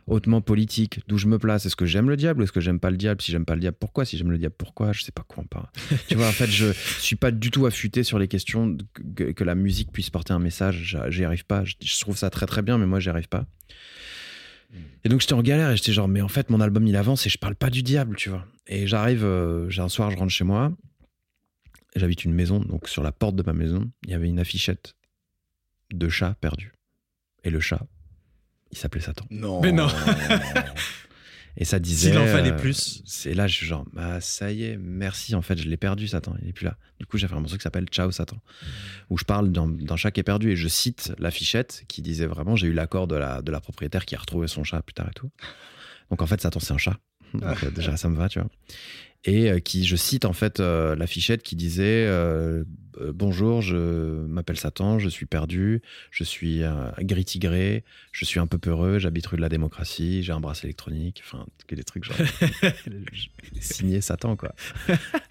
Hautement 0.08 0.41
politique, 0.41 1.02
d'où 1.08 1.18
je 1.18 1.28
me 1.28 1.38
place. 1.38 1.66
Est-ce 1.66 1.76
que 1.76 1.86
j'aime 1.86 2.10
le 2.10 2.18
diable 2.18 2.41
ou 2.41 2.43
est-ce 2.43 2.52
que 2.52 2.62
j'aime 2.62 2.80
pas 2.80 2.89
le 2.89 2.97
diable? 2.97 3.22
Si 3.22 3.32
j'aime 3.32 3.45
pas 3.45 3.56
le 3.56 3.62
diable, 3.62 3.78
pourquoi? 3.80 4.06
Si 4.06 4.18
j'aime 4.18 4.32
le 4.32 4.38
diable, 4.38 4.56
pourquoi? 4.58 4.91
Je 4.91 5.04
sais 5.04 5.12
pas 5.12 5.24
quoi 5.28 5.43
on 5.43 5.47
parle. 5.47 5.68
tu 6.08 6.16
vois, 6.16 6.28
en 6.28 6.32
fait, 6.32 6.47
je 6.47 6.72
suis 6.99 7.16
pas 7.16 7.32
du 7.32 7.52
tout 7.52 7.66
affûté 7.66 8.04
sur 8.04 8.20
les 8.20 8.28
questions 8.28 8.78
que, 9.16 9.32
que 9.32 9.43
la 9.43 9.56
musique 9.56 9.91
puisse 9.91 10.10
porter 10.10 10.34
un 10.34 10.39
message. 10.39 10.97
J'y 11.10 11.24
arrive 11.24 11.45
pas. 11.45 11.64
Je, 11.64 11.76
je 11.82 11.99
trouve 11.99 12.18
ça 12.18 12.30
très 12.30 12.45
très 12.45 12.62
bien, 12.62 12.78
mais 12.78 12.86
moi, 12.86 12.99
j'y 12.99 13.10
arrive 13.10 13.30
pas. 13.30 13.45
Et 15.04 15.10
donc, 15.10 15.22
j'étais 15.22 15.34
en 15.34 15.41
galère 15.41 15.72
et 15.72 15.78
j'étais 15.78 15.91
genre, 15.91 16.08
mais 16.08 16.22
en 16.22 16.28
fait, 16.28 16.49
mon 16.49 16.62
album, 16.62 16.88
il 16.88 16.95
avance 16.95 17.26
et 17.26 17.30
je 17.30 17.38
parle 17.38 17.56
pas 17.56 17.70
du 17.70 17.84
diable, 17.84 18.16
tu 18.16 18.30
vois. 18.30 18.45
Et 18.68 18.88
j'arrive, 18.88 19.24
euh, 19.24 19.70
j'ai 19.70 19.82
un 19.82 19.89
soir, 19.89 20.12
je 20.12 20.18
rentre 20.18 20.32
chez 20.32 20.43
moi. 20.43 20.72
J'habite 21.95 22.24
une 22.24 22.34
maison, 22.34 22.60
donc 22.60 22.88
sur 22.88 23.04
la 23.04 23.12
porte 23.12 23.36
de 23.36 23.43
ma 23.43 23.54
maison, 23.54 23.91
il 24.04 24.12
y 24.12 24.14
avait 24.14 24.30
une 24.30 24.39
affichette 24.39 24.95
de 25.91 26.08
chat 26.08 26.36
perdu. 26.39 26.74
Et 27.43 27.49
le 27.49 27.60
chat, 27.60 27.86
il 28.72 28.78
s'appelait 28.78 29.01
Satan. 29.01 29.26
Non. 29.30 29.61
Mais 29.61 29.72
non. 29.72 29.88
Et 31.57 31.65
ça 31.65 31.80
disait. 31.80 32.09
S'il 32.09 32.17
en 32.17 32.26
fallait 32.26 32.51
euh, 32.51 32.57
plus. 32.57 33.01
C'est 33.05 33.34
là, 33.34 33.45
je 33.47 33.55
suis 33.55 33.65
genre, 33.65 33.86
bah 33.93 34.22
ça 34.22 34.51
y 34.51 34.63
est, 34.63 34.78
merci. 34.78 35.36
En 35.36 35.41
fait, 35.41 35.57
je 35.57 35.67
l'ai 35.67 35.78
perdu, 35.78 36.07
Satan. 36.07 36.34
Il 36.41 36.49
est 36.49 36.53
plus 36.53 36.65
là. 36.65 36.78
Du 36.99 37.05
coup, 37.05 37.17
j'ai 37.17 37.28
fait 37.28 37.36
un 37.36 37.41
morceau 37.41 37.57
qui 37.57 37.63
s'appelle 37.63 37.88
Ciao, 37.91 38.09
Satan, 38.11 38.38
où 39.09 39.17
je 39.17 39.26
parle 39.26 39.51
d'un 39.51 39.67
d'un 39.67 39.97
chat 39.97 40.11
qui 40.11 40.22
est 40.22 40.24
perdu 40.24 40.51
et 40.51 40.55
je 40.55 40.67
cite 40.67 41.13
l'affichette 41.19 41.84
qui 41.88 42.01
disait 42.01 42.26
vraiment, 42.26 42.55
j'ai 42.55 42.67
eu 42.67 42.74
l'accord 42.74 43.07
de 43.07 43.15
la, 43.15 43.41
de 43.41 43.51
la 43.51 43.59
propriétaire 43.59 44.05
qui 44.05 44.15
a 44.15 44.19
retrouvé 44.19 44.47
son 44.47 44.63
chat 44.63 44.82
plus 44.82 44.93
tard 44.93 45.09
et 45.09 45.13
tout. 45.13 45.30
Donc 46.09 46.22
en 46.22 46.26
fait, 46.26 46.39
Satan, 46.41 46.59
c'est 46.59 46.74
un 46.74 46.78
chat. 46.78 46.97
Donc, 47.34 47.63
euh, 47.63 47.71
déjà, 47.71 47.97
ça 47.97 48.09
me 48.09 48.15
va, 48.15 48.29
tu 48.29 48.39
vois. 48.39 48.49
Et 49.23 49.51
euh, 49.51 49.59
qui, 49.59 49.86
je 49.86 49.95
cite 49.95 50.25
en 50.25 50.34
fait 50.34 50.59
euh, 50.59 50.95
l'affichette 50.95 51.43
qui 51.43 51.55
disait 51.55 52.09
Bonjour, 53.13 53.61
je 53.61 54.25
m'appelle 54.27 54.57
Satan, 54.57 54.99
je 54.99 55.09
suis 55.09 55.25
perdu, 55.25 55.82
je 56.11 56.23
suis 56.23 56.61
gris-tigré, 56.99 57.84
je 58.11 58.25
suis 58.25 58.39
un 58.39 58.47
peu 58.47 58.57
peureux, 58.59 58.99
j'habite 58.99 59.25
rue 59.25 59.38
de 59.38 59.41
la 59.41 59.49
démocratie, 59.49 60.21
j'ai 60.21 60.34
un 60.34 60.39
bracelet 60.39 60.67
électronique, 60.67 61.23
enfin, 61.25 61.45
que 61.67 61.73
des 61.73 61.84
trucs 61.84 62.03
genre. 62.03 62.17
signé 63.59 64.01
Satan, 64.01 64.36
quoi. 64.36 64.53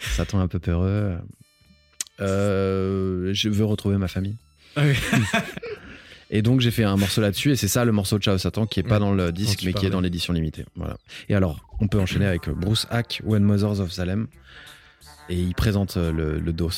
Satan 0.01 0.40
un 0.40 0.48
peu 0.48 0.59
peureux. 0.59 1.16
Euh, 2.20 3.32
je 3.32 3.48
veux 3.48 3.64
retrouver 3.64 3.96
ma 3.96 4.09
famille. 4.09 4.36
Ah 4.76 4.82
oui. 4.84 4.94
Et 6.33 6.43
donc 6.43 6.61
j'ai 6.61 6.70
fait 6.70 6.85
un 6.85 6.97
morceau 6.97 7.20
là-dessus 7.20 7.51
et 7.53 7.57
c'est 7.57 7.66
ça 7.68 7.85
le 7.85 7.91
morceau 7.93 8.16
de 8.18 8.22
Ciao 8.22 8.39
Satan 8.39 8.66
qui 8.66 8.78
est 8.81 8.85
pas 8.85 8.99
dans 9.01 9.12
le 9.12 9.33
disque 9.33 9.62
mais 9.64 9.72
qui 9.72 9.87
est 9.87 9.91
dans 9.91 10.01
l'édition 10.01 10.33
limitée. 10.33 10.64
Voilà. 10.76 10.97
Et 11.28 11.35
alors 11.35 11.68
on 11.81 11.89
peut 11.89 11.99
enchaîner 11.99 12.26
avec 12.26 12.49
euh, 12.49 12.53
Bruce 12.55 12.87
Hack, 12.91 13.20
When 13.24 13.43
Mothers 13.43 13.81
of 13.81 13.91
Salem 13.91 14.28
et 15.28 15.35
il 15.37 15.55
présente 15.55 15.97
euh, 15.97 16.12
le, 16.12 16.39
le 16.39 16.53
dos. 16.53 16.70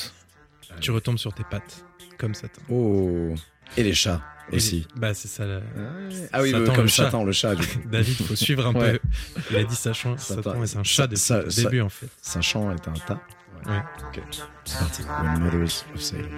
Tu 0.81 0.91
retombes 0.91 1.19
sur 1.19 1.35
tes 1.35 1.45
pattes, 1.45 1.85
comme 2.19 2.35
Satan. 2.35 2.63
Oh. 2.71 3.35
Et 3.77 3.83
les 3.83 3.93
chats 3.95 4.23
aussi. 4.53 4.87
Bah, 4.97 5.13
c'est 5.15 5.29
ça. 5.29 5.45
la- 5.47 5.61
Ah 6.33 6.41
oui, 6.43 6.51
Satan, 6.51 6.73
comme 6.75 6.83
le 6.85 6.89
chat. 6.89 7.05
Satan, 7.05 7.25
le 7.25 7.33
chat, 7.33 7.55
du 7.55 7.67
coup. 7.67 7.79
David, 7.91 8.15
faut 8.17 8.35
suivre 8.37 8.67
un 8.67 8.75
Ouais. 8.75 8.99
peu. 8.99 9.01
Il 9.51 9.57
a 9.59 9.65
dit 9.65 9.75
Satan, 9.75 10.17
Satan. 10.19 10.43
Satan, 10.43 10.67
c'est 10.67 10.79
un 10.79 10.83
chat 10.83 11.07
depuis 11.07 11.33
le 11.35 11.63
début, 11.65 11.81
en 11.83 11.89
fait. 11.91 12.09
Sachant 12.23 12.71
est 12.73 12.89
un 12.89 12.93
tas. 12.93 13.21
Ouais. 13.67 13.83
Ok. 14.09 14.21
C'est 14.65 14.79
parti. 14.79 15.03
When 15.03 15.41
Mothers 15.41 15.85
of 15.95 16.01
Salem. 16.01 16.29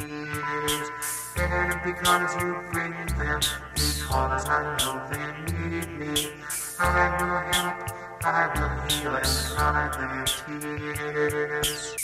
because 1.85 2.37
you 2.41 2.55
bring 2.73 2.93
them, 3.19 3.41
because 3.75 4.49
I 4.49 4.77
know 4.79 4.97
they 5.11 5.27
need 5.53 5.89
me. 5.99 6.13
I 6.79 6.83
will 7.21 7.41
help, 7.53 7.77
I 8.25 8.47
will 8.55 8.75
heal, 8.89 9.15
and 9.15 9.77
I 9.77 9.89
will 9.99 10.25
tears. 10.27 11.97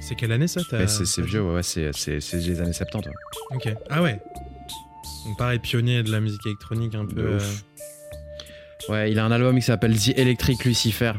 C'est 0.00 0.16
quelle 0.16 0.32
année 0.32 0.48
ça 0.48 0.60
c'est 0.88 1.22
vieux, 1.22 1.42
ouais, 1.42 1.54
ouais, 1.54 1.62
c'est 1.62 1.92
les 2.32 2.60
années 2.60 2.72
70. 2.72 3.08
ouais. 3.08 3.14
dit 3.52 3.68
Ok. 3.68 3.74
Ah 3.88 4.02
ouais. 4.02 4.20
Donc 5.26 5.36
pareil, 5.38 5.58
pionnier 5.58 6.02
de 6.02 6.10
la 6.10 6.20
musique 6.20 6.44
électronique 6.46 6.94
un 6.94 7.06
peu. 7.06 7.20
Euh. 7.20 7.40
Ouais, 8.88 9.10
il 9.12 9.18
a 9.18 9.24
un 9.24 9.30
album 9.30 9.56
qui 9.56 9.62
s'appelle 9.62 9.96
The 9.98 10.16
Electric 10.18 10.64
Lucifer. 10.64 11.12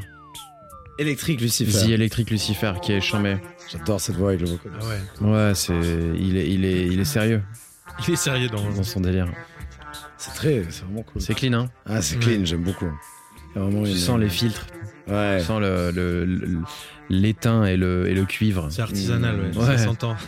The 0.99 1.03
Lucifer. 1.41 1.91
Electric 1.93 2.29
Lucifer 2.29 2.73
qui 2.81 2.91
est 2.93 3.01
chambé. 3.01 3.37
J'adore 3.71 3.99
cette 4.01 4.15
voix 4.17 4.29
avec 4.29 4.41
le 4.41 4.47
vocal. 4.49 4.71
Ah 4.79 4.85
ouais. 5.23 5.27
Ouais, 5.31 5.55
c'est 5.55 5.73
il 5.73 6.37
est, 6.37 6.49
il 6.49 6.65
est, 6.65 6.87
il 6.87 6.99
est 6.99 7.05
sérieux 7.05 7.41
Il 8.07 8.13
est 8.13 8.17
sérieux 8.17 8.49
dans. 8.49 8.69
dans 8.71 8.83
son 8.83 8.99
délire. 9.01 9.27
C'est 10.17 10.33
très, 10.33 10.65
c'est 10.69 10.83
vraiment 10.83 11.03
cool. 11.03 11.21
C'est 11.21 11.33
clean, 11.33 11.53
hein. 11.53 11.69
Ah, 11.85 12.01
c'est 12.01 12.15
Ouais. 12.17 12.21
clean, 12.21 12.45
j'aime 12.45 12.63
beaucoup. 12.63 12.91
Il 13.55 13.61
vraiment 13.61 13.83
Tu 13.83 13.95
sens 13.97 14.19
les 14.19 14.29
filtres, 14.29 14.67
Ouais. 15.07 15.39
tu 15.39 15.45
sens 15.45 15.59
le- 15.61 15.91
le- 15.91 16.25
le- 16.25 16.59
l'étain 17.09 17.65
et 17.65 17.77
le, 17.77 18.07
et 18.07 18.13
le 18.13 18.25
cuivre. 18.25 18.67
C'est 18.69 18.81
artisanal, 18.81 19.39
ouais. 19.39 19.57
Ouais. 19.57 19.65
Ça 19.65 19.85
s'entend. 19.85 20.15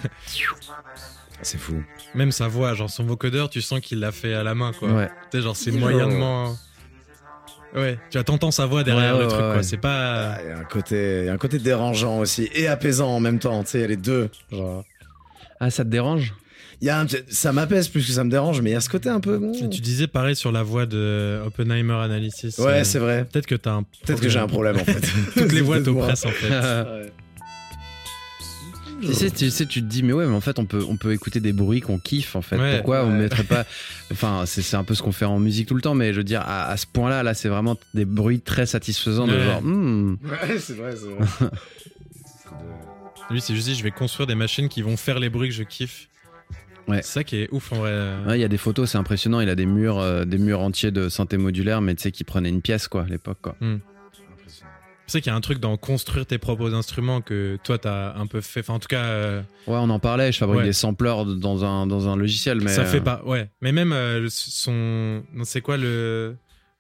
C'est 1.44 1.58
fou. 1.58 1.84
Même 2.16 2.32
sa 2.32 2.48
voix, 2.48 2.74
genre 2.74 2.90
son 2.90 3.04
vocodeur, 3.04 3.50
tu 3.50 3.62
sens 3.62 3.80
qu'il 3.80 4.00
l'a 4.00 4.12
fait 4.12 4.34
à 4.34 4.44
la 4.44 4.56
main, 4.56 4.72
quoi. 4.78 4.92
Ouais. 4.92 5.10
Tu 5.32 5.38
sais, 5.38 5.44
genre 5.44 5.56
c'est 5.56 5.72
moyennement. 5.72 6.56
Ouais, 7.76 7.98
tu 8.12 8.18
as 8.20 8.24
t'entends 8.24 8.52
sa 8.52 8.68
voix 8.68 8.84
derrière 8.84 9.14
Ouais, 9.14 9.20
le 9.22 9.26
ouais, 9.26 9.32
truc, 9.32 9.42
ouais, 9.46 9.54
quoi. 9.54 9.64
C'est 9.64 9.78
pas. 9.78 10.34
Ah, 10.34 10.38
Il 10.44 10.48
y 10.50 10.52
a 10.52 10.58
un 10.60 10.64
côté, 10.64 11.20
il 11.22 11.26
y 11.26 11.30
a 11.30 11.34
un 11.34 11.38
côté 11.38 11.58
dérangeant 11.58 12.20
aussi 12.20 12.48
et 12.54 12.68
apaisant 12.68 13.10
en 13.10 13.20
même 13.20 13.40
temps. 13.40 13.64
Tu 13.64 13.72
sais, 13.72 13.78
il 13.80 13.82
y 13.82 13.86
a 13.86 13.88
les 13.88 13.98
deux. 13.98 14.30
Genre. 14.52 14.84
Ah, 15.60 15.70
ça 15.72 15.84
te 15.84 15.90
dérange? 15.90 16.34
Il 16.82 16.88
y 16.88 16.90
a 16.90 17.00
un 17.00 17.06
ça 17.30 17.54
m'apaise 17.54 17.88
plus 17.88 18.06
que 18.06 18.12
ça 18.12 18.24
me 18.26 18.30
dérange, 18.30 18.62
mais 18.62 18.72
il 18.72 18.74
y 18.74 18.76
a 18.76 18.82
ce 18.82 18.90
côté 18.90 19.10
un 19.10 19.22
peu. 19.22 19.40
Et 19.56 19.70
Tu 19.70 19.82
disais 19.82 20.08
pareil 20.08 20.36
sur 20.36 20.52
la 20.52 20.64
voix 20.64 20.86
de 20.86 21.42
Oppenheimer 21.46 21.94
Analysis. 21.94 22.58
Ouais, 22.58 22.82
euh, 22.82 22.84
c'est 22.84 23.00
vrai. 23.00 23.26
Peut-être 23.32 23.48
que 23.48 23.56
t'as 23.56 23.72
un. 23.72 23.84
Peut-être 24.06 24.22
que 24.22 24.30
j'ai 24.30 24.40
un 24.40 24.48
problème 24.48 24.76
en 24.76 24.84
fait. 24.84 25.02
Toutes 25.34 25.52
les 25.54 25.62
voix 25.62 25.80
t'oppressent 25.82 26.26
en 26.26 26.30
fait. 26.30 26.50
Ouais. 26.54 27.12
Tu 29.06 29.14
sais, 29.14 29.32
tu 29.32 29.50
sais, 29.50 29.66
tu 29.66 29.82
te 29.82 29.86
dis, 29.88 30.04
mais 30.04 30.14
ouais, 30.14 30.26
mais 30.26 30.34
en 30.36 30.42
fait, 30.42 30.60
on 30.60 30.66
peut, 30.66 30.84
on 30.88 30.98
peut 30.98 31.14
écouter 31.14 31.40
des 31.40 31.54
bruits 31.54 31.82
qu'on 31.82 32.00
kiffe, 32.00 32.36
en 32.36 32.42
fait. 32.42 32.58
Ouais. 32.58 32.76
Pourquoi 32.78 33.04
on 33.06 33.12
Ouais. 33.12 33.20
mettrait 33.20 33.44
pas. 33.44 33.66
Enfin, 34.12 34.44
c'est 34.46 34.62
c'est 34.62 34.76
un 34.78 34.84
peu 34.84 34.96
ce 34.96 35.02
qu'on 35.04 35.12
fait 35.12 35.26
en 35.26 35.40
musique 35.40 35.68
tout 35.68 35.76
le 35.76 35.82
temps, 35.82 35.96
mais 35.96 36.12
je 36.14 36.18
veux 36.18 36.24
dire, 36.24 36.42
à, 36.42 36.66
à 36.70 36.78
ce 36.78 36.86
point-là, 36.88 37.24
là, 37.24 37.34
c'est 37.34 37.50
vraiment 37.50 37.78
des 37.94 38.06
bruits 38.06 38.40
très 38.42 38.66
satisfaisants 38.66 39.28
de 39.28 39.34
Ouais. 39.34 39.44
genre, 39.46 39.62
hmm, 39.62 40.18
Ouais, 40.24 40.58
c'est 40.60 40.74
vrai, 40.78 40.96
c'est 40.96 41.08
vrai. 41.08 41.50
Lui, 43.30 43.42
c'est 43.42 43.56
juste 43.56 43.68
dit, 43.68 43.76
je 43.76 43.84
vais 43.84 43.92
construire 43.92 44.28
des 44.28 44.36
machines 44.36 44.70
qui 44.70 44.82
vont 44.82 44.98
faire 44.98 45.20
les 45.20 45.30
bruits 45.30 45.50
que 45.50 45.56
je 45.56 45.64
kiffe. 45.64 46.08
Ouais. 46.88 47.02
C'est 47.02 47.12
ça 47.14 47.24
qui 47.24 47.38
est 47.38 47.48
ouf 47.52 47.72
en 47.72 47.78
vrai. 47.78 47.92
Ouais, 48.28 48.38
il 48.38 48.42
y 48.42 48.44
a 48.44 48.50
des 48.50 48.58
photos, 48.58 48.92
c'est 48.92 48.98
impressionnant. 48.98 49.40
Il 49.40 49.48
a 49.50 49.56
des 49.56 49.66
murs, 49.66 50.00
euh, 50.00 50.26
des 50.26 50.38
murs 50.38 50.60
entiers 50.60 50.92
de 50.92 51.08
synthé 51.08 51.38
modulaire, 51.38 51.80
mais 51.80 51.96
tu 51.96 52.04
sais, 52.04 52.12
qui 52.12 52.26
prenaient 52.26 52.50
une 52.50 52.62
pièce, 52.62 52.90
quoi, 52.90 53.04
à 53.04 53.06
l'époque, 53.06 53.38
quoi. 53.42 53.56
Tu 53.62 53.68
sais 55.08 55.22
qu'il 55.22 55.32
y 55.32 55.34
a 55.34 55.36
un 55.36 55.42
truc 55.42 55.60
dans 55.60 55.76
construire 55.78 56.26
tes 56.26 56.38
propres 56.38 56.74
instruments 56.74 57.22
que 57.22 57.58
toi 57.64 57.78
t'as 57.78 58.16
un 58.16 58.28
peu 58.28 58.42
fait. 58.42 58.62
Enfin, 58.62 58.74
en 58.76 58.80
tout 58.80 58.88
cas, 58.88 59.04
euh, 59.04 59.42
Ouais, 59.68 59.76
on 59.78 59.90
en 59.90 60.00
parlait. 60.00 60.32
Je 60.32 60.38
fabrique 60.38 60.60
Ouais. 60.60 60.66
des 60.66 60.74
sampleurs 60.74 61.26
dans 61.26 61.66
un, 61.66 61.88
dans 61.88 62.08
un 62.10 62.16
logiciel, 62.16 62.62
mais. 62.62 62.72
ça 62.72 62.86
fait 62.86 62.98
euh, 62.98 63.02
pas. 63.02 63.22
Ouais. 63.26 63.50
Mais 63.62 63.72
même 63.72 63.92
euh, 63.94 64.28
son. 64.30 65.24
C'est 65.44 65.62
quoi 65.62 65.78
le. 65.78 66.36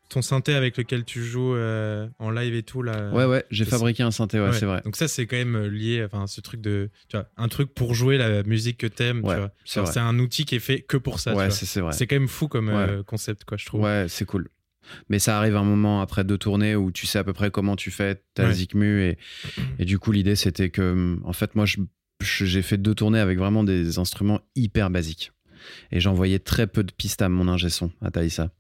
Ton 0.09 0.21
synthé 0.21 0.53
avec 0.53 0.77
lequel 0.77 1.05
tu 1.05 1.23
joues 1.23 1.55
euh, 1.55 2.07
en 2.19 2.29
live 2.29 2.53
et 2.53 2.61
tout 2.61 2.83
là. 2.83 3.09
Ouais, 3.13 3.25
ouais, 3.25 3.43
j'ai 3.49 3.65
fabriqué 3.65 4.03
un 4.03 4.11
synthé, 4.11 4.39
ouais, 4.39 4.49
Ouais. 4.49 4.53
c'est 4.53 4.67
vrai. 4.67 4.81
Donc 4.85 4.95
ça 4.95 5.07
c'est 5.07 5.25
quand 5.25 5.37
même 5.37 5.65
lié. 5.65 6.03
Enfin, 6.05 6.27
ce 6.27 6.39
truc 6.39 6.61
de. 6.61 6.91
Tu 7.07 7.17
vois, 7.17 7.25
un 7.35 7.47
truc 7.47 7.73
pour 7.73 7.95
jouer 7.95 8.17
la 8.19 8.43
musique 8.43 8.77
que 8.77 8.85
t'aimes. 8.85 9.21
tu 9.23 9.27
Ouais, 9.27 9.37
vois. 9.39 9.51
c'est 9.87 9.99
un 9.99 10.19
outil 10.19 10.45
qui 10.45 10.55
est 10.55 10.59
fait 10.59 10.81
que 10.81 10.97
pour 10.97 11.19
ça. 11.19 11.31
tu 11.31 11.37
ouais, 11.37 11.49
c'est 11.49 11.79
vrai. 11.79 11.93
C'est 11.93 12.05
quand 12.05 12.15
même 12.17 12.27
fou 12.27 12.47
comme 12.47 13.03
concept 13.07 13.43
quoi, 13.45 13.57
je 13.57 13.65
trouve. 13.65 13.81
Ouais, 13.81 14.05
c'est 14.07 14.25
cool. 14.25 14.49
Mais 15.09 15.19
ça 15.19 15.37
arrive 15.37 15.55
un 15.55 15.63
moment 15.63 16.01
après 16.01 16.23
deux 16.23 16.37
tournées 16.37 16.75
où 16.75 16.91
tu 16.91 17.05
sais 17.07 17.19
à 17.19 17.23
peu 17.23 17.33
près 17.33 17.51
comment 17.51 17.75
tu 17.75 17.89
fais 17.91 18.21
ta 18.33 18.45
Ouais. 18.47 18.53
zikmu 18.53 19.01
et, 19.03 19.17
et 19.79 19.85
du 19.85 19.99
coup 19.99 20.11
l'idée 20.11 20.35
c'était 20.35 20.69
que 20.69 21.17
en 21.23 21.33
fait 21.33 21.55
moi 21.55 21.65
j'ai 22.21 22.61
fait 22.61 22.77
deux 22.77 22.95
tournées 22.95 23.19
avec 23.19 23.37
vraiment 23.37 23.63
des 23.63 23.97
instruments 23.99 24.41
hyper 24.55 24.89
basiques. 24.89 25.31
Et 25.91 25.99
j'envoyais 26.01 26.39
très 26.39 26.67
peu 26.67 26.83
de 26.83 26.91
pistes 26.91 27.21
à 27.21 27.29
mon 27.29 27.47
ingé 27.47 27.69
son 27.69 27.91
à 28.01 28.11
Thaïsa 28.11 28.51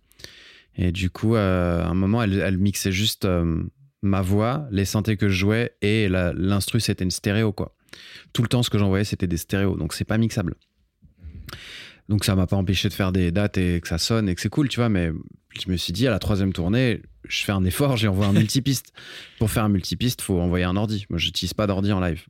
et 0.75 0.91
du 0.91 1.09
coup 1.09 1.35
euh, 1.35 1.83
à 1.83 1.87
un 1.87 1.93
moment 1.93 2.23
elle, 2.23 2.39
elle 2.39 2.57
mixait 2.57 2.91
juste 2.93 3.25
euh, 3.25 3.61
ma 4.01 4.21
voix 4.21 4.67
les 4.71 4.85
synthés 4.85 5.17
que 5.17 5.27
je 5.29 5.35
jouais 5.35 5.75
et 5.81 6.07
l'instru 6.09 6.79
c'était 6.79 7.03
une 7.03 7.11
stéréo 7.11 7.51
quoi. 7.51 7.75
Tout 8.31 8.41
le 8.41 8.47
temps 8.47 8.63
ce 8.63 8.69
que 8.69 8.77
j'envoyais 8.79 9.03
c'était 9.03 9.27
des 9.27 9.37
stéréos 9.37 9.75
donc 9.77 9.93
c'est 9.93 10.05
pas 10.05 10.17
mixable 10.17 10.55
donc 12.09 12.25
ça 12.25 12.35
m'a 12.35 12.47
pas 12.47 12.55
empêché 12.55 12.89
de 12.89 12.93
faire 12.93 13.11
des 13.11 13.31
dates 13.31 13.57
et 13.57 13.79
que 13.81 13.87
ça 13.87 13.97
sonne 13.97 14.29
et 14.29 14.35
que 14.35 14.41
c'est 14.41 14.49
cool, 14.49 14.69
tu 14.69 14.79
vois. 14.79 14.89
Mais 14.89 15.11
je 15.59 15.69
me 15.71 15.77
suis 15.77 15.93
dit 15.93 16.07
à 16.07 16.11
la 16.11 16.19
troisième 16.19 16.53
tournée, 16.53 17.01
je 17.27 17.43
fais 17.43 17.51
un 17.51 17.63
effort, 17.63 17.97
j'ai 17.97 18.07
envoyé 18.07 18.29
un 18.29 18.33
multipiste. 18.39 18.93
Pour 19.39 19.49
faire 19.49 19.63
un 19.63 19.69
multipiste, 19.69 20.21
faut 20.21 20.39
envoyer 20.39 20.65
un 20.65 20.75
ordi. 20.75 21.05
Moi, 21.09 21.19
j'utilise 21.19 21.53
pas 21.53 21.67
d'ordi 21.67 21.91
en 21.91 21.99
live. 21.99 22.25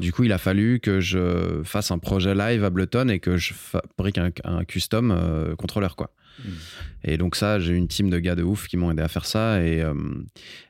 Du 0.00 0.12
coup, 0.12 0.24
il 0.24 0.32
a 0.32 0.38
fallu 0.38 0.80
que 0.80 1.00
je 1.00 1.60
fasse 1.64 1.90
un 1.90 1.98
projet 1.98 2.34
live 2.34 2.64
Ableton 2.64 3.08
et 3.08 3.18
que 3.18 3.36
je 3.36 3.52
fabrique 3.52 4.16
un, 4.16 4.30
un 4.44 4.64
custom 4.64 5.10
euh, 5.10 5.54
contrôleur, 5.54 5.96
quoi. 5.96 6.10
Et 7.04 7.16
donc 7.18 7.36
ça, 7.36 7.58
j'ai 7.60 7.72
une 7.74 7.88
team 7.88 8.10
de 8.10 8.18
gars 8.18 8.34
de 8.34 8.42
ouf 8.42 8.66
qui 8.68 8.76
m'ont 8.76 8.90
aidé 8.90 9.02
à 9.02 9.08
faire 9.08 9.26
ça 9.26 9.62
et, 9.62 9.80
euh, 9.82 9.94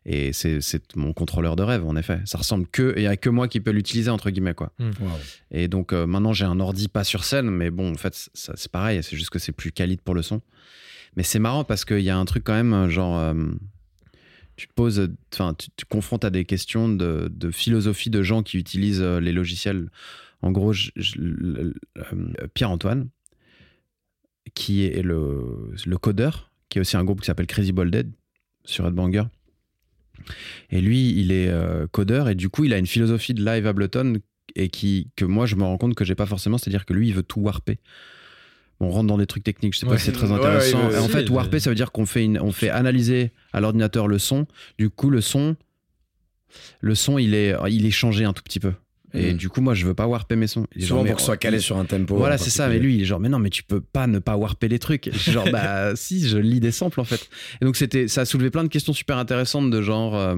et 0.05 0.33
c'est, 0.33 0.61
mon 0.97 1.13
contrôleur 1.13 1.57
de 1.57 1.63
rêve, 1.63 1.85
en 1.85 1.97
effet. 1.97 2.21
Ça 2.25 2.39
ressemble 2.39 2.67
que, 2.67 2.93
et 2.97 3.01
il 3.01 3.05
y 3.05 3.07
a 3.07 3.17
que 3.17 3.29
moi 3.31 3.49
qui 3.49 3.61
peux 3.61 3.71
l'utiliser, 3.71 4.11
entre 4.11 4.31
guillemets, 4.31 4.55
quoi. 4.55 4.73
Waouh. 4.79 4.91
Et 5.51 5.69
donc 5.69 5.93
euh, 5.93 6.07
maintenant 6.07 6.33
j'ai 6.33 6.45
un 6.45 6.61
ordi 6.61 6.89
pas 6.89 7.05
sur 7.05 7.25
scène, 7.25 7.51
mais 7.51 7.71
bon 7.71 7.93
en 7.93 7.97
fait 7.97 8.15
ça- 8.35 8.53
c'est 8.57 8.71
pareil, 8.71 9.03
c'est 9.03 9.17
juste 9.17 9.31
que 9.31 9.39
c'est 9.39 9.53
plus 9.53 9.73
quali 9.73 9.97
pour 9.97 10.15
le 10.15 10.23
son. 10.23 10.41
Mais 11.17 11.23
c'est 11.23 11.39
marrant 11.39 11.65
parce 11.65 11.85
qu'il 11.85 12.01
y 12.01 12.11
a 12.11 12.17
un 12.19 12.25
truc 12.27 12.45
quand 12.45 12.53
même 12.55 12.75
euh, 12.75 12.89
genre 12.91 13.19
euh, 13.19 13.35
tu 14.57 14.69
te 14.69 14.73
poses, 14.75 15.09
enfin 15.33 15.55
tu 15.55 15.69
tu 15.77 15.85
te 15.87 15.89
confrontes 15.89 16.25
à 16.25 16.31
des 16.31 16.45
questions 16.45 16.89
de, 16.89 17.29
de 17.35 17.51
philosophie 17.51 18.11
de 18.11 18.23
gens 18.23 18.43
qui 18.43 18.57
utilisent 18.59 19.03
les 19.03 19.33
logiciels 19.33 19.89
En 20.43 20.51
gros, 20.53 20.73
Pierre-Antoine, 22.55 23.09
qui 24.57 24.85
est 24.87 25.03
le, 25.03 25.71
le 25.85 25.99
codeur, 25.99 26.51
qui 26.71 26.79
est 26.79 26.81
aussi 26.81 26.97
un 26.97 27.05
groupe 27.05 27.21
qui 27.21 27.27
s'appelle 27.27 27.47
Crazy 27.47 27.73
Ball 27.73 27.91
Dead 27.91 28.11
sur 28.65 28.87
Headbanger. 28.87 29.25
Et 30.71 30.81
lui, 30.81 31.11
il 31.21 31.31
est 31.31 31.49
euh, 31.49 31.87
codeur 31.87 32.29
et 32.31 32.35
du 32.35 32.49
coup, 32.49 32.65
il 32.65 32.73
a 32.73 32.79
une 32.79 32.87
philosophie 32.87 33.35
de 33.35 33.45
live 33.45 33.67
Ableton 33.67 34.15
et 34.57 34.71
qui, 34.71 35.11
que 35.15 35.27
moi, 35.27 35.45
je 35.45 35.57
me 35.57 35.63
rends 35.63 35.77
compte 35.77 35.95
que 35.95 36.05
j'ai 36.05 36.15
pas 36.15 36.25
forcément, 36.27 36.57
c'est-à-dire 36.57 36.87
que 36.87 36.95
lui, 36.95 37.09
il 37.09 37.15
veut 37.15 37.23
tout 37.23 37.41
warper. 37.41 37.79
On 38.81 38.91
rentre 38.91 39.07
dans 39.07 39.19
des 39.19 39.27
trucs 39.27 39.45
techniques, 39.45 39.75
je 39.75 39.81
sais 39.81 39.87
pas 39.87 39.99
si 39.99 40.07
c'est 40.07 40.13
très 40.13 40.33
intéressant. 40.33 40.89
ouais, 40.89 40.95
Et 40.95 40.99
en 40.99 41.09
fait, 41.09 41.29
warper, 41.31 41.61
ça 41.61 41.71
veut 41.71 41.77
dire 41.77 41.93
qu'on 41.93 42.07
fait, 42.07 42.25
une, 42.25 42.41
on 42.41 42.51
fait 42.51 42.71
analyser 42.71 43.33
à 43.53 43.61
l'ordinateur 43.61 44.09
le 44.09 44.19
son. 44.19 44.47
Du 44.79 44.89
coup, 44.91 45.11
le 45.11 45.21
son, 45.21 45.57
le 46.81 46.95
son, 46.95 47.19
il 47.19 47.35
est, 47.35 47.55
il 47.71 47.87
est 47.87 47.91
changé 47.91 48.25
un 48.25 48.33
tout 48.33 48.43
petit 48.43 48.61
peu. 48.61 48.73
Et 49.15 49.33
Mm. 49.33 49.37
du 49.37 49.49
coup, 49.49 49.61
moi, 49.61 49.75
je 49.75 49.87
veux 49.87 49.95
pas 49.95 50.07
warper 50.07 50.37
mes 50.37 50.47
sons. 50.47 50.67
Souvent 50.79 51.05
pour 51.05 51.15
que 51.15 51.21
ce 51.21 51.27
soit 51.27 51.37
calé 51.37 51.59
sur 51.61 51.77
un 51.79 51.85
tempo. 51.85 52.17
Voilà, 52.17 52.39
c'est 52.39 52.51
ça. 52.51 52.69
Mais 52.69 52.79
lui, 52.79 52.97
il 52.97 53.03
est 53.03 53.05
genre, 53.05 53.21
mais 53.21 53.29
non, 53.29 53.39
mais 53.39 53.51
tu 53.51 53.63
peux 53.63 53.81
pas 53.81 54.07
ne 54.07 54.19
pas 54.19 54.37
warper 54.37 54.69
les 54.69 54.79
trucs. 54.79 55.11
Genre, 55.15 55.49
bah, 55.51 55.95
si, 55.97 56.29
je 56.29 56.39
lis 56.39 56.61
des 56.61 56.73
samples 56.73 57.01
en 57.01 57.05
fait. 57.05 57.29
Et 57.61 57.65
donc, 57.65 57.77
c'était, 57.77 58.09
ça 58.09 58.23
a 58.23 58.25
soulevé 58.25 58.51
plein 58.51 58.65
de 58.65 58.69
questions 58.69 58.93
super 58.93 59.17
intéressantes 59.19 59.71
de 59.71 59.81
genre. 59.83 60.17
euh, 60.17 60.37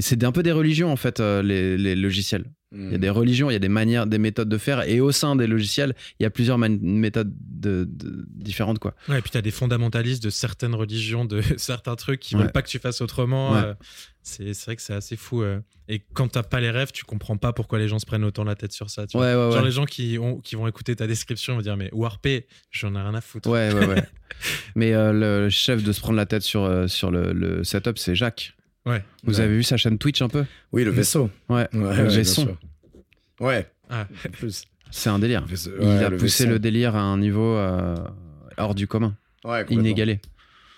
c'est 0.00 0.22
un 0.24 0.32
peu 0.32 0.42
des 0.42 0.52
religions 0.52 0.92
en 0.92 0.96
fait, 0.96 1.20
euh, 1.20 1.42
les, 1.42 1.78
les 1.78 1.94
logiciels. 1.96 2.44
Il 2.72 2.90
y 2.90 2.94
a 2.96 2.98
des 2.98 3.10
religions, 3.10 3.48
il 3.48 3.52
y 3.52 3.56
a 3.56 3.60
des 3.60 3.68
manières, 3.68 4.06
des 4.06 4.18
méthodes 4.18 4.48
de 4.48 4.58
faire. 4.58 4.82
Et 4.88 5.00
au 5.00 5.12
sein 5.12 5.36
des 5.36 5.46
logiciels, 5.46 5.94
il 6.18 6.24
y 6.24 6.26
a 6.26 6.30
plusieurs 6.30 6.58
méthodes 6.58 7.32
de, 7.38 7.86
de- 7.88 8.26
différentes, 8.28 8.80
quoi. 8.80 8.94
Ouais, 9.08 9.18
et 9.18 9.22
puis 9.22 9.30
tu 9.30 9.38
as 9.38 9.42
des 9.42 9.52
fondamentalistes 9.52 10.22
de 10.22 10.30
certaines 10.30 10.74
religions, 10.74 11.24
de 11.24 11.40
certains 11.58 11.94
trucs 11.94 12.18
qui 12.20 12.34
Ouais. 12.34 12.42
veulent 12.42 12.52
pas 12.52 12.62
que 12.62 12.68
tu 12.68 12.78
fasses 12.80 13.00
autrement. 13.00 13.52
Ouais. 13.52 13.60
euh, 13.62 13.74
c'est 14.22 14.52
vrai 14.64 14.74
que 14.74 14.82
c'est 14.82 14.94
assez 14.94 15.14
fou. 15.16 15.42
euh. 15.42 15.60
Et 15.88 16.02
quand 16.12 16.26
t'as 16.26 16.42
pas 16.42 16.58
les 16.60 16.70
rêves, 16.70 16.90
tu 16.92 17.04
comprends 17.04 17.36
pas 17.36 17.52
pourquoi 17.52 17.78
les 17.78 17.86
gens 17.86 18.00
se 18.00 18.06
prennent 18.06 18.24
autant 18.24 18.42
la 18.42 18.56
tête 18.56 18.72
sur 18.72 18.90
ça. 18.90 19.06
tu 19.06 19.16
vois. 19.16 19.26
Ouais, 19.26 19.34
ouais, 19.46 19.52
Genre 19.54 19.64
les 19.64 19.70
gens 19.70 19.84
qui, 19.84 20.18
ont, 20.18 20.40
qui 20.40 20.56
vont 20.56 20.66
écouter 20.66 20.96
ta 20.96 21.06
description 21.06 21.54
vont 21.54 21.60
dire 21.62 21.76
mais 21.76 21.88
warpé, 21.92 22.48
j'en 22.72 22.96
ai 22.96 23.00
rien 23.00 23.14
à 23.14 23.20
foutre. 23.20 23.48
Ouais, 23.48 23.72
ouais, 23.72 23.86
ouais. 23.86 24.02
Mais 24.74 24.92
euh, 24.92 25.12
le 25.44 25.48
chef 25.50 25.84
de 25.84 25.92
se 25.92 26.00
prendre 26.00 26.16
la 26.16 26.26
tête 26.26 26.42
sur, 26.42 26.90
sur 26.90 27.12
le, 27.12 27.32
le 27.32 27.62
setup, 27.62 27.96
c'est 27.98 28.16
Jacques. 28.16 28.55
Ouais. 28.86 29.02
Vous 29.24 29.34
Ouais. 29.38 29.40
avez 29.40 29.56
vu 29.56 29.62
sa 29.62 29.76
chaîne 29.76 29.98
Twitch 29.98 30.22
un 30.22 30.28
peu? 30.28 30.44
Oui, 30.72 30.84
le 30.84 30.90
vaisseau. 30.90 31.30
Ouais, 31.48 31.68
Ouais, 31.74 31.96
le 31.96 32.08
vaisseau. 32.08 32.46
Ouais. 33.40 33.66
Ah. 33.90 34.06
C'est 34.90 35.10
un 35.10 35.18
délire. 35.18 35.44
Il 35.50 35.86
a 35.88 36.08
le 36.08 36.16
poussé 36.16 36.44
vaisseau. 36.44 36.52
le 36.54 36.58
délire 36.58 36.94
à 36.96 37.00
un 37.02 37.18
niveau 37.18 37.56
euh, 37.56 37.96
hors 38.56 38.74
du 38.74 38.86
commun, 38.86 39.14
inégalé. 39.68 40.20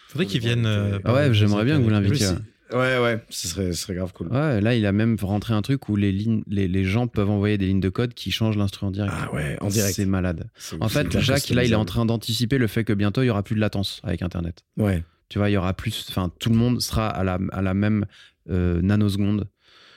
Faudrait 0.08 0.26
qu'ils 0.26 0.40
viennent. 0.40 0.66
euh, 0.66 0.98
Ah 1.04 1.12
ouais, 1.14 1.34
j'aimerais 1.34 1.64
bien 1.64 1.78
que 1.78 1.82
vous 1.84 1.90
l'invitiez. 1.90 2.28
Ouais. 2.72 2.98
Ouais, 2.98 3.22
ce 3.30 3.48
serait, 3.48 3.72
ce 3.72 3.82
serait 3.82 3.94
grave 3.94 4.12
cool. 4.12 4.28
Ouais, 4.28 4.60
là, 4.60 4.74
il 4.74 4.84
a 4.84 4.92
même 4.92 5.16
rentré 5.22 5.54
un 5.54 5.62
truc 5.62 5.88
où 5.88 5.96
les, 5.96 6.12
lignes, 6.12 6.42
les, 6.46 6.68
les 6.68 6.84
gens 6.84 7.06
peuvent 7.06 7.30
envoyer 7.30 7.56
des 7.56 7.66
lignes 7.66 7.80
de 7.80 7.88
code 7.88 8.12
qui 8.12 8.30
changent 8.30 8.56
l'instru 8.58 8.84
en 8.86 8.90
direct. 8.90 9.14
Ah 9.16 9.32
ouais, 9.34 9.56
en 9.62 9.68
direct. 9.68 9.94
C'est 9.94 10.04
malade. 10.04 10.48
En 10.80 10.88
fait, 10.88 11.18
Jacques, 11.20 11.48
là, 11.50 11.64
il 11.64 11.72
est 11.72 11.76
en 11.76 11.86
train 11.86 12.04
d'anticiper 12.04 12.58
le 12.58 12.66
fait 12.66 12.84
que 12.84 12.92
bientôt, 12.92 13.22
il 13.22 13.26
y 13.26 13.30
aura 13.30 13.42
plus 13.42 13.54
de 13.54 13.60
latence 13.60 14.00
avec 14.02 14.20
Internet. 14.22 14.64
Ouais. 14.76 15.02
Tu 15.28 15.38
vois, 15.38 15.50
il 15.50 15.52
y 15.52 15.56
aura 15.56 15.74
plus. 15.74 16.06
Enfin, 16.08 16.30
tout 16.38 16.48
le 16.50 16.56
monde 16.56 16.80
sera 16.80 17.08
à 17.08 17.22
la, 17.24 17.38
à 17.52 17.62
la 17.62 17.74
même 17.74 18.06
euh, 18.50 18.80
nanoseconde. 18.80 19.48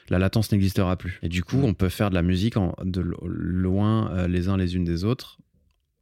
La 0.09 0.19
latence 0.19 0.51
n'existera 0.51 0.97
plus. 0.97 1.19
Et 1.21 1.29
du 1.29 1.43
coup, 1.43 1.61
on 1.63 1.73
peut 1.73 1.87
faire 1.89 2.09
de 2.09 2.15
la 2.15 2.21
musique 2.21 2.57
en, 2.57 2.75
de 2.83 2.99
lo- 3.01 3.25
loin, 3.27 4.11
euh, 4.11 4.27
les 4.27 4.49
uns 4.49 4.57
les 4.57 4.75
unes 4.75 4.83
des 4.83 5.05
autres, 5.05 5.37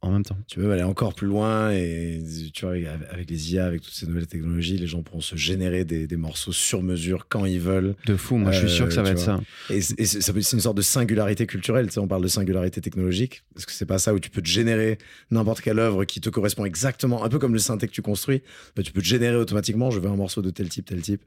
en 0.02 0.10
même 0.12 0.22
temps. 0.22 0.36
Tu 0.48 0.58
peux 0.58 0.72
aller 0.72 0.82
encore 0.82 1.14
plus 1.14 1.26
loin 1.26 1.70
et 1.72 2.22
tu 2.54 2.64
vois, 2.64 2.74
avec 3.10 3.28
les 3.28 3.52
IA, 3.52 3.66
avec 3.66 3.82
toutes 3.82 3.92
ces 3.92 4.06
nouvelles 4.06 4.26
technologies, 4.26 4.78
les 4.78 4.86
gens 4.86 5.02
pourront 5.02 5.20
se 5.20 5.36
générer 5.36 5.84
des, 5.84 6.06
des 6.06 6.16
morceaux 6.16 6.52
sur 6.52 6.82
mesure 6.82 7.26
quand 7.28 7.44
ils 7.44 7.60
veulent. 7.60 7.94
De 8.06 8.16
fou, 8.16 8.36
moi, 8.38 8.50
je 8.50 8.58
suis 8.60 8.66
Euh, 8.66 8.70
sûr 8.70 8.86
que 8.88 8.94
ça 8.94 9.02
va 9.02 9.08
tu 9.10 9.16
être 9.20 9.24
ça. 9.24 9.40
Et, 9.68 9.82
c'est- 9.82 10.00
et 10.00 10.52
une 10.54 10.60
sorte 10.60 10.76
de 10.76 10.82
singularité 10.82 11.46
culturelle. 11.46 11.86
Tu 11.88 11.92
sais, 11.92 12.00
on 12.00 12.08
parle 12.08 12.22
de 12.22 12.28
singularité 12.28 12.80
technologique 12.80 13.42
parce 13.54 13.66
que 13.66 13.72
c'est 13.72 13.84
pas 13.84 13.98
ça 13.98 14.14
où 14.14 14.18
tu 14.20 14.30
peux 14.30 14.40
te 14.40 14.48
générer 14.48 14.96
n'importe 15.30 15.60
quelle 15.60 15.78
œuvre 15.78 16.04
qui 16.06 16.20
te 16.22 16.30
correspond 16.30 16.64
exactement, 16.64 17.22
un 17.22 17.28
peu 17.28 17.38
comme 17.38 17.52
le 17.52 17.58
synthé 17.58 17.86
que 17.86 17.92
tu 17.92 18.00
construis. 18.02 18.42
Bah, 18.76 18.82
tu 18.82 18.92
peux 18.92 19.02
te 19.02 19.06
générer 19.06 19.36
automatiquement. 19.36 19.90
Je 19.90 20.00
veux 20.00 20.08
un 20.08 20.16
morceau 20.16 20.40
de 20.40 20.48
tel 20.50 20.68
type, 20.70 20.86
tel 20.86 21.02
type. 21.02 21.22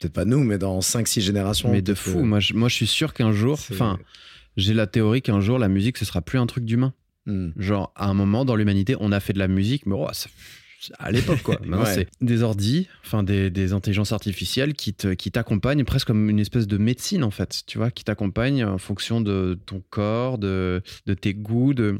Peut-être 0.00 0.12
pas 0.12 0.24
nous, 0.24 0.42
mais 0.42 0.58
dans 0.58 0.80
5-6 0.80 1.20
générations. 1.20 1.70
Mais 1.70 1.80
de 1.80 1.94
fou, 1.94 2.18
que 2.18 2.24
moi 2.24 2.40
je, 2.40 2.54
moi, 2.54 2.68
je 2.68 2.74
suis 2.74 2.86
sûr 2.88 3.14
qu'un 3.14 3.30
jour, 3.32 3.52
enfin, 3.54 3.98
j'ai 4.56 4.74
la 4.74 4.86
théorie 4.88 5.22
qu'un 5.22 5.40
jour, 5.40 5.58
la 5.58 5.68
musique, 5.68 5.96
ce 5.96 6.04
sera 6.04 6.20
plus 6.22 6.38
un 6.38 6.46
truc 6.46 6.64
d'humain. 6.64 6.92
Hmm. 7.26 7.50
Genre, 7.56 7.92
à 7.96 8.08
un 8.08 8.14
moment 8.14 8.44
dans 8.44 8.56
l'humanité, 8.56 8.96
on 9.00 9.12
a 9.12 9.20
fait 9.20 9.32
de 9.32 9.38
la 9.38 9.48
musique, 9.48 9.84
mais 9.86 9.94
oh, 9.96 10.08
ça- 10.12 10.30
à 10.98 11.10
l'époque, 11.10 11.42
quoi. 11.42 11.58
Maintenant, 11.64 11.84
Ouais. 11.84 11.94
c'est 11.94 12.08
des 12.20 12.42
ordis, 12.42 12.86
enfin, 13.04 13.22
des, 13.24 13.50
des 13.50 13.72
intelligences 13.72 14.12
artificielles 14.12 14.74
qui 14.74 14.94
te- 14.94 15.14
qui 15.14 15.30
t'accompagnent 15.32 15.84
presque 15.84 16.06
comme 16.06 16.30
une 16.30 16.38
espèce 16.38 16.66
de 16.68 16.76
médecine, 16.78 17.24
en 17.24 17.30
fait. 17.32 17.62
Tu 17.66 17.78
vois, 17.78 17.90
qui 17.90 18.04
t'accompagnent 18.04 18.64
en 18.64 18.78
fonction 18.78 19.20
de 19.20 19.58
ton 19.66 19.82
corps, 19.90 20.38
de, 20.38 20.82
de 21.06 21.14
tes 21.14 21.34
goûts, 21.34 21.74
de 21.74 21.98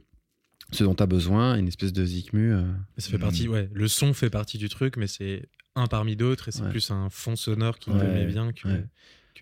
ce 0.73 0.85
dont 0.85 0.95
tu 0.95 1.03
as 1.03 1.07
besoin, 1.07 1.57
une 1.57 1.67
espèce 1.69 1.93
de 1.93 2.05
zikmu. 2.05 2.53
euh. 2.53 2.63
Ça 2.99 3.11
fait 3.11 3.19
partie, 3.19 3.49
ouais. 3.49 3.69
Le 3.73 3.89
son 3.89 4.13
fait 4.15 4.31
partie 4.31 4.59
du 4.59 4.69
truc, 4.69 4.97
mais 4.97 5.07
c'est 5.09 5.49
un 5.75 5.87
parmi 5.87 6.15
d'autres 6.17 6.49
et 6.49 6.53
c'est 6.53 6.63
Ouais. 6.63 6.71
plus 6.71 6.91
un 6.91 7.09
fond 7.11 7.35
sonore 7.37 7.79
qui 7.79 7.91
Ouais, 7.91 7.99
te 7.99 8.05
met 8.05 8.27
bien 8.27 8.53
que, 8.53 8.69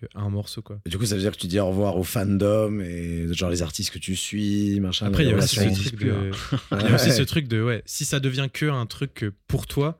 ouais. 0.01 0.07
que 0.11 0.17
un 0.17 0.29
morceau, 0.29 0.61
quoi. 0.61 0.79
Et 0.85 0.89
Du 0.89 0.97
coup, 0.97 1.05
ça 1.05 1.15
veut 1.15 1.21
dire 1.21 1.31
que 1.31 1.37
tu 1.37 1.47
dis 1.47 1.59
au 1.59 1.67
revoir 1.67 1.97
au 1.97 2.03
fandom 2.03 2.79
et 2.81 3.27
genre 3.33 3.49
les 3.49 3.61
artistes 3.61 3.91
que 3.91 3.99
tu 3.99 4.15
suis, 4.15 4.79
machin. 4.79 5.05
Après, 5.07 5.23
il 5.23 5.29
y 5.29 5.33
a 5.33 5.37
aussi 5.37 5.55
ce 5.57 5.89
truc 5.89 5.99
de, 5.99 6.31
il 6.71 6.81
y 6.81 6.91
a 6.91 6.95
aussi 6.95 7.11
ce 7.11 7.21
truc 7.23 7.47
de, 7.47 7.61
ouais, 7.63 7.81
si 7.85 8.05
ça 8.05 8.19
devient 8.19 8.47
que 8.51 8.65
un 8.65 8.85
truc 8.85 9.13
que 9.13 9.33
pour 9.47 9.67
toi, 9.67 9.99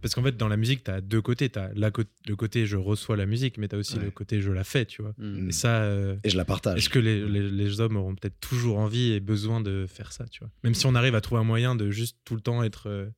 parce 0.00 0.14
qu'en 0.14 0.22
fait, 0.22 0.36
dans 0.36 0.46
la 0.46 0.56
musique, 0.56 0.84
t'as 0.84 1.00
deux 1.00 1.20
côtés. 1.20 1.48
T'as 1.48 1.70
la 1.74 1.90
cô- 1.90 2.04
le 2.28 2.36
côté 2.36 2.66
je 2.66 2.76
reçois 2.76 3.16
la 3.16 3.26
musique, 3.26 3.58
mais 3.58 3.66
t'as 3.66 3.76
aussi 3.76 3.96
Ouais. 3.96 4.04
le 4.04 4.10
côté 4.12 4.40
je 4.40 4.52
la 4.52 4.62
fais, 4.62 4.84
tu 4.86 5.02
vois. 5.02 5.12
Mm. 5.18 5.48
Et 5.48 5.52
ça, 5.52 5.82
euh, 5.82 6.14
Et 6.22 6.30
je 6.30 6.36
la 6.36 6.44
partage. 6.44 6.78
est-ce 6.78 6.88
que 6.88 7.00
les, 7.00 7.28
les- 7.28 7.50
les 7.50 7.80
hommes 7.80 7.96
auront 7.96 8.14
peut-être 8.14 8.38
toujours 8.38 8.78
envie 8.78 9.10
et 9.10 9.18
besoin 9.18 9.60
de 9.60 9.86
faire 9.88 10.12
ça, 10.12 10.24
tu 10.28 10.38
vois? 10.38 10.50
Même 10.62 10.74
si 10.74 10.86
on 10.86 10.94
arrive 10.94 11.16
à 11.16 11.20
trouver 11.20 11.40
un 11.40 11.44
moyen 11.44 11.74
de 11.74 11.90
juste 11.90 12.16
tout 12.24 12.36
le 12.36 12.40
temps 12.40 12.62
être. 12.62 12.88
euh, 12.88 13.08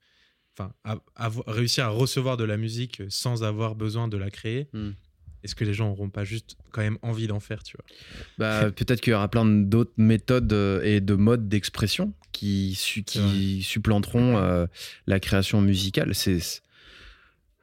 Enfin, 0.59 0.73
à- 0.85 1.31
réussir 1.47 1.85
à 1.85 1.89
recevoir 1.89 2.37
de 2.37 2.45
la 2.45 2.57
musique 2.57 3.03
sans 3.09 3.45
avoir 3.45 3.77
besoin 3.77 4.09
de 4.09 4.16
la 4.16 4.31
créer. 4.31 4.66
Mm. 4.75 4.91
Est-ce 5.43 5.55
que 5.55 5.64
les 5.64 5.72
gens 5.74 5.91
auront 5.91 6.11
pas 6.11 6.24
juste 6.24 6.57
quand 6.70 6.82
même 6.82 6.99
envie 7.03 7.26
d'en 7.26 7.41
faire, 7.41 7.62
tu 7.62 7.76
vois 7.76 7.84
Bah, 8.38 8.70
peut-être 8.72 9.01
qu'il 9.01 9.12
y 9.12 9.14
aura 9.14 9.28
plein 9.28 9.45
d'autres 9.47 9.93
méthodes 9.97 10.53
euh, 10.53 10.82
et 10.82 11.01
de 11.01 11.14
modes 11.14 11.49
d'expression 11.49 12.12
qui, 12.32 12.74
su- 12.74 13.05
C'est 13.07 13.20
qui 13.20 13.62
supplanteront 13.62 14.36
euh, 14.36 14.66
la 15.07 15.18
création 15.20 15.61
musicale. 15.62 16.14
C'est, 16.14 16.38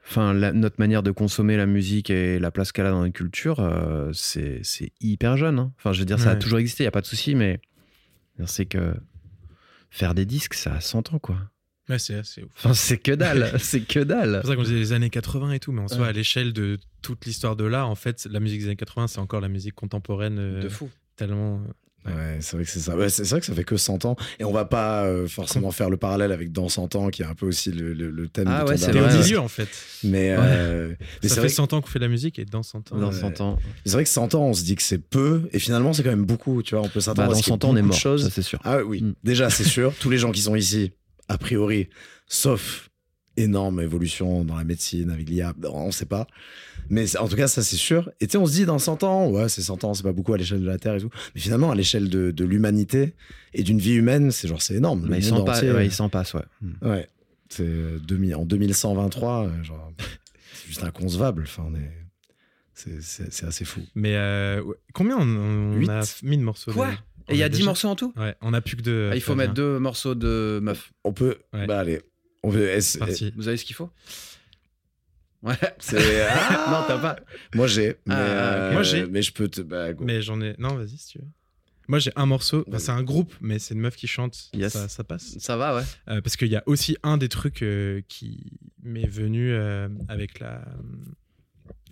enfin, 0.04 0.32
la- 0.34 0.52
notre 0.52 0.76
manière 0.78 1.02
de 1.02 1.10
consommer 1.10 1.56
la 1.56 1.66
musique 1.66 2.10
et 2.10 2.38
la 2.38 2.50
place 2.50 2.72
qu'elle 2.72 2.86
a 2.86 2.90
dans 2.90 3.02
notre 3.02 3.12
culture, 3.14 3.60
euh, 3.60 4.10
c'est, 4.12 4.62
hyper 5.00 5.36
jeune. 5.36 5.58
hein. 5.58 5.72
Enfin, 5.78 5.92
je 5.92 6.00
veux 6.00 6.04
dire, 6.06 6.18
ça 6.18 6.30
a 6.32 6.36
toujours 6.36 6.58
existé, 6.58 6.82
il 6.84 6.86
y 6.86 6.88
a 6.88 6.92
pas 6.92 7.00
de 7.00 7.06
souci, 7.06 7.34
mais 7.34 7.60
c'est 8.46 8.66
que 8.66 8.94
faire 9.90 10.14
des 10.14 10.26
disques, 10.26 10.54
ça 10.54 10.74
a 10.74 10.80
100 10.80 11.12
ans, 11.14 11.18
quoi. 11.18 11.36
Ouais, 11.88 11.98
c'est 11.98 12.22
c'est 12.24 12.42
ouf. 12.42 12.50
Enfin, 12.58 12.74
c'est 12.74 12.98
que 12.98 13.12
dalle, 13.12 13.52
c'est 13.58 13.80
que 13.80 14.00
dalle. 14.00 14.34
C'est 14.36 14.40
pour 14.42 14.50
ça 14.50 14.56
qu'on 14.56 14.62
disait 14.62 14.74
les 14.76 14.92
années 14.92 15.10
80 15.10 15.52
et 15.52 15.58
tout, 15.60 15.72
mais 15.72 15.80
en 15.82 15.88
soi, 15.88 15.98
Ouais. 16.02 16.08
à 16.08 16.12
l'échelle 16.12 16.52
de 16.52 16.78
toute 17.02 17.24
l'histoire 17.24 17.56
de 17.56 17.64
l'art, 17.64 17.88
en 17.88 17.94
fait, 17.94 18.26
la 18.30 18.40
musique 18.40 18.60
des 18.60 18.66
années 18.66 18.76
80, 18.76 19.06
c'est 19.08 19.18
encore 19.20 19.40
la 19.40 19.48
musique 19.48 19.74
contemporaine 19.74 20.38
euh, 20.38 20.68
fou. 20.68 20.90
tellement. 21.16 21.56
euh, 21.56 21.72
Ouais, 22.06 22.38
c'est 22.40 22.56
vrai 22.56 22.64
que 22.64 22.70
c'est 22.70 22.78
ça. 22.78 22.96
Ouais, 22.96 23.08
c'est 23.10 23.28
vrai 23.28 23.40
que 23.40 23.44
ça 23.44 23.54
fait 23.54 23.64
que 23.64 23.76
100 23.76 24.04
ans. 24.06 24.16
Et 24.38 24.44
on 24.44 24.52
va 24.52 24.64
pas 24.64 25.04
euh, 25.04 25.26
forcément 25.26 25.70
faire 25.72 25.90
le 25.90 25.96
parallèle 25.98 26.32
avec 26.32 26.52
Dans 26.52 26.68
100 26.70 26.94
ans, 26.94 27.08
qui 27.10 27.20
est 27.22 27.26
un 27.26 27.34
peu 27.34 27.46
aussi 27.46 27.70
le, 27.70 27.92
le- 27.92 28.10
le 28.10 28.28
thème 28.28 28.46
Ah 28.48 28.60
de 28.60 28.64
ton 28.64 28.70
ouais, 28.70 28.76
c'est 28.78 29.18
milieu, 29.18 29.40
en 29.40 29.48
fait. 29.48 29.68
Mais, 30.04 30.34
euh, 30.38 30.94
mais 31.22 31.28
ça 31.28 31.34
fait 31.34 31.40
vrai, 31.42 31.48
100 31.50 31.72
ans 31.74 31.80
qu'on 31.82 31.88
fait 31.88 31.98
de 31.98 32.04
la 32.04 32.08
musique 32.08 32.38
et 32.38 32.44
dans 32.46 32.62
100 32.62 32.92
ans. 32.92 32.98
Dans 32.98 33.08
Ouais. 33.12 33.20
100 33.20 33.40
ans. 33.42 33.58
c'est 33.84 33.92
vrai 33.92 34.04
que 34.04 34.10
100 34.10 34.34
ans, 34.36 34.44
on 34.46 34.54
se 34.54 34.62
dit 34.64 34.76
que 34.76 34.82
c'est 34.82 34.98
peu. 34.98 35.48
Et 35.52 35.58
finalement, 35.58 35.92
c'est 35.92 36.02
quand 36.02 36.08
même 36.10 36.24
beaucoup. 36.24 36.62
Tu 36.62 36.76
vois, 36.76 36.84
on 36.84 36.88
peut 36.88 37.00
Bah, 37.00 37.00
s'attendre 37.02 37.22
à 37.30 37.34
dans 37.34 37.34
ce 37.34 37.40
ait 37.40 37.42
100 37.50 37.64
ans, 37.64 37.70
on 37.70 37.76
est 37.76 37.82
de 37.82 37.86
mort, 37.86 38.18
c'est 38.30 38.42
sûr. 38.42 38.60
Ah 38.64 38.78
oui, 38.84 39.02
Mm. 39.02 39.14
déjà, 39.24 39.50
c'est 39.50 39.64
sûr. 39.64 39.92
Tous 40.00 40.08
les 40.08 40.18
gens 40.18 40.30
qui 40.32 40.40
sont 40.42 40.54
ici, 40.56 40.92
a 41.28 41.38
priori, 41.38 41.88
sauf 42.26 42.88
énorme 43.38 43.80
évolution 43.80 44.44
dans 44.44 44.56
la 44.56 44.64
médecine 44.64 45.10
avec 45.10 45.28
l'IA, 45.28 45.54
on 45.64 45.90
sait 45.90 46.06
pas. 46.06 46.26
Mais 46.90 47.16
en 47.16 47.28
tout 47.28 47.36
cas, 47.36 47.48
ça, 47.48 47.62
c'est 47.62 47.76
sûr. 47.76 48.10
Et 48.20 48.26
tu 48.26 48.32
sais, 48.32 48.38
on 48.38 48.46
se 48.46 48.52
dit 48.52 48.66
dans 48.66 48.78
100 48.78 49.04
ans, 49.04 49.30
ouais, 49.30 49.48
c'est 49.48 49.62
100 49.62 49.84
ans, 49.84 49.94
c'est 49.94 50.02
pas 50.02 50.12
beaucoup 50.12 50.32
à 50.32 50.38
l'échelle 50.38 50.60
de 50.60 50.66
la 50.66 50.78
Terre 50.78 50.94
et 50.94 51.00
tout. 51.00 51.10
Mais 51.34 51.40
finalement, 51.40 51.70
à 51.70 51.74
l'échelle 51.74 52.08
de, 52.08 52.30
de 52.30 52.44
l'humanité 52.44 53.14
et 53.54 53.62
d'une 53.62 53.78
vie 53.78 53.94
humaine, 53.94 54.30
c'est 54.30 54.48
genre, 54.48 54.62
c'est 54.62 54.74
énorme. 54.74 55.06
Mais 55.08 55.18
il 55.18 55.30
monde 55.30 55.40
s'en 55.40 55.44
passe, 55.44 55.58
entier, 55.58 55.72
ouais, 55.72 55.86
il 55.86 55.92
s'en 55.92 56.08
passe, 56.08 56.34
ouais. 56.34 56.44
Ouais. 56.82 57.08
C'est 57.48 57.66
euh, 57.66 57.98
2000 57.98 58.34
en 58.36 58.44
2123, 58.44 59.46
euh, 59.46 59.62
genre, 59.62 59.92
c'est 60.54 60.68
juste 60.68 60.84
inconcevable. 60.84 61.44
Enfin, 61.46 61.64
on 61.68 61.74
est. 61.74 61.92
C'est, 62.74 63.44
assez 63.44 63.64
fou. 63.64 63.80
Mais 63.96 64.14
euh, 64.14 64.62
combien 64.94 65.16
on, 65.18 65.82
on 65.82 65.88
a 65.88 66.02
mis 66.22 66.38
de 66.38 66.44
morceaux 66.44 66.72
Quoi 66.72 66.92
Et 67.28 67.34
il 67.34 67.38
y 67.38 67.42
a 67.42 67.48
10 67.48 67.58
déjà- 67.58 67.66
morceaux 67.66 67.88
en 67.88 67.96
tout 67.96 68.12
Ouais, 68.16 68.34
on 68.40 68.52
a 68.54 68.60
plus 68.60 68.76
que 68.76 68.82
deux. 68.82 69.10
Ah, 69.12 69.14
Il 69.16 69.20
faut 69.20 69.34
mettre 69.34 69.54
deux 69.54 69.78
morceaux 69.78 70.14
de 70.14 70.60
meuf. 70.62 70.92
On 71.04 71.12
peut. 71.12 71.38
Ouais. 71.52 71.66
Bah, 71.66 71.80
allez. 71.80 72.00
On 72.42 72.50
veut. 72.50 72.68
parti. 72.98 73.32
Vous 73.36 73.48
avez 73.48 73.56
ce 73.56 73.64
qu'il 73.64 73.76
faut 73.76 73.90
Ouais. 75.42 75.54
C'est. 75.78 76.26
Ah 76.28 76.66
non, 76.70 76.84
t'as 76.88 76.98
pas. 77.00 77.16
Moi, 77.54 77.66
j'ai. 77.66 77.88
Mais, 78.06 78.14
Ah, 78.14 78.18
euh, 78.18 78.72
Moi, 78.72 78.82
j'ai. 78.82 79.06
Mais 79.06 79.22
je 79.22 79.32
peux 79.32 79.48
te. 79.48 79.60
Bah, 79.60 79.92
go. 79.92 80.04
Mais 80.04 80.20
j'en 80.22 80.40
ai. 80.40 80.54
Non, 80.58 80.74
vas-y 80.74 80.96
si 80.98 81.08
tu 81.08 81.18
veux. 81.18 81.24
Moi, 81.86 81.98
j'ai 82.00 82.10
un 82.16 82.26
morceau. 82.26 82.64
Enfin, 82.68 82.78
c'est 82.78 82.90
un 82.92 83.02
groupe, 83.02 83.32
mais 83.40 83.58
c'est 83.58 83.72
une 83.74 83.80
meuf 83.80 83.96
qui 83.96 84.06
chante. 84.06 84.50
Yes. 84.52 84.72
Ça, 84.72 84.88
ça 84.88 85.04
passe. 85.04 85.38
Ça 85.38 85.56
va, 85.56 85.76
ouais. 85.76 85.82
Euh, 86.08 86.20
parce 86.20 86.36
qu'il 86.36 86.48
y 86.48 86.56
a 86.56 86.62
aussi 86.66 86.96
un 87.02 87.16
des 87.16 87.28
trucs 87.28 87.62
euh, 87.62 88.02
qui 88.08 88.52
m'est 88.82 89.06
venu 89.06 89.52
euh, 89.52 89.88
avec 90.08 90.38
la 90.40 90.62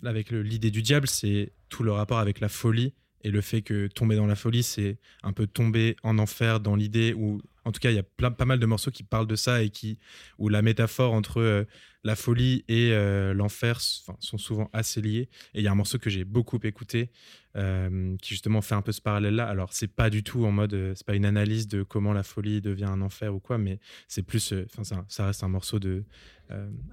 avec 0.03 0.29
le- 0.29 0.43
l'idée 0.43 0.69
du 0.69 0.81
diable, 0.83 1.07
c'est 1.07 1.51
tout 1.69 1.81
le 1.83 1.91
rapport 1.91 2.19
avec 2.19 2.39
la 2.39 2.49
folie 2.49 2.93
et 3.23 3.31
le 3.31 3.41
fait 3.41 3.61
que 3.61 3.87
tomber 3.87 4.15
dans 4.15 4.27
la 4.27 4.35
folie, 4.35 4.63
c'est 4.63 4.99
un 5.23 5.33
peu 5.33 5.47
tomber 5.47 5.95
en 6.03 6.19
enfer 6.19 6.59
dans 6.59 6.75
l'idée 6.75 7.13
où, 7.13 7.41
en 7.65 7.71
tout 7.71 7.79
cas, 7.79 7.89
il 7.89 7.95
y 7.95 7.99
a 7.99 8.29
pas 8.31 8.45
mal 8.45 8.59
de 8.59 8.65
morceaux 8.65 8.91
qui 8.91 9.03
parlent 9.03 9.27
de 9.27 9.35
ça 9.35 9.63
et 9.63 9.69
qui, 9.69 9.97
où 10.37 10.49
la 10.49 10.61
métaphore 10.61 11.13
entre 11.13 11.41
euh, 11.41 11.63
la 12.03 12.15
folie 12.15 12.63
et 12.67 12.91
euh, 12.91 13.33
l'enfer 13.33 13.81
sont 13.81 14.37
souvent 14.37 14.69
assez 14.71 15.01
liés. 15.01 15.29
Et 15.53 15.59
il 15.59 15.63
y 15.63 15.67
a 15.67 15.71
un 15.71 15.75
morceau 15.75 15.97
que 15.97 16.09
j'ai 16.11 16.25
beaucoup 16.25 16.59
écouté 16.63 17.11
euh, 17.55 18.15
qui 18.21 18.29
justement 18.29 18.61
fait 18.61 18.75
un 18.75 18.83
peu 18.83 18.91
ce 18.91 19.01
parallèle-là. 19.01 19.47
Alors, 19.47 19.73
c'est 19.73 19.93
pas 19.93 20.11
du 20.11 20.23
tout 20.23 20.45
en 20.45 20.51
mode, 20.51 20.93
c'est 20.95 21.05
pas 21.05 21.15
une 21.15 21.25
analyse 21.25 21.67
de 21.67 21.81
comment 21.81 22.13
la 22.13 22.23
folie 22.23 22.61
devient 22.61 22.85
un 22.85 23.01
enfer 23.01 23.33
ou 23.33 23.39
quoi, 23.39 23.57
mais 23.57 23.79
c'est 24.07 24.23
plus, 24.23 24.53
enfin, 24.53 24.83
ça, 24.83 25.05
ça 25.09 25.25
reste 25.25 25.43
un 25.43 25.49
morceau 25.49 25.79
de 25.79 26.05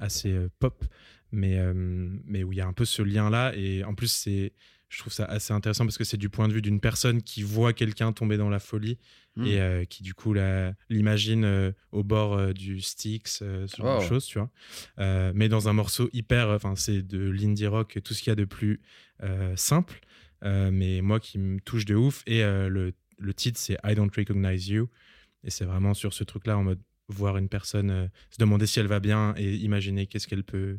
assez 0.00 0.36
pop, 0.58 0.84
mais 1.30 1.60
mais 2.24 2.42
où 2.42 2.52
il 2.52 2.58
y 2.58 2.60
a 2.60 2.66
un 2.66 2.72
peu 2.72 2.84
ce 2.84 3.02
lien-là. 3.02 3.54
Et 3.54 3.84
en 3.84 3.94
plus, 3.94 4.10
c'est, 4.10 4.52
je 4.94 5.00
trouve 5.00 5.12
ça 5.12 5.24
assez 5.24 5.52
intéressant 5.52 5.84
parce 5.84 5.98
que 5.98 6.04
c'est 6.04 6.16
du 6.16 6.28
point 6.28 6.48
de 6.48 6.52
vue 6.52 6.62
d'une 6.62 6.80
personne 6.80 7.22
qui 7.22 7.42
voit 7.42 7.72
quelqu'un 7.72 8.12
tomber 8.12 8.36
dans 8.36 8.48
la 8.48 8.60
folie 8.60 8.98
Mm. 9.36 9.46
et 9.46 9.60
euh, 9.60 9.84
qui 9.84 10.02
du 10.02 10.14
coup 10.14 10.34
l'imagine 10.88 11.44
euh, 11.44 11.72
au 11.90 12.04
bord 12.04 12.34
euh, 12.34 12.52
du 12.52 12.80
Styx, 12.80 13.38
ce 13.38 13.66
genre 13.76 14.00
de 14.00 14.06
choses, 14.06 14.26
tu 14.26 14.38
vois. 14.38 14.50
Mais 15.34 15.48
dans 15.48 15.68
un 15.68 15.72
morceau 15.72 16.08
hyper, 16.12 16.48
enfin 16.50 16.76
c'est 16.76 17.02
de 17.02 17.30
l'indie 17.30 17.66
rock, 17.66 17.98
tout 18.04 18.14
ce 18.14 18.22
qu'il 18.22 18.30
y 18.30 18.32
a 18.32 18.36
de 18.36 18.44
plus 18.44 18.80
simple, 19.56 20.00
mais 20.42 21.00
moi 21.00 21.20
qui 21.20 21.38
me 21.38 21.60
touche 21.60 21.84
de 21.84 21.94
ouf. 21.94 22.22
Et 22.26 22.42
le, 22.42 22.92
le 23.18 23.34
titre 23.34 23.58
c'est 23.58 23.76
I 23.84 23.94
Don't 23.94 24.10
Recognize 24.14 24.68
You, 24.68 24.88
et 25.42 25.50
c'est 25.50 25.64
vraiment 25.64 25.94
sur 25.94 26.12
ce 26.12 26.24
truc-là 26.24 26.56
en 26.58 26.64
mode 26.64 26.80
voir 27.08 27.36
une 27.36 27.48
personne 27.48 28.10
se 28.30 28.38
demander 28.38 28.66
si 28.66 28.80
elle 28.80 28.86
va 28.86 29.00
bien 29.00 29.34
et 29.36 29.56
imaginer 29.56 30.06
qu'est-ce 30.06 30.28
qu'elle 30.28 30.44
peut 30.44 30.78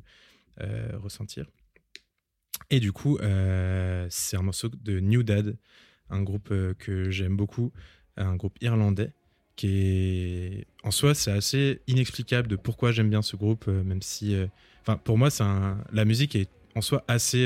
ressentir. 0.93 1.45
Et 2.70 2.80
du 2.80 2.91
coup, 2.91 3.18
euh, 3.18 4.08
c'est 4.10 4.38
un 4.38 4.41
morceau 4.41 4.70
de 4.70 4.99
New 4.99 5.24
Dad, 5.24 5.58
un 6.10 6.22
groupe 6.22 6.49
euh, 6.51 6.74
que 6.74 7.10
j'aime 7.10 7.36
beaucoup, 7.36 7.72
un 8.18 8.36
groupe 8.36 8.58
irlandais 8.62 9.12
qui 9.56 9.70
est 9.70 10.68
en 10.84 10.91
soi 10.91 11.16
c'est 11.16 11.32
assez 11.32 11.80
inexplicable 11.88 12.49
de 12.49 12.58
pourquoi 12.58 12.91
j'aime 12.91 13.10
bien 13.10 13.22
ce 13.22 13.38
groupe, 13.38 13.66
euh, 13.70 13.84
même 13.84 14.01
si, 14.01 14.36
enfin 14.82 14.97
pour 14.97 15.18
moi 15.18 15.30
la 15.93 16.03
musique 16.03 16.36
est 16.36 16.49
en 16.76 16.82
soi 16.82 17.06
assez, 17.08 17.45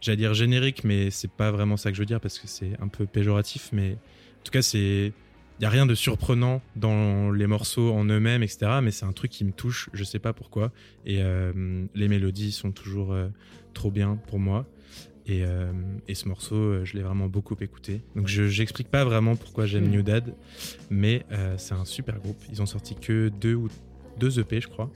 j'allais 0.00 0.16
dire 0.16 0.32
générique, 0.32 0.84
mais 0.84 1.10
c'est 1.10 1.30
pas 1.30 1.50
vraiment 1.50 1.76
ça 1.76 1.90
que 1.90 1.96
je 1.96 2.00
veux 2.00 2.06
dire 2.06 2.20
parce 2.20 2.38
que 2.38 2.46
c'est 2.46 2.80
un 2.80 2.88
peu 2.88 3.04
péjoratif, 3.04 3.68
mais 3.72 3.92
en 3.92 4.42
tout 4.44 4.52
cas 4.52 4.62
c'est 4.62 5.12
il 5.58 5.62
y 5.62 5.66
a 5.66 5.70
rien 5.70 5.86
de 5.86 5.94
surprenant 5.94 6.62
dans 6.76 7.30
les 7.32 7.46
morceaux 7.46 7.92
en 7.92 8.04
eux-mêmes, 8.04 8.42
etc. 8.42 8.78
Mais 8.82 8.90
c'est 8.90 9.06
un 9.06 9.12
truc 9.12 9.30
qui 9.30 9.44
me 9.44 9.52
touche, 9.52 9.90
je 9.92 10.04
sais 10.04 10.18
pas 10.20 10.32
pourquoi. 10.32 10.70
Et 11.04 11.22
euh, 11.22 11.84
les 11.94 12.08
mélodies 12.08 12.52
sont 12.52 12.70
toujours 12.72 13.12
euh, 13.12 13.28
trop 13.74 13.90
bien 13.90 14.16
pour 14.28 14.38
moi. 14.38 14.66
Et, 15.26 15.44
euh, 15.44 15.70
et 16.06 16.14
ce 16.14 16.26
morceau, 16.26 16.54
euh, 16.56 16.84
je 16.84 16.96
l'ai 16.96 17.02
vraiment 17.02 17.26
beaucoup 17.26 17.56
écouté. 17.60 18.00
Donc 18.16 18.28
je 18.28 18.46
j'explique 18.46 18.88
pas 18.88 19.04
vraiment 19.04 19.36
pourquoi 19.36 19.66
j'aime 19.66 19.84
Hmm. 19.88 19.90
New 19.90 20.02
Dad, 20.02 20.34
mais 20.90 21.26
euh, 21.32 21.54
c'est 21.58 21.74
un 21.74 21.84
super 21.84 22.18
groupe. 22.18 22.38
Ils 22.50 22.62
ont 22.62 22.66
sorti 22.66 22.94
que 22.94 23.28
deux 23.28 23.54
ou 23.54 23.68
deux 24.18 24.38
EP, 24.40 24.60
je 24.60 24.68
crois. 24.68 24.90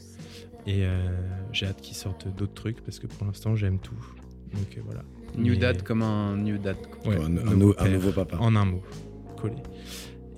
Et 0.66 0.84
euh, 0.86 1.06
j'ai 1.52 1.66
hâte 1.66 1.80
qu'ils 1.82 1.96
sortent 1.96 2.28
d'autres 2.34 2.54
trucs 2.54 2.80
parce 2.82 2.98
que 3.00 3.06
pour 3.08 3.26
l'instant 3.26 3.56
j'aime 3.56 3.78
tout. 3.78 3.94
Donc 4.54 4.76
euh, 4.78 4.80
voilà. 4.86 5.02
New 5.36 5.52
Mais- 5.52 5.58
dad 5.58 5.82
comme 5.82 6.02
un 6.02 6.36
new 6.36 6.56
dad. 6.56 6.76
Ouais, 7.04 7.16
un, 7.16 7.24
un 7.24 7.28
nouveau 7.28 7.56
nou- 7.56 7.70
un 7.78 7.82
père. 7.84 7.92
nouveau 7.92 8.12
papa. 8.12 8.36
En 8.38 8.54
un 8.56 8.64
mot, 8.64 8.82
collé. 9.38 9.56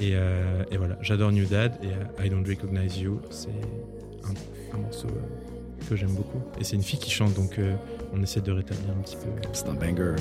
Et, 0.00 0.12
euh, 0.14 0.64
et 0.70 0.76
voilà, 0.76 0.96
j'adore 1.00 1.30
New 1.32 1.44
Dad 1.46 1.72
et 1.82 1.86
euh, 1.86 2.24
I 2.26 2.28
Don't 2.30 2.44
Recognize 2.46 2.98
You, 2.98 3.20
c'est 3.30 3.48
un, 3.48 4.76
un 4.76 4.80
morceau 4.80 5.06
euh, 5.08 5.88
que 5.88 5.94
j'aime 5.96 6.12
beaucoup. 6.14 6.40
Et 6.60 6.64
c'est 6.64 6.74
une 6.76 6.82
fille 6.82 6.98
qui 6.98 7.10
chante, 7.10 7.34
donc 7.34 7.58
euh, 7.58 7.74
on 8.12 8.20
essaie 8.22 8.40
de 8.40 8.50
rétablir 8.52 8.90
un 8.90 9.02
petit 9.02 9.16
peu. 9.16 9.28
C'est 9.52 9.68
un 9.68 9.74
banger. 9.74 10.16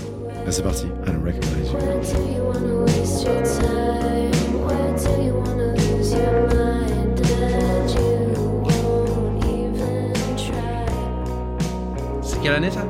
C'est 0.50 0.64
parti. 0.64 0.86
I 0.86 1.12
don't 1.12 1.24
recognize 1.26 1.72
you. 1.72 3.24
C'est 12.22 12.42
quelle 12.42 12.54
année 12.56 12.72
ça? 12.72 12.86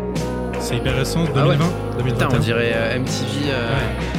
C'est 0.59 0.77
hyper 0.77 0.95
récent, 0.95 1.25
Ah 1.35 1.47
ouais. 1.47 1.55
2020, 1.57 1.65
2021. 1.97 2.03
Putain, 2.27 2.27
on 2.35 2.39
dirait 2.39 2.71
euh, 2.73 2.99
MTV. 2.99 3.49
euh, 3.49 3.69
Ouais. 3.73 4.12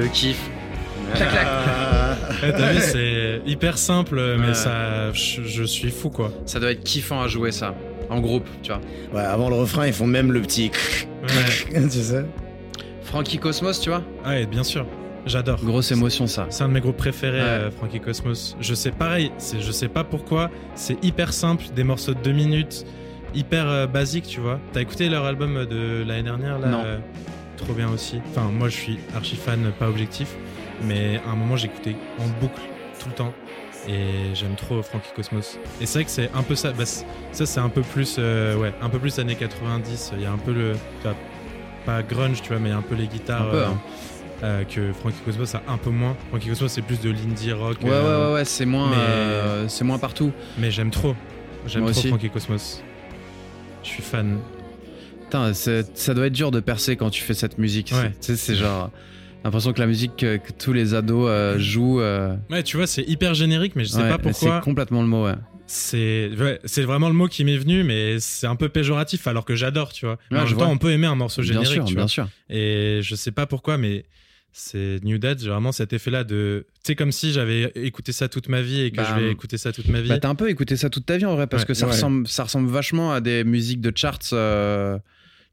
Le 0.00 0.08
kiff. 0.08 0.40
Clac, 1.14 1.30
clac. 1.30 1.46
Ouais, 2.42 2.52
T'as 2.52 2.72
vu, 2.72 2.78
c'est 2.80 3.42
hyper 3.46 3.76
simple, 3.78 4.36
mais 4.38 4.48
Ouais. 4.48 4.54
ça, 4.54 5.12
je, 5.12 5.42
je 5.42 5.64
suis 5.64 5.90
fou 5.90 6.08
quoi. 6.10 6.32
Ça 6.46 6.60
doit 6.60 6.70
être 6.72 6.84
kiffant 6.84 7.20
à 7.20 7.26
jouer 7.28 7.50
ça. 7.52 7.74
En 8.08 8.20
groupe, 8.20 8.48
tu 8.62 8.72
vois. 8.72 8.80
Ouais, 9.12 9.24
avant 9.26 9.48
le 9.50 9.56
refrain, 9.56 9.86
ils 9.86 9.92
font 9.92 10.06
même 10.06 10.32
le 10.32 10.40
petit. 10.40 10.70
Ouais, 11.22 11.82
tu 11.88 11.90
sais 11.90 12.24
Frankie 13.02 13.38
Cosmos, 13.38 13.80
tu 13.80 13.90
vois. 13.90 14.02
ouais 14.26 14.46
bien 14.46 14.62
sûr, 14.64 14.86
j'adore. 15.26 15.60
Grosse 15.64 15.90
émotion 15.92 16.26
ça. 16.26 16.46
C'est 16.50 16.62
un 16.64 16.68
de 16.68 16.72
mes 16.74 16.80
groupes 16.80 16.96
préférés, 16.96 17.38
Ouais. 17.40 17.44
euh, 17.46 17.70
Frankie 17.70 18.00
Cosmos. 18.00 18.56
Je 18.60 18.74
sais 18.74 18.90
pareil, 18.92 19.32
c'est, 19.38 19.60
je 19.60 19.72
sais 19.72 19.88
pas 19.88 20.04
pourquoi, 20.04 20.50
c'est 20.74 21.02
hyper 21.04 21.32
simple, 21.32 21.64
des 21.74 21.84
morceaux 21.84 22.14
de 22.14 22.20
deux 22.20 22.32
minutes, 22.32 22.84
hyper 23.34 23.68
euh, 23.68 23.86
basique, 23.86 24.26
tu 24.28 24.40
vois. 24.40 24.60
T'as 24.72 24.80
écouté 24.80 25.08
leur 25.08 25.24
album 25.24 25.66
de 25.66 26.04
l'année 26.06 26.22
dernière 26.22 26.58
là 26.58 26.68
Non. 26.68 26.82
euh, 26.84 26.98
Trop 27.64 27.72
bien 27.74 27.90
aussi. 27.90 28.20
Enfin, 28.30 28.50
moi 28.50 28.68
je 28.68 28.76
suis 28.76 28.98
archi 29.14 29.36
fan, 29.36 29.70
pas 29.78 29.88
objectif, 29.88 30.34
mais 30.82 31.20
à 31.26 31.30
un 31.30 31.36
moment 31.36 31.56
j'écoutais 31.56 31.94
en 32.18 32.26
boucle 32.40 32.60
tout 33.00 33.08
le 33.08 33.14
temps. 33.14 33.32
Et 33.88 34.34
j'aime 34.34 34.56
trop 34.56 34.82
Frankie 34.82 35.08
Cosmos. 35.16 35.58
Et 35.80 35.86
c'est 35.86 35.98
vrai 36.00 36.04
que 36.04 36.10
c'est 36.10 36.30
un 36.34 36.42
peu 36.42 36.54
ça. 36.54 36.72
bah, 36.72 36.84
ça, 36.86 37.46
c'est 37.46 37.60
un 37.60 37.70
peu 37.70 37.80
plus, 37.80 38.16
euh, 38.18 38.54
ouais, 38.56 38.74
un 38.82 38.90
peu 38.90 38.98
plus 38.98 39.18
années 39.18 39.36
90. 39.36 40.12
Il 40.16 40.22
y 40.22 40.26
a 40.26 40.30
un 40.32 40.36
peu 40.36 40.52
le, 40.52 40.74
pas 41.86 42.02
grunge, 42.02 42.42
tu 42.42 42.48
vois, 42.50 42.58
mais 42.58 42.68
il 42.68 42.72
y 42.72 42.74
a 42.74 42.78
un 42.78 42.82
peu 42.82 42.94
les 42.94 43.06
guitares. 43.06 43.48
Un 43.48 43.50
peu, 43.50 43.56
euh, 43.56 43.66
hein. 43.68 43.80
euh, 44.44 44.64
que 44.64 44.92
Frankie 44.92 45.20
Cosmos 45.24 45.54
a 45.54 45.62
un 45.66 45.78
peu 45.78 45.88
moins. 45.90 46.14
Frankie 46.28 46.48
Cosmos 46.48 46.70
c'est 46.70 46.82
plus 46.82 47.00
de 47.00 47.10
l'indie 47.10 47.52
rock. 47.52 47.78
Ouais, 47.82 47.88
euh, 47.90 48.02
ouais, 48.02 48.26
ouais, 48.28 48.34
ouais, 48.34 48.44
c'est 48.44 48.66
moins, 48.66 48.90
mais- 48.90 48.96
euh, 48.98 49.68
c'est 49.68 49.84
moins 49.84 49.98
partout. 49.98 50.30
Mais 50.58 50.70
j'aime 50.70 50.90
trop. 50.90 51.14
J'aime 51.66 51.82
trop 51.82 51.90
aussi. 51.90 52.08
Frankie 52.08 52.28
Cosmos. 52.30 52.82
Je 53.82 53.88
suis 53.88 54.02
fan. 54.02 54.38
Putain, 55.30 55.54
c'est- 55.54 55.96
ça 55.96 56.12
doit 56.14 56.26
être 56.26 56.32
dur 56.32 56.50
de 56.50 56.58
percer 56.60 56.96
quand 56.96 57.10
tu 57.10 57.22
fais 57.22 57.34
cette 57.34 57.56
musique. 57.58 57.92
Ouais. 57.94 58.12
C'est- 58.20 58.32
Tu 58.32 58.38
sais, 58.38 58.52
c'est 58.52 58.54
genre 58.56 58.90
l'impression 59.44 59.72
que 59.72 59.78
la 59.80 59.86
musique 59.86 60.16
que, 60.16 60.36
que 60.38 60.52
tous 60.52 60.72
les 60.72 60.92
ados 60.94 61.28
euh, 61.30 61.58
jouent. 61.58 62.00
euh, 62.00 62.34
Ouais, 62.50 62.62
tu 62.64 62.76
vois, 62.76 62.86
c'est 62.88 63.02
hyper 63.04 63.34
générique, 63.34 63.76
mais 63.76 63.84
je 63.84 63.90
sais 63.90 64.02
ouais, 64.02 64.08
pas 64.08 64.18
pourquoi. 64.18 64.56
C'est 64.58 64.64
complètement 64.64 65.02
le 65.02 65.08
mot, 65.08 65.24
ouais. 65.26 65.34
C'est 65.68 66.30
ouais, 66.36 66.58
c'est 66.64 66.82
vraiment 66.82 67.06
le 67.08 67.14
mot 67.14 67.28
qui 67.28 67.44
m'est 67.44 67.56
venu, 67.56 67.84
mais 67.84 68.18
c'est 68.18 68.48
un 68.48 68.56
peu 68.56 68.68
péjoratif 68.68 69.28
alors 69.28 69.44
que 69.44 69.54
j'adore, 69.54 69.92
tu 69.92 70.04
vois. 70.04 70.18
Mais 70.32 70.38
Ouais, 70.38 70.42
en 70.42 70.46
je 70.46 70.56
même 70.56 70.64
temps, 70.64 70.70
on 70.72 70.78
peut 70.78 70.90
aimer 70.90 71.06
un 71.06 71.14
morceau 71.14 71.42
Bien 71.42 71.52
générique, 71.52 71.72
sûr, 71.74 71.84
tu 71.84 71.94
bien 71.94 72.02
vois. 72.02 72.08
sûr. 72.08 72.28
Et 72.48 72.98
je 73.02 73.14
sais 73.14 73.30
pas 73.30 73.46
pourquoi, 73.46 73.78
mais 73.78 74.04
c'est 74.52 74.98
New 75.04 75.18
Dad, 75.18 75.38
j'ai 75.40 75.48
vraiment 75.48 75.70
cet 75.70 75.92
effet-là 75.92 76.24
de. 76.24 76.66
Tu 76.82 76.88
sais, 76.88 76.94
comme 76.96 77.12
si 77.12 77.32
j'avais 77.32 77.70
écouté 77.76 78.10
ça 78.10 78.28
toute 78.28 78.48
ma 78.48 78.62
vie 78.62 78.80
et 78.80 78.90
que 78.90 78.96
Bah, 78.96 79.06
je 79.16 79.20
vais 79.22 79.30
écouter 79.30 79.58
ça 79.58 79.70
toute 79.70 79.86
ma 79.88 80.00
vie. 80.00 80.08
Bah, 80.08 80.18
t'as 80.18 80.28
un 80.28 80.34
peu 80.34 80.50
écouté 80.50 80.74
ça 80.76 80.90
toute 80.90 81.06
ta 81.06 81.16
vie 81.18 81.24
en 81.26 81.36
vrai, 81.36 81.46
parce 81.46 81.62
Ouais, 81.62 81.68
que 81.68 81.74
ça, 81.74 81.86
ouais. 81.86 81.92
ressemble, 81.92 82.26
ça 82.26 82.42
ressemble 82.42 82.68
vachement 82.68 83.12
à 83.12 83.20
des 83.20 83.44
musiques 83.44 83.80
de 83.80 83.92
charts, 83.94 84.18
euh, 84.32 84.98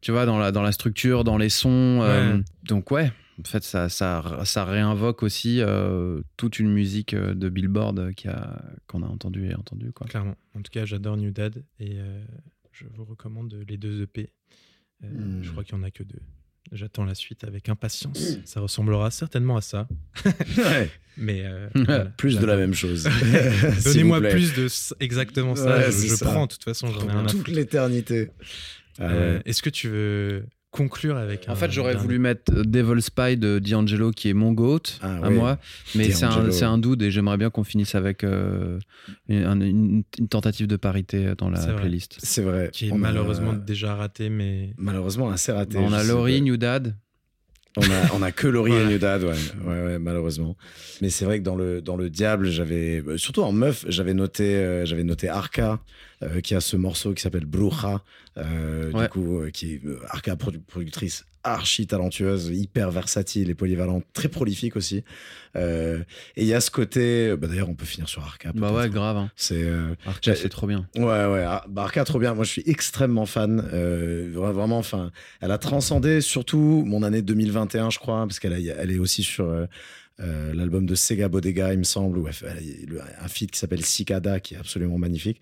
tu 0.01 0.11
vois, 0.11 0.25
dans 0.25 0.37
la, 0.39 0.51
dans 0.51 0.61
la 0.61 0.71
structure, 0.71 1.23
dans 1.23 1.37
les 1.37 1.49
sons. 1.49 1.99
euh, 2.03 2.35
Ouais. 2.37 2.43
donc, 2.63 2.91
ouais, 2.91 3.11
en 3.39 3.43
fait, 3.47 3.63
ça, 3.63 3.89
ça, 3.89 4.41
ça 4.45 4.65
réinvoque 4.65 5.23
aussi 5.23 5.61
euh, 5.61 6.21
toute 6.37 6.59
une 6.59 6.69
musique 6.71 7.13
euh, 7.13 7.33
de 7.33 7.49
Billboard 7.49 8.13
qui 8.15 8.27
a- 8.27 8.61
qu'on 8.87 9.03
a 9.03 9.07
entendue 9.07 9.49
et 9.49 9.55
entendue, 9.55 9.91
quoi. 9.91 10.07
Clairement. 10.07 10.35
En 10.55 10.61
tout 10.61 10.71
cas, 10.71 10.85
j'adore 10.85 11.17
New 11.17 11.31
Dad 11.31 11.63
et 11.79 11.99
euh, 11.99 12.23
je 12.71 12.85
vous 12.93 13.05
recommande 13.05 13.53
les 13.67 13.77
deux 13.77 14.01
EP. 14.03 14.29
Euh, 15.03 15.07
Hmm. 15.09 15.43
Je 15.43 15.51
crois 15.51 15.63
qu'il 15.63 15.75
y 15.75 15.79
en 15.79 15.83
a 15.83 15.91
que 15.91 16.01
deux. 16.03 16.19
J'attends 16.71 17.05
la 17.05 17.13
suite 17.15 17.43
avec 17.45 17.69
impatience. 17.69 18.39
Ça 18.43 18.59
ressemblera 18.59 19.09
certainement 19.11 19.55
à 19.57 19.61
ça. 19.61 19.87
Ouais. 20.57 20.89
Mais 21.17 21.45
voilà, 21.75 22.05
Plus 22.05 22.39
de 22.39 22.45
la 22.45 22.57
même 22.57 22.73
chose. 22.73 23.07
Donnez-moi 23.85 24.21
plus 24.21 24.53
de 24.53 24.67
exactement 24.99 25.55
ça. 25.55 25.77
Ouais, 25.77 25.85
je 25.87 25.91
c'est 25.91 26.07
je 26.09 26.15
ça. 26.15 26.25
prends, 26.25 26.45
de 26.45 26.51
toute 26.51 26.63
façon, 26.63 26.87
j'en 26.91 27.23
ai 27.23 27.27
Toute 27.27 27.47
l'éternité. 27.47 28.31
Ah 28.99 29.03
Euh, 29.09 29.35
ouais. 29.37 29.41
Est-ce 29.45 29.61
que 29.61 29.69
tu 29.69 29.87
veux 29.89 30.45
conclure 30.71 31.15
avec 31.17 31.47
En 31.47 31.53
un 31.53 31.55
fait, 31.55 31.71
j'aurais 31.71 31.95
voulu 31.95 32.19
mettre 32.19 32.51
euh, 32.53 32.63
Devil 32.63 33.01
Spy 33.01 33.37
de 33.37 33.57
D'Angelo, 33.57 34.11
qui 34.11 34.29
est 34.29 34.33
mon 34.33 34.51
goat 34.51 34.81
Ah 35.01 35.17
à 35.23 35.29
moi, 35.29 35.57
mais 35.95 36.11
c'est 36.11 36.25
un, 36.25 36.69
un 36.71 36.77
dude 36.77 37.01
et 37.01 37.09
j'aimerais 37.09 37.37
bien 37.37 37.49
qu'on 37.49 37.63
finisse 37.63 37.95
avec 37.95 38.23
euh, 38.23 38.77
une, 39.29 39.61
une- 39.63 40.03
une 40.19 40.27
tentative 40.27 40.67
de 40.67 40.75
parité 40.75 41.33
dans 41.37 41.49
la 41.49 41.59
playlist. 41.73 42.17
C'est 42.21 42.41
vrai. 42.43 42.69
qui 42.73 42.87
est 42.87 42.91
On 42.91 42.95
a- 42.95 42.97
malheureusement 42.99 43.53
déjà 43.53 43.95
raté, 43.95 44.29
mais 44.29 44.73
malheureusement 44.77 45.29
assez 45.29 45.51
raté. 45.51 45.77
on 45.79 45.93
a 45.93 46.03
Laurie. 46.03 46.41
New 46.41 46.57
Dad. 46.57 46.95
On 47.77 47.81
a, 47.91 48.13
on 48.15 48.21
a 48.23 48.31
que 48.31 48.47
Laurie 48.47 48.73
et 48.73 48.85
New 48.85 48.97
Dad, 48.97 49.23
ouais. 49.23 49.33
ouais, 49.65 49.81
ouais, 49.85 49.99
malheureusement. 49.99 50.57
Mais 51.01 51.09
c'est 51.09 51.25
vrai 51.25 51.37
que 51.39 51.43
dans 51.43 51.55
le, 51.55 51.79
dans 51.81 51.95
le 51.95 52.09
Diable, 52.09 52.49
j'avais, 52.49 53.03
euh, 53.07 53.17
surtout 53.17 53.43
en 53.43 53.51
meuf, 53.51 53.85
j'avais 53.87 54.13
noté, 54.15 54.55
euh, 54.55 54.85
j'avais 54.85 55.03
noté 55.03 55.29
Arca, 55.29 55.79
euh, 56.23 56.41
qui 56.41 56.55
a 56.55 56.59
ce 56.61 56.75
morceau 56.75 57.13
qui 57.13 57.21
s'appelle 57.21 57.45
Bruja, 57.45 58.01
euh, 58.37 58.91
du 59.03 59.09
coup, 59.09 59.41
qui 59.53 59.75
est 59.75 59.81
Arca, 60.09 60.35
produ- 60.35 60.59
productrice 60.65 61.25
archi 61.53 61.87
talentueuse, 61.87 62.49
hyper 62.49 62.91
versatile 62.91 63.49
et 63.49 63.55
polyvalente, 63.55 64.03
très 64.13 64.27
prolifique 64.29 64.75
aussi. 64.75 65.03
Euh, 65.55 65.99
et 66.35 66.41
il 66.43 66.47
y 66.47 66.53
a 66.53 66.61
ce 66.61 66.69
côté, 66.69 67.35
bah, 67.35 67.47
d'ailleurs, 67.47 67.69
on 67.69 67.73
peut 67.75 67.85
finir 67.85 68.07
sur 68.09 68.21
Arca. 68.23 68.51
Bah 68.53 68.71
ouais, 68.71 68.89
grave. 68.89 69.17
Hein. 69.17 69.31
C'est, 69.35 69.63
euh, 69.63 69.95
Arca, 70.05 70.35
c'est 70.35 70.49
trop 70.49 70.67
bien. 70.67 70.87
Ouais, 70.95 71.03
ouais, 71.03 71.43
ah, 71.47 71.65
bah, 71.67 71.83
Arca, 71.83 72.03
trop 72.03 72.19
bien. 72.19 72.33
Moi, 72.33 72.43
je 72.43 72.51
suis 72.51 72.63
extrêmement 72.65 73.25
fan. 73.25 73.67
euh, 73.73 74.31
vra- 74.35 74.51
vraiment, 74.51 74.77
enfin, 74.77 75.11
elle 75.41 75.51
a 75.51 75.57
transcendé 75.57 76.21
surtout 76.21 76.83
mon 76.85 77.01
année 77.03 77.21
2021, 77.21 77.89
je 77.89 77.99
crois, 77.99 78.25
parce 78.27 78.39
qu'elle 78.39 78.53
elle 78.53 78.91
est 78.91 78.99
aussi 78.99 79.23
sur 79.23 79.51
euh, 80.19 80.25
euh, 80.27 80.53
l'album 80.53 80.85
de 80.85 80.95
Sega 80.95 81.29
Bodega, 81.29 81.73
il 81.73 81.79
me 81.79 81.83
semble, 81.83 82.19
a 82.27 82.31
le- 82.87 82.99
un 83.01 83.27
feat 83.27 83.51
qui 83.51 83.59
s'appelle 83.59 83.83
Cicada, 83.85 84.39
qui 84.39 84.55
est 84.55 84.57
absolument 84.57 84.97
magnifique. 84.97 85.39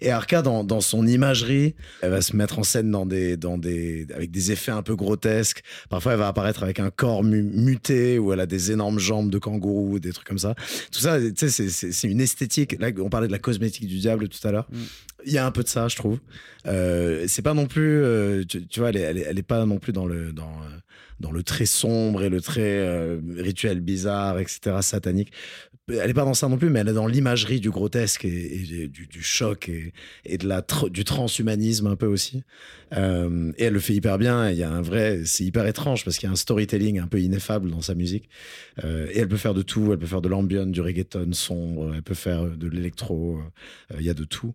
Et 0.00 0.10
Arca, 0.10 0.42
dans, 0.42 0.64
dans 0.64 0.80
son 0.80 1.06
imagerie, 1.06 1.74
elle 2.02 2.10
va 2.10 2.20
se 2.20 2.34
mettre 2.34 2.58
en 2.58 2.62
scène 2.62 2.90
dans 2.90 3.06
des, 3.06 3.36
dans 3.36 3.56
des, 3.58 4.06
avec 4.14 4.30
des 4.30 4.52
effets 4.52 4.72
un 4.72 4.82
peu 4.82 4.96
grotesques. 4.96 5.62
Parfois, 5.90 6.12
elle 6.12 6.18
va 6.18 6.28
apparaître 6.28 6.62
avec 6.62 6.80
un 6.80 6.90
corps 6.90 7.22
mu- 7.24 7.42
muté, 7.42 8.18
ou 8.18 8.32
elle 8.32 8.40
a 8.40 8.46
des 8.46 8.72
énormes 8.72 8.98
jambes 8.98 9.30
de 9.30 9.38
kangourou, 9.38 9.98
des 9.98 10.12
trucs 10.12 10.26
comme 10.26 10.38
ça. 10.38 10.54
Tout 10.90 11.00
ça, 11.00 11.18
tu 11.20 11.48
sais, 11.48 11.68
c'est- 11.68 12.08
une 12.08 12.20
esthétique. 12.20 12.76
Là, 12.80 12.90
on 12.98 13.08
parlait 13.10 13.26
de 13.28 13.32
la 13.32 13.38
cosmétique 13.38 13.86
du 13.86 13.98
diable 13.98 14.28
tout 14.28 14.46
à 14.46 14.52
l'heure. 14.52 14.66
Mm. 14.72 14.76
Il 15.26 15.32
y 15.32 15.38
a 15.38 15.46
un 15.46 15.50
peu 15.50 15.62
de 15.62 15.68
ça, 15.68 15.88
je 15.88 15.96
trouve. 15.96 16.18
Euh, 16.66 17.24
c'est 17.26 17.42
pas 17.42 17.54
non 17.54 17.66
plus, 17.66 18.02
euh, 18.02 18.44
tu, 18.44 18.66
tu 18.66 18.80
vois, 18.80 18.90
elle 18.90 18.96
est, 18.96 19.00
elle, 19.00 19.18
est, 19.18 19.26
elle 19.28 19.38
est 19.38 19.42
pas 19.42 19.64
non 19.66 19.78
plus 19.78 19.92
dans 19.92 20.06
le, 20.06 20.32
dans, 20.32 20.44
euh, 20.44 20.76
dans 21.20 21.30
le 21.30 21.42
très 21.42 21.66
sombre 21.66 22.22
et 22.22 22.28
le 22.28 22.40
très 22.40 22.62
euh, 22.62 23.20
rituel 23.36 23.80
bizarre, 23.80 24.38
etc., 24.38 24.78
satanique. 24.80 25.32
Elle 25.88 26.10
est 26.10 26.14
pas 26.14 26.24
dans 26.24 26.34
ça 26.34 26.48
non 26.48 26.58
plus, 26.58 26.68
mais 26.68 26.80
elle 26.80 26.88
est 26.88 26.92
dans 26.94 27.06
l'imagerie 27.06 27.60
du 27.60 27.70
grotesque 27.70 28.24
et, 28.24 28.56
et 28.56 28.88
du, 28.88 29.06
du 29.06 29.22
choc 29.22 29.68
et, 29.68 29.92
et 30.24 30.36
de 30.36 30.48
la 30.48 30.60
tr- 30.60 30.90
du 30.90 31.04
transhumanisme 31.04 31.86
un 31.86 31.94
peu 31.94 32.06
aussi. 32.06 32.42
Euh, 32.96 33.52
et 33.56 33.64
elle 33.64 33.72
le 33.72 33.78
fait 33.78 33.94
hyper 33.94 34.18
bien. 34.18 34.50
Il 34.50 34.58
y 34.58 34.64
a 34.64 34.70
un 34.70 34.82
vrai, 34.82 35.20
c'est 35.24 35.44
hyper 35.44 35.64
étrange 35.64 36.04
parce 36.04 36.18
qu'il 36.18 36.26
y 36.26 36.30
a 36.30 36.32
un 36.32 36.36
storytelling 36.36 36.98
un 36.98 37.06
peu 37.06 37.20
ineffable 37.20 37.70
dans 37.70 37.82
sa 37.82 37.94
musique. 37.94 38.28
Euh, 38.82 39.06
et 39.12 39.18
elle 39.20 39.28
peut 39.28 39.36
faire 39.36 39.54
de 39.54 39.62
tout. 39.62 39.92
Elle 39.92 39.98
peut 39.98 40.06
faire 40.06 40.22
de 40.22 40.28
l'ambiance, 40.28 40.66
du 40.72 40.80
reggaeton 40.80 41.32
sombre. 41.32 41.92
Elle 41.94 42.02
peut 42.02 42.14
faire 42.14 42.46
de 42.46 42.66
l'électro. 42.68 43.38
Euh, 43.92 43.96
Il 44.00 44.04
y 44.06 44.10
a 44.10 44.14
de 44.14 44.24
tout. 44.24 44.54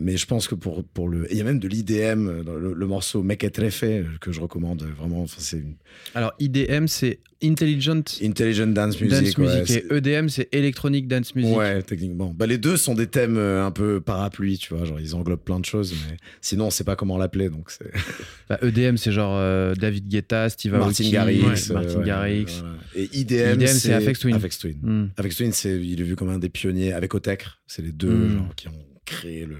Mais 0.00 0.16
je 0.16 0.26
pense 0.26 0.48
que 0.48 0.56
pour, 0.56 0.82
pour 0.82 1.08
le. 1.08 1.26
et 1.26 1.34
Il 1.34 1.38
y 1.38 1.42
a 1.42 1.44
même 1.44 1.60
de 1.60 1.68
l'IDM 1.68 2.42
le, 2.44 2.74
le 2.74 2.86
morceau 2.86 3.22
Make 3.22 3.44
It 3.44 3.56
euh, 3.84 4.02
que 4.20 4.32
je 4.32 4.40
recommande 4.40 4.82
vraiment. 4.82 5.22
Enfin, 5.22 5.36
c'est 5.38 5.58
une 5.58 5.76
Alors, 6.16 6.32
IDM, 6.40 6.88
c'est 6.88 7.20
Intelligent 7.42 8.02
Intelligent 8.22 8.66
Dance 8.68 8.98
Music. 9.00 9.36
Dance 9.36 9.38
Music. 9.38 9.84
et 9.90 9.94
EDM, 9.94 10.28
c'est 10.28 10.48
Electronic 10.58 11.06
Dance 11.08 11.34
Music. 11.34 11.56
Ouais, 11.56 11.82
techniquement. 11.82 12.34
Bah, 12.36 12.46
les 12.46 12.58
deux 12.58 12.76
sont 12.76 12.94
des 12.94 13.06
thèmes 13.06 13.36
euh, 13.36 13.64
un 13.64 13.70
peu 13.70 14.00
parapluie, 14.00 14.58
tu 14.58 14.74
vois. 14.74 14.84
Genre, 14.84 15.00
ils 15.00 15.14
englobent 15.14 15.40
plein 15.44 15.60
de 15.60 15.64
choses, 15.64 15.94
mais 16.08 16.16
sinon, 16.40 16.66
on 16.66 16.70
sait 16.70 16.84
pas 16.84 16.96
comment 16.96 17.18
l'appeler. 17.18 17.48
Donc, 17.48 17.70
c'est 17.70 17.90
Bah, 18.48 18.58
EDM, 18.62 18.96
c'est 18.96 19.12
genre 19.12 19.34
euh, 19.36 19.74
David 19.74 20.08
Guetta, 20.08 20.48
Steve 20.48 20.72
Martin 20.72 20.86
Aoki, 20.88 21.10
Garrix. 21.10 21.42
ouais, 21.42 21.70
euh, 21.70 21.74
Martin 21.74 21.98
ouais, 21.98 22.04
Garrix. 22.06 22.46
voilà. 22.60 22.76
Et 22.94 23.08
IDM, 23.12 23.54
IDM, 23.60 23.66
c'est 23.66 23.92
Aphex 23.92 24.18
Twin. 24.20 24.34
Aphex 24.36 24.58
Twin. 24.58 24.76
Hmm. 24.82 25.08
Twin, 25.30 25.52
c'est, 25.52 25.80
il 25.80 26.00
est 26.00 26.04
vu 26.04 26.16
comme 26.16 26.30
un 26.30 26.38
des 26.38 26.48
pionniers 26.48 26.92
avec 26.92 27.14
Otecre. 27.14 27.60
C'est 27.66 27.82
les 27.82 27.92
deux 27.92 28.08
Mm. 28.14 28.32
genre, 28.38 28.54
qui 28.56 28.68
ont 28.68 28.84
créé 29.04 29.44
le, 29.46 29.56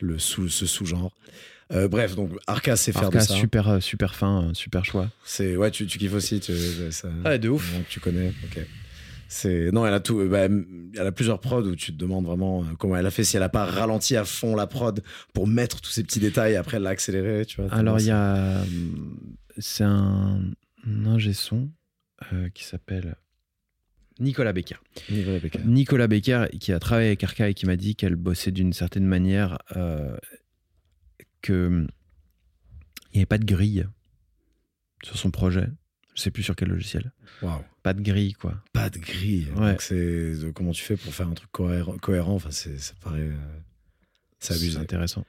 le 0.00 0.18
sous, 0.18 0.48
ce 0.48 0.66
sous-genre. 0.66 1.12
Euh, 1.72 1.88
bref, 1.88 2.14
donc 2.14 2.30
Arca 2.46 2.76
sait 2.76 2.92
faire 2.92 3.04
Arca, 3.04 3.18
de 3.18 3.24
ça. 3.24 3.34
super, 3.34 3.68
euh, 3.68 3.80
super 3.80 4.14
fin, 4.14 4.44
euh, 4.50 4.54
super 4.54 4.84
choix. 4.84 5.10
C'est 5.24 5.56
ouais, 5.56 5.72
tu, 5.72 5.84
tu 5.86 5.98
kiffes 5.98 6.12
aussi, 6.14 6.38
tu, 6.38 6.52
ça, 6.92 7.08
Ouais, 7.24 7.40
de 7.40 7.48
ouf. 7.48 7.72
tu 7.88 7.98
connais. 7.98 8.32
Ok. 8.44 8.62
C'est 9.28 9.70
non, 9.72 9.84
elle 9.86 9.94
a 9.94 10.00
tout. 10.00 10.24
bah, 10.28 10.44
elle 10.44 11.06
a 11.06 11.12
plusieurs 11.12 11.40
prods 11.40 11.62
où 11.66 11.74
tu 11.74 11.92
te 11.92 11.96
demandes 11.98 12.26
vraiment 12.26 12.62
euh, 12.62 12.66
comment 12.78 12.96
elle 12.96 13.06
a 13.06 13.10
fait 13.10 13.24
si 13.24 13.36
elle 13.36 13.42
a 13.42 13.48
pas 13.48 13.64
ralenti 13.64 14.16
à 14.16 14.24
fond 14.24 14.54
la 14.54 14.66
prod 14.66 15.02
pour 15.34 15.46
mettre 15.48 15.80
tous 15.80 15.90
ces 15.90 16.04
petits 16.04 16.20
détails. 16.20 16.52
et 16.52 16.56
Après, 16.56 16.76
elle 16.76 16.84
l'a 16.84 16.90
accéléré, 16.90 17.44
tu 17.44 17.60
vois. 17.60 17.72
Alors, 17.74 17.98
il 17.98 18.06
y 18.06 18.10
a. 18.10 18.60
hum, 18.62 19.18
C'est 19.58 19.84
un 19.84 20.40
ingé 21.04 21.32
son 21.32 21.70
euh, 22.32 22.48
qui 22.50 22.64
s'appelle 22.64 23.16
Nicolas 24.20 24.52
Becker. 24.52 24.76
Nicolas 25.10 25.38
Becker. 25.40 25.58
Nicolas 25.64 26.06
Becker, 26.06 26.46
qui 26.60 26.72
a 26.72 26.78
travaillé 26.78 27.08
avec 27.08 27.24
Arca 27.24 27.48
et 27.48 27.54
qui 27.54 27.66
m'a 27.66 27.76
dit 27.76 27.96
qu'elle 27.96 28.16
bossait 28.16 28.52
d'une 28.52 28.72
certaine 28.72 29.06
manière, 29.06 29.58
euh, 29.76 30.16
que 31.42 31.86
il 33.12 33.16
n'y 33.16 33.20
avait 33.20 33.26
pas 33.26 33.38
de 33.38 33.44
grille 33.44 33.86
sur 35.02 35.16
son 35.18 35.30
projet. 35.30 35.66
Je 36.16 36.22
sais 36.22 36.30
plus 36.30 36.42
sur 36.42 36.56
quel 36.56 36.68
logiciel. 36.70 37.12
Waouh. 37.42 37.62
Pas 37.82 37.92
de 37.92 38.00
grille, 38.00 38.32
quoi. 38.32 38.60
Pas 38.72 38.90
de 38.90 38.98
grille. 38.98 39.46
Ouais. 39.56 39.76
C'est 39.78 39.94
de- 40.34 40.50
comment 40.50 40.72
tu 40.72 40.82
fais 40.82 40.96
pour 40.96 41.12
faire 41.14 41.28
un 41.28 41.34
truc 41.34 41.50
cohérent. 41.52 41.96
cohérent? 41.98 42.34
Enfin, 42.34 42.50
c'est 42.50 42.78
ça 42.78 42.94
paraît. 43.02 43.20
euh, 43.20 43.36
c'est 44.38 44.54
abusé. 44.54 44.78
intéressant. 44.78 45.24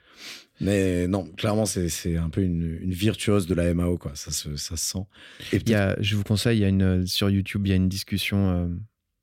Mais 0.59 1.07
non, 1.07 1.25
clairement, 1.25 1.65
c'est 1.65 1.89
c'est 1.89 2.17
un 2.17 2.29
peu 2.29 2.41
une, 2.41 2.79
une 2.81 2.93
virtuose 2.93 3.47
de 3.47 3.53
la 3.53 3.73
MAO, 3.73 3.97
quoi. 3.97 4.15
Ça 4.15 4.31
se, 4.31 4.55
ça 4.55 4.75
se 4.77 4.85
sent. 4.93 5.05
Et 5.53 5.57
Il 5.57 5.69
y 5.69 5.75
a, 5.75 5.95
je 6.01 6.15
vous 6.15 6.23
conseille, 6.23 6.57
il 6.59 6.61
y 6.61 6.65
a 6.65 6.69
une, 6.69 7.05
sur 7.05 7.29
YouTube, 7.29 7.67
il 7.67 7.69
y 7.69 7.73
a 7.73 7.75
une 7.75 7.89
discussion, 7.89 8.49
euh, 8.49 8.67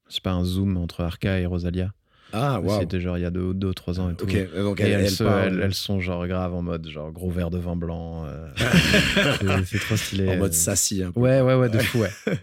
c'est 0.09 0.23
pas 0.23 0.33
un 0.33 0.45
zoom 0.45 0.77
entre 0.77 1.01
Arca 1.03 1.41
et 1.41 1.47
Rosalia. 1.47 1.93
Ah, 2.37 2.61
waouh. 2.61 2.80
C'était 2.80 3.01
genre 3.01 3.16
il 3.16 3.20
y 3.22 3.24
a 3.24 3.30
deux, 3.30 3.55
deux 3.55 3.68
ou 3.68 3.74
trois 3.74 4.01
ans 4.01 4.11
et 4.11 4.14
tout. 4.14 4.26
Donc 4.26 4.35
Et 4.35 4.49
elle, 4.85 4.91
elles, 4.93 5.01
elle 5.05 5.11
se- 5.11 5.22
parle 5.24 5.55
elles- 5.55 5.61
elles 5.62 5.74
sont 5.74 6.01
genre 6.01 6.26
grave 6.26 6.53
en 6.53 6.62
mode 6.62 6.89
genre 6.89 7.12
gros 7.12 7.30
verre 7.30 7.51
de 7.51 7.59
vin 7.59 7.76
blanc. 7.76 8.24
euh, 8.26 8.49
c'est- 9.66 9.78
trop 9.78 9.97
stylé. 9.97 10.28
en 10.28 10.37
mode 10.37 10.51
euh. 10.51 10.55
sassy. 10.55 11.03
un 11.03 11.12
peu. 11.12 11.20
Ouais, 11.20 11.41
ouais, 11.41 11.55
ouais, 11.55 11.68
de 11.68 11.78
fou, 11.78 11.99
ouais. 12.01 12.11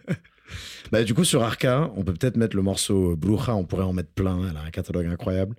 Bah, 0.91 1.03
du 1.05 1.13
coup, 1.13 1.23
sur 1.23 1.41
Arca, 1.41 1.89
on 1.95 2.03
peut 2.03 2.11
peut-être 2.13 2.35
mettre 2.35 2.55
le 2.57 2.61
morceau 2.61 3.15
Bruja, 3.15 3.55
on 3.55 3.63
pourrait 3.63 3.83
en 3.85 3.93
mettre 3.93 4.09
plein, 4.11 4.49
elle 4.49 4.57
a 4.57 4.61
un 4.61 4.71
catalogue 4.71 5.05
incroyable. 5.05 5.55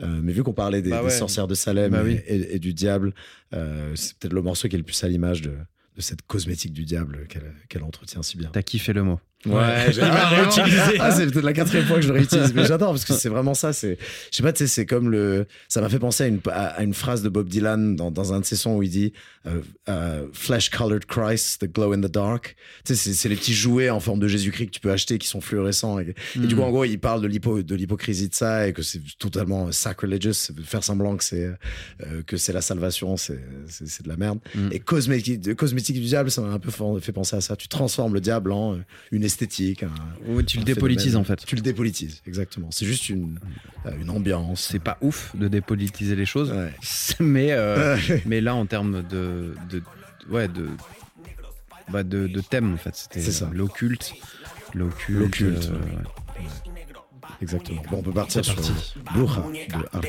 Euh, 0.00 0.20
mais 0.22 0.32
vu 0.32 0.44
qu'on 0.44 0.52
parlait 0.52 0.80
des, 0.80 0.90
Bah 0.90 1.02
des 1.02 1.10
sorcières 1.10 1.48
de 1.48 1.56
Salem 1.56 1.90
Bah 1.90 2.02
et, 2.02 2.04
oui. 2.04 2.20
et- 2.28 2.54
et 2.54 2.58
du 2.60 2.72
diable, 2.72 3.12
euh, 3.52 3.90
c'est 3.96 4.16
peut-être 4.16 4.32
le 4.34 4.42
morceau 4.42 4.68
qui 4.68 4.76
est 4.76 4.78
le 4.78 4.84
plus 4.84 5.02
à 5.02 5.08
l'image 5.08 5.42
de, 5.42 5.50
de 5.96 6.00
cette 6.00 6.22
cosmétique 6.22 6.72
du 6.72 6.84
diable 6.84 7.26
qu'elle 7.28 7.52
qu'elle 7.68 7.82
entretient 7.82 8.22
si 8.22 8.36
bien. 8.36 8.50
T'as 8.52 8.62
kiffé 8.62 8.92
le 8.92 9.02
mot. 9.02 9.18
Ouais, 9.44 9.92
j'ai- 9.92 10.02
Ah, 10.02 10.28
réutiliser. 10.28 10.98
Ah, 10.98 11.10
c'est 11.12 11.26
peut-être 11.26 11.44
la 11.44 11.52
quatrième 11.52 11.86
fois 11.86 11.96
que 11.96 12.02
je 12.02 12.08
le 12.08 12.14
réutilise, 12.14 12.54
mais 12.54 12.64
j'adore 12.66 12.90
parce 12.90 13.04
que 13.04 13.12
c'est 13.12 13.28
vraiment 13.28 13.54
ça. 13.54 13.72
C'est, 13.72 13.98
je 14.30 14.36
sais 14.36 14.42
pas, 14.42 14.52
tu 14.52 14.58
sais, 14.60 14.66
c'est 14.66 14.86
comme 14.86 15.10
le. 15.10 15.46
Ça 15.68 15.80
m'a 15.80 15.88
fait 15.88 15.98
penser 15.98 16.24
à 16.24 16.26
une, 16.26 16.40
à, 16.50 16.82
une 16.82 16.94
phrase 16.94 17.22
de 17.22 17.28
Bob 17.28 17.48
Dylan 17.48 17.96
dans, 17.96 18.10
dans 18.10 18.32
un 18.32 18.40
de 18.40 18.44
ses 18.44 18.56
sons 18.56 18.76
où 18.76 18.82
il 18.82 18.90
dit 18.90 19.12
euh, 19.46 19.60
euh, 19.88 20.26
Flesh-colored 20.32 21.04
Christ, 21.04 21.60
the 21.60 21.72
glow 21.72 21.92
in 21.92 22.00
the 22.00 22.10
dark. 22.10 22.56
Tu 22.84 22.94
sais, 22.96 23.12
c'est, 23.12 23.28
les 23.28 23.36
petits 23.36 23.54
jouets 23.54 23.90
en 23.90 24.00
forme 24.00 24.18
de 24.20 24.28
Jésus-Christ 24.28 24.66
que 24.66 24.72
tu 24.72 24.80
peux 24.80 24.90
acheter 24.90 25.18
qui 25.18 25.28
sont 25.28 25.40
fluorescents. 25.40 26.00
Et, 26.00 26.14
et 26.36 26.46
du 26.46 26.56
coup, 26.56 26.62
en 26.62 26.70
gros, 26.70 26.84
il 26.84 26.98
parle 26.98 27.20
de, 27.20 27.28
l'hypo, 27.28 27.62
de 27.62 27.74
l'hypocrisie 27.74 28.28
de 28.28 28.34
ça 28.34 28.66
et 28.66 28.72
que 28.72 28.82
c'est 28.82 29.00
totalement 29.18 29.70
sacrilegious. 29.70 30.50
Faire 30.64 30.82
semblant 30.82 31.16
que 31.16 31.24
c'est, 31.24 31.44
euh, 31.44 32.22
que 32.26 32.36
c'est 32.36 32.52
la 32.52 32.62
salvation, 32.62 33.16
c'est, 33.16 33.38
c'est, 33.68 33.86
c'est 33.86 34.02
de 34.02 34.08
la 34.08 34.16
merde. 34.16 34.38
Mm. 34.54 34.68
Et 34.72 34.80
cosmétique, 34.80 35.54
cosmétique 35.54 35.96
du 35.96 36.06
diable, 36.06 36.30
ça 36.30 36.40
m'a 36.40 36.48
un 36.48 36.58
peu 36.58 36.70
fait 36.70 36.82
fait 37.00 37.12
penser 37.12 37.36
à 37.36 37.40
ça. 37.40 37.56
Tu 37.56 37.68
transformes 37.68 38.14
le 38.14 38.20
diable 38.20 38.52
en 38.52 38.74
euh, 38.74 38.78
une 39.12 39.24
esthétique. 39.26 39.82
un- 39.82 40.42
tu 40.44 40.58
le 40.58 40.64
dépolitises 40.64 41.12
phénomène. 41.12 41.20
en 41.20 41.24
fait. 41.24 41.44
Tu 41.46 41.54
le 41.56 41.60
dépolitises, 41.62 42.22
exactement. 42.26 42.68
C'est 42.70 42.86
juste 42.86 43.08
une, 43.10 43.38
euh, 43.84 43.90
une 44.00 44.10
ambiance. 44.10 44.62
C'est 44.72 44.78
pas 44.78 44.96
ouf 45.02 45.30
de 45.36 45.46
dépolitiser 45.48 46.16
les 46.16 46.26
choses, 46.26 46.50
Ouais. 46.52 46.72
mais, 47.20 47.52
euh, 47.52 47.96
mais 48.24 48.40
là 48.40 48.54
en 48.54 48.64
termes 48.66 49.02
de, 49.02 49.54
de 49.70 49.82
ouais 50.30 50.48
de 50.48 50.68
bah 51.88 52.02
de, 52.02 52.26
de 52.26 52.40
thème 52.40 52.74
en 52.74 52.76
fait, 52.78 52.96
c'était 52.96 53.20
C'est 53.20 53.30
ça. 53.32 53.44
euh, 53.44 53.50
l'occulte, 53.52 54.14
l'occulte, 54.74 55.18
L'occulte, 55.20 55.70
euh, 55.70 55.74
ouais. 55.74 55.96
ouais. 55.96 56.48
Exactement. 57.42 57.82
Bon, 57.90 57.98
on 57.98 58.02
peut 58.02 58.12
partir 58.12 58.44
sur 58.44 58.54
parti. 58.54 58.72
Bruja 59.14 59.40
muñeca 59.40 59.78
de 59.78 59.84
Arca. 59.92 60.08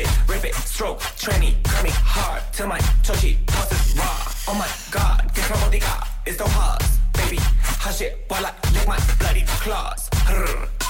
it, 0.00 0.28
rip 0.28 0.44
it, 0.44 0.54
stroke, 0.54 1.00
tranny, 1.16 1.54
me 1.82 1.90
hard, 1.90 2.42
till 2.52 2.66
my 2.66 2.78
chochi 3.02 3.36
tosses 3.46 3.96
raw. 3.96 4.32
Oh 4.48 4.54
my 4.54 4.68
god, 4.90 5.30
get 5.34 5.48
my 5.50 5.56
bodega 5.64 6.10
so 6.36 6.46
hard, 6.48 6.82
baby. 7.14 7.38
Hush 7.82 8.00
it 8.00 8.24
while 8.28 8.46
I 8.46 8.52
lick 8.72 8.86
my 8.86 8.98
bloody 9.18 9.44
claws. 9.60 10.08
Brr. 10.26 10.89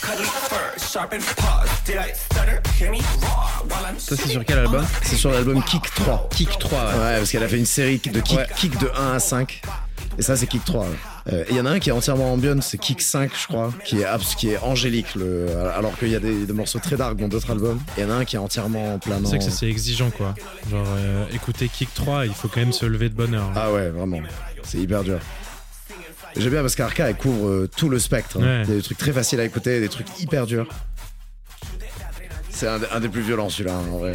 Cuddly 0.00 0.24
fur, 0.24 0.56
sharpened 0.90 1.24
paws. 1.36 1.66
Did 1.84 1.96
I 1.96 2.12
stutter? 2.14 2.60
Hear 2.78 2.90
me 2.92 2.98
roar 3.20 3.64
while 3.68 3.84
I'm 3.90 3.98
Ça 3.98 4.16
c'est 4.16 4.28
sur 4.28 4.44
quel 4.44 4.58
album 4.58 4.84
C'est 5.02 5.16
sur 5.16 5.30
l'album 5.30 5.62
Kick 5.64 5.82
3. 5.94 6.28
Kick 6.30 6.58
3. 6.58 6.78
ouais. 6.78 6.84
Ouais, 6.86 7.16
parce 7.18 7.30
qu'elle 7.30 7.42
a 7.42 7.48
fait 7.48 7.58
une 7.58 7.66
série 7.66 7.98
de 7.98 8.20
kick, 8.20 8.38
Ouais. 8.38 8.46
kick 8.56 8.78
de 8.78 8.90
1 8.96 9.14
à 9.14 9.18
5. 9.18 9.62
Et 10.18 10.22
ça, 10.22 10.36
c'est 10.36 10.46
Kick 10.46 10.64
3. 10.64 10.82
ouais. 10.82 10.88
Euh, 11.32 11.44
il 11.48 11.56
y 11.56 11.60
en 11.60 11.64
a 11.66 11.70
un 11.70 11.78
qui 11.78 11.88
est 11.88 11.92
entièrement 11.92 12.32
ambiance, 12.32 12.66
c'est 12.66 12.78
Kick 12.78 13.00
5, 13.00 13.30
je 13.40 13.46
crois, 13.46 13.72
qui 13.84 14.00
est, 14.00 14.06
qui 14.36 14.50
est 14.50 14.58
angélique, 14.58 15.14
le, 15.14 15.46
alors 15.74 15.96
qu'il 15.96 16.08
y 16.08 16.16
a 16.16 16.20
des, 16.20 16.44
des 16.44 16.52
morceaux 16.52 16.80
très 16.80 16.96
dark 16.96 17.16
dans 17.16 17.28
d'autres 17.28 17.50
albums. 17.50 17.80
Il 17.96 18.02
y 18.02 18.06
en 18.06 18.10
a 18.10 18.14
un 18.14 18.24
qui 18.24 18.36
est 18.36 18.38
entièrement 18.40 18.98
planant. 18.98 19.26
C'est 19.28 19.38
que 19.38 19.44
c'est 19.44 19.68
exigeant, 19.68 20.10
quoi. 20.10 20.34
Genre, 20.70 20.84
euh, 20.98 21.24
écouter 21.32 21.68
Kick 21.68 21.94
3, 21.94 22.26
il 22.26 22.34
faut 22.34 22.48
quand 22.48 22.60
même 22.60 22.72
se 22.72 22.84
lever 22.86 23.08
de 23.08 23.14
bonne 23.14 23.34
heure. 23.34 23.50
Ah 23.56 23.72
ouais, 23.72 23.88
vraiment. 23.88 24.18
C'est 24.64 24.78
hyper 24.78 25.02
dur. 25.02 25.18
J'aime 26.36 26.50
bien 26.52 26.60
parce 26.62 26.74
qu'Arca, 26.74 27.08
elle 27.08 27.16
couvre 27.16 27.48
euh, 27.48 27.68
tout 27.76 27.88
le 27.88 27.98
spectre. 27.98 28.38
hein. 28.38 28.60
Ouais. 28.60 28.62
Il 28.64 28.68
y 28.70 28.72
a 28.72 28.76
des 28.76 28.82
trucs 28.82 28.98
très 28.98 29.12
faciles 29.12 29.40
à 29.40 29.44
écouter, 29.44 29.80
des 29.80 29.88
trucs 29.88 30.06
hyper 30.20 30.46
durs. 30.46 30.66
C'est 32.50 32.68
un, 32.68 32.80
un 32.92 33.00
des 33.00 33.08
plus 33.08 33.22
violents, 33.22 33.48
celui-là, 33.48 33.74
hein, 33.74 33.84
en 33.92 33.98
vrai. 33.98 34.14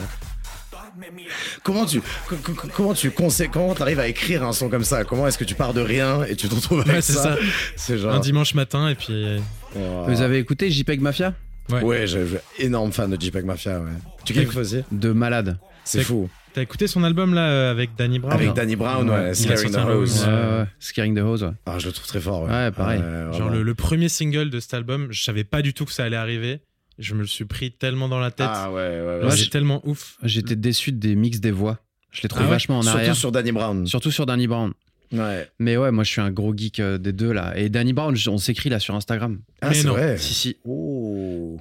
Comment 1.63 1.85
tu, 1.85 2.01
co- 2.27 2.35
co- 2.43 2.53
co- 2.53 2.67
comment 2.75 2.93
tu 2.93 3.11
conseilles, 3.11 3.49
comment 3.51 3.73
t'arrives 3.75 3.99
à 3.99 4.07
écrire 4.07 4.43
un 4.43 4.51
son 4.53 4.69
comme 4.69 4.83
ça? 4.83 5.03
Comment 5.03 5.27
est-ce 5.27 5.37
que 5.37 5.43
tu 5.43 5.53
pars 5.53 5.73
de 5.73 5.81
rien 5.81 6.23
et 6.23 6.35
tu 6.35 6.47
te 6.47 6.55
retrouves 6.55 6.79
avec 6.81 6.93
Ouais, 6.95 7.01
c'est 7.01 7.13
ça? 7.13 7.37
C'est 7.75 7.97
genre. 7.97 8.13
Un 8.13 8.19
dimanche 8.19 8.53
matin 8.55 8.89
et 8.89 8.95
puis. 8.95 9.39
Oh. 9.75 10.05
Vous 10.07 10.21
avez 10.21 10.39
écouté 10.39 10.71
JPEG 10.71 11.01
Mafia? 11.01 11.33
Ouais. 11.69 11.81
Ouais, 11.83 12.07
j'ai 12.07 12.25
j'ai- 12.27 12.39
énorme 12.65 12.91
fan 12.93 13.11
de 13.11 13.21
JPEG 13.21 13.45
Mafia. 13.45 13.79
Ouais. 13.79 13.91
Tu 14.25 14.33
kiffes 14.33 14.55
aussi? 14.55 14.83
De 14.91 15.11
malade. 15.11 15.57
C'est 15.83 16.03
fou. 16.03 16.29
T'as 16.57 16.63
écouté 16.63 16.87
son 16.87 17.03
album 17.03 17.35
là 17.35 17.49
euh, 17.51 17.69
avec 17.71 17.91
Danny 17.95 18.17
Brown? 18.17 18.33
Avec 18.33 18.53
Danny 18.53 18.75
Brown, 18.75 19.07
ouais, 19.07 19.15
Ouais. 19.15 19.33
Scaring 19.35 19.71
the 19.71 19.77
Hose. 19.77 20.25
ouais. 20.25 20.65
Scaring 20.79 21.15
the 21.15 21.19
Hose, 21.19 21.43
ouais. 21.43 21.51
Ah, 21.67 21.77
je 21.77 21.85
le 21.85 21.91
trouve 21.93 22.07
très 22.07 22.19
fort. 22.19 22.45
Ouais, 22.45 22.49
Ouais, 22.49 22.71
pareil. 22.71 22.99
Genre 23.37 23.51
le, 23.51 23.61
le 23.61 23.75
premier 23.75 24.09
single 24.09 24.49
de 24.49 24.59
cet 24.59 24.73
album, 24.73 25.05
je 25.11 25.21
savais 25.21 25.43
pas 25.43 25.61
du 25.61 25.75
tout 25.75 25.85
que 25.85 25.91
ça 25.93 26.03
allait 26.05 26.15
arriver. 26.17 26.61
Je 26.97 27.13
me 27.13 27.19
le 27.19 27.27
suis 27.27 27.45
pris 27.45 27.71
tellement 27.71 28.09
dans 28.09 28.17
la 28.19 28.31
tête. 28.31 28.47
Ah 28.49 28.71
ouais, 28.71 28.77
ouais, 29.01 29.25
ouais. 29.25 29.37
C'est 29.37 29.51
tellement 29.51 29.87
ouf. 29.87 30.17
J'étais 30.23 30.55
déçu 30.55 30.91
des 30.91 31.15
mix 31.15 31.39
des 31.39 31.51
voix. 31.51 31.77
Je 32.11 32.23
les 32.23 32.27
trouve 32.29 32.41
Ah 32.41 32.45
ouais 32.45 32.51
vachement 32.53 32.79
en 32.79 32.81
Surtout 32.81 32.97
arrière. 32.97 33.15
sur 33.15 33.31
Danny 33.31 33.51
Brown. 33.51 33.85
Surtout 33.85 34.09
sur 34.09 34.25
Danny 34.25 34.47
Brown. 34.47 34.73
Ouais. 35.11 35.47
Mais 35.59 35.77
ouais, 35.77 35.91
moi 35.91 36.03
je 36.03 36.09
suis 36.09 36.21
un 36.21 36.31
gros 36.31 36.57
geek 36.57 36.79
euh, 36.79 36.97
des 36.97 37.13
deux 37.13 37.33
là. 37.33 37.55
Et 37.55 37.69
Danny 37.69 37.93
Brown, 37.93 38.15
on 38.29 38.37
s'écrit 38.39 38.69
là 38.69 38.79
sur 38.79 38.95
Instagram. 38.95 39.39
Ah, 39.61 39.75
c'est 39.75 39.85
vrai. 39.87 40.17
Si, 40.17 40.33
si. 40.33 40.57
Oh. 40.65 41.59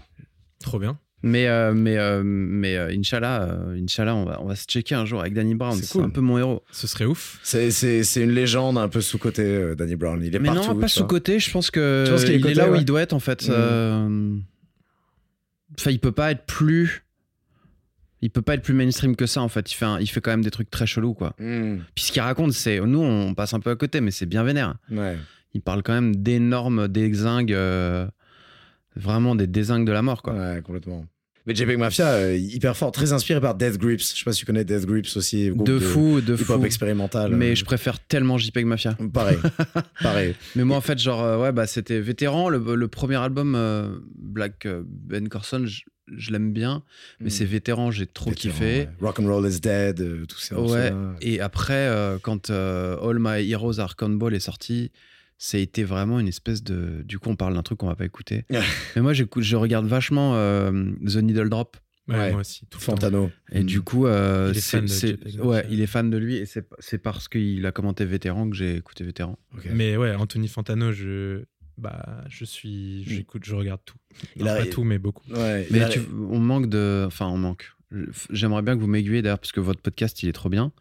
Trop 0.61 0.79
bien. 0.79 0.99
Mais, 1.29 1.49
euh, 1.49 1.73
mais, 1.75 1.97
euh, 1.99 2.23
mais 2.25 2.77
euh, 2.77 2.89
Inch'Allah, 2.97 3.43
euh, 3.43 3.83
Inch'Allah 3.83 4.15
on, 4.15 4.25
va, 4.25 4.41
on 4.41 4.47
va 4.47 4.55
se 4.55 4.65
checker 4.67 4.95
un 4.95 5.05
jour 5.05 5.21
avec 5.21 5.35
Danny 5.35 5.55
Brown. 5.57 5.75
C'est 5.77 5.91
cool. 5.91 6.05
un 6.05 6.11
peu 6.11 6.21
mon 6.21 6.39
héros. 6.39 6.63
Ce 6.71 6.87
serait 6.87 7.05
ouf. 7.05 7.41
C'est, 7.43 7.71
c'est, 7.73 8.05
c'est 8.05 8.23
une 8.23 8.31
légende 8.31 8.79
un 8.79 8.89
peu 8.89 9.01
sous-côté, 9.01 9.43
euh, 9.43 9.75
Danny 9.75 9.97
Brown. 9.97 10.23
Il 10.23 10.37
est 10.37 10.39
Mais 10.39 10.49
partout. 10.49 10.75
non, 10.75 10.81
pas 10.81 10.87
sous-côté. 10.89 11.41
Je 11.41 11.51
pense 11.51 11.71
que 11.73 12.05
il 12.29 12.47
est 12.47 12.55
là 12.55 12.71
où 12.71 12.75
il 12.77 12.85
doit 12.85 13.01
être 13.03 13.13
en 13.13 13.19
fait. 13.21 13.49
Euh, 13.49 14.37
Enfin, 15.79 15.91
il 15.91 15.99
peut 15.99 16.13
pas 16.13 16.31
être 16.31 16.47
plus. 16.47 17.03
Il 18.23 18.31
peut 18.31 18.41
pas 18.43 18.55
être 18.55 18.63
plus 18.63 18.73
mainstream 18.75 19.15
que 19.17 19.27
ça 19.27 19.43
en 19.43 19.49
fait. 19.49 19.71
Il 19.71 19.75
fait, 19.75 19.85
un- 19.85 19.99
il 20.01 20.07
fait 20.07 20.21
quand 20.21 20.31
même 20.31 20.43
des 20.43 20.51
trucs 20.51 20.71
très 20.71 20.87
chelous 20.87 21.13
quoi. 21.15 21.35
Hmm, 21.39 21.79
Puis 21.95 22.05
ce 22.05 22.13
qu'il 22.13 22.23
raconte, 22.23 22.53
c'est. 22.53 22.81
Nous, 22.81 23.01
on 23.03 23.35
passe 23.35 23.53
un 23.53 23.61
peu 23.61 23.71
à 23.71 23.77
côté, 23.77 24.01
mais 24.01 24.11
c'est 24.11 24.27
bien 24.27 24.43
vénère. 24.45 24.77
Ouais. 24.91 25.17
Il 25.55 25.61
parle 25.61 25.83
quand 25.83 25.93
même 25.93 26.17
d'énormes 26.17 26.89
dézingues. 26.89 27.53
euh, 27.53 28.07
Vraiment 28.95 29.35
des 29.35 29.47
dézingues 29.47 29.87
de 29.87 29.93
la 29.93 30.01
mort 30.01 30.23
quoi. 30.23 30.33
Ouais, 30.33 30.63
complètement. 30.65 31.05
Mais 31.47 31.55
JPEG 31.55 31.79
Mafia, 31.79 32.09
euh, 32.09 32.37
hyper 32.37 32.77
fort, 32.77 32.91
très 32.93 33.13
inspiré 33.13 33.41
par 33.41 33.55
Death 33.55 33.79
Grips. 33.79 34.01
Je 34.01 34.19
sais 34.19 34.25
pas 34.25 34.33
si 34.33 34.41
tu 34.41 34.47
connais 34.47 34.65
Death 34.65 34.85
Grips 34.85 35.17
aussi. 35.17 35.51
groupe 35.51 35.67
De 35.67 35.79
fou, 35.79 36.21
de 36.21 36.35
hip-hop 36.35 36.59
fou. 36.61 36.65
expérimental. 36.65 37.35
Mais 37.37 37.53
euh, 37.53 37.55
je 37.55 37.65
préfère 37.65 38.01
tellement 38.01 38.37
JPEG 38.37 38.67
Mafia. 38.67 38.97
Pareil. 39.13 39.39
pareil. 40.03 40.35
Mais 40.57 40.65
moi, 40.65 40.77
en 40.77 40.81
fait, 40.81 40.99
genre, 40.99 41.23
euh, 41.23 41.39
ouais, 41.39 41.53
bah, 41.53 41.67
c'était 41.67 42.01
vétéran. 42.01 42.49
Le, 42.49 42.75
le 42.75 42.89
premier 42.89 43.17
album, 43.17 43.55
euh, 43.55 43.89
Black 44.19 44.67
Ben 44.85 45.29
Carson, 45.29 45.65
je, 45.67 45.83
je 46.17 46.31
l'aime 46.33 46.53
bien. 46.53 46.83
Mais 47.21 47.27
Hmm. 47.27 47.31
c'est 47.31 47.45
vétéran, 47.45 47.91
j'ai 47.93 48.07
trop 48.07 48.31
Vétéran, 48.31 48.53
kiffé. 48.55 48.65
ouais. 48.81 48.89
Rock 49.01 49.21
and 49.21 49.27
Roll 49.27 49.49
is 49.49 49.61
Dead, 49.61 50.01
euh, 50.01 50.25
tous 50.27 50.39
ces 50.39 50.55
Ouais. 50.57 50.93
Et 51.21 51.41
après, 51.41 51.75
euh, 51.75 52.19
quand 52.21 52.51
All 52.51 53.19
My 53.21 53.49
Heroes 53.49 53.79
Are 53.79 53.95
Ball 54.01 54.35
est 54.35 54.41
sorti, 54.41 54.91
ça 55.39 55.59
a 55.59 55.61
été 55.61 55.85
vraiment 55.85 56.19
une 56.21 56.29
espèce 56.29 56.63
de. 56.63 57.03
Du 57.05 57.19
coup, 57.19 57.29
on 57.31 57.37
parle 57.37 57.55
d'un 57.55 57.63
truc 57.63 57.79
qu'on 57.79 57.87
va 57.89 57.97
pas 57.97 58.05
écouter. 58.07 58.45
Mais 58.97 59.03
moi, 59.03 59.13
j'écoute- 59.13 59.43
je 59.43 59.57
regarde 59.57 59.87
vachement 59.87 60.35
euh, 60.37 60.71
The 61.07 61.17
Needle 61.17 61.49
Drop. 61.49 61.77
Ouais, 62.09 62.15
Ouais. 62.17 62.31
Moi 62.31 62.41
aussi. 62.43 62.65
tout. 62.71 62.79
Fantano. 62.79 63.31
Et 63.51 63.63
Mm. 63.63 63.67
du 63.67 63.81
coup, 63.83 64.07
euh, 64.07 64.51
Il 64.53 64.59
est 64.59 64.61
c'est- 64.61 64.87
c'est- 64.87 65.41
ouais, 65.41 65.67
il 65.71 65.81
est 65.81 65.87
fan 65.89 66.09
de 66.09 66.17
lui. 66.17 66.37
Et 66.37 66.47
c'est 66.47 66.65
c'est 66.79 66.99
parce 66.99 67.27
qu'il 67.29 67.67
a 67.67 67.73
commenté 67.73 68.05
vétéran 68.05 68.49
que 68.49 68.55
j'ai 68.57 68.77
écouté 68.77 69.03
vétéran. 69.03 69.37
Mais 69.73 69.97
ouais, 69.97 70.15
Anthony 70.15 70.47
Fantano, 70.49 70.93
je. 70.93 71.43
Bah, 71.79 72.25
je 72.29 72.45
suis. 72.45 73.05
J'écoute, 73.07 73.43
je 73.45 73.55
regarde 73.55 73.81
tout. 73.85 73.97
Il 74.37 74.45
Non, 74.45 74.53
a- 74.53 74.57
pas 74.57 74.67
tout, 74.67 74.85
mais 74.85 74.99
beaucoup. 74.99 75.25
Ouais, 75.31 75.67
Mais 75.71 75.89
tu- 75.91 76.01
on 76.31 76.39
manque 76.39 76.69
de. 76.71 77.05
Enfin, 77.07 77.27
on 77.27 77.37
manque. 77.39 77.73
J'aimerais 78.31 78.63
bien 78.63 78.77
que 78.77 78.81
vous 78.81 78.87
m'aiguillez 78.87 79.21
d'ailleurs, 79.23 79.39
parce 79.41 79.53
que 79.53 79.61
votre 79.61 79.81
podcast, 79.83 80.23
il 80.23 80.29
est 80.29 80.33
trop 80.33 80.49
bien. 80.49 80.73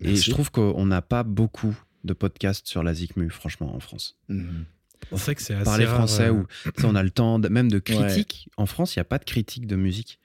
Et 0.00 0.14
je 0.14 0.30
trouve 0.30 0.50
qu'on 0.50 0.84
n'a 0.86 1.00
pas 1.02 1.22
beaucoup 1.22 1.74
de 2.06 2.14
podcasts 2.14 2.66
sur 2.66 2.82
la 2.82 2.94
ZICMU, 2.94 3.28
franchement, 3.30 3.74
en 3.74 3.80
France. 3.80 4.16
Mhm. 4.28 4.64
C'est 5.12 5.16
vrai 5.18 5.34
que 5.34 5.42
c'est 5.42 5.54
assez. 5.54 5.64
Parler 5.64 5.86
français, 5.86 6.28
euh, 6.28 6.32
ou 6.32 6.46
on 6.84 6.94
a 6.94 7.02
le 7.02 7.10
temps, 7.10 7.38
de- 7.38 7.48
même 7.48 7.70
de 7.70 7.78
critique. 7.78 8.48
En 8.56 8.64
France, 8.66 8.96
il 8.96 8.98
n'y 8.98 9.02
a 9.02 9.04
pas 9.04 9.18
de 9.18 9.24
critique 9.24 9.66
de 9.66 9.76
musique. 9.76 10.18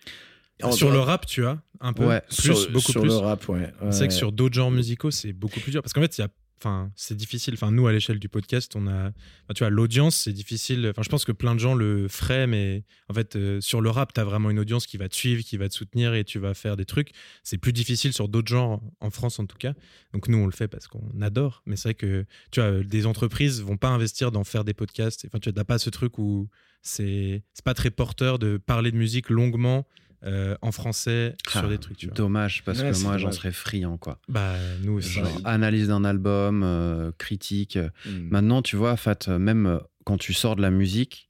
En- 0.63 0.71
Sur 0.71 0.91
le 0.91 0.99
rap, 0.99 1.25
tu 1.25 1.45
as 1.45 1.59
un 1.81 1.91
peu. 1.91 2.05
Ouais. 2.05 2.21
Plus, 2.29 2.53
sur, 2.55 2.71
beaucoup 2.71 2.91
sur 2.91 3.01
plus. 3.01 3.09
le 3.09 3.15
rap, 3.17 3.49
ouais. 3.49 3.73
C'est 3.91 4.01
Ouais. 4.01 4.07
que 4.07 4.13
sur 4.13 4.31
d'autres 4.31 4.53
genres 4.55 4.71
musicaux, 4.71 5.11
c'est 5.11 5.33
beaucoup 5.33 5.59
plus 5.59 5.71
dur. 5.71 5.81
Parce 5.81 5.91
qu'en 5.93 6.01
fait, 6.01 6.17
il 6.17 6.21
y 6.21 6.23
a. 6.23 6.29
Enfin, 6.61 6.91
c'est 6.95 7.17
difficile. 7.17 7.55
Enfin, 7.55 7.71
nous, 7.71 7.87
à 7.87 7.91
l'échelle 7.91 8.19
du 8.19 8.29
podcast, 8.29 8.75
on 8.75 8.87
a. 8.87 9.11
tu 9.55 9.59
vois, 9.59 9.71
l'audience, 9.71 10.15
c'est 10.15 10.31
difficile. 10.31 10.85
Enfin, 10.91 11.01
je 11.01 11.09
pense 11.09 11.25
que 11.25 11.31
plein 11.31 11.55
de 11.55 11.59
gens 11.59 11.73
le 11.73 12.07
feraient, 12.07 12.45
mais 12.45 12.83
en 13.09 13.15
fait, 13.15 13.35
euh, 13.35 13.59
sur 13.61 13.81
le 13.81 13.89
rap, 13.89 14.13
tu 14.13 14.21
as 14.21 14.23
vraiment 14.23 14.51
une 14.51 14.59
audience 14.59 14.85
qui 14.85 14.97
va 14.97 15.09
te 15.09 15.15
suivre, 15.15 15.43
qui 15.43 15.57
va 15.57 15.67
te 15.69 15.73
soutenir 15.73 16.13
et 16.13 16.23
tu 16.23 16.37
vas 16.37 16.53
faire 16.53 16.77
des 16.77 16.85
trucs. 16.85 17.13
C'est 17.41 17.57
plus 17.57 17.73
difficile 17.73 18.13
sur 18.13 18.29
d'autres 18.29 18.47
genres, 18.47 18.79
en 18.99 19.09
France 19.09 19.39
en 19.39 19.47
tout 19.47 19.57
cas. 19.57 19.73
Donc, 20.13 20.27
nous, 20.27 20.37
on 20.37 20.45
le 20.45 20.51
fait 20.51 20.67
parce 20.67 20.87
qu'on 20.87 21.19
adore. 21.19 21.63
Mais 21.65 21.75
c'est 21.75 21.89
vrai 21.89 21.93
que, 21.95 22.25
tu 22.51 22.61
vois, 22.61 22.83
des 22.83 23.07
entreprises 23.07 23.63
vont 23.63 23.77
pas 23.77 23.89
investir 23.89 24.31
dans 24.31 24.43
faire 24.43 24.63
des 24.63 24.75
podcasts. 24.75 25.25
Enfin, 25.25 25.39
tu 25.39 25.51
t'as 25.51 25.63
pas 25.63 25.79
ce 25.79 25.89
truc 25.89 26.19
où 26.19 26.47
c'est 26.83 27.43
pas 27.65 27.73
très 27.73 27.89
porteur 27.89 28.37
de 28.37 28.57
parler 28.57 28.91
de 28.91 28.97
musique 28.97 29.31
longuement 29.31 29.87
euh, 30.23 30.55
en 30.61 30.71
français 30.71 31.35
sur 31.49 31.65
Ah, 31.65 31.67
des 31.67 31.77
trucs, 31.77 31.97
tu 31.97 32.05
vois. 32.07 32.15
Dommage, 32.15 32.63
parce 32.63 32.81
Ouais, 32.81 32.91
que 32.91 33.03
moi, 33.03 33.17
j'en 33.17 33.31
serais 33.31 33.51
friand, 33.51 33.97
quoi. 33.97 34.19
Bah, 34.29 34.55
nous 34.83 34.93
aussi. 34.93 35.13
Genre, 35.19 35.41
analyse 35.45 35.87
d'un 35.87 36.03
album, 36.05 36.61
euh, 36.63 37.11
critique. 37.17 37.77
Mhm. 38.05 38.27
Maintenant, 38.29 38.61
tu 38.61 38.75
vois, 38.75 38.95
Fat, 38.97 39.17
euh, 39.27 39.39
même 39.39 39.79
quand 40.05 40.17
tu 40.17 40.33
sors 40.33 40.55
de 40.55 40.61
la 40.61 40.71
musique, 40.71 41.29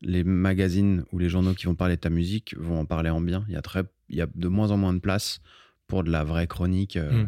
les 0.00 0.22
magazines 0.24 1.04
ou 1.12 1.18
les 1.18 1.28
journaux 1.28 1.54
qui 1.54 1.66
vont 1.66 1.74
parler 1.74 1.96
de 1.96 2.00
ta 2.00 2.10
musique 2.10 2.54
vont 2.58 2.80
en 2.80 2.84
parler 2.86 3.10
en 3.10 3.20
bien. 3.20 3.44
Il 3.48 3.54
y 3.54 3.56
a, 3.56 3.62
très, 3.62 3.82
il 4.08 4.16
y 4.16 4.20
a 4.20 4.26
de 4.34 4.48
moins 4.48 4.70
en 4.70 4.76
moins 4.76 4.94
de 4.94 5.00
place 5.00 5.40
pour 5.88 6.04
de 6.04 6.10
la 6.10 6.22
vraie 6.24 6.46
chronique. 6.46 6.96
euh, 6.96 7.24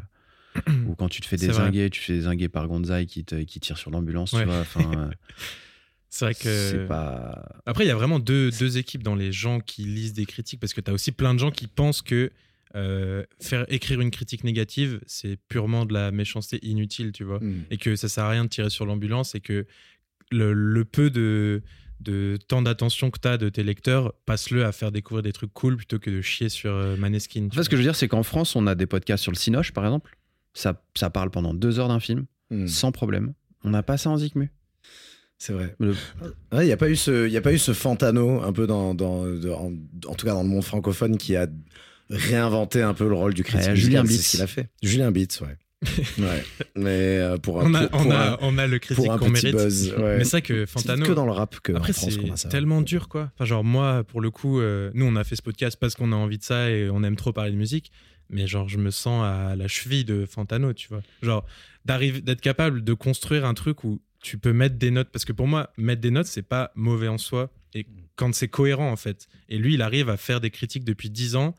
Ou 0.87 0.95
quand 0.97 1.09
tu 1.09 1.21
te 1.21 1.27
fais 1.27 1.37
désinguer, 1.37 1.91
tu 1.91 2.01
te 2.01 2.05
fais 2.07 2.15
désinguer 2.15 2.49
par 2.49 2.67
Gonzaï 2.69 3.07
qui, 3.07 3.25
te- 3.25 3.43
qui 3.43 3.61
tire 3.61 3.79
sur 3.79 3.91
l'ambulance, 3.93 4.33
Ouais. 4.33 4.41
tu 4.41 4.47
vois. 4.47 4.61
Enfin, 4.61 4.91
euh, 4.97 5.11
C'est 6.11 6.25
vrai 6.25 6.35
que. 6.35 6.87
pas. 6.87 7.49
Après, 7.67 7.85
il 7.85 7.89
y 7.89 7.93
a 7.93 7.95
vraiment 7.95 8.19
deux, 8.19 8.51
deux 8.51 8.79
équipes 8.79 9.03
dans 9.03 9.15
les 9.15 9.31
gens 9.33 9.61
qui 9.61 9.83
lisent 9.85 10.13
des 10.13 10.27
critiques 10.27 10.61
parce 10.61 10.75
que 10.75 10.81
tu 10.81 10.91
as 10.91 10.95
aussi 10.95 11.13
plein 11.13 11.33
de 11.35 11.39
gens 11.39 11.51
qui 11.53 11.67
pensent 11.69 12.03
que 12.03 12.31
euh, 12.77 13.25
faire 13.41 13.65
écrire 13.69 14.01
une 14.01 14.11
critique 14.11 14.45
négative, 14.45 15.01
c'est 15.07 15.37
purement 15.49 15.87
de 15.87 15.93
la 15.95 16.11
méchanceté 16.11 16.59
inutile, 16.67 17.13
tu 17.13 17.25
vois. 17.25 17.39
Mhm. 17.41 17.63
Et 17.71 17.77
que 17.79 17.97
ça 17.97 18.09
sert 18.09 18.25
à 18.25 18.31
rien 18.31 18.45
de 18.45 18.49
tirer 18.51 18.71
sur 18.71 18.87
l'ambulance 18.87 19.35
et 19.35 19.41
que 19.41 19.67
le, 20.33 20.53
le 20.53 20.85
peu 20.85 21.11
de, 21.11 21.63
de 22.01 22.39
temps 22.49 22.63
d'attention 22.63 23.11
que 23.11 23.19
tu 23.21 23.29
as 23.29 23.39
de 23.39 23.49
tes 23.49 23.63
lecteurs, 23.63 24.13
passe-le 24.27 24.65
à 24.65 24.73
faire 24.73 24.93
découvrir 24.93 25.23
des 25.23 25.33
trucs 25.33 25.53
cool 25.53 25.77
plutôt 25.77 25.99
que 25.99 26.11
de 26.11 26.21
chier 26.21 26.49
sur 26.49 26.73
euh, 26.73 26.97
Maneskin. 26.97 27.47
En 27.47 27.49
tu 27.51 27.57
fait, 27.57 27.65
ce 27.65 27.69
que 27.69 27.77
je 27.77 27.83
veux 27.83 27.87
dire, 27.87 27.97
c'est 27.97 28.09
qu'en 28.09 28.23
France, 28.25 28.55
on 28.57 28.67
a 28.67 28.75
des 28.75 28.87
podcasts 28.87 29.23
sur 29.23 29.33
le 29.33 29.37
Cinoche, 29.37 29.73
par 29.73 29.85
exemple. 29.85 30.17
Ça, 30.55 30.83
ça 30.97 31.11
parle 31.11 31.31
pendant 31.31 31.55
deux 31.55 31.79
heures 31.79 31.89
d'un 31.89 32.01
film, 32.01 32.27
Mhm. 32.51 32.67
sans 32.67 32.91
problème. 32.93 33.33
On 33.63 33.71
n'a 33.71 33.83
pas 33.85 33.97
ça 33.97 34.11
en 34.11 34.17
Zikmu. 34.17 34.51
C'est 35.43 35.55
vrai. 35.55 35.75
Il 35.81 35.95
n'y 36.61 36.71
a, 36.71 36.77
pas 36.77 36.91
eu 36.91 36.97
ce- 36.97 37.27
y 37.27 37.37
a 37.37 37.41
pas 37.41 37.53
eu 37.55 37.59
ce 37.59 37.73
Fantano, 37.73 38.43
un 38.43 38.53
peu 38.53 38.67
dans, 38.67 38.91
en, 38.91 39.73
en 40.07 40.15
tout 40.15 40.27
cas 40.27 40.35
dans 40.35 40.43
le 40.43 40.49
monde 40.49 40.63
francophone, 40.63 41.17
qui 41.17 41.35
a 41.35 41.47
réinventé 42.11 42.83
un 42.83 42.93
peu 42.95 43.09
le 43.09 43.15
rôle 43.15 43.35
du 43.35 43.43
critique 43.43 43.71
Ouais. 43.71 43.77
Julien 43.77 44.03
C'est 44.05 44.09
Bitz. 44.13 44.27
ce 44.27 44.31
qu'il 44.33 44.43
a 44.43 44.47
fait. 44.47 44.69
Julien 44.83 45.11
Bitz, 45.11 45.41
ouais. 45.41 45.57
ouais. 46.19 46.45
Mais 46.77 46.91
euh, 47.19 47.39
pour 47.39 47.63
un, 47.63 47.71
on 47.71 47.75
a, 47.75 47.89
pour, 47.89 48.01
on, 48.01 48.03
pour 48.05 48.13
a, 48.13 48.33
un- 48.35 48.39
on 48.43 48.59
a 48.59 48.67
le 48.67 48.79
critique 48.79 49.07
qu'on 49.07 49.19
petit 49.19 49.47
mérite. 49.47 49.53
buzz. 49.55 49.95
ouais. 49.97 50.19
Mais 50.19 50.25
c'est 50.25 50.31
vrai 50.33 50.43
que 50.43 50.67
C'est 50.67 50.73
Fantano. 50.73 51.07
que 51.07 51.13
dans 51.13 51.25
le 51.25 51.33
rap 51.33 51.59
que 51.61 51.73
Après, 51.73 51.95
c'est 51.95 52.49
tellement 52.51 52.83
dur, 52.83 53.09
quoi. 53.09 53.31
Enfin, 53.35 53.47
genre, 53.47 53.65
moi, 53.65 54.05
pour 54.05 54.21
le 54.21 54.31
coup, 54.31 54.61
euh, 54.61 54.91
nous, 54.93 55.07
on 55.07 55.17
a 55.17 55.25
fait 55.25 55.37
ce 55.37 55.43
podcast 55.43 55.79
parce 55.81 55.95
qu'on 55.95 56.13
a 56.13 56.17
envie 56.17 56.37
de 56.37 56.45
ça 56.45 56.69
et 56.71 56.91
on 56.91 57.03
aime 57.03 57.17
trop 57.17 57.33
parler 57.33 57.53
de 57.53 57.57
musique. 57.57 57.93
Mais 58.29 58.47
genre, 58.47 58.69
je 58.69 58.77
me 58.77 58.91
sens 58.91 59.25
à 59.25 59.57
la 59.57 59.69
cheville 59.69 60.05
de 60.05 60.27
Fantano, 60.27 60.75
tu 60.75 60.89
vois. 60.89 61.01
Genre, 61.23 61.47
d'arriver, 61.87 62.21
d'être 62.21 62.43
capable 62.43 62.85
de 62.85 62.93
construire 62.93 63.45
un 63.47 63.55
truc 63.55 63.83
où 63.85 64.01
tu 64.21 64.39
peux 64.39 64.53
mettre 64.53 64.77
des 64.77 64.91
notes. 64.91 65.11
Parce 65.11 65.25
que 65.25 65.33
pour 65.33 65.47
moi, 65.47 65.71
mettre 65.77 66.01
des 66.01 66.11
notes, 66.11 66.27
c'est 66.27 66.43
pas 66.43 66.73
mauvais 66.75 67.09
en 67.09 67.19
soi. 67.19 67.51
Et 67.75 67.87
quand 68.17 68.35
c'est 68.35 68.49
cohérent, 68.49 68.91
en 68.91 68.97
fait. 68.97 69.29
Et 69.49 69.59
lui, 69.59 69.75
il 69.75 69.83
arrive 69.83 70.09
à 70.09 70.17
faire 70.17 70.41
des 70.41 70.51
critiques 70.51 70.85
depuis 70.85 71.11
10 71.11 71.37
ans 71.37 71.55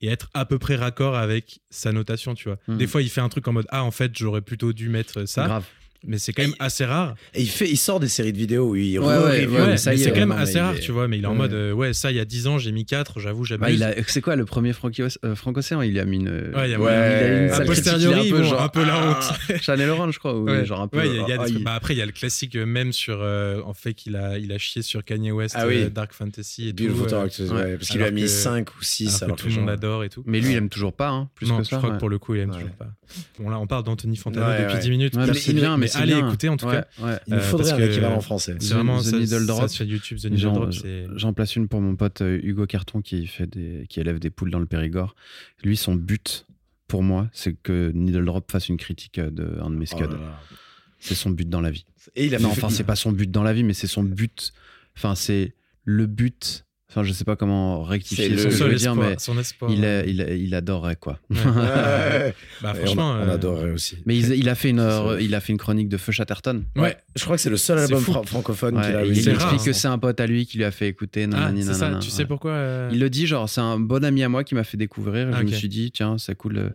et 0.00 0.08
être 0.08 0.28
à 0.34 0.44
peu 0.44 0.58
près 0.58 0.76
raccord 0.76 1.16
avec 1.16 1.60
sa 1.70 1.92
notation, 1.92 2.34
tu 2.34 2.48
vois. 2.48 2.58
Mhm. 2.68 2.78
Des 2.78 2.86
fois, 2.86 3.02
il 3.02 3.10
fait 3.10 3.20
un 3.20 3.28
truc 3.28 3.46
en 3.48 3.52
mode 3.52 3.66
Ah, 3.70 3.84
en 3.84 3.90
fait, 3.90 4.16
j'aurais 4.16 4.42
plutôt 4.42 4.72
dû 4.72 4.88
mettre 4.88 5.26
ça. 5.26 5.46
Grave. 5.46 5.66
Mais 6.06 6.18
c'est 6.18 6.32
quand 6.32 6.42
même 6.42 6.54
assez 6.58 6.84
rare. 6.84 7.14
Et 7.34 7.42
il, 7.42 7.48
fait, 7.48 7.68
il 7.68 7.76
sort 7.76 8.00
des 8.00 8.08
séries 8.08 8.32
de 8.32 8.38
vidéos 8.38 8.70
où 8.70 8.76
il 8.76 8.98
Ouais, 8.98 9.06
ouais, 9.06 9.46
ouais, 9.46 9.60
Ouais, 9.60 9.76
ça 9.76 9.90
mais 9.90 9.96
y 9.96 10.00
est, 10.00 10.04
c'est 10.04 10.10
quand 10.12 10.20
même 10.20 10.32
assez 10.32 10.54
il 10.54 10.58
rare, 10.60 10.74
est- 10.76 10.80
tu 10.80 10.92
vois. 10.92 11.08
Mais 11.08 11.18
il 11.18 11.24
est 11.24 11.26
en 11.26 11.32
Ouais. 11.32 11.36
mode, 11.38 11.52
euh, 11.52 11.72
ouais, 11.72 11.92
ça, 11.92 12.10
il 12.10 12.16
y 12.16 12.20
a 12.20 12.24
10 12.24 12.46
ans, 12.46 12.58
j'ai 12.58 12.72
mis 12.72 12.84
4, 12.86 13.20
j'avoue, 13.20 13.44
j'abuse. 13.44 13.60
Bah, 13.66 13.70
il 13.70 13.82
a, 13.82 13.94
c'est 14.06 14.20
quoi 14.20 14.36
le 14.36 14.44
premier 14.44 14.72
Francky- 14.72 15.02
euh, 15.24 15.34
Franco-Océan 15.34 15.82
Il 15.82 15.98
a 15.98 16.04
mis 16.04 16.16
une. 16.16 16.28
Ouais, 16.54 16.68
il 16.68 16.70
y 16.70 16.74
a 16.74 16.80
Ouais, 16.80 16.92
il 16.92 16.94
a 16.94 17.44
une 17.46 17.50
a 17.52 17.60
posteriori, 17.64 18.28
il 18.28 18.32
un 18.32 18.36
peu 18.36 18.42
bon, 18.42 18.48
genre, 18.48 18.62
un 18.62 18.68
peu 18.68 18.84
la 18.84 18.94
ah, 18.94 19.20
honte. 19.50 19.56
Chanel 19.62 19.90
Orange, 19.90 20.14
je 20.14 20.18
crois. 20.18 20.38
ou 20.38 20.44
Ouais. 20.44 20.64
genre 20.64 20.80
un 20.80 20.88
peu. 20.88 20.98
Ouais, 20.98 21.08
il 21.08 21.14
y 21.16 21.18
a- 21.18 21.22
il 21.22 21.28
y 21.28 21.32
a 21.32 21.36
des 21.38 21.44
ah, 21.44 21.48
il- 21.48 21.64
bah, 21.64 21.74
après, 21.74 21.94
il 21.94 21.98
y 21.98 22.02
a 22.02 22.06
le 22.06 22.12
classique 22.12 22.56
euh, 22.56 22.66
même 22.66 22.92
sur 22.92 23.18
euh, 23.20 23.60
en 23.64 23.74
fait 23.74 23.94
qu'il 23.94 24.16
a, 24.16 24.38
il 24.38 24.52
a 24.52 24.58
chié 24.58 24.82
sur 24.82 25.04
Kanye 25.04 25.32
West, 25.32 25.54
Ah 25.58 25.66
oui. 25.66 25.82
euh, 25.84 25.90
Dark 25.90 26.12
Fantasy 26.12 26.68
et 26.68 26.72
Beautiful 26.72 27.04
tout. 27.04 27.10
Talk, 27.10 27.32
ouais, 27.38 27.50
ouais. 27.50 27.76
parce 27.76 27.88
qu'il 27.88 27.98
lui 28.00 28.06
a 28.06 28.10
mis 28.10 28.22
que- 28.22 28.28
5 28.28 28.70
ou 28.76 28.82
6 28.82 29.06
alors 29.06 29.18
que 29.18 29.24
alors 29.24 29.36
tout 29.36 29.48
le 29.48 29.54
monde 29.54 29.70
adore 29.70 30.04
et 30.04 30.08
tout. 30.08 30.22
Mais 30.26 30.40
lui, 30.40 30.52
il 30.52 30.56
aime 30.56 30.68
toujours 30.68 30.92
pas, 30.94 31.08
hein, 31.08 31.28
plus 31.34 31.46
non, 31.48 31.58
que 31.58 31.64
je 31.64 31.70
ça. 31.70 31.76
crois 31.78 31.90
ouais. 31.90 31.94
que 31.96 32.00
pour 32.00 32.08
le 32.10 32.18
coup, 32.18 32.34
il 32.34 32.40
aime 32.42 32.50
toujours 32.52 32.70
pas. 32.70 32.88
Bon, 33.38 33.48
là, 33.50 33.58
on 33.60 33.66
parle 33.66 33.84
d'Anthony 33.84 34.16
Fantano 34.16 34.46
depuis 34.62 34.74
ouais. 34.74 34.80
10 34.80 34.90
minutes. 34.90 35.14
Mais 35.16 35.32
c'est 35.34 35.52
bien, 35.52 35.76
mais 35.76 35.86
c'est 35.96 36.02
allez 36.02 36.14
bien. 36.14 36.26
écouter 36.28 36.48
en 36.48 36.56
tout 36.56 36.66
Ouais, 36.66 36.72
cas. 36.74 36.86
ouais. 37.06 37.18
Il 37.26 37.34
nous 37.34 37.38
Euh, 37.38 37.42
faudrait 37.42 37.72
un 37.72 37.78
équivalent 37.78 38.20
français. 38.20 38.56
C'est 38.60 38.68
The- 38.68 38.72
vraiment 38.74 38.98
The 39.00 39.04
ça, 39.04 39.18
Needle 39.18 39.46
Drop. 39.46 39.68
sur 39.68 39.84
YouTube, 39.84 40.18
The 40.18 40.26
Needle 40.26 40.42
Drop. 40.52 40.70
J'en 41.16 41.32
place 41.32 41.56
une 41.56 41.68
pour 41.68 41.80
mon 41.80 41.96
pote 41.96 42.20
euh, 42.22 42.38
Hugo 42.42 42.66
Carton 42.66 43.00
qui 43.02 43.26
fait 43.26 43.46
des, 43.46 43.86
qui 43.88 44.00
élève 44.00 44.18
des 44.18 44.30
poules 44.30 44.50
dans 44.50 44.58
le 44.60 44.66
Périgord. 44.66 45.14
Lui, 45.64 45.76
son 45.76 45.94
but 45.94 46.46
pour 46.88 47.02
moi, 47.02 47.28
c'est 47.32 47.54
que 47.60 47.90
Needle 47.94 48.24
Drop 48.24 48.50
fasse 48.50 48.68
une 48.68 48.76
critique 48.76 49.18
euh, 49.18 49.30
de 49.30 49.58
un 49.60 49.70
de 49.70 49.76
mes 49.76 49.86
Oh 49.92 49.96
scuds. 49.96 50.16
C'est 51.00 51.14
son 51.14 51.30
but 51.30 51.48
dans 51.48 51.60
la 51.60 51.70
vie. 51.70 51.84
Et 52.14 52.26
il 52.26 52.34
a 52.34 52.38
non, 52.38 52.50
enfin, 52.50 52.68
c'est 52.70 52.84
pas 52.84 52.96
son 52.96 53.12
but 53.12 53.30
dans 53.30 53.42
la 53.42 53.52
vie, 53.52 53.64
mais 53.64 53.74
c'est 53.74 53.86
son 53.88 54.02
but. 54.02 54.52
Enfin, 54.96 55.14
c'est 55.14 55.54
le 55.84 56.06
but. 56.06 56.64
Enfin, 56.88 57.02
je 57.02 57.12
sais 57.12 57.24
pas 57.24 57.34
comment 57.34 57.82
rectifier 57.82 58.28
ce 58.28 58.30
le- 58.30 58.44
que 58.44 58.50
je 58.50 58.56
Son 58.56 58.64
veux 58.66 58.74
espoir, 58.74 58.94
dire, 58.94 59.04
mais 59.04 59.16
son 59.18 59.36
espoir. 59.38 59.70
il, 59.72 59.84
est- 59.84 60.04
il, 60.08 60.20
il 60.20 60.54
adorerait 60.54 60.94
quoi. 60.96 61.18
Ouais. 61.30 61.36
Ouais. 61.44 62.34
Bah, 62.62 62.72
on, 62.74 62.78
franchement, 62.78 63.10
on 63.20 63.28
euh, 63.28 63.34
adorerait 63.34 63.70
aussi. 63.72 63.98
Mais 64.06 64.16
il, 64.16 64.32
il 64.34 64.48
a 64.48 64.54
fait 64.54 64.70
une, 64.70 64.78
C'est 64.78 64.88
ça. 64.90 65.02
euh, 65.08 65.20
il 65.20 65.34
a 65.34 65.40
fait 65.40 65.52
une 65.52 65.58
chronique 65.58 65.88
de 65.88 65.96
Feu 65.96 66.12
Chatterton. 66.12 66.64
Ouais, 66.76 66.96
Je 67.16 67.24
crois 67.24 67.36
que 67.36 67.42
c'est 67.42 67.50
le 67.50 67.56
seul 67.56 67.78
album 67.78 68.00
fou. 68.00 68.12
francophone 68.24 68.76
Ouais, 68.76 68.82
qu'il 68.86 68.94
a 68.96 69.04
eu. 69.04 69.08
il 69.10 69.18
explique 69.18 69.36
rare, 69.38 69.56
que 69.56 69.70
hein. 69.70 69.72
c'est 69.72 69.88
un 69.88 69.98
pote 69.98 70.20
à 70.20 70.26
lui 70.28 70.46
qui 70.46 70.58
lui 70.58 70.64
a 70.64 70.70
fait 70.70 70.86
écouter. 70.88 71.26
Ah, 71.32 71.50
c'est 71.56 71.62
ça. 71.64 71.86
nanana, 71.86 71.98
Tu 71.98 72.10
sais 72.10 72.22
ouais. 72.22 72.26
pourquoi 72.28 72.52
euh, 72.52 72.88
Il 72.92 73.00
le 73.00 73.10
dit, 73.10 73.26
genre, 73.26 73.48
c'est 73.48 73.60
un 73.60 73.80
bon 73.80 74.04
ami 74.04 74.22
à 74.22 74.28
moi 74.28 74.44
qui 74.44 74.54
m'a 74.54 74.64
fait 74.64 74.76
découvrir. 74.76 75.28
Ah, 75.32 75.38
je 75.38 75.42
me 75.42 75.48
ok. 75.48 75.54
suis 75.54 75.68
dit, 75.68 75.90
tiens, 75.90 76.18
c'est 76.18 76.36
cool. 76.36 76.52
Le, 76.54 76.72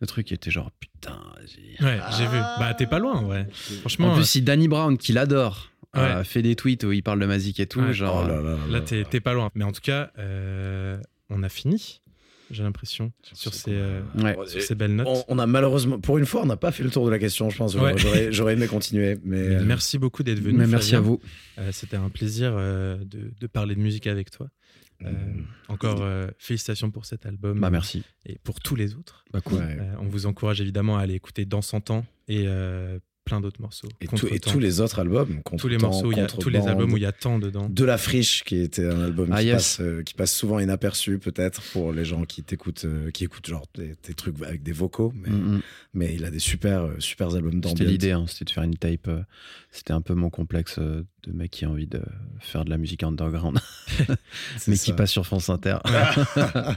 le 0.00 0.06
truc 0.06 0.30
il 0.30 0.34
était 0.34 0.50
genre, 0.50 0.70
putain, 0.80 1.20
vas-y. 1.36 1.84
Ouais, 1.84 2.00
j'ai 2.16 2.24
vu. 2.24 2.38
Bah, 2.58 2.74
t'es 2.76 2.86
pas 2.86 2.98
loin, 2.98 3.22
ouais. 3.24 3.46
Franchement, 3.80 4.12
En 4.12 4.16
plus, 4.16 4.24
si 4.24 4.40
Danny 4.42 4.66
Brown, 4.66 4.96
qui 4.96 5.12
l'adore, 5.12 5.68
Ouais. 5.94 6.24
fait 6.24 6.42
des 6.42 6.56
tweets 6.56 6.84
où 6.84 6.92
il 6.92 7.02
parle 7.02 7.20
de 7.20 7.26
Mazik 7.26 7.60
et 7.60 7.66
tout, 7.66 7.80
Ouais. 7.80 7.92
genre. 7.92 8.22
Oh 8.24 8.28
là 8.28 8.34
là 8.34 8.48
euh, 8.50 8.56
là 8.68 8.80
là, 8.80 8.80
là. 8.98 9.04
t'es 9.04 9.20
pas 9.20 9.34
loin. 9.34 9.50
Mais 9.54 9.64
en 9.64 9.72
tout 9.72 9.80
cas, 9.82 10.10
euh, 10.18 10.98
on 11.30 11.42
a 11.42 11.48
fini, 11.48 12.00
j'ai 12.50 12.62
l'impression, 12.62 13.12
sur 13.34 13.52
ces, 13.54 13.72
euh, 13.74 14.00
Ouais. 14.18 14.36
sur 14.46 14.62
ces 14.62 14.74
belles 14.74 14.94
notes. 14.94 15.06
On, 15.08 15.24
on 15.28 15.38
a 15.38 15.46
malheureusement, 15.46 15.98
pour 16.00 16.18
une 16.18 16.26
fois, 16.26 16.42
on 16.42 16.46
n'a 16.46 16.56
pas 16.56 16.72
fait 16.72 16.82
le 16.82 16.90
tour 16.90 17.04
de 17.06 17.10
la 17.10 17.18
question, 17.18 17.50
je 17.50 17.56
pense. 17.58 17.74
Ouais. 17.74 17.92
J'aurais- 17.98 18.32
J'aurais 18.32 18.54
aimé 18.54 18.66
continuer, 18.68 19.18
mais 19.24 19.48
Mais 19.48 19.56
euh, 19.56 19.64
Merci 19.64 19.98
beaucoup 19.98 20.22
d'être 20.22 20.40
venu. 20.40 20.56
Mais 20.58 20.66
merci 20.66 20.94
à 20.96 21.00
vous. 21.00 21.20
Euh, 21.58 21.70
C'était 21.72 21.96
un 21.96 22.08
plaisir 22.08 22.52
euh, 22.56 22.96
de, 23.04 23.30
de 23.38 23.46
parler 23.46 23.74
de 23.74 23.80
musique 23.80 24.06
avec 24.06 24.30
toi. 24.30 24.48
Euh, 25.04 25.10
Mm. 25.10 25.44
encore 25.68 25.98
euh, 26.02 26.28
félicitations 26.38 26.90
pour 26.92 27.06
cet 27.06 27.26
album 27.26 27.58
Bah, 27.58 27.70
merci. 27.70 28.04
et 28.24 28.38
pour 28.44 28.60
tous 28.60 28.76
les 28.76 28.94
autres. 28.94 29.24
Bah, 29.32 29.40
cool. 29.40 29.58
ouais. 29.58 29.76
Euh, 29.80 29.94
on 30.00 30.06
vous 30.06 30.26
encourage 30.26 30.60
évidemment 30.60 30.96
à 30.96 31.00
aller 31.02 31.14
écouter 31.14 31.44
Dans 31.44 31.60
100 31.60 31.90
ans 31.90 32.06
et 32.28 32.44
euh, 32.46 33.00
plein 33.24 33.40
d'autres 33.40 33.60
morceaux. 33.60 33.88
Et, 34.00 34.06
tout- 34.06 34.14
et 34.16 34.20
Contretemps. 34.20 34.50
tous 34.50 34.58
les 34.58 34.80
autres 34.80 34.98
albums, 34.98 35.40
tous 35.58 35.68
les 35.68 35.78
morceaux, 35.78 36.06
où 36.08 36.12
il 36.12 36.18
y 36.18 36.20
a, 36.20 36.26
tous 36.26 36.48
les 36.48 36.66
albums 36.66 36.92
où 36.92 36.96
il 36.96 37.02
y 37.02 37.06
a 37.06 37.12
tant 37.12 37.38
dedans. 37.38 37.68
De 37.68 37.84
la 37.84 37.96
friche, 37.98 38.42
qui 38.44 38.56
était 38.56 38.86
un 38.86 39.00
album 39.00 39.28
Ah, 39.32 39.40
qui, 39.40 39.46
yes. 39.46 39.54
passe, 39.54 39.80
euh, 39.80 40.02
qui 40.02 40.14
passe 40.14 40.34
souvent 40.34 40.58
inaperçu, 40.58 41.18
peut-être, 41.18 41.62
pour 41.72 41.92
les 41.92 42.04
gens 42.04 42.24
qui 42.24 42.42
t'écoutent, 42.42 42.84
euh, 42.84 43.10
qui 43.10 43.24
écoutent 43.24 43.46
genre 43.46 43.66
des, 43.74 43.94
des 44.06 44.14
trucs 44.14 44.42
avec 44.42 44.62
des 44.62 44.72
vocaux, 44.72 45.12
mais, 45.14 45.30
Mm, 45.30 45.54
mm. 45.56 45.60
mais 45.94 46.14
il 46.14 46.24
a 46.24 46.30
des 46.30 46.38
super, 46.40 46.82
euh, 46.82 46.94
super 46.98 47.34
albums 47.34 47.52
C'était 47.52 47.68
d'ambiance. 47.68 47.88
l'idée, 47.88 48.10
hein, 48.12 48.24
c'était 48.26 48.44
de 48.46 48.50
faire 48.50 48.64
une 48.64 48.76
tape. 48.76 49.08
euh, 49.08 49.22
C'était 49.74 49.92
un 49.94 50.02
peu 50.02 50.12
mon 50.14 50.28
complexe 50.28 50.76
euh, 50.78 51.02
de 51.26 51.32
mec 51.32 51.50
qui 51.52 51.64
a 51.64 51.70
envie 51.70 51.86
de 51.86 52.02
faire 52.40 52.64
de 52.66 52.70
la 52.70 52.76
musique 52.76 53.02
underground, 53.04 53.58
mais 54.66 54.76
ça. 54.76 54.84
qui 54.84 54.92
passe 54.92 55.10
sur 55.10 55.24
France 55.24 55.48
Inter. 55.48 55.78
Ça 56.36 56.52
va. 56.56 56.76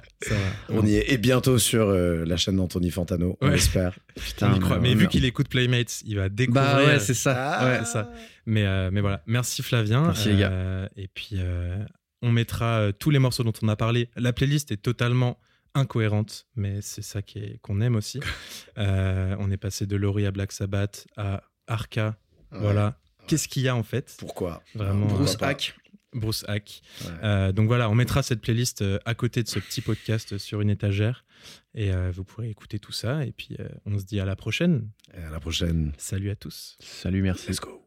On 0.69 0.85
y 0.85 0.95
est, 0.95 1.11
et 1.11 1.17
bientôt 1.17 1.57
sur 1.57 1.87
euh, 1.89 2.23
la 2.25 2.37
chaîne 2.37 2.55
d'Anthony 2.57 2.91
Fantano, 2.91 3.37
on 3.41 3.47
Ouais. 3.49 3.55
espère. 3.55 3.97
Putain, 4.15 4.53
On 4.53 4.55
y 4.55 4.59
croit. 4.59 4.79
mais- 4.79 4.89
Mais 4.89 5.01
vu 5.01 5.07
qu'il 5.07 5.25
écoute 5.25 5.49
Playmates, 5.49 6.01
il 6.05 6.15
va 6.15 6.29
découvrir. 6.35 6.63
Bah 6.63 6.85
ouais, 6.85 6.99
c'est 6.99 7.13
ça. 7.13 7.33
Ah. 7.35 7.65
ouais. 7.65 7.79
c'est 7.79 7.91
ça. 7.91 8.11
Mais, 8.45 8.65
euh, 8.65 8.89
mais 8.91 9.01
voilà, 9.01 9.21
merci 9.25 9.63
Flavien. 9.63 10.03
Merci, 10.03 10.29
les 10.29 10.39
gars. 10.39 10.51
Euh, 10.51 10.87
et 10.95 11.07
puis, 11.07 11.31
euh, 11.33 11.83
on 12.21 12.31
mettra 12.31 12.91
tous 12.93 13.09
les 13.09 13.19
morceaux 13.19 13.43
dont 13.43 13.53
on 13.61 13.67
a 13.67 13.75
parlé. 13.75 14.09
La 14.15 14.33
playlist 14.33 14.71
est 14.71 14.81
totalement 14.81 15.39
incohérente, 15.73 16.47
mais 16.55 16.81
c'est 16.81 17.01
ça 17.01 17.21
qu'on 17.61 17.81
aime 17.81 17.95
aussi. 17.95 18.19
On 18.77 19.51
est 19.51 19.57
passé 19.57 19.85
de 19.85 19.97
Laurie 19.97 20.25
à 20.25 20.31
Black 20.31 20.53
Sabbath 20.53 21.05
à 21.17 21.43
Arca. 21.67 22.15
Ouais. 22.51 22.59
Voilà. 22.59 22.97
Qu'est-ce 23.27 23.47
qu'il 23.47 23.63
y 23.63 23.67
a 23.67 23.75
en 23.75 23.83
fait? 23.83 24.15
Pourquoi? 24.17 24.63
Vraiment, 24.73 25.07
Bruce 25.07 25.35
Hack. 25.41 25.75
Bruce 26.15 26.45
Hack. 26.47 26.81
Ouais. 27.03 27.11
Euh, 27.23 27.51
donc 27.51 27.67
voilà, 27.67 27.89
on 27.89 27.95
mettra 27.95 28.23
cette 28.23 28.41
playlist 28.41 28.81
euh, 28.81 28.97
à 29.05 29.13
côté 29.13 29.43
de 29.43 29.47
ce 29.47 29.59
petit 29.59 29.81
podcast 29.81 30.37
sur 30.37 30.61
une 30.61 30.69
étagère. 30.69 31.25
Et 31.75 31.93
euh, 31.93 32.11
vous 32.11 32.23
pourrez 32.23 32.49
écouter 32.49 32.79
tout 32.79 32.93
ça. 32.93 33.25
Et 33.25 33.31
puis, 33.31 33.55
euh, 33.59 33.67
on 33.85 33.99
se 33.99 34.05
dit 34.05 34.19
à 34.19 34.25
la 34.25 34.35
prochaine. 34.35 34.89
Et 35.13 35.21
à 35.21 35.29
la 35.29 35.39
prochaine. 35.39 35.91
Salut 35.97 36.29
à 36.29 36.35
tous. 36.35 36.77
Salut, 36.79 37.21
merci. 37.21 37.49
Let's 37.49 37.59
go. 37.59 37.84